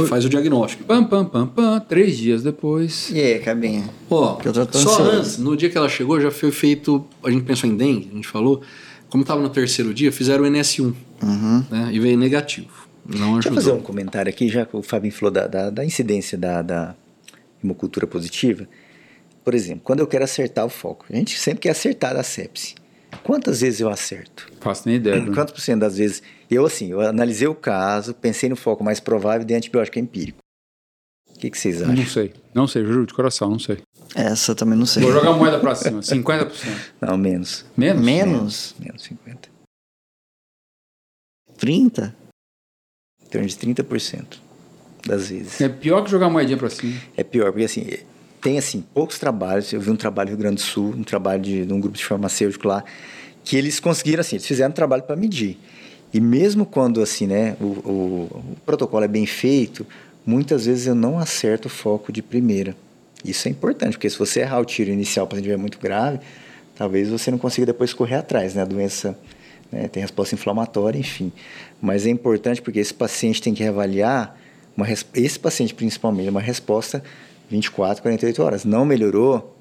faz 0.09 0.25
o 0.25 0.29
diagnóstico. 0.29 0.85
Pam, 0.85 1.03
pam, 1.05 1.25
pam, 1.25 1.47
pam. 1.49 1.81
Três 1.81 2.17
dias 2.17 2.43
depois. 2.43 3.11
E 3.11 3.21
aí, 3.21 3.39
cabinha? 3.41 3.89
Ó, 4.09 4.37
Que 4.37 4.47
eu 4.49 4.53
tô 4.53 4.65
tão 4.65 4.81
só 4.81 5.03
antes, 5.11 5.39
no 5.39 5.57
dia 5.57 5.69
que 5.69 5.77
ela 5.77 5.89
chegou, 5.89 6.21
já 6.21 6.31
foi 6.31 6.53
feito. 6.53 7.05
A 7.25 7.31
gente 7.31 7.43
pensou 7.45 7.69
em 7.69 7.77
dengue, 7.77 8.09
a 8.13 8.15
gente 8.17 8.29
falou. 8.29 8.63
Como 9.11 9.23
estava 9.23 9.43
no 9.43 9.51
terceiro 9.51 9.93
dia, 9.93 10.11
fizeram 10.11 10.45
o 10.45 10.47
NS1 10.47 10.95
Uhum. 11.23 11.65
né, 11.71 11.91
e 11.93 11.99
veio 12.01 12.17
negativo. 12.17 12.69
Não 13.05 13.35
Deixa 13.35 13.49
eu 13.51 13.55
fazer 13.55 13.73
um 13.73 13.81
comentário 13.81 14.31
aqui, 14.31 14.49
já 14.49 14.65
que 14.65 14.75
o 14.77 14.83
Fabinho 14.83 15.13
falou 15.13 15.31
da, 15.33 15.47
da, 15.47 15.69
da 15.69 15.85
incidência 15.85 16.39
da, 16.39 16.63
da 16.63 16.95
hemocultura 17.63 18.07
positiva. 18.07 18.67
Por 19.45 19.55
exemplo, 19.55 19.83
quando 19.85 20.01
eu 20.01 20.07
quero 20.07 20.25
acertar 20.25 20.65
o 20.65 20.69
foco, 20.69 21.07
a 21.11 21.17
gente 21.17 21.39
sempre 21.39 21.61
quer 21.61 21.71
acertar 21.71 22.17
a 22.17 22.23
sepse. 22.23 22.75
Quantas 23.23 23.61
vezes 23.61 23.81
eu 23.81 23.89
acerto? 23.89 24.51
Faço 24.61 24.89
nem 24.89 24.97
ideia. 24.97 25.21
Bruno. 25.21 25.35
Quantos 25.35 25.55
por 25.55 25.61
cento 25.61 25.81
das 25.81 25.97
vezes? 25.97 26.23
Eu, 26.51 26.65
assim, 26.65 26.91
eu 26.91 27.01
analisei 27.01 27.47
o 27.47 27.55
caso, 27.55 28.15
pensei 28.15 28.49
no 28.49 28.57
foco 28.57 28.83
mais 28.83 29.01
provável 29.01 29.47
de 29.47 29.55
antibiótico 29.55 29.99
empírico. 29.99 30.39
O 31.35 31.39
que, 31.39 31.51
que 31.51 31.59
vocês 31.59 31.83
acham? 31.83 31.95
Não 31.95 32.07
sei. 32.07 32.33
Não 32.55 32.67
sei, 32.69 32.85
juro 32.85 33.05
de 33.05 33.13
coração, 33.13 33.51
não 33.51 33.59
sei. 33.59 33.79
Essa 34.15 34.53
eu 34.53 34.57
também 34.57 34.79
não 34.79 34.87
sei. 34.87 35.03
Vou 35.03 35.13
jogar 35.13 35.31
a 35.31 35.37
moeda 35.37 35.59
pra 35.59 35.75
cima, 35.75 36.01
50%. 36.01 36.51
Não, 37.01 37.17
menos. 37.17 37.65
Menos? 37.77 38.03
Menos? 38.05 38.75
Menos 38.79 39.03
50. 39.03 39.49
30? 41.59 42.15
Em 43.23 43.27
torno 43.27 43.47
de 43.47 43.57
30% 43.57 44.39
das 45.07 45.29
vezes. 45.29 45.61
É 45.61 45.69
pior 45.69 46.05
que 46.05 46.11
jogar 46.11 46.27
a 46.27 46.31
moedinha 46.31 46.59
pra 46.59 46.71
cima. 46.71 47.01
É 47.17 47.25
pior, 47.25 47.51
porque 47.51 47.65
assim, 47.65 47.87
tem 48.43 48.59
assim, 48.59 48.85
poucos 48.93 49.19
trabalhos. 49.19 49.73
Eu 49.73 49.81
vi 49.81 49.91
um 49.91 49.97
trabalho 49.97 50.31
no 50.31 50.37
Rio 50.37 50.43
Grande 50.43 50.57
do 50.57 50.61
Sul, 50.61 50.95
um 50.97 51.05
trabalho 51.05 51.41
de, 51.41 51.65
de 51.65 51.73
um 51.73 51.81
grupo 51.81 51.97
de 51.97 52.05
farmacêutico 52.05 52.67
lá, 52.67 52.85
que 53.45 53.57
eles 53.57 53.81
conseguiram 53.81 54.21
assim, 54.21 54.37
eles 54.37 54.47
fizeram 54.47 54.71
um 54.71 54.75
trabalho 54.75 55.05
para 55.05 55.17
medir. 55.17 55.59
E 56.13 56.21
mesmo 56.21 56.67
quando 56.67 57.01
assim, 57.01 57.27
né, 57.27 57.57
o, 57.61 57.65
o, 57.65 58.45
o 58.53 58.57
protocolo 58.67 59.05
é 59.05 59.09
bem 59.09 59.25
feito, 59.25 59.87
muitas 60.27 60.67
vezes 60.67 60.87
eu 60.87 60.95
não 60.95 61.19
acerto 61.19 61.69
o 61.69 61.71
foco 61.71 62.13
de 62.13 62.21
primeira. 62.21 62.77
Isso 63.25 63.47
é 63.47 63.51
importante, 63.51 63.93
porque 63.93 64.11
se 64.11 64.19
você 64.19 64.41
errar 64.41 64.61
o 64.61 64.65
tiro 64.65 64.91
inicial, 64.91 65.27
paciente 65.27 65.47
estiver 65.47 65.61
muito 65.61 65.79
grave, 65.79 66.19
talvez 66.77 67.09
você 67.09 67.31
não 67.31 67.39
consiga 67.39 67.67
depois 67.67 67.95
correr 67.95 68.17
atrás, 68.17 68.55
né? 68.55 68.63
A 68.63 68.65
doença 68.65 69.17
né, 69.71 69.87
tem 69.87 70.03
resposta 70.03 70.35
inflamatória, 70.35 70.99
enfim. 70.99 71.33
Mas 71.81 72.05
é 72.05 72.11
importante 72.11 72.61
porque 72.61 72.81
esse 72.81 72.93
paciente 72.93 73.41
tem 73.41 73.55
que 73.55 73.63
reavaliar, 73.63 74.37
uma, 74.77 74.87
esse 74.91 75.39
paciente 75.39 75.73
principalmente, 75.73 76.29
uma 76.29 76.41
resposta 76.41 77.03
24, 77.53 78.03
48 78.03 78.43
horas. 78.43 78.65
Não 78.65 78.85
melhorou 78.85 79.57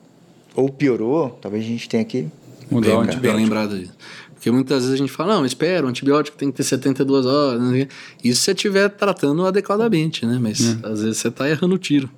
ou 0.55 0.69
piorou, 0.69 1.37
talvez 1.41 1.63
a 1.63 1.67
gente 1.67 1.87
tenha 1.87 2.03
que 2.03 2.27
mudar 2.69 2.87
bem, 2.87 2.97
o 2.97 2.99
antibiótico. 3.01 3.21
Bem 3.21 3.35
lembrado 3.35 3.77
disso. 3.77 3.93
Porque 4.33 4.49
muitas 4.49 4.83
vezes 4.83 4.93
a 4.93 4.97
gente 4.97 5.11
fala, 5.11 5.35
não, 5.35 5.45
espera, 5.45 5.85
o 5.85 5.89
antibiótico 5.89 6.35
tem 6.35 6.49
que 6.49 6.57
ter 6.57 6.63
72 6.63 7.25
horas. 7.25 7.61
Né? 7.61 7.87
Isso 8.23 8.39
se 8.39 8.45
você 8.45 8.51
estiver 8.51 8.89
tratando 8.89 9.45
adequadamente, 9.45 10.25
né? 10.25 10.39
Mas 10.41 10.61
é. 10.61 10.87
às 10.87 11.01
vezes 11.01 11.17
você 11.17 11.27
está 11.27 11.47
errando 11.47 11.75
o 11.75 11.77
tiro. 11.77 12.09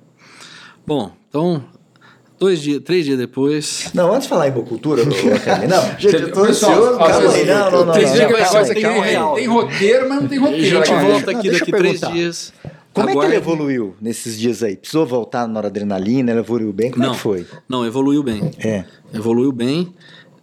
Bom, 0.86 1.12
então, 1.28 1.62
dois 2.38 2.62
dias, 2.62 2.80
três 2.82 3.04
dias 3.04 3.18
depois. 3.18 3.90
Não, 3.92 4.10
antes 4.10 4.22
de 4.22 4.28
falar 4.28 4.48
em 4.48 4.52
bocultura, 4.52 5.04
não, 5.04 5.12
gente, 5.98 6.14
eu 6.14 6.32
tô 6.32 6.44
ansioso, 6.44 6.98
calma 6.98 7.30
aí. 7.32 7.46
Não, 7.46 7.70
não, 7.70 7.84
não. 7.86 7.92
Três 7.92 8.12
dias 8.12 8.68
tem, 8.68 8.82
tem 9.34 9.46
roteiro, 9.46 10.08
mas 10.08 10.20
não 10.22 10.28
tem 10.28 10.38
roteiro. 10.38 10.80
A 10.80 10.84
gente 10.84 11.06
volta 11.06 11.30
aqui 11.30 11.50
daqui 11.50 11.72
três 11.72 12.00
dias. 12.00 12.52
Como 12.94 13.10
Aguarde. 13.10 13.18
é 13.18 13.40
que 13.40 13.44
ele 13.44 13.52
evoluiu 13.52 13.96
nesses 14.00 14.38
dias 14.38 14.62
aí? 14.62 14.76
Precisou 14.76 15.04
voltar 15.04 15.40
na 15.40 15.54
noradrenalina? 15.54 16.30
Ele 16.30 16.38
evoluiu 16.38 16.72
bem? 16.72 16.92
Como 16.92 17.04
não, 17.04 17.12
é 17.12 17.14
que 17.16 17.20
foi? 17.20 17.46
Não, 17.68 17.84
evoluiu 17.84 18.22
bem. 18.22 18.52
É. 18.58 18.84
Evoluiu 19.12 19.50
bem. 19.50 19.92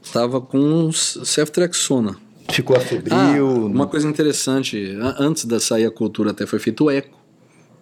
Estava 0.03 0.41
com 0.41 0.91
ceftriaxona. 0.91 2.17
Ficou 2.49 2.75
afebril? 2.75 3.15
Ah, 3.15 3.65
uma 3.65 3.87
coisa 3.87 4.07
interessante, 4.07 4.97
antes 5.17 5.45
da 5.45 5.59
sair 5.59 5.85
a 5.85 5.91
cultura 5.91 6.31
até 6.31 6.45
foi 6.45 6.59
feito 6.59 6.85
o 6.85 6.91
eco. 6.91 7.20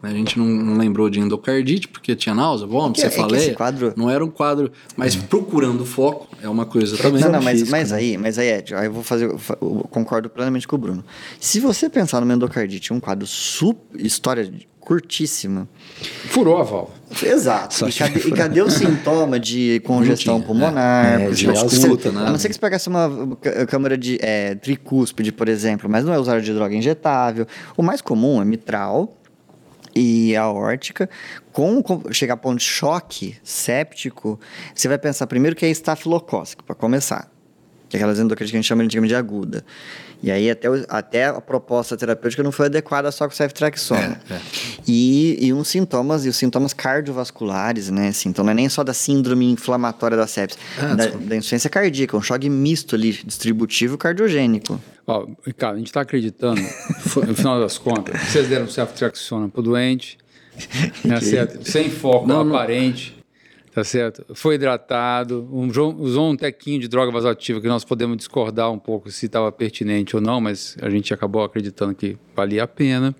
A 0.02 0.10
gente 0.10 0.39
não, 0.39 0.45
não, 0.45 0.78
lembrou 0.78 1.10
de 1.10 1.20
endocardite, 1.20 1.88
porque 1.88 2.16
tinha 2.16 2.34
náusea, 2.34 2.66
vômito, 2.66 3.02
é, 3.02 3.10
cefaleia. 3.10 3.52
É 3.52 3.54
quadro... 3.54 3.93
Não 3.97 4.10
era 4.10 4.24
um 4.24 4.30
quadro, 4.30 4.72
mas 4.95 5.16
procurando 5.16 5.86
foco 5.86 6.28
é 6.41 6.47
uma 6.47 6.66
coisa 6.66 6.97
também. 6.97 7.22
Não, 7.22 7.32
não, 7.34 7.41
mas, 7.41 7.68
mas 7.70 7.91
aí, 7.91 8.18
mas 8.18 8.39
aí, 8.39 8.47
Ed, 8.47 8.74
aí 8.76 8.86
eu 8.86 8.93
vou 8.93 9.04
fazer, 9.04 9.26
eu 9.26 9.39
concordo 9.89 10.30
plenamente 10.30 10.68
com 10.68 10.76
o 10.76 10.80
Bruno. 10.80 11.04
Se 11.39 11.60
você 11.60 11.89
pensar 11.89 12.22
numa 12.22 12.34
endocardite, 12.34 12.93
um 12.93 13.00
quadro 13.00 13.28
super, 13.28 14.00
história 14.00 14.50
curtíssima. 14.89 15.70
Furou 16.30 16.58
a 16.58 16.64
válvula. 16.64 16.97
Exato. 17.24 17.88
E 17.88 17.93
cadê, 17.93 18.20
e 18.20 18.32
cadê, 18.32 18.62
o 18.64 18.72
sintoma 18.72 19.39
de 19.39 19.80
congestão 19.86 20.41
pulmonar? 20.41 21.22
É, 21.22 21.30
de 21.30 21.47
ausculta, 21.47 22.12
né? 22.12 22.22
A 22.26 22.32
não 22.32 22.39
ser 22.39 22.47
que 22.47 22.56
você 22.56 22.60
pegasse 22.60 22.88
uma 22.88 23.38
câmara 23.68 23.95
de 23.95 24.18
é, 24.20 24.56
tricúspide, 24.56 25.32
por 25.32 25.47
exemplo, 25.47 25.88
mas 25.88 26.04
não 26.04 26.12
é 26.12 26.18
usuário 26.18 26.41
de 26.41 26.52
droga 26.52 26.74
injetável. 26.74 27.45
O 27.78 27.84
mais 27.84 28.02
comum 28.02 28.41
é 28.41 28.45
mitral, 28.45 29.19
e 29.96 30.36
aórtica, 30.36 31.10
com, 31.52 31.82
com 31.82 32.12
chegar 32.12 32.36
a 32.36 32.38
ponto 32.38 32.60
de 32.60 32.66
choque 32.66 33.38
séptico, 33.44 34.40
você 34.74 34.88
vai 34.88 34.98
pensar 34.98 35.28
primeiro 35.28 35.56
que 35.56 35.66
é 35.66 35.70
estafilocócico, 35.70 36.64
para 36.64 36.76
começar. 36.76 37.39
Que 37.90 37.98
é 37.98 38.00
aquelas 38.00 38.20
endocrinas 38.20 38.52
que 38.52 38.56
a 38.56 38.60
gente 38.60 38.68
chama 38.68 38.84
antigamente 38.84 39.10
de 39.10 39.16
aguda. 39.16 39.66
E 40.22 40.30
aí 40.30 40.50
até, 40.50 40.68
até 40.90 41.26
a 41.28 41.40
proposta 41.40 41.96
terapêutica 41.96 42.44
não 42.44 42.52
foi 42.52 42.66
adequada 42.66 43.10
só 43.10 43.26
com 43.26 43.34
o 43.34 43.36
ceftriaxona. 43.36 44.20
É, 44.30 44.34
é. 44.34 44.42
E, 44.86 45.48
e 45.48 45.54
uns 45.54 45.70
sintomas, 45.70 46.26
e 46.26 46.30
os 46.30 46.36
sintomas 46.36 46.74
cardiovasculares, 46.74 47.90
né? 47.90 48.10
Assim, 48.10 48.30
então 48.30 48.44
não 48.44 48.52
é 48.52 48.54
nem 48.54 48.68
só 48.68 48.84
da 48.84 48.94
síndrome 48.94 49.50
inflamatória 49.50 50.18
da 50.18 50.28
sepsis, 50.28 50.60
ah, 50.78 50.94
da, 50.94 51.06
da, 51.08 51.36
insuficiência 51.38 51.70
cardíaca, 51.70 52.18
um 52.18 52.22
choque 52.22 52.50
misto 52.50 52.96
ali, 52.96 53.14
distributivo 53.14 53.98
cardiogênico. 53.98 54.80
Ó, 55.08 55.26
Ricardo, 55.46 55.76
a 55.76 55.78
gente 55.78 55.88
está 55.88 56.02
acreditando, 56.02 56.62
no 57.26 57.36
final 57.36 57.60
das 57.60 57.78
contas, 57.78 58.20
vocês 58.22 58.50
deram 58.50 58.68
ceftriaxona 58.68 59.48
para 59.48 59.62
o 59.62 59.64
doente, 59.64 60.18
né, 61.06 61.18
sem 61.64 61.90
foco 61.90 62.28
não, 62.28 62.42
aparente. 62.42 63.14
Não 63.14 63.19
Tá 63.80 63.84
certo? 63.86 64.26
Foi 64.34 64.56
hidratado, 64.56 65.48
um, 65.54 65.68
usou 66.00 66.32
um 66.32 66.36
tequinho 66.36 66.82
de 66.82 66.90
droga 66.90 67.14
vasoativa 67.14 67.62
que 67.62 67.68
nós 67.70 67.86
podemos 67.86 68.18
discordar 68.18 68.70
um 68.70 68.78
pouco 68.78 69.10
se 69.10 69.28
estava 69.28 69.50
pertinente 69.54 70.18
ou 70.18 70.22
não, 70.22 70.42
mas 70.42 70.76
a 70.82 70.90
gente 70.90 71.14
acabou 71.14 71.46
acreditando 71.46 71.96
que 71.96 72.18
valia 72.36 72.64
a 72.64 72.68
pena. 72.68 73.16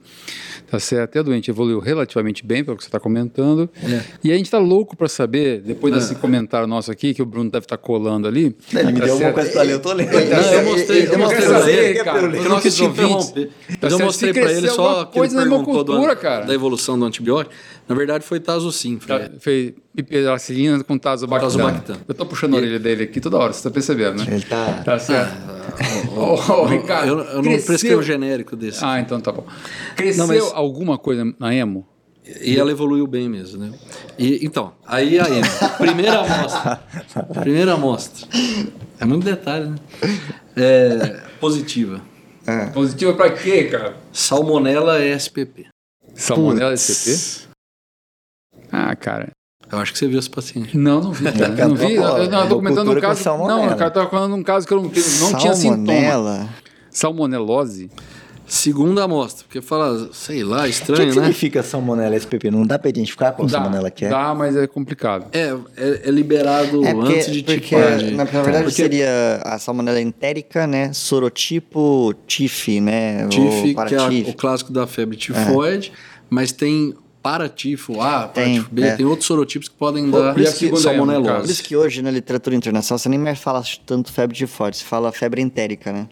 Tá 0.70 0.78
certo? 0.78 1.16
E 1.16 1.20
a 1.20 1.22
doente 1.22 1.49
evoluiu 1.49 1.80
relativamente 1.80 2.45
bem, 2.45 2.62
pelo 2.62 2.76
que 2.76 2.84
você 2.84 2.89
está 2.89 2.99
comentando. 2.99 3.70
É. 3.82 4.03
E 4.22 4.32
a 4.34 4.36
gente 4.36 4.47
está 4.47 4.60
louco 4.60 4.97
para 4.97 5.07
saber, 5.07 5.62
depois 5.62 5.93
desse 5.93 6.12
é. 6.12 6.16
comentário 6.16 6.68
nosso 6.68 6.91
aqui, 6.91 7.14
que 7.14 7.22
o 7.22 7.26
Bruno 7.26 7.49
deve 7.49 7.64
estar 7.64 7.78
tá 7.78 7.82
colando 7.82 8.28
ali. 8.28 8.55
Ele 8.74 8.84
tá 8.84 8.91
me 8.91 8.99
deu 8.99 9.14
alguma 9.14 9.32
coisa 9.32 9.51
para 9.51 9.62
ler, 9.62 9.74
eu 9.74 9.80
tô 9.80 9.93
lendo. 9.93 10.12
Não, 10.12 10.53
eu 10.53 10.66
mostrei, 10.66 11.07
eu, 11.07 11.20
mostrei 11.20 11.47
para 11.47 11.72
ele, 11.72 12.03
cara. 12.03 12.36
Eu 12.36 12.49
não 12.49 12.60
quis 12.60 12.76
te 12.76 12.84
interromper. 12.84 13.49
Mas 13.82 13.93
eu 13.93 13.99
mostrei 13.99 14.34
para 14.34 14.51
ele 14.51 14.70
só 14.70 15.05
que 15.05 15.20
ele 15.20 15.30
perguntou 15.30 15.84
do, 15.86 16.16
da 16.45 16.53
evolução 16.53 16.99
do 16.99 17.05
antibiótico. 17.05 17.55
Na 17.88 17.95
verdade, 17.95 18.24
foi 18.24 18.39
Tazocin. 18.39 18.99
Foi, 18.99 19.18
tá, 19.18 19.32
foi 20.50 20.56
piperacilina 20.56 20.84
com 20.84 20.97
Tazobactam. 20.97 21.50
Tazobactam. 21.50 21.97
Eu 22.08 22.16
tô 22.16 22.26
puxando 22.26 22.56
a 22.56 22.58
orelha 22.58 22.80
dele 22.80 23.04
aqui 23.04 23.22
toda 23.22 23.38
hora, 23.38 23.54
você 23.54 23.64
tá 23.64 23.72
percebendo, 23.72 24.24
né? 24.24 24.34
Ele 24.34 24.45
tá... 24.45 24.82
Tá 24.84 25.00
certo. 25.00 25.32
Ah, 25.32 26.10
oh, 26.16 26.54
oh, 26.54 26.66
Ricardo, 26.66 27.08
eu, 27.08 27.20
eu 27.20 27.41
não 27.41 27.62
prescrevo 27.62 28.00
o 28.00 28.04
genérico 28.04 28.56
desse. 28.56 28.84
Ah, 28.84 29.00
então 29.00 29.20
tá 29.22 29.32
bom. 29.32 29.45
Cresceu 29.95 30.28
não, 30.28 30.34
mas... 30.34 30.52
alguma 30.54 30.97
coisa 30.97 31.24
na 31.39 31.54
emo? 31.54 31.88
E 32.41 32.60
ela 32.60 32.70
evoluiu 32.70 33.08
bem 33.08 33.28
mesmo, 33.28 33.60
né? 33.60 33.72
E, 34.18 34.45
então, 34.45 34.74
aí 34.86 35.20
a 35.20 35.28
emo. 35.30 35.78
Primeira 35.78 36.20
amostra. 36.20 36.76
Primeira 37.41 37.74
amostra. 37.74 38.28
É 39.00 39.06
muito 39.06 39.24
detalhe, 39.24 39.70
né? 39.70 39.78
É, 40.56 41.22
positiva. 41.39 42.02
É. 42.45 42.68
Positiva 42.68 43.14
pra 43.14 43.32
quê, 43.32 43.66
cara? 43.66 43.95
Salmonella 44.12 45.00
SPP. 45.18 45.68
Salmonella 46.14 46.74
SPP? 46.76 47.47
Ah, 48.72 48.95
cara. 48.95 49.32
Eu 49.72 49.78
acho 49.78 49.93
que 49.93 49.99
você 49.99 50.07
viu 50.07 50.20
esse 50.20 50.30
paciente. 50.30 50.78
Não, 50.78 51.01
não 51.01 51.11
vi. 51.11 51.26
Cara. 51.32 51.67
não 51.67 51.76
vi. 51.76 51.95
Eu, 51.95 52.30
não, 52.30 52.41
eu 52.41 52.49
tô 52.49 52.55
comentando 52.55 52.91
um 52.91 52.99
caso. 52.99 53.24
Não, 53.30 53.67
o 53.67 53.76
cara 53.76 53.91
tava 53.91 54.09
falando 54.09 54.36
um 54.36 54.43
caso 54.43 54.67
que 54.67 54.74
eu 54.74 54.82
não, 54.82 54.84
não 54.84 55.39
tinha 55.39 55.53
sintoma. 55.53 56.49
Salmonelose. 56.89 57.89
Segunda 58.49 59.03
amostra, 59.03 59.45
porque 59.45 59.61
fala, 59.61 60.09
sei 60.11 60.43
lá, 60.43 60.67
estranho, 60.67 61.01
né? 61.01 61.05
O 61.05 61.07
que, 61.07 61.13
que 61.13 61.20
né? 61.20 61.26
significa 61.28 61.61
salmonela 61.61 62.15
SPP? 62.15 62.49
Não 62.49 62.65
dá 62.65 62.80
pra 62.80 62.89
identificar 62.89 63.32
qual 63.32 63.47
dá, 63.47 63.59
salmonela 63.59 63.91
que 63.91 64.05
é? 64.05 64.09
Dá, 64.09 64.34
mas 64.34 64.55
é 64.57 64.65
complicado. 64.65 65.28
É, 65.32 65.55
é, 65.78 66.01
é 66.05 66.09
liberado 66.11 66.84
é 66.84 66.91
porque, 66.91 67.13
antes 67.13 67.32
de 67.32 67.43
porque, 67.43 67.59
tipagem. 67.59 68.11
Na, 68.15 68.26
na 68.26 68.41
verdade 68.41 68.63
porque... 68.63 68.72
seria 68.72 69.39
a 69.45 69.59
salmonela 69.59 70.01
entérica, 70.01 70.65
né? 70.65 70.91
Sorotipo 70.93 72.11
TIF, 72.26 72.82
né? 72.82 73.28
TIF, 73.28 73.76
que 73.88 73.95
é 73.95 74.32
o 74.32 74.34
clássico 74.34 74.74
da 74.74 74.88
febre 74.88 75.15
tifoide, 75.15 75.93
é. 75.93 75.97
mas 76.28 76.51
tem 76.51 76.95
paratifo 77.22 78.01
A, 78.01 78.28
paratifo 78.28 78.70
B, 78.72 78.82
é. 78.82 78.95
tem 78.95 79.05
outros 79.05 79.28
sorotipos 79.28 79.67
que 79.67 79.76
podem 79.76 80.09
Pô, 80.09 80.20
dar 80.20 80.34
por 80.34 80.41
isso 80.41 80.57
que, 80.57 80.78
salmonelose. 80.78 81.41
Por 81.41 81.49
isso 81.49 81.63
que 81.63 81.76
hoje 81.76 82.01
na 82.01 82.11
literatura 82.11 82.55
internacional 82.55 82.99
você 82.99 83.09
nem 83.09 83.20
mais 83.20 83.39
fala 83.39 83.63
tanto 83.86 84.11
febre 84.11 84.36
tifoide, 84.36 84.78
você 84.78 84.86
fala 84.86 85.11
febre 85.11 85.41
entérica, 85.41 85.91
né? 85.91 86.07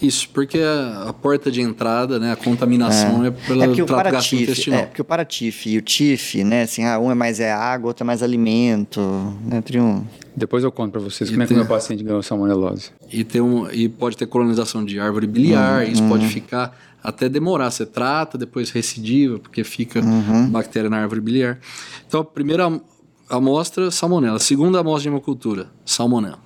Isso, 0.00 0.28
porque 0.30 0.58
a, 0.58 1.08
a, 1.08 1.12
porta 1.12 1.50
de 1.50 1.60
entrada, 1.60 2.18
né, 2.18 2.32
a 2.32 2.36
contaminação 2.36 3.24
é, 3.24 3.28
é 3.28 3.30
pelo 3.30 3.62
é 3.62 3.84
trato 3.84 4.10
gastrointestinal. 4.10 4.80
É, 4.80 4.86
porque 4.86 5.02
o 5.02 5.04
paratif 5.04 5.66
e 5.66 5.76
o 5.76 5.82
TIF, 5.82 6.42
né, 6.42 6.62
assim, 6.62 6.84
ah, 6.84 6.98
um 6.98 7.10
é 7.10 7.14
mais 7.14 7.40
é 7.40 7.52
água, 7.52 7.88
outro 7.88 8.02
é 8.02 8.06
mais 8.06 8.22
alimento, 8.22 9.00
né, 9.44 9.60
tem 9.60 9.80
um... 9.80 10.04
Depois 10.34 10.64
eu 10.64 10.72
conto 10.72 10.92
para 10.92 11.00
vocês 11.00 11.28
e 11.28 11.34
como 11.34 11.44
tem, 11.44 11.44
é 11.44 11.48
que 11.48 11.52
o 11.52 11.56
meu 11.56 11.66
paciente 11.66 12.02
ganhou 12.02 12.22
salmonelose. 12.22 12.90
E, 13.12 13.22
tem 13.22 13.42
um, 13.42 13.70
e 13.70 13.88
pode 13.88 14.16
ter 14.16 14.26
colonização 14.26 14.82
de 14.82 14.98
árvore 14.98 15.26
biliar, 15.26 15.84
hum, 15.84 15.90
isso 15.90 16.02
hum. 16.02 16.08
pode 16.08 16.26
ficar 16.28 16.74
até 17.02 17.28
demorar. 17.28 17.70
Você 17.70 17.86
trata, 17.86 18.36
depois 18.36 18.70
recidiva, 18.70 19.38
porque 19.38 19.64
fica 19.64 20.00
uhum. 20.00 20.50
bactéria 20.50 20.90
na 20.90 20.98
árvore 20.98 21.20
biliar. 21.20 21.58
Então, 22.06 22.20
a 22.20 22.24
primeira 22.24 22.80
amostra, 23.28 23.90
salmonela. 23.90 24.38
Segunda 24.38 24.80
amostra 24.80 25.02
de 25.02 25.08
hemocultura, 25.08 25.68
salmonela. 25.84 26.38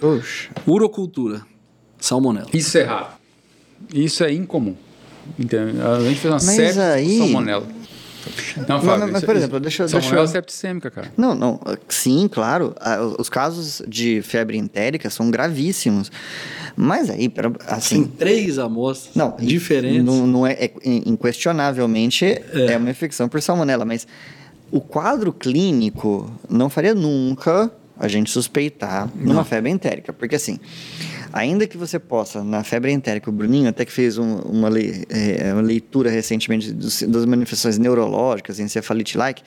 Puxa. 0.00 0.50
Urocultura, 0.66 1.42
salmonela. 1.98 2.48
Isso 2.52 2.78
é 2.78 2.84
raro. 2.84 3.08
Isso 3.92 4.24
é 4.24 4.32
incomum. 4.32 4.74
Entendeu? 5.38 5.94
A 5.94 6.00
gente 6.00 6.20
fez 6.20 6.32
uma 6.32 6.40
série 6.40 6.80
aí... 6.80 7.06
de 7.06 7.18
salmonela. 7.18 7.79
Não, 8.68 8.80
Fábio, 8.82 9.00
mas, 9.00 9.10
mas, 9.12 9.24
por 9.24 9.36
exemplo, 9.36 9.60
deixa, 9.60 9.86
deixa 9.86 10.14
eu... 10.14 10.26
septicêmica, 10.26 10.90
cara. 10.90 11.12
Não, 11.16 11.34
não, 11.34 11.60
sim, 11.88 12.28
claro. 12.28 12.74
Os 13.18 13.28
casos 13.28 13.82
de 13.88 14.22
febre 14.22 14.58
entérica 14.58 15.08
são 15.10 15.30
gravíssimos. 15.30 16.10
Mas 16.76 17.10
aí, 17.10 17.32
assim... 17.66 18.04
Tem 18.04 18.12
três 18.16 18.58
amostras 18.58 19.14
não, 19.14 19.36
diferentes. 19.38 20.04
Não, 20.04 20.26
não 20.26 20.46
é, 20.46 20.52
é, 20.52 20.72
inquestionavelmente 20.84 22.24
é. 22.24 22.44
é 22.72 22.76
uma 22.76 22.90
infecção 22.90 23.28
por 23.28 23.40
salmonela, 23.40 23.84
mas 23.84 24.06
o 24.70 24.80
quadro 24.80 25.32
clínico 25.32 26.30
não 26.48 26.70
faria 26.70 26.94
nunca 26.94 27.70
a 27.98 28.08
gente 28.08 28.30
suspeitar 28.30 29.10
não. 29.14 29.34
numa 29.34 29.44
febre 29.44 29.70
entérica. 29.70 30.12
Porque 30.12 30.36
assim, 30.36 30.58
Ainda 31.32 31.66
que 31.66 31.76
você 31.76 31.98
possa, 31.98 32.42
na 32.42 32.64
febre 32.64 32.90
entérica, 32.90 33.30
o 33.30 33.32
Bruninho 33.32 33.68
até 33.68 33.84
que 33.84 33.92
fez 33.92 34.18
um, 34.18 34.36
uma, 34.40 34.68
é, 35.08 35.52
uma, 35.52 35.62
leitura 35.62 36.10
recentemente 36.10 36.72
dos, 36.72 37.02
das 37.02 37.24
manifestações 37.24 37.78
neurológicas, 37.78 38.58
encefalite-like, 38.58 39.42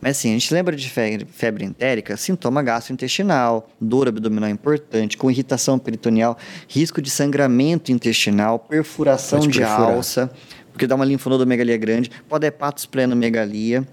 mas 0.00 0.18
assim, 0.18 0.30
a 0.30 0.32
gente 0.32 0.52
lembra 0.52 0.76
de 0.76 0.88
febre, 0.88 1.26
febre 1.30 1.64
entérica, 1.64 2.16
sintoma 2.16 2.62
gastrointestinal, 2.62 3.68
dor 3.80 4.08
abdominal 4.08 4.50
importante, 4.50 5.16
com 5.16 5.30
irritação 5.30 5.78
peritoneal, 5.78 6.36
risco 6.68 7.00
de 7.00 7.10
sangramento 7.10 7.90
intestinal, 7.90 8.58
perfuração 8.58 9.40
de 9.40 9.62
alça, 9.62 10.30
porque 10.72 10.86
dá 10.86 10.94
uma 10.94 11.04
linfonodomegalia 11.04 11.76
grande, 11.76 12.10
pode 12.28 12.46
hepatosplenomegalia, 12.46 13.86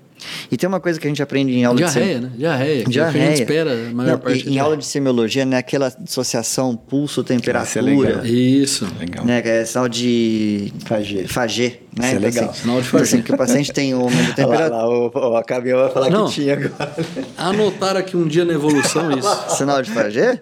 E 0.51 0.57
tem 0.57 0.67
uma 0.67 0.79
coisa 0.79 0.99
que 0.99 1.07
a 1.07 1.09
gente 1.09 1.21
aprende 1.21 1.53
em 1.53 1.65
aula 1.65 1.77
Diarreia, 1.77 2.15
de 2.15 2.21
né? 2.25 2.31
Diarreia. 2.35 2.83
que 2.83 2.89
Diarreia. 2.89 3.25
A 3.25 3.29
gente 3.29 3.41
espera 3.41 3.71
a 3.71 3.93
maior 3.93 4.11
Não, 4.11 4.19
parte 4.19 4.37
e- 4.37 4.41
é 4.41 4.43
em 4.43 4.45
aula 4.45 4.53
diarreia. 4.57 4.77
de 4.77 4.85
semiologia, 4.85 5.45
né, 5.45 5.57
aquela 5.57 5.89
dissociação 5.89 6.71
Isso 6.71 6.79
é 6.85 6.89
pulso-temperatura, 6.89 7.81
legal. 7.81 8.25
Isso. 8.25 8.87
Legal. 8.99 9.25
né, 9.25 9.41
é 9.43 9.65
sinal 9.65 9.87
de 9.89 10.73
Fagê. 10.85 11.27
Fagê, 11.27 11.79
né? 11.97 12.05
Isso 12.05 12.05
é 12.05 12.09
Então, 12.09 12.21
legal. 12.21 12.49
assim, 12.49 12.61
Sinal 12.61 12.81
de 12.81 12.87
então, 12.87 12.99
assim, 12.99 13.09
Fagê. 13.17 13.23
que 13.23 13.33
o 13.33 13.37
paciente 13.37 13.71
tem 13.73 13.93
o 13.93 13.99
aumento 14.01 14.19
Olha 14.21 14.33
temperatura. 14.35 14.69
lá, 14.69 14.89
o, 14.89 15.11
o, 15.13 15.35
a 15.37 15.43
Caminhão 15.43 15.79
vai 15.79 15.91
falar 15.91 16.09
Não. 16.09 16.27
que 16.27 16.33
tinha 16.33 16.53
agora. 16.53 16.95
Anotaram 17.37 17.99
aqui 17.99 18.15
um 18.17 18.27
dia 18.27 18.45
na 18.45 18.53
evolução 18.53 19.11
isso. 19.17 19.27
Sinal 19.57 19.81
de 19.81 19.91
Fagê? 19.91 20.41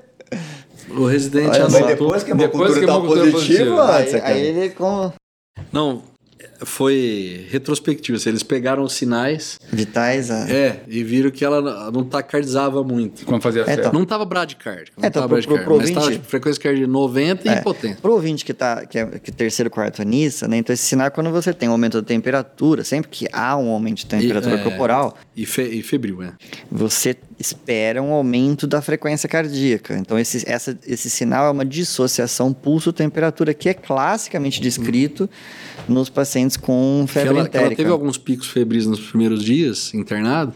O 0.89 1.05
residente 1.05 1.49
Olha, 1.51 1.59
Mas 1.63 1.73
mas 1.73 1.75
anotou. 1.75 1.88
depois 1.88 2.23
que 2.23 2.32
a 2.32 2.36
Depois 2.36 2.73
que 2.73 2.86
tá 2.86 2.91
hemocultura 2.93 3.32
positiva, 3.32 3.97
antes, 3.97 4.13
Aí, 4.15 4.21
aí 4.23 4.41
ele 4.47 4.69
com 4.69 5.11
Não, 5.71 6.01
foi 6.66 7.45
retrospectivo. 7.49 8.18
assim, 8.18 8.30
Eles 8.30 8.43
pegaram 8.43 8.84
os 8.84 8.93
sinais 8.93 9.59
vitais. 9.72 10.30
A... 10.32 10.49
é, 10.49 10.84
e 10.88 11.03
viram 11.03 11.30
que 11.32 11.43
ela 11.43 11.91
não 11.91 12.03
tacardizava 12.03 12.84
muito. 12.84 13.26
Quando 13.26 13.41
fazia 13.41 13.64
É, 13.68 13.74
então. 13.74 13.91
Não 13.91 14.05
tava 14.05 14.26
bradicárdica. 14.26 14.95
Não 14.97 15.03
É, 15.05 15.07
então, 15.07 15.22
tava 15.24 15.36
pro- 15.41 15.47
pro- 15.55 15.64
pro 15.64 15.78
mas 15.78 15.89
tava 15.89 16.01
ouvinte- 16.05 16.20
tipo, 16.20 16.30
frequência 16.30 16.62
cardíaca 16.62 16.91
90 16.91 17.49
É. 17.49 17.55
e 17.55 17.59
impotente. 17.59 18.01
Pro 18.01 18.14
ouvinte 18.14 18.45
que, 18.45 18.53
tá, 18.53 18.86
que 18.86 18.97
é 18.99 19.05
que 19.05 19.32
é 19.32 19.34
terceiro, 19.34 19.70
quarto 19.70 20.01
anista, 20.01 20.47
né? 20.47 20.57
Então, 20.57 20.74
esse 20.74 20.84
sinal 20.84 21.07
é 21.07 21.09
quando 21.09 21.30
você 21.32 21.53
tem 21.53 21.70
um 21.70 21.74
aumento 21.74 22.01
da 22.01 22.07
temperatura, 22.07 22.84
sempre 22.84 23.09
que 23.09 23.28
há 23.32 23.55
um 23.57 23.70
aumento 23.70 23.97
de 23.97 24.05
temperatura 24.05 24.55
E, 24.55 24.59
é, 24.59 24.64
corporal, 24.64 25.18
E, 25.36 25.45
fe, 25.45 25.64
e 25.64 25.82
febril, 25.82 26.22
é. 26.22 26.34
você 26.72 27.16
espera 27.41 28.01
um 28.01 28.11
aumento 28.13 28.65
da 28.65 28.81
frequência 28.81 29.27
cardíaca. 29.27 29.97
Então, 29.97 30.17
esse, 30.17 30.43
essa, 30.49 30.77
esse 30.87 31.09
sinal 31.09 31.47
é 31.47 31.51
uma 31.51 31.65
dissociação 31.65 32.53
pulso-temperatura, 32.53 33.53
que 33.53 33.67
é 33.67 33.73
classicamente 33.73 34.61
descrito 34.61 35.29
nos 35.87 36.09
pacientes 36.09 36.55
com 36.55 37.03
Que 37.07 37.13
febre 37.13 37.29
ela, 37.29 37.49
que 37.49 37.57
ela 37.57 37.65
entérica. 37.65 37.75
teve 37.83 37.89
alguns 37.91 38.17
picos 38.17 38.47
febris 38.47 38.85
nos 38.85 38.99
primeiros 38.99 39.43
dias, 39.43 39.93
internado, 39.93 40.53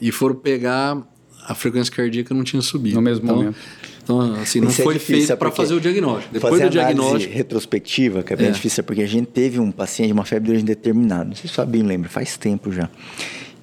e 0.00 0.10
foram 0.10 0.34
pegar 0.34 1.00
a 1.46 1.54
frequência 1.54 1.92
cardíaca 1.94 2.34
não 2.34 2.42
tinha 2.42 2.62
subido. 2.62 2.96
No 2.96 3.02
mesmo 3.02 3.24
então, 3.24 3.36
momento. 3.36 3.56
Então, 4.02 4.34
assim, 4.34 4.60
não 4.60 4.68
Isso 4.68 4.80
é 4.82 4.84
foi 4.84 4.94
difícil, 4.94 5.26
feito 5.28 5.38
para 5.38 5.50
fazer 5.50 5.74
o 5.74 5.80
diagnóstico. 5.80 6.32
Depois 6.32 6.52
Fazer 6.52 6.70
do 6.70 6.78
análise 6.78 6.96
diagnóstico, 7.00 7.34
retrospectiva, 7.34 8.22
que 8.22 8.32
é 8.32 8.36
bem 8.36 8.48
É. 8.48 8.50
difícil, 8.50 8.84
porque 8.84 9.02
a 9.02 9.06
gente 9.06 9.26
teve 9.26 9.58
um 9.58 9.70
paciente, 9.70 10.12
uma 10.12 10.24
febre 10.24 10.44
de 10.46 10.50
origem 10.50 10.66
determinada. 10.66 11.24
Não 11.24 11.34
sei 11.34 11.46
se 11.46 11.52
o 11.52 11.54
Fabinho 11.54 11.86
lembra, 11.86 12.08
faz 12.10 12.36
tempo 12.36 12.70
já. 12.72 12.88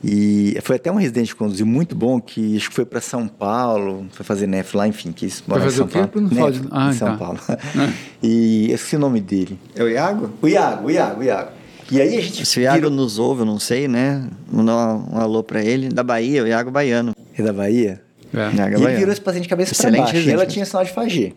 E 0.03 0.57
foi 0.63 0.77
até 0.77 0.91
um 0.91 0.95
residente 0.95 1.33
que 1.33 1.35
conduziu 1.37 1.65
muito 1.65 1.95
bom, 1.95 2.19
que 2.19 2.57
acho 2.57 2.69
que 2.69 2.75
foi 2.75 2.85
para 2.85 2.99
São 2.99 3.27
Paulo, 3.27 4.07
foi 4.11 4.25
fazer 4.25 4.47
nef 4.47 4.73
lá, 4.75 4.87
enfim, 4.87 5.11
quis 5.11 5.43
morar 5.47 5.61
fazer 5.63 5.75
em 5.75 5.77
São 5.77 5.85
o 5.85 5.89
quê? 5.89 5.99
Paulo. 6.11 6.27
Não 6.31 6.45
Nef, 6.47 6.59
de- 6.61 6.67
Ah, 6.71 6.89
em 6.89 6.93
São 6.93 7.07
tá. 7.09 7.17
Paulo. 7.17 7.39
e 8.23 8.69
eu 8.69 8.75
esqueci 8.75 8.95
o 8.95 8.99
nome 8.99 9.19
dele. 9.21 9.59
É 9.75 9.83
o 9.83 9.89
Iago? 9.89 10.31
O 10.41 10.47
Iago, 10.47 10.87
o 10.87 10.91
Iago, 10.91 11.19
o 11.19 11.23
Iago. 11.23 11.51
E 11.91 12.01
aí 12.01 12.17
a 12.17 12.21
gente 12.21 12.45
Se 12.45 12.59
o 12.59 12.61
Iago 12.61 12.75
virou- 12.77 12.91
nos 12.91 13.19
ouve, 13.19 13.41
eu 13.41 13.45
não 13.45 13.59
sei, 13.59 13.87
né? 13.87 14.23
Mandar 14.51 14.95
um, 14.95 15.15
um 15.15 15.17
alô 15.19 15.43
pra 15.43 15.61
ele. 15.63 15.89
Da 15.89 16.01
Bahia, 16.03 16.43
o 16.43 16.47
Iago 16.47 16.71
Baiano. 16.71 17.13
É 17.37 17.43
da 17.43 17.51
Bahia? 17.53 18.01
É. 18.33 18.37
Iago 18.37 18.55
E 18.55 18.63
ele 18.63 18.69
Baiano. 18.83 18.97
virou 18.97 19.11
esse 19.11 19.21
paciente 19.21 19.43
de 19.43 19.49
cabeça 19.49 19.75
para 19.75 19.91
baixo. 19.91 20.03
E 20.03 20.05
residente 20.13 20.29
ela 20.33 20.39
mesmo. 20.43 20.53
tinha 20.53 20.65
sinal 20.65 20.83
de 20.85 20.91
Fagê. 20.93 21.33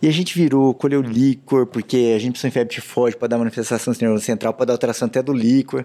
E 0.00 0.06
a 0.06 0.12
gente 0.12 0.38
virou, 0.38 0.72
colheu 0.72 1.02
líquor, 1.02 1.66
porque 1.66 2.12
a 2.14 2.18
gente 2.18 2.32
precisa 2.32 2.48
em 2.48 2.52
febre 2.52 2.72
tifoide 2.72 3.16
para 3.16 3.28
dar 3.28 3.38
manifestação 3.38 3.92
do 3.92 4.00
nervoso 4.00 4.24
central, 4.24 4.54
para 4.54 4.66
dar 4.66 4.72
alteração 4.74 5.06
até 5.06 5.20
do 5.20 5.32
líquor. 5.32 5.84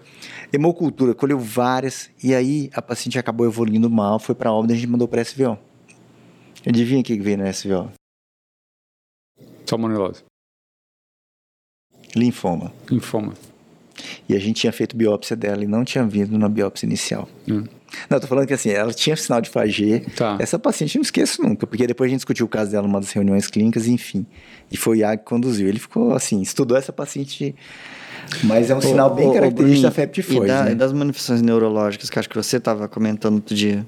Hemocultura, 0.52 1.16
colheu 1.16 1.40
várias. 1.40 2.12
E 2.24 2.36
aí 2.36 2.70
a 2.74 2.82
paciente 2.82 3.18
acabou 3.18 3.46
evoluindo 3.48 3.90
mal, 3.90 4.20
foi 4.20 4.36
para 4.36 4.52
óbito 4.52 4.74
e 4.74 4.76
a 4.76 4.78
gente 4.78 4.90
mandou 4.90 5.08
para 5.08 5.24
SVO. 5.24 5.58
Adivinha 6.66 7.02
o 7.02 7.04
que 7.04 7.20
veio 7.20 7.38
na 7.38 7.52
SVO? 7.52 7.92
Salmonelose. 9.66 10.24
Linfoma. 12.16 12.72
Linfoma. 12.90 13.34
E 14.30 14.36
a 14.36 14.40
gente 14.40 14.62
tinha 14.62 14.72
feito 14.72 14.96
biópsia 14.96 15.36
dela 15.36 15.64
e 15.64 15.68
não 15.68 15.84
tinha 15.84 16.06
vindo 16.06 16.38
na 16.38 16.48
biópsia 16.48 16.86
inicial. 16.86 17.28
Hum. 17.50 17.64
Não, 18.10 18.18
eu 18.18 18.22
tô 18.22 18.28
falando 18.28 18.48
que 18.48 18.54
assim, 18.54 18.70
ela 18.70 18.94
tinha 18.94 19.16
sinal 19.16 19.40
de 19.42 19.50
Fagê. 19.50 20.02
Tá. 20.16 20.38
Essa 20.40 20.58
paciente 20.58 20.96
eu 20.96 21.00
não 21.00 21.04
esqueço 21.04 21.42
nunca, 21.42 21.68
porque 21.68 21.86
depois 21.88 22.08
a 22.08 22.12
gente 22.12 22.20
discutiu 22.20 22.46
o 22.46 22.50
caso 22.50 22.72
dela 22.72 22.88
numa 22.88 23.00
das 23.00 23.12
reuniões 23.12 23.48
clínicas, 23.48 23.88
enfim. 23.88 24.26
E 24.72 24.78
foi 24.78 24.98
o 24.98 25.00
Iago 25.00 25.22
que 25.24 25.28
conduziu. 25.30 25.68
Ele 25.68 25.80
ficou 25.80 26.14
assim, 26.14 26.42
estudou 26.42 26.76
essa 26.78 26.92
paciente, 26.92 27.56
mas 28.44 28.70
é 28.70 28.76
um 28.76 28.82
sinal 28.82 29.14
bem 29.14 29.28
ô, 29.28 29.34
característico 29.34 29.64
Bruninho, 29.64 29.82
da 29.84 29.92
febre 29.92 30.14
tifoide. 30.16 30.46
E, 30.46 30.48
da- 30.48 30.64
né? 30.66 30.72
e 30.72 30.76
das 30.76 30.92
manifestações 30.94 31.42
neurológicas 31.42 32.10
que 32.10 32.18
acho 32.20 32.30
que 32.30 32.36
você 32.36 32.58
estava 32.58 32.88
comentando 32.88 33.36
outro 33.36 33.56
dia. 33.56 33.86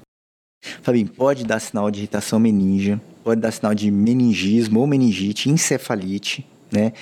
Fabinho, 0.82 1.08
pode 1.08 1.44
dar 1.44 1.60
sinal 1.60 1.90
de 1.90 1.98
irritação 2.00 2.38
meningia, 2.40 3.00
pode 3.22 3.40
dar 3.40 3.52
sinal 3.52 3.74
de 3.74 3.90
meningismo 3.90 4.80
ou 4.80 4.86
meningite, 4.86 5.48
encefalite, 5.50 6.46
né? 6.72 6.92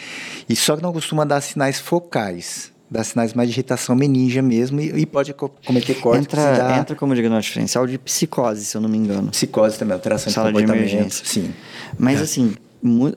E 0.48 0.54
só 0.56 0.76
que 0.76 0.82
não 0.82 0.92
costuma 0.92 1.24
dar 1.24 1.40
sinais 1.40 1.78
focais, 1.78 2.72
dá 2.90 3.02
sinais 3.02 3.34
mais 3.34 3.48
de 3.48 3.54
irritação 3.54 3.96
meningia 3.96 4.42
mesmo 4.42 4.80
e, 4.80 5.00
e 5.00 5.06
pode 5.06 5.32
co- 5.34 5.48
cometer 5.66 5.94
corte, 5.94 6.20
Entra, 6.22 6.76
entra 6.78 6.94
como 6.96 7.14
diagnóstico 7.14 7.52
diferencial 7.52 7.86
de 7.86 7.98
psicose, 7.98 8.64
se 8.64 8.76
eu 8.76 8.80
não 8.80 8.88
me 8.88 8.98
engano. 8.98 9.30
psicose 9.30 9.78
também, 9.78 9.94
alteração 9.94 10.32
Sala 10.32 10.52
de 10.52 10.56
de 10.58 10.62
comportamento. 10.62 10.90
emergência. 10.92 11.24
Sim. 11.26 11.52
Mas 11.98 12.20
assim, 12.20 12.54
mu- 12.82 13.12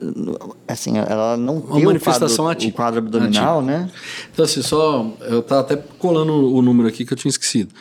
assim, 0.66 0.96
ela 0.98 1.36
não 1.36 1.60
tem 1.60 1.82
o 1.82 1.86
manifestação 1.86 2.44
quadro, 2.44 2.48
o 2.48 2.50
atípica. 2.50 2.76
quadro 2.76 2.98
abdominal, 2.98 3.62
né? 3.62 3.90
Então, 4.32 4.44
assim, 4.44 4.62
só. 4.62 5.10
Eu 5.20 5.42
tava 5.42 5.60
até 5.60 5.76
colando 5.76 6.32
o 6.54 6.62
número 6.62 6.88
aqui 6.88 7.04
que 7.04 7.12
eu 7.12 7.16
tinha 7.16 7.30
esquecido. 7.30 7.72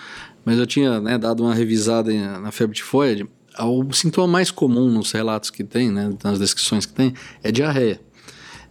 Mas 0.46 0.58
eu 0.60 0.66
tinha 0.68 1.00
né, 1.02 1.18
dado 1.18 1.44
uma 1.44 1.54
revisada 1.54 2.12
em- 2.14 2.22
na 2.40 2.52
febre 2.52 2.76
tifoide. 2.76 3.26
O 3.60 3.92
sintoma 3.92 4.28
mais 4.28 4.52
comum 4.52 4.88
nos 4.90 5.12
relatos 5.12 5.50
que 5.50 5.64
tem, 5.64 5.92
né, 5.92 6.12
nas 6.24 6.38
descrições 6.38 6.86
que 6.86 6.94
tem, 6.94 7.14
é 7.44 7.52
diarreia. 7.52 8.00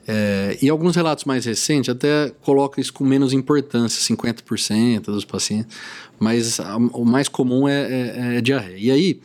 É, 0.08 0.56
e 0.62 0.68
alguns 0.68 0.94
relatos 0.94 1.24
mais 1.24 1.44
recentes 1.44 1.88
até 1.88 2.30
colocam 2.42 2.80
isso 2.80 2.92
com 2.92 3.04
menos 3.04 3.32
importância, 3.32 4.00
50% 4.14 5.06
dos 5.06 5.24
pacientes. 5.24 5.76
Mas 6.18 6.60
a- 6.60 6.76
o 6.76 7.04
mais 7.04 7.28
comum 7.28 7.66
é, 7.68 7.82
é- 7.82 8.36
é 8.36 8.40
diarreia. 8.40 8.76
E 8.78 8.90
aí, 8.90 9.20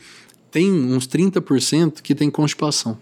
tem 0.50 0.70
uns 0.70 1.06
30% 1.06 2.02
que 2.02 2.14
tem 2.14 2.28
constipação. 2.30 2.98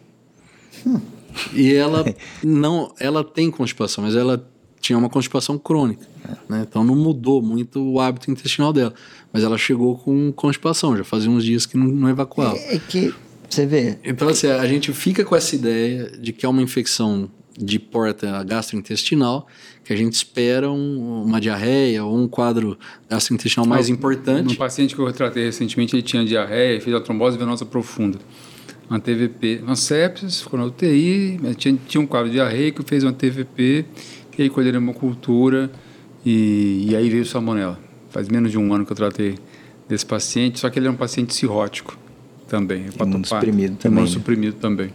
E 1.52 1.72
ela 1.74 2.04
não, 2.42 2.92
ela 2.98 3.22
tem 3.24 3.50
constipação, 3.50 4.04
mas 4.04 4.14
ela 4.16 4.46
tinha 4.80 4.98
uma 4.98 5.08
constipação 5.10 5.58
crônica, 5.58 6.06
né? 6.48 6.64
Então 6.68 6.82
não 6.82 6.96
mudou 6.96 7.42
muito 7.42 7.80
o 7.82 8.00
hábito 8.00 8.30
intestinal 8.30 8.72
dela, 8.72 8.94
mas 9.32 9.44
ela 9.44 9.58
chegou 9.58 9.96
com 9.98 10.32
constipação, 10.32 10.96
já 10.96 11.04
fazia 11.04 11.30
uns 11.30 11.44
dias 11.44 11.66
que 11.66 11.76
não, 11.76 11.86
não 11.86 12.08
evacuava. 12.08 12.56
É 12.56 12.78
que, 12.78 13.14
você 13.48 13.66
vê, 13.66 13.98
Então 14.04 14.28
assim, 14.28 14.46
a 14.48 14.66
gente 14.66 14.92
fica 14.92 15.24
com 15.24 15.36
essa 15.36 15.54
ideia 15.54 16.10
de 16.18 16.32
que 16.32 16.46
é 16.46 16.48
uma 16.48 16.62
infecção 16.62 17.28
de 17.58 17.78
porta 17.78 18.42
gastrointestinal, 18.44 19.46
que 19.84 19.92
a 19.92 19.96
gente 19.96 20.14
espera 20.14 20.70
um- 20.70 21.24
uma 21.24 21.40
diarreia 21.40 22.04
ou 22.04 22.16
um 22.16 22.28
quadro 22.28 22.78
gastrointestinal 23.08 23.66
mais 23.66 23.88
Um 23.90 23.94
importante. 23.94 24.56
paciente 24.56 24.94
que 24.94 25.00
eu 25.00 25.12
tratei 25.12 25.44
recentemente, 25.44 25.94
ele 25.94 26.02
tinha 26.02 26.24
diarreia, 26.24 26.80
fez 26.80 26.94
uma 26.94 27.00
trombose 27.02 27.36
venosa 27.36 27.64
profunda. 27.66 28.18
Uma 28.88 28.98
TVP, 28.98 29.60
uma 29.62 29.76
sepsis, 29.76 30.40
ficou 30.42 30.58
na 30.58 30.66
UTI, 30.66 31.38
mas 31.42 31.56
tinha, 31.56 31.78
tinha 31.86 32.00
um 32.00 32.06
quadro 32.06 32.30
diarreico, 32.30 32.82
fez 32.84 33.04
uma 33.04 33.12
TVP, 33.12 33.84
e 34.38 34.42
aí 34.42 34.50
colheram 34.50 34.78
hemocultura, 34.80 35.70
e, 36.26 36.86
e 36.88 36.96
aí 36.96 37.08
veio 37.08 37.24
salmonela. 37.24 37.78
Faz 38.10 38.28
menos 38.28 38.50
de 38.50 38.58
um 38.58 38.72
ano 38.74 38.84
que 38.84 38.92
eu 38.92 38.96
tratei 38.96 39.36
desse 39.88 40.04
paciente, 40.04 40.58
só 40.58 40.68
que 40.70 40.78
ele 40.78 40.86
era 40.86 40.92
um 40.94 40.96
paciente 40.98 41.34
cirrótico 41.34 41.96
também. 42.48 42.86
hepatopata, 42.86 43.04
Imunossuprimido 43.10 43.76
também, 43.76 43.90
né? 43.94 44.00
Imunossuprimido 44.00 44.56
também. 44.56 44.90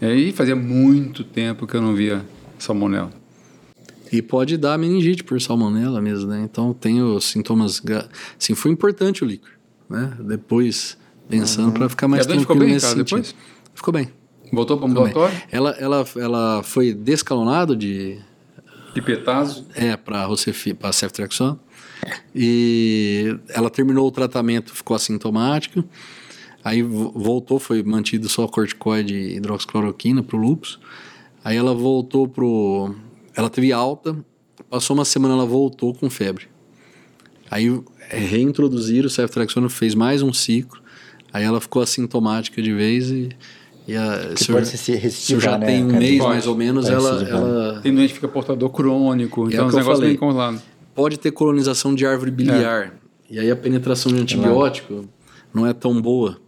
E 0.00 0.06
aí 0.06 0.32
fazia 0.32 0.54
muito 0.54 1.24
tempo 1.24 1.66
que 1.66 1.76
eu 1.76 1.82
não 1.82 1.94
via 1.94 2.24
salmonela. 2.58 3.10
E 4.10 4.22
pode 4.22 4.56
dar 4.56 4.78
meningite 4.78 5.22
por 5.22 5.40
salmonela 5.40 6.00
mesmo, 6.00 6.30
né? 6.30 6.40
Então 6.42 6.72
tem 6.72 7.02
os 7.02 7.24
sintomas. 7.24 7.82
Assim, 8.38 8.54
foi 8.54 8.70
importante 8.70 9.22
o 9.22 9.26
líquor, 9.26 9.50
né? 9.88 10.16
Depois, 10.20 10.96
pensando 11.28 11.72
para 11.72 11.88
ficar 11.88 12.08
mais 12.08 12.24
E 12.24 12.24
a 12.24 12.26
tranquilo 12.26 12.40
ficou 12.42 12.56
bem, 12.56 12.74
nesse 12.74 12.86
cara, 12.86 12.98
sentido. 12.98 13.16
depois? 13.16 13.34
Ficou 13.74 13.92
bem. 13.92 14.10
Voltou 14.50 14.78
para 14.78 14.86
o 14.86 14.90
ambulatório, 14.90 15.36
Ela, 15.50 15.72
ela, 15.72 16.06
ela 16.16 16.62
foi 16.62 16.94
descalonado 16.94 17.76
de 17.76 18.18
pipetazo, 18.94 19.66
é 19.74 19.96
para 19.96 20.26
para 20.78 20.92
ceftriaxona. 20.92 21.58
E 22.34 23.36
ela 23.48 23.68
terminou 23.68 24.06
o 24.06 24.10
tratamento, 24.10 24.74
ficou 24.74 24.94
assintomática. 24.94 25.84
Aí 26.68 26.82
vo- 26.82 27.12
voltou, 27.14 27.58
foi 27.58 27.82
mantido 27.82 28.28
só 28.28 28.46
corticoide 28.46 29.14
e 29.14 29.36
hidroxicloroquina 29.36 30.22
pro 30.22 30.36
lúpus. 30.36 30.78
Aí 31.44 31.56
ela 31.56 31.72
voltou 31.74 32.28
pro 32.28 32.94
ela 33.34 33.48
teve 33.48 33.72
alta, 33.72 34.16
passou 34.68 34.94
uma 34.94 35.04
semana 35.04 35.34
ela 35.34 35.46
voltou 35.46 35.94
com 35.94 36.10
febre. 36.10 36.46
Aí 37.50 37.80
é, 38.10 38.18
reintroduziram 38.18 39.06
o 39.06 39.10
ceftriaxona, 39.10 39.68
fez 39.68 39.94
mais 39.94 40.22
um 40.22 40.32
ciclo. 40.32 40.80
Aí 41.32 41.44
ela 41.44 41.60
ficou 41.60 41.80
assintomática 41.80 42.60
de 42.60 42.72
vez 42.74 43.10
e, 43.10 43.28
e 43.86 43.96
a, 43.96 44.32
Que 44.34 44.44
se 44.44 44.50
eu- 44.50 44.56
pode 44.56 44.66
se 44.68 44.92
recidivar, 44.94 45.40
já 45.52 45.58
né, 45.58 45.66
tem 45.66 45.84
um 45.84 45.88
cara? 45.88 45.98
mês 46.00 46.18
Pode. 46.18 46.28
mais 46.30 46.46
ou 46.46 46.56
menos, 46.56 46.88
ela, 46.88 47.22
ela 47.28 47.80
tem 47.82 47.94
doente 47.94 48.08
que 48.08 48.14
fica 48.16 48.28
portador 48.28 48.68
crônico, 48.70 49.48
E 49.48 49.52
é 49.52 49.54
então 49.54 49.64
o 49.64 49.68
os 49.68 49.74
que 49.74 49.76
eu 49.76 49.80
negócios 49.80 49.98
falei. 50.00 50.10
bem 50.10 50.18
congelados. 50.18 50.60
pode 50.94 51.18
ter 51.18 51.30
colonização 51.30 51.94
de 51.94 52.04
árvore 52.04 52.30
biliar. 52.30 52.94
E 53.30 53.38
aí 53.38 53.50
a 53.50 53.56
penetração 53.56 54.10
de 54.12 54.20
antibiótico 54.20 55.04
não 55.54 55.66
é 55.66 55.72
tão 55.72 56.00
boa. 56.00 56.38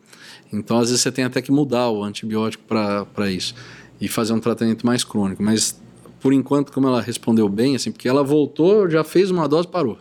Então, 0.53 0.79
às 0.79 0.89
vezes, 0.89 1.03
você 1.03 1.13
tem 1.13 1.25
até 1.25 1.41
que 1.41 1.53
mudar 1.53 1.91
o 1.91 2.03
antibiótico 2.03 2.65
para 2.65 3.31
isso. 3.31 3.55
E 4.01 4.09
fazer 4.09 4.33
um 4.33 4.41
tratamento 4.41 4.85
mais 4.87 5.05
crônico. 5.05 5.43
Mas, 5.43 5.79
por 6.21 6.33
enquanto, 6.33 6.73
como 6.73 6.87
ela 6.89 7.01
respondeu 7.01 7.49
bem, 7.49 7.77
assim, 7.77 7.93
porque 7.93 8.09
ela 8.09 8.23
voltou, 8.25 8.89
já 8.89 9.05
fez 9.05 9.31
uma 9.31 9.47
dose, 9.49 9.69
parou. 9.69 9.99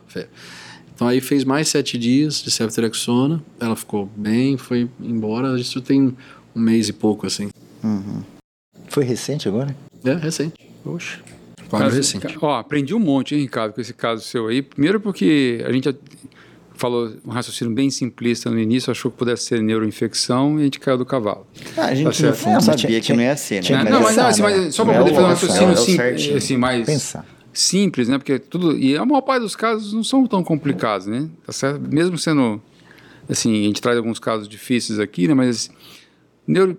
Então 0.95 1.07
aí 1.07 1.21
fez 1.21 1.43
mais 1.45 1.69
sete 1.69 1.97
dias 1.97 2.41
de 2.43 2.51
ceftriaxona, 2.51 3.41
ela 3.59 3.75
ficou 3.75 4.09
bem, 4.17 4.57
foi 4.57 4.89
embora. 4.99 5.57
Isso 5.59 5.79
tem 5.81 6.13
um 6.55 6.59
mês 6.59 6.89
e 6.89 6.93
pouco, 6.93 7.25
assim. 7.25 7.49
Foi 8.89 9.03
recente 9.05 9.47
agora? 9.47 9.73
É, 10.03 10.13
recente. 10.15 10.55
Poxa. 10.83 11.19
Quase 11.69 11.83
Caso- 11.85 11.95
recente. 11.97 12.37
Ó, 12.41 12.57
aprendi 12.57 12.93
um 12.93 12.99
monte, 12.99 13.35
hein, 13.35 13.41
Ricardo, 13.41 13.73
com 13.73 13.79
esse 13.81 13.93
caso 13.93 14.23
seu 14.23 14.47
aí. 14.47 14.61
Primeiro 14.61 14.99
porque 14.99 15.63
a 15.65 15.71
gente 15.71 15.87
falou 16.79 17.11
um 17.25 17.29
raciocínio 17.29 17.73
bem 17.73 17.89
simplista 17.89 18.49
no 18.49 18.57
início, 18.59 18.89
achou 18.89 19.11
que 19.11 19.17
pudesse 19.17 19.43
ser 19.45 19.61
neuroinfecção 19.61 20.57
e 20.57 20.61
a 20.61 20.63
gente 20.65 20.79
caiu 20.79 20.97
do 20.97 21.05
cavalo. 21.05 21.45
Ah, 21.77 21.85
a 21.87 21.95
gente 21.95 22.21
Tá 22.23 22.33
fundo 22.33 22.53
mas 22.55 22.63
sabia 22.65 22.85
tinha- 22.87 23.01
que 23.01 23.13
não 23.13 23.21
ia 23.23 23.35
ser, 23.37 23.63
né? 23.69 23.83
não, 23.89 24.01
mas, 24.01 24.15
não, 24.15 24.25
assim, 24.27 24.41
né? 24.41 24.49
mas 24.57 24.75
só 24.75 24.83
Não 24.85 24.91
para 24.93 25.01
é 25.01 25.03
poder 25.03 25.15
fazer 25.15 25.25
um 25.25 25.29
raciocínio 25.29 25.69
é 25.69 25.73
o 25.73 25.77
sim- 25.77 25.95
certinho. 25.95 26.37
assim, 26.37 26.57
mais 26.57 26.85
Pensar. 26.85 27.25
simples, 27.53 28.07
né? 28.07 28.17
Porque 28.17 28.39
tudo. 28.39 28.77
E 28.77 28.95
a 28.97 29.05
maior 29.05 29.21
parte 29.21 29.41
dos 29.41 29.55
casos 29.55 29.93
não 29.93 30.03
são 30.03 30.25
tão 30.25 30.43
complicados, 30.43 31.05
né? 31.07 31.29
Tá 31.45 31.51
certo? 31.51 31.81
Mesmo 31.93 32.17
sendo. 32.17 32.61
Assim, 33.27 33.53
a 33.63 33.67
gente 33.67 33.81
traz 33.81 33.97
alguns 33.97 34.17
casos 34.17 34.47
difíceis 34.47 34.99
aqui, 34.99 35.27
né? 35.27 35.33
Mas 35.35 35.69
neuro, 36.47 36.75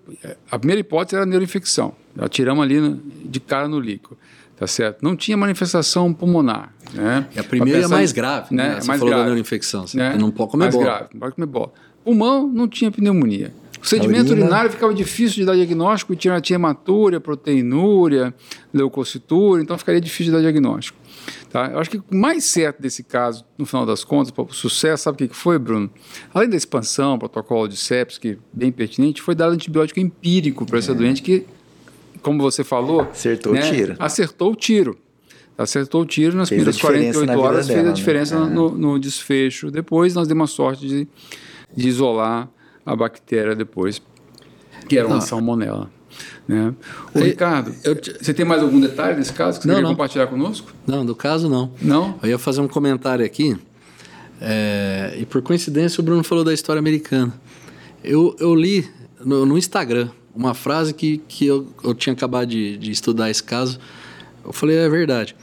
a 0.50 0.58
primeira 0.58 0.80
hipótese 0.80 1.14
era 1.14 1.24
a 1.24 1.26
neuroinfecção. 1.26 1.94
Já 2.16 2.28
tiramos 2.28 2.64
ali 2.64 2.80
no- 2.80 3.00
de 3.24 3.38
cara 3.38 3.68
no 3.68 3.78
líquido. 3.78 4.16
Tá 4.60 4.66
certo? 4.66 5.02
Não 5.02 5.16
tinha 5.16 5.38
manifestação 5.38 6.12
pulmonar. 6.12 6.74
Né? 6.92 7.26
E 7.34 7.40
a 7.40 7.42
primeira 7.42 7.82
é 7.82 7.88
mais 7.88 8.12
grave, 8.12 8.54
né? 8.54 8.62
né? 8.68 8.76
É 8.76 8.80
Você 8.82 8.88
mais 8.88 8.98
falou 9.00 9.14
grave. 9.14 9.42
da 9.42 9.42
você 9.86 9.96
né? 9.96 10.16
não 10.18 10.30
pode 10.30 10.50
comer 10.50 10.64
mais 10.64 10.74
bola. 10.74 10.84
grave, 10.86 11.08
não 11.14 11.20
pode 11.20 11.34
comer 11.34 11.46
bola. 11.46 11.72
Pulmão 12.04 12.46
não 12.46 12.68
tinha 12.68 12.90
pneumonia. 12.90 13.54
O 13.82 13.86
sedimento 13.86 14.32
urina- 14.32 14.44
urinário 14.44 14.70
ficava 14.70 14.92
difícil 14.92 15.36
de 15.36 15.44
dar 15.46 15.54
diagnóstico, 15.54 16.14
tinha, 16.14 16.38
tinha 16.42 16.56
hematúria, 16.56 17.18
proteinúria, 17.18 18.34
leucocitura, 18.74 19.62
então 19.62 19.78
ficaria 19.78 19.98
difícil 20.00 20.26
de 20.26 20.32
dar 20.32 20.40
diagnóstico. 20.40 20.98
Tá? 21.50 21.68
Eu 21.72 21.78
acho 21.78 21.88
que 21.88 21.96
o 21.96 22.04
mais 22.14 22.44
certo 22.44 22.82
desse 22.82 23.02
caso, 23.02 23.44
no 23.56 23.64
final 23.64 23.86
das 23.86 24.04
contas, 24.04 24.30
para 24.30 24.44
o 24.44 24.52
sucesso, 24.52 25.04
sabe 25.04 25.24
o 25.24 25.28
que 25.28 25.34
foi, 25.34 25.58
Bruno? 25.58 25.90
Além 26.34 26.50
da 26.50 26.56
expansão, 26.56 27.18
protocolo 27.18 27.66
de 27.66 27.76
sepsis, 27.78 28.18
que 28.18 28.28
é 28.32 28.36
bem 28.52 28.70
pertinente, 28.70 29.22
foi 29.22 29.34
dar 29.34 29.48
antibiótico 29.48 29.98
empírico 30.00 30.66
para 30.66 30.78
essa 30.78 30.94
doente 30.94 31.22
que, 31.22 31.46
como 32.22 32.40
você 32.42 32.62
falou... 32.64 33.02
Acertou 33.02 33.52
o 33.54 33.60
tiro. 33.60 33.96
Acertou 33.98 34.52
o 34.52 34.54
tiro. 34.56 34.98
Acertou 35.58 36.02
o 36.02 36.06
tiro 36.06 36.36
nas 36.36 36.48
Fez 36.48 36.58
primeiras 36.62 36.76
diferença 36.76 37.18
48 37.18 37.26
na 37.26 37.34
vida 37.34 37.46
horas, 37.46 37.66
fez 37.66 37.76
dela, 37.76 37.88
a 37.88 37.90
né? 37.90 37.94
diferença 37.96 38.34
É. 38.36 38.38
no, 38.38 38.70
no 38.70 38.98
desfecho. 38.98 39.70
Depois 39.70 40.14
nós 40.14 40.26
demos 40.26 40.50
a 40.50 40.54
sorte 40.54 40.86
de, 40.86 41.08
de 41.76 41.88
isolar 41.88 42.48
a 42.86 42.96
bactéria 42.96 43.54
depois, 43.54 44.00
que 44.88 44.96
era 44.96 45.06
uma 45.06 45.16
Não. 45.16 45.20
salmonela. 45.20 45.90
Né? 46.48 46.74
Ô, 47.14 47.20
Ricardo, 47.20 47.74
eu- 47.84 47.94
você 48.20 48.32
tem 48.34 48.44
mais 48.44 48.62
algum 48.62 48.80
detalhe 48.80 49.18
nesse 49.18 49.32
caso 49.32 49.60
que 49.60 49.66
você 49.66 49.72
Não, 49.72 49.82
não. 49.82 49.90
compartilhar 49.90 50.26
conosco? 50.28 50.72
Não, 50.86 51.04
do 51.04 51.14
caso 51.14 51.48
não. 51.48 51.72
Não? 51.80 52.18
Eu 52.22 52.30
ia 52.30 52.38
fazer 52.38 52.60
um 52.62 52.66
comentário 52.68 53.24
aqui, 53.24 53.56
é, 54.40 55.14
e 55.18 55.26
por 55.26 55.42
coincidência 55.42 56.00
o 56.00 56.04
Bruno 56.04 56.24
falou 56.24 56.42
da 56.42 56.52
história 56.54 56.80
americana. 56.80 57.32
Eu, 58.02 58.34
eu 58.40 58.54
li 58.54 58.88
no, 59.24 59.44
no 59.44 59.58
Instagram 59.58 60.08
uma 60.34 60.54
frase 60.54 60.92
que, 60.94 61.18
que 61.28 61.46
eu, 61.46 61.66
eu 61.82 61.94
tinha 61.94 62.12
acabado 62.12 62.48
de, 62.48 62.76
de 62.76 62.90
estudar 62.90 63.30
esse 63.30 63.42
caso. 63.42 63.78
Eu 64.44 64.52
falei, 64.52 64.76
é 64.78 64.88
verdade. 64.88 65.36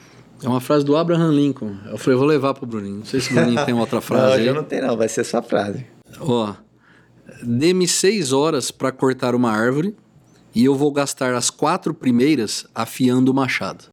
É 0.43 0.47
uma 0.47 0.61
frase 0.61 0.85
do 0.85 0.95
Abraham 0.95 1.31
Lincoln. 1.31 1.75
Eu 1.89 1.97
falei, 1.97 2.15
eu 2.15 2.19
vou 2.19 2.27
levar 2.27 2.53
pro 2.53 2.65
Bruninho. 2.65 2.97
Não 2.97 3.05
sei 3.05 3.19
se 3.19 3.31
o 3.31 3.33
Bruninho 3.35 3.65
tem 3.65 3.73
outra 3.73 3.95
Não, 3.97 4.01
frase 4.01 4.43
já 4.43 4.51
aí. 4.51 4.55
não 4.55 4.63
tem 4.63 4.81
não, 4.81 4.95
vai 4.95 5.07
ser 5.09 5.23
sua 5.23 5.41
frase. 5.41 5.85
Ó, 6.19 6.53
dê-me 7.43 7.87
seis 7.87 8.31
horas 8.31 8.69
para 8.71 8.91
cortar 8.91 9.33
uma 9.35 9.51
árvore 9.51 9.95
e 10.53 10.65
eu 10.65 10.75
vou 10.75 10.91
gastar 10.91 11.33
as 11.35 11.49
quatro 11.49 11.93
primeiras 11.93 12.65
afiando 12.73 13.31
o 13.31 13.33
machado. 13.33 13.85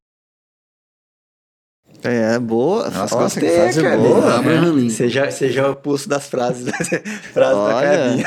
É, 2.03 2.39
boa. 2.39 2.91
Nossa, 2.91 3.17
Nossa, 3.17 3.41
que 3.41 3.49
frase 3.49 3.81
cara. 3.83 3.97
boa. 3.97 4.35
Abraham 4.39 4.73
Lincoln. 4.75 4.91
Você 4.91 5.09
já, 5.09 5.31
você 5.31 5.51
já 5.51 5.63
é 5.63 5.69
o 5.69 5.75
pulso 5.77 6.07
das 6.07 6.27
frases, 6.29 6.69
frases 7.33 7.33
da 7.33 7.57
Olha. 7.57 7.89
cabine. 7.99 8.25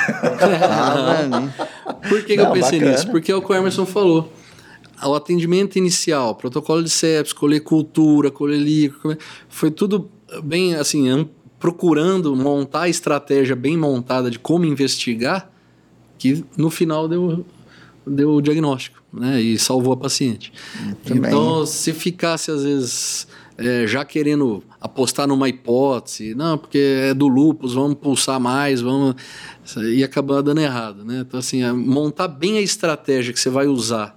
Ah, 0.64 1.28
mano. 1.30 1.54
Por 2.10 2.24
que, 2.24 2.36
que 2.36 2.38
Não, 2.38 2.46
eu 2.46 2.54
pensei 2.54 2.80
bacana. 2.80 2.92
nisso? 2.92 3.12
Porque 3.12 3.32
é 3.32 3.36
o 3.36 3.42
que 3.42 3.52
o 3.52 3.56
Emerson 3.56 3.86
falou. 3.86 4.32
O 5.04 5.14
atendimento 5.14 5.78
inicial, 5.78 6.36
protocolo 6.36 6.84
de 6.84 6.90
sepsis, 6.90 7.34
colher 7.34 7.60
cultura, 7.62 8.32
colher 8.32 8.60
líquido, 8.60 9.18
foi 9.48 9.70
tudo 9.70 10.10
bem 10.44 10.76
assim, 10.76 11.30
procurando 11.60 12.36
montar 12.36 12.82
a 12.82 12.90
estratégia 12.90 13.56
bem 13.56 13.78
montada 13.78 14.32
de 14.32 14.40
como 14.40 14.66
investigar, 14.66 15.52
que 16.18 16.44
no 16.58 16.70
final 16.70 17.08
deu, 17.08 17.46
deu 18.06 18.32
o 18.32 18.42
diagnóstico, 18.42 19.02
né? 19.14 19.40
E 19.40 19.60
salvou 19.60 19.94
a 19.94 19.98
paciente. 19.98 20.52
Muito 20.82 21.16
então, 21.16 21.66
se 21.66 21.94
ficasse 21.94 22.50
às 22.50 22.64
vezes 22.64 23.27
é, 23.58 23.88
já 23.88 24.06
querendo 24.06 24.64
apostar 24.80 25.28
numa 25.28 25.50
hipótese, 25.50 26.36
não, 26.36 26.58
porque 26.58 26.78
é 26.78 27.14
do 27.14 27.28
lupus, 27.28 27.74
vamos 27.74 27.96
pulsar 27.96 28.40
mais, 28.40 28.82
vamos 28.82 29.16
e 29.92 30.04
acabar 30.04 30.42
dando 30.42 30.62
errado, 30.62 31.04
né? 31.04 31.24
Então 31.28 31.40
assim, 31.40 31.64
é 31.64 31.72
montar 31.72 32.28
bem 32.28 32.58
a 32.58 32.62
estratégia 32.62 33.34
que 33.34 33.40
você 33.40 33.50
vai 33.50 33.66
usar, 33.66 34.16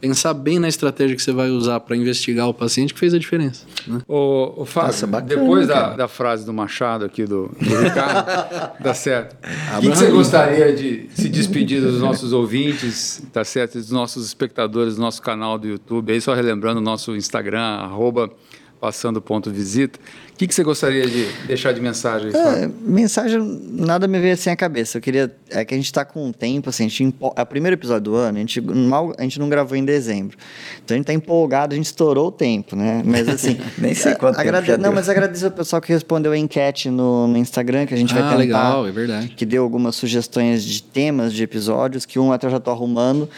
pensar 0.00 0.32
bem 0.32 0.58
na 0.58 0.68
estratégia 0.68 1.14
que 1.14 1.22
você 1.22 1.32
vai 1.32 1.50
usar 1.50 1.80
para 1.80 1.96
investigar 1.96 2.48
o 2.48 2.54
paciente 2.54 2.94
que 2.94 3.00
fez 3.00 3.12
a 3.12 3.18
diferença. 3.18 3.66
Né? 3.86 4.00
Ô, 4.08 4.62
ô 4.62 4.64
Fábio, 4.64 4.88
Nossa, 4.88 5.06
bacana, 5.06 5.40
depois 5.40 5.66
da, 5.66 5.94
da 5.94 6.08
frase 6.08 6.46
do 6.46 6.52
Machado 6.54 7.04
aqui 7.04 7.24
do, 7.24 7.50
do 7.60 7.76
Ricardo, 7.82 8.78
tá 8.82 8.94
certo. 8.94 9.36
O 9.76 9.80
que, 9.80 9.90
que 9.90 9.96
você 9.96 10.10
gostaria 10.10 10.74
de 10.74 11.10
se 11.14 11.28
despedir 11.28 11.82
dos 11.82 12.00
nossos 12.00 12.32
ouvintes, 12.32 13.22
tá 13.32 13.44
certo? 13.44 13.74
Dos 13.74 13.90
nossos 13.90 14.24
espectadores 14.26 14.96
do 14.96 15.02
nosso 15.02 15.20
canal 15.20 15.58
do 15.58 15.68
YouTube, 15.68 16.10
aí 16.10 16.20
só 16.20 16.32
relembrando 16.32 16.80
o 16.80 16.82
nosso 16.82 17.14
Instagram, 17.14 17.60
arroba 17.60 18.30
passando 18.80 19.20
ponto 19.20 19.50
visita. 19.50 19.98
O 20.32 20.36
que, 20.38 20.46
que 20.46 20.54
você 20.54 20.62
gostaria 20.62 21.04
de 21.04 21.26
deixar 21.48 21.72
de 21.72 21.80
mensagem? 21.80 22.30
É, 22.32 22.68
mensagem, 22.82 23.40
nada 23.72 24.06
me 24.06 24.20
veio 24.20 24.34
assim 24.34 24.50
à 24.50 24.56
cabeça. 24.56 24.98
Eu 24.98 25.02
queria. 25.02 25.34
É 25.50 25.64
que 25.64 25.74
a 25.74 25.76
gente 25.76 25.92
tá 25.92 26.04
com 26.04 26.26
um 26.26 26.32
tempo, 26.32 26.70
assim, 26.70 26.84
a 26.86 26.88
gente 26.88 27.14
é 27.36 27.42
o 27.42 27.46
primeiro 27.46 27.74
episódio 27.74 28.02
do 28.02 28.14
ano, 28.14 28.36
a 28.38 28.40
gente, 28.40 28.60
mal, 28.60 29.12
a 29.18 29.22
gente 29.22 29.38
não 29.40 29.48
gravou 29.48 29.76
em 29.76 29.84
dezembro. 29.84 30.36
Então 30.84 30.94
a 30.94 30.98
gente 30.98 31.06
tá 31.06 31.12
empolgado, 31.12 31.74
a 31.74 31.76
gente 31.76 31.86
estourou 31.86 32.28
o 32.28 32.32
tempo, 32.32 32.76
né? 32.76 33.02
Mas 33.04 33.28
assim. 33.28 33.58
Nem 33.78 33.94
sei 33.94 34.14
quanto 34.14 34.36
tempo 34.36 34.48
agrade- 34.48 34.66
já 34.68 34.76
Não, 34.76 34.84
deu. 34.84 34.92
mas 34.92 35.08
agradeço 35.08 35.44
ao 35.46 35.50
pessoal 35.50 35.82
que 35.82 35.92
respondeu 35.92 36.30
a 36.30 36.38
enquete 36.38 36.88
no, 36.88 37.26
no 37.26 37.36
Instagram, 37.36 37.84
que 37.86 37.94
a 37.94 37.96
gente 37.96 38.14
vai 38.14 38.22
Ah, 38.22 38.26
tentar. 38.26 38.38
legal, 38.38 38.86
é 38.86 38.92
verdade. 38.92 39.28
Que 39.30 39.44
deu 39.44 39.64
algumas 39.64 39.96
sugestões 39.96 40.62
de 40.64 40.82
temas 40.82 41.32
de 41.32 41.42
episódios, 41.42 42.06
que 42.06 42.18
um 42.18 42.32
até 42.32 42.46
eu 42.46 42.50
já 42.52 42.60
tô 42.60 42.70
arrumando. 42.70 43.28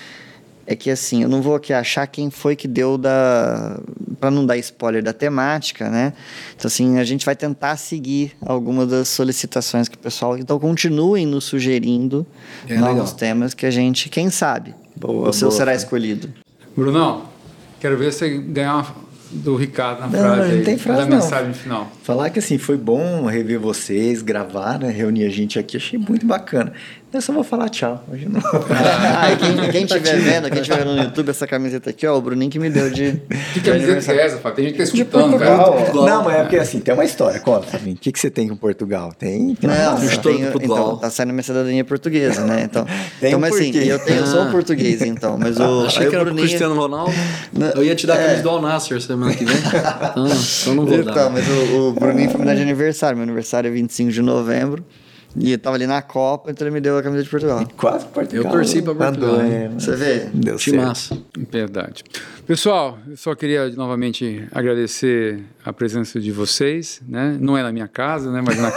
É 0.67 0.77
que 0.77 0.91
assim, 0.91 1.23
eu 1.23 1.29
não 1.29 1.43
vou 1.43 1.55
aqui 1.57 1.73
achar 1.73 2.07
quem 2.07 2.31
foi 2.31 2.55
que 2.55 2.69
deu 2.69 2.97
da. 2.97 3.81
para 4.21 4.31
não 4.31 4.47
dar 4.47 4.57
spoiler 4.59 5.03
da 5.03 5.13
temática, 5.13 5.89
né? 5.89 6.13
Então, 6.57 6.69
assim, 6.69 6.99
a 6.99 7.05
gente 7.05 7.25
vai 7.27 7.35
tentar 7.35 7.77
seguir 7.77 8.33
algumas 8.41 8.89
das 8.89 9.09
solicitações 9.09 9.89
que 9.89 9.97
o 9.97 9.99
pessoal. 9.99 10.39
Então, 10.39 10.59
continuem 10.61 11.27
nos 11.27 11.45
sugerindo 11.45 12.25
É, 12.69 12.77
novos 12.77 12.95
legal. 13.11 13.15
temas 13.17 13.55
que 13.55 13.67
a 13.67 13.71
gente, 13.71 14.09
quem 14.09 14.31
sabe, 14.31 14.75
Boa, 14.95 15.31
o 15.31 15.33
seu 15.33 15.49
boa, 15.49 15.59
será 15.59 15.73
Fábio. 15.73 15.83
escolhido. 15.85 16.33
Brunão, 16.77 17.25
quero 17.81 17.97
ver 17.99 18.13
você 18.13 18.29
ganhar 18.39 18.75
uma 18.77 19.11
do 19.33 19.55
Ricardo 19.55 20.01
na 20.01 20.07
Não, 20.09 20.19
frase 20.19 20.51
não 20.51 20.59
aí, 20.59 20.65
tem 20.65 20.77
frase, 20.77 21.03
da 21.03 21.07
não. 21.07 21.17
mensagem 21.19 21.53
final. 21.55 21.91
Falar 22.03 22.31
que 22.31 22.41
assim, 22.41 22.59
foi 22.59 22.77
bom 22.77 23.27
rever 23.27 23.61
vocês, 23.61 24.23
gravar, 24.23 24.79
né? 24.81 24.91
Reunir 24.91 25.25
a 25.25 25.29
gente 25.31 25.57
aqui, 25.59 25.77
achei 25.77 25.97
muito 25.99 26.27
bacana. 26.27 26.73
Eu 27.13 27.21
só 27.21 27.33
vou 27.33 27.43
falar 27.43 27.69
tchau. 27.69 28.05
Hoje 28.11 28.29
não. 28.29 28.41
Ah, 28.71 29.37
quem, 29.37 29.71
quem 29.71 29.85
tiver 29.87 30.17
vendo, 30.19 30.49
quem 30.51 30.63
tiver 30.63 30.79
vendo 30.79 30.95
no 30.95 31.03
YouTube 31.03 31.29
essa 31.31 31.47
camiseta 31.47 31.91
aqui, 31.91 32.07
ó, 32.07 32.17
o 32.17 32.21
Bruninho 32.23 32.51
que 32.51 32.59
me 32.59 32.71
deu 32.71 32.89
de. 32.91 33.21
Que 33.53 33.61
camiseta 33.61 34.13
é 34.13 34.27
essa, 34.27 34.37
Fábio? 34.39 34.57
Tem 34.57 34.65
gente 34.67 34.73
que 34.75 34.79
tá 34.79 34.85
escutando, 34.85 35.31
Portugal. 35.31 35.73
cara. 35.75 35.93
Não, 35.93 36.25
mas 36.25 36.35
é 36.37 36.41
porque 36.43 36.57
assim, 36.57 36.81
tem 36.81 36.95
uma 36.95 37.05
história. 37.05 37.41
Conta 37.41 37.67
pra 37.67 37.81
mim. 37.81 37.93
O 37.93 37.97
que, 37.97 38.13
que 38.13 38.19
você 38.19 38.31
tem 38.31 38.49
com 38.49 38.57
Portugal? 38.57 39.13
Tem. 39.19 39.57
Não, 39.61 39.97
uma- 39.97 40.05
eu 40.05 40.19
tenho, 40.19 40.53
Portugal. 40.53 40.79
então, 40.79 40.97
tá 40.99 41.11
saindo 41.11 41.33
minha 41.33 41.43
cidadania 41.43 41.85
portuguesa, 41.85 42.45
né? 42.45 42.63
Então, 42.65 42.85
Tem 43.21 43.29
então 43.31 43.41
mas 43.41 43.55
assim, 43.55 43.77
eu, 43.77 43.99
tenho, 43.99 44.19
eu 44.21 44.27
sou 44.27 44.43
Ah. 44.43 44.47
português, 44.51 45.03
então, 45.03 45.37
mas 45.37 45.59
o, 45.59 45.85
Achei 45.87 46.05
aí 46.05 46.09
que 46.11 46.15
o 46.15 46.17
era 46.17 46.25
pro 46.25 46.35
Bruninho- 46.35 46.47
Cristiano 46.49 46.75
Ronaldo. 46.77 47.13
Eu 47.75 47.83
ia 47.85 47.95
te 47.97 48.07
dar 48.07 48.15
a 48.15 48.21
é. 48.21 48.25
camisa 48.27 48.43
do 48.45 48.49
Al 48.51 48.63
Nasser 48.63 49.01
semana 49.03 49.35
que 49.35 49.45
vem. 49.45 49.57
Então, 49.57 50.27
então 50.63 50.75
não 50.77 50.87
vou 50.87 50.95
Então, 50.99 51.13
dar. 51.15 51.31
mas 51.31 51.45
o, 51.49 51.89
o 51.89 51.93
Bruninho 51.93 52.31
foi 52.31 52.41
me 52.41 52.47
dar 52.47 52.55
de 52.55 52.63
aniversário. 52.63 53.17
Meu 53.17 53.25
aniversário 53.25 53.69
é 53.69 53.71
25 53.73 54.11
de 54.13 54.23
novembro. 54.23 54.85
E 55.37 55.53
eu 55.53 55.59
tava 55.59 55.77
ali 55.77 55.87
na 55.87 56.03
Copa, 56.03 56.51
então 56.51 56.67
ele 56.67 56.75
me 56.75 56.81
deu 56.81 56.99
a 56.99 57.03
camisa 57.03 57.23
de 57.23 57.31
Portugal. 57.31 57.65
Quase 57.77 58.05
Portugal. 58.07 58.45
Eu 58.45 58.51
torci 58.51 58.83
pra 58.83 58.95
Portugal, 58.95 59.31
Andou, 59.35 59.45
hein? 59.45 59.53
é, 59.53 59.69
Você 59.69 59.95
vê? 59.97 60.19
Deu 60.35 60.57
Time 60.57 60.77
certo. 60.79 60.89
massa. 60.89 61.19
Verdade. 61.51 62.05
Pessoal, 62.47 62.99
eu 63.09 63.17
só 63.17 63.35
queria 63.35 63.69
novamente 63.71 64.45
agradecer 64.51 65.41
a 65.65 65.73
presença 65.73 66.19
de 66.21 66.33
vocês, 66.33 67.01
né? 67.09 67.37
Não 67.41 67.57
é 67.57 67.63
na 67.63 67.71
minha 67.71 67.87
casa, 67.87 68.33
né? 68.33 68.43
Mas 68.45 68.59
na, 68.59 68.71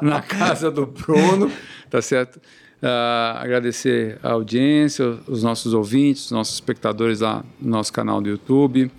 na 0.00 0.22
casa 0.22 0.70
do 0.70 0.86
Bruno, 0.86 1.50
tá 1.90 2.00
certo? 2.00 2.40
Ah, 2.82 3.38
agradecer 3.42 4.18
a 4.22 4.30
audiência, 4.30 5.18
os 5.28 5.42
nossos 5.42 5.74
ouvintes, 5.74 6.24
os 6.26 6.30
nossos 6.30 6.54
espectadores 6.54 7.20
lá 7.20 7.44
no 7.60 7.70
nosso 7.70 7.92
canal 7.92 8.22
do 8.22 8.30
YouTube. 8.30 8.90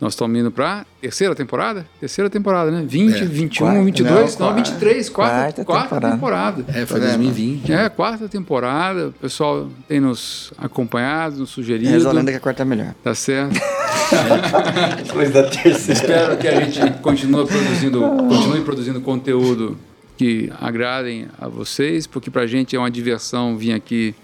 Nós 0.00 0.12
estamos 0.14 0.38
indo 0.38 0.50
para 0.50 0.84
terceira 1.00 1.34
temporada? 1.34 1.86
Terceira 2.00 2.28
temporada, 2.28 2.70
né? 2.70 2.84
20, 2.86 3.22
É, 3.22 3.24
21, 3.24 3.66
quarta, 3.66 3.84
22, 3.84 4.38
não, 4.38 4.46
não, 4.48 4.54
23, 4.56 5.08
quarta, 5.08 5.34
quarta 5.34 5.64
quarta, 5.64 5.88
temporada. 6.10 6.14
temporada. 6.62 6.64
É, 6.68 6.84
foi 6.86 7.00
Tá 7.00 7.06
vendo? 7.06 7.18
2020. 7.22 7.72
É, 7.72 7.88
quarta 7.88 8.28
temporada, 8.28 9.08
o 9.08 9.12
pessoal 9.12 9.68
tem 9.88 10.00
nos 10.00 10.52
acompanhado, 10.58 11.36
nos 11.38 11.50
sugerido. 11.50 12.12
Lenda 12.12 12.32
que 12.32 12.36
a 12.36 12.40
quarta 12.40 12.62
é 12.62 12.64
melhor. 12.64 12.94
Tá 13.02 13.14
certo? 13.14 13.54
Depois 15.04 15.32
da 15.32 15.44
terceira. 15.44 15.92
Espero 15.92 16.36
que 16.38 16.48
a 16.48 16.60
gente 16.60 16.98
continue 17.00 17.46
produzindo, 17.46 18.00
continue 18.00 18.60
produzindo 18.62 19.00
conteúdo 19.00 19.78
que 20.16 20.52
agradem 20.60 21.28
a 21.38 21.48
vocês, 21.48 22.06
porque 22.06 22.30
para 22.30 22.42
a 22.42 22.46
gente 22.46 22.76
é 22.76 22.78
uma 22.78 22.90
diversão 22.90 23.56
vir 23.56 23.72
aqui 23.72 24.14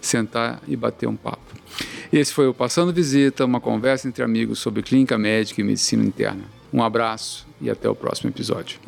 sentar 0.00 0.60
e 0.66 0.76
bater 0.76 1.08
um 1.08 1.16
papo. 1.16 1.55
Esse 2.12 2.32
foi 2.32 2.46
o 2.46 2.54
Passando 2.54 2.92
Visita, 2.92 3.44
uma 3.44 3.60
conversa 3.60 4.08
entre 4.08 4.22
amigos 4.22 4.58
sobre 4.58 4.82
clínica 4.82 5.18
médica 5.18 5.60
e 5.60 5.64
medicina 5.64 6.04
interna. 6.04 6.44
Um 6.72 6.82
abraço 6.82 7.46
e 7.60 7.70
até 7.70 7.88
o 7.88 7.94
próximo 7.94 8.30
episódio. 8.30 8.78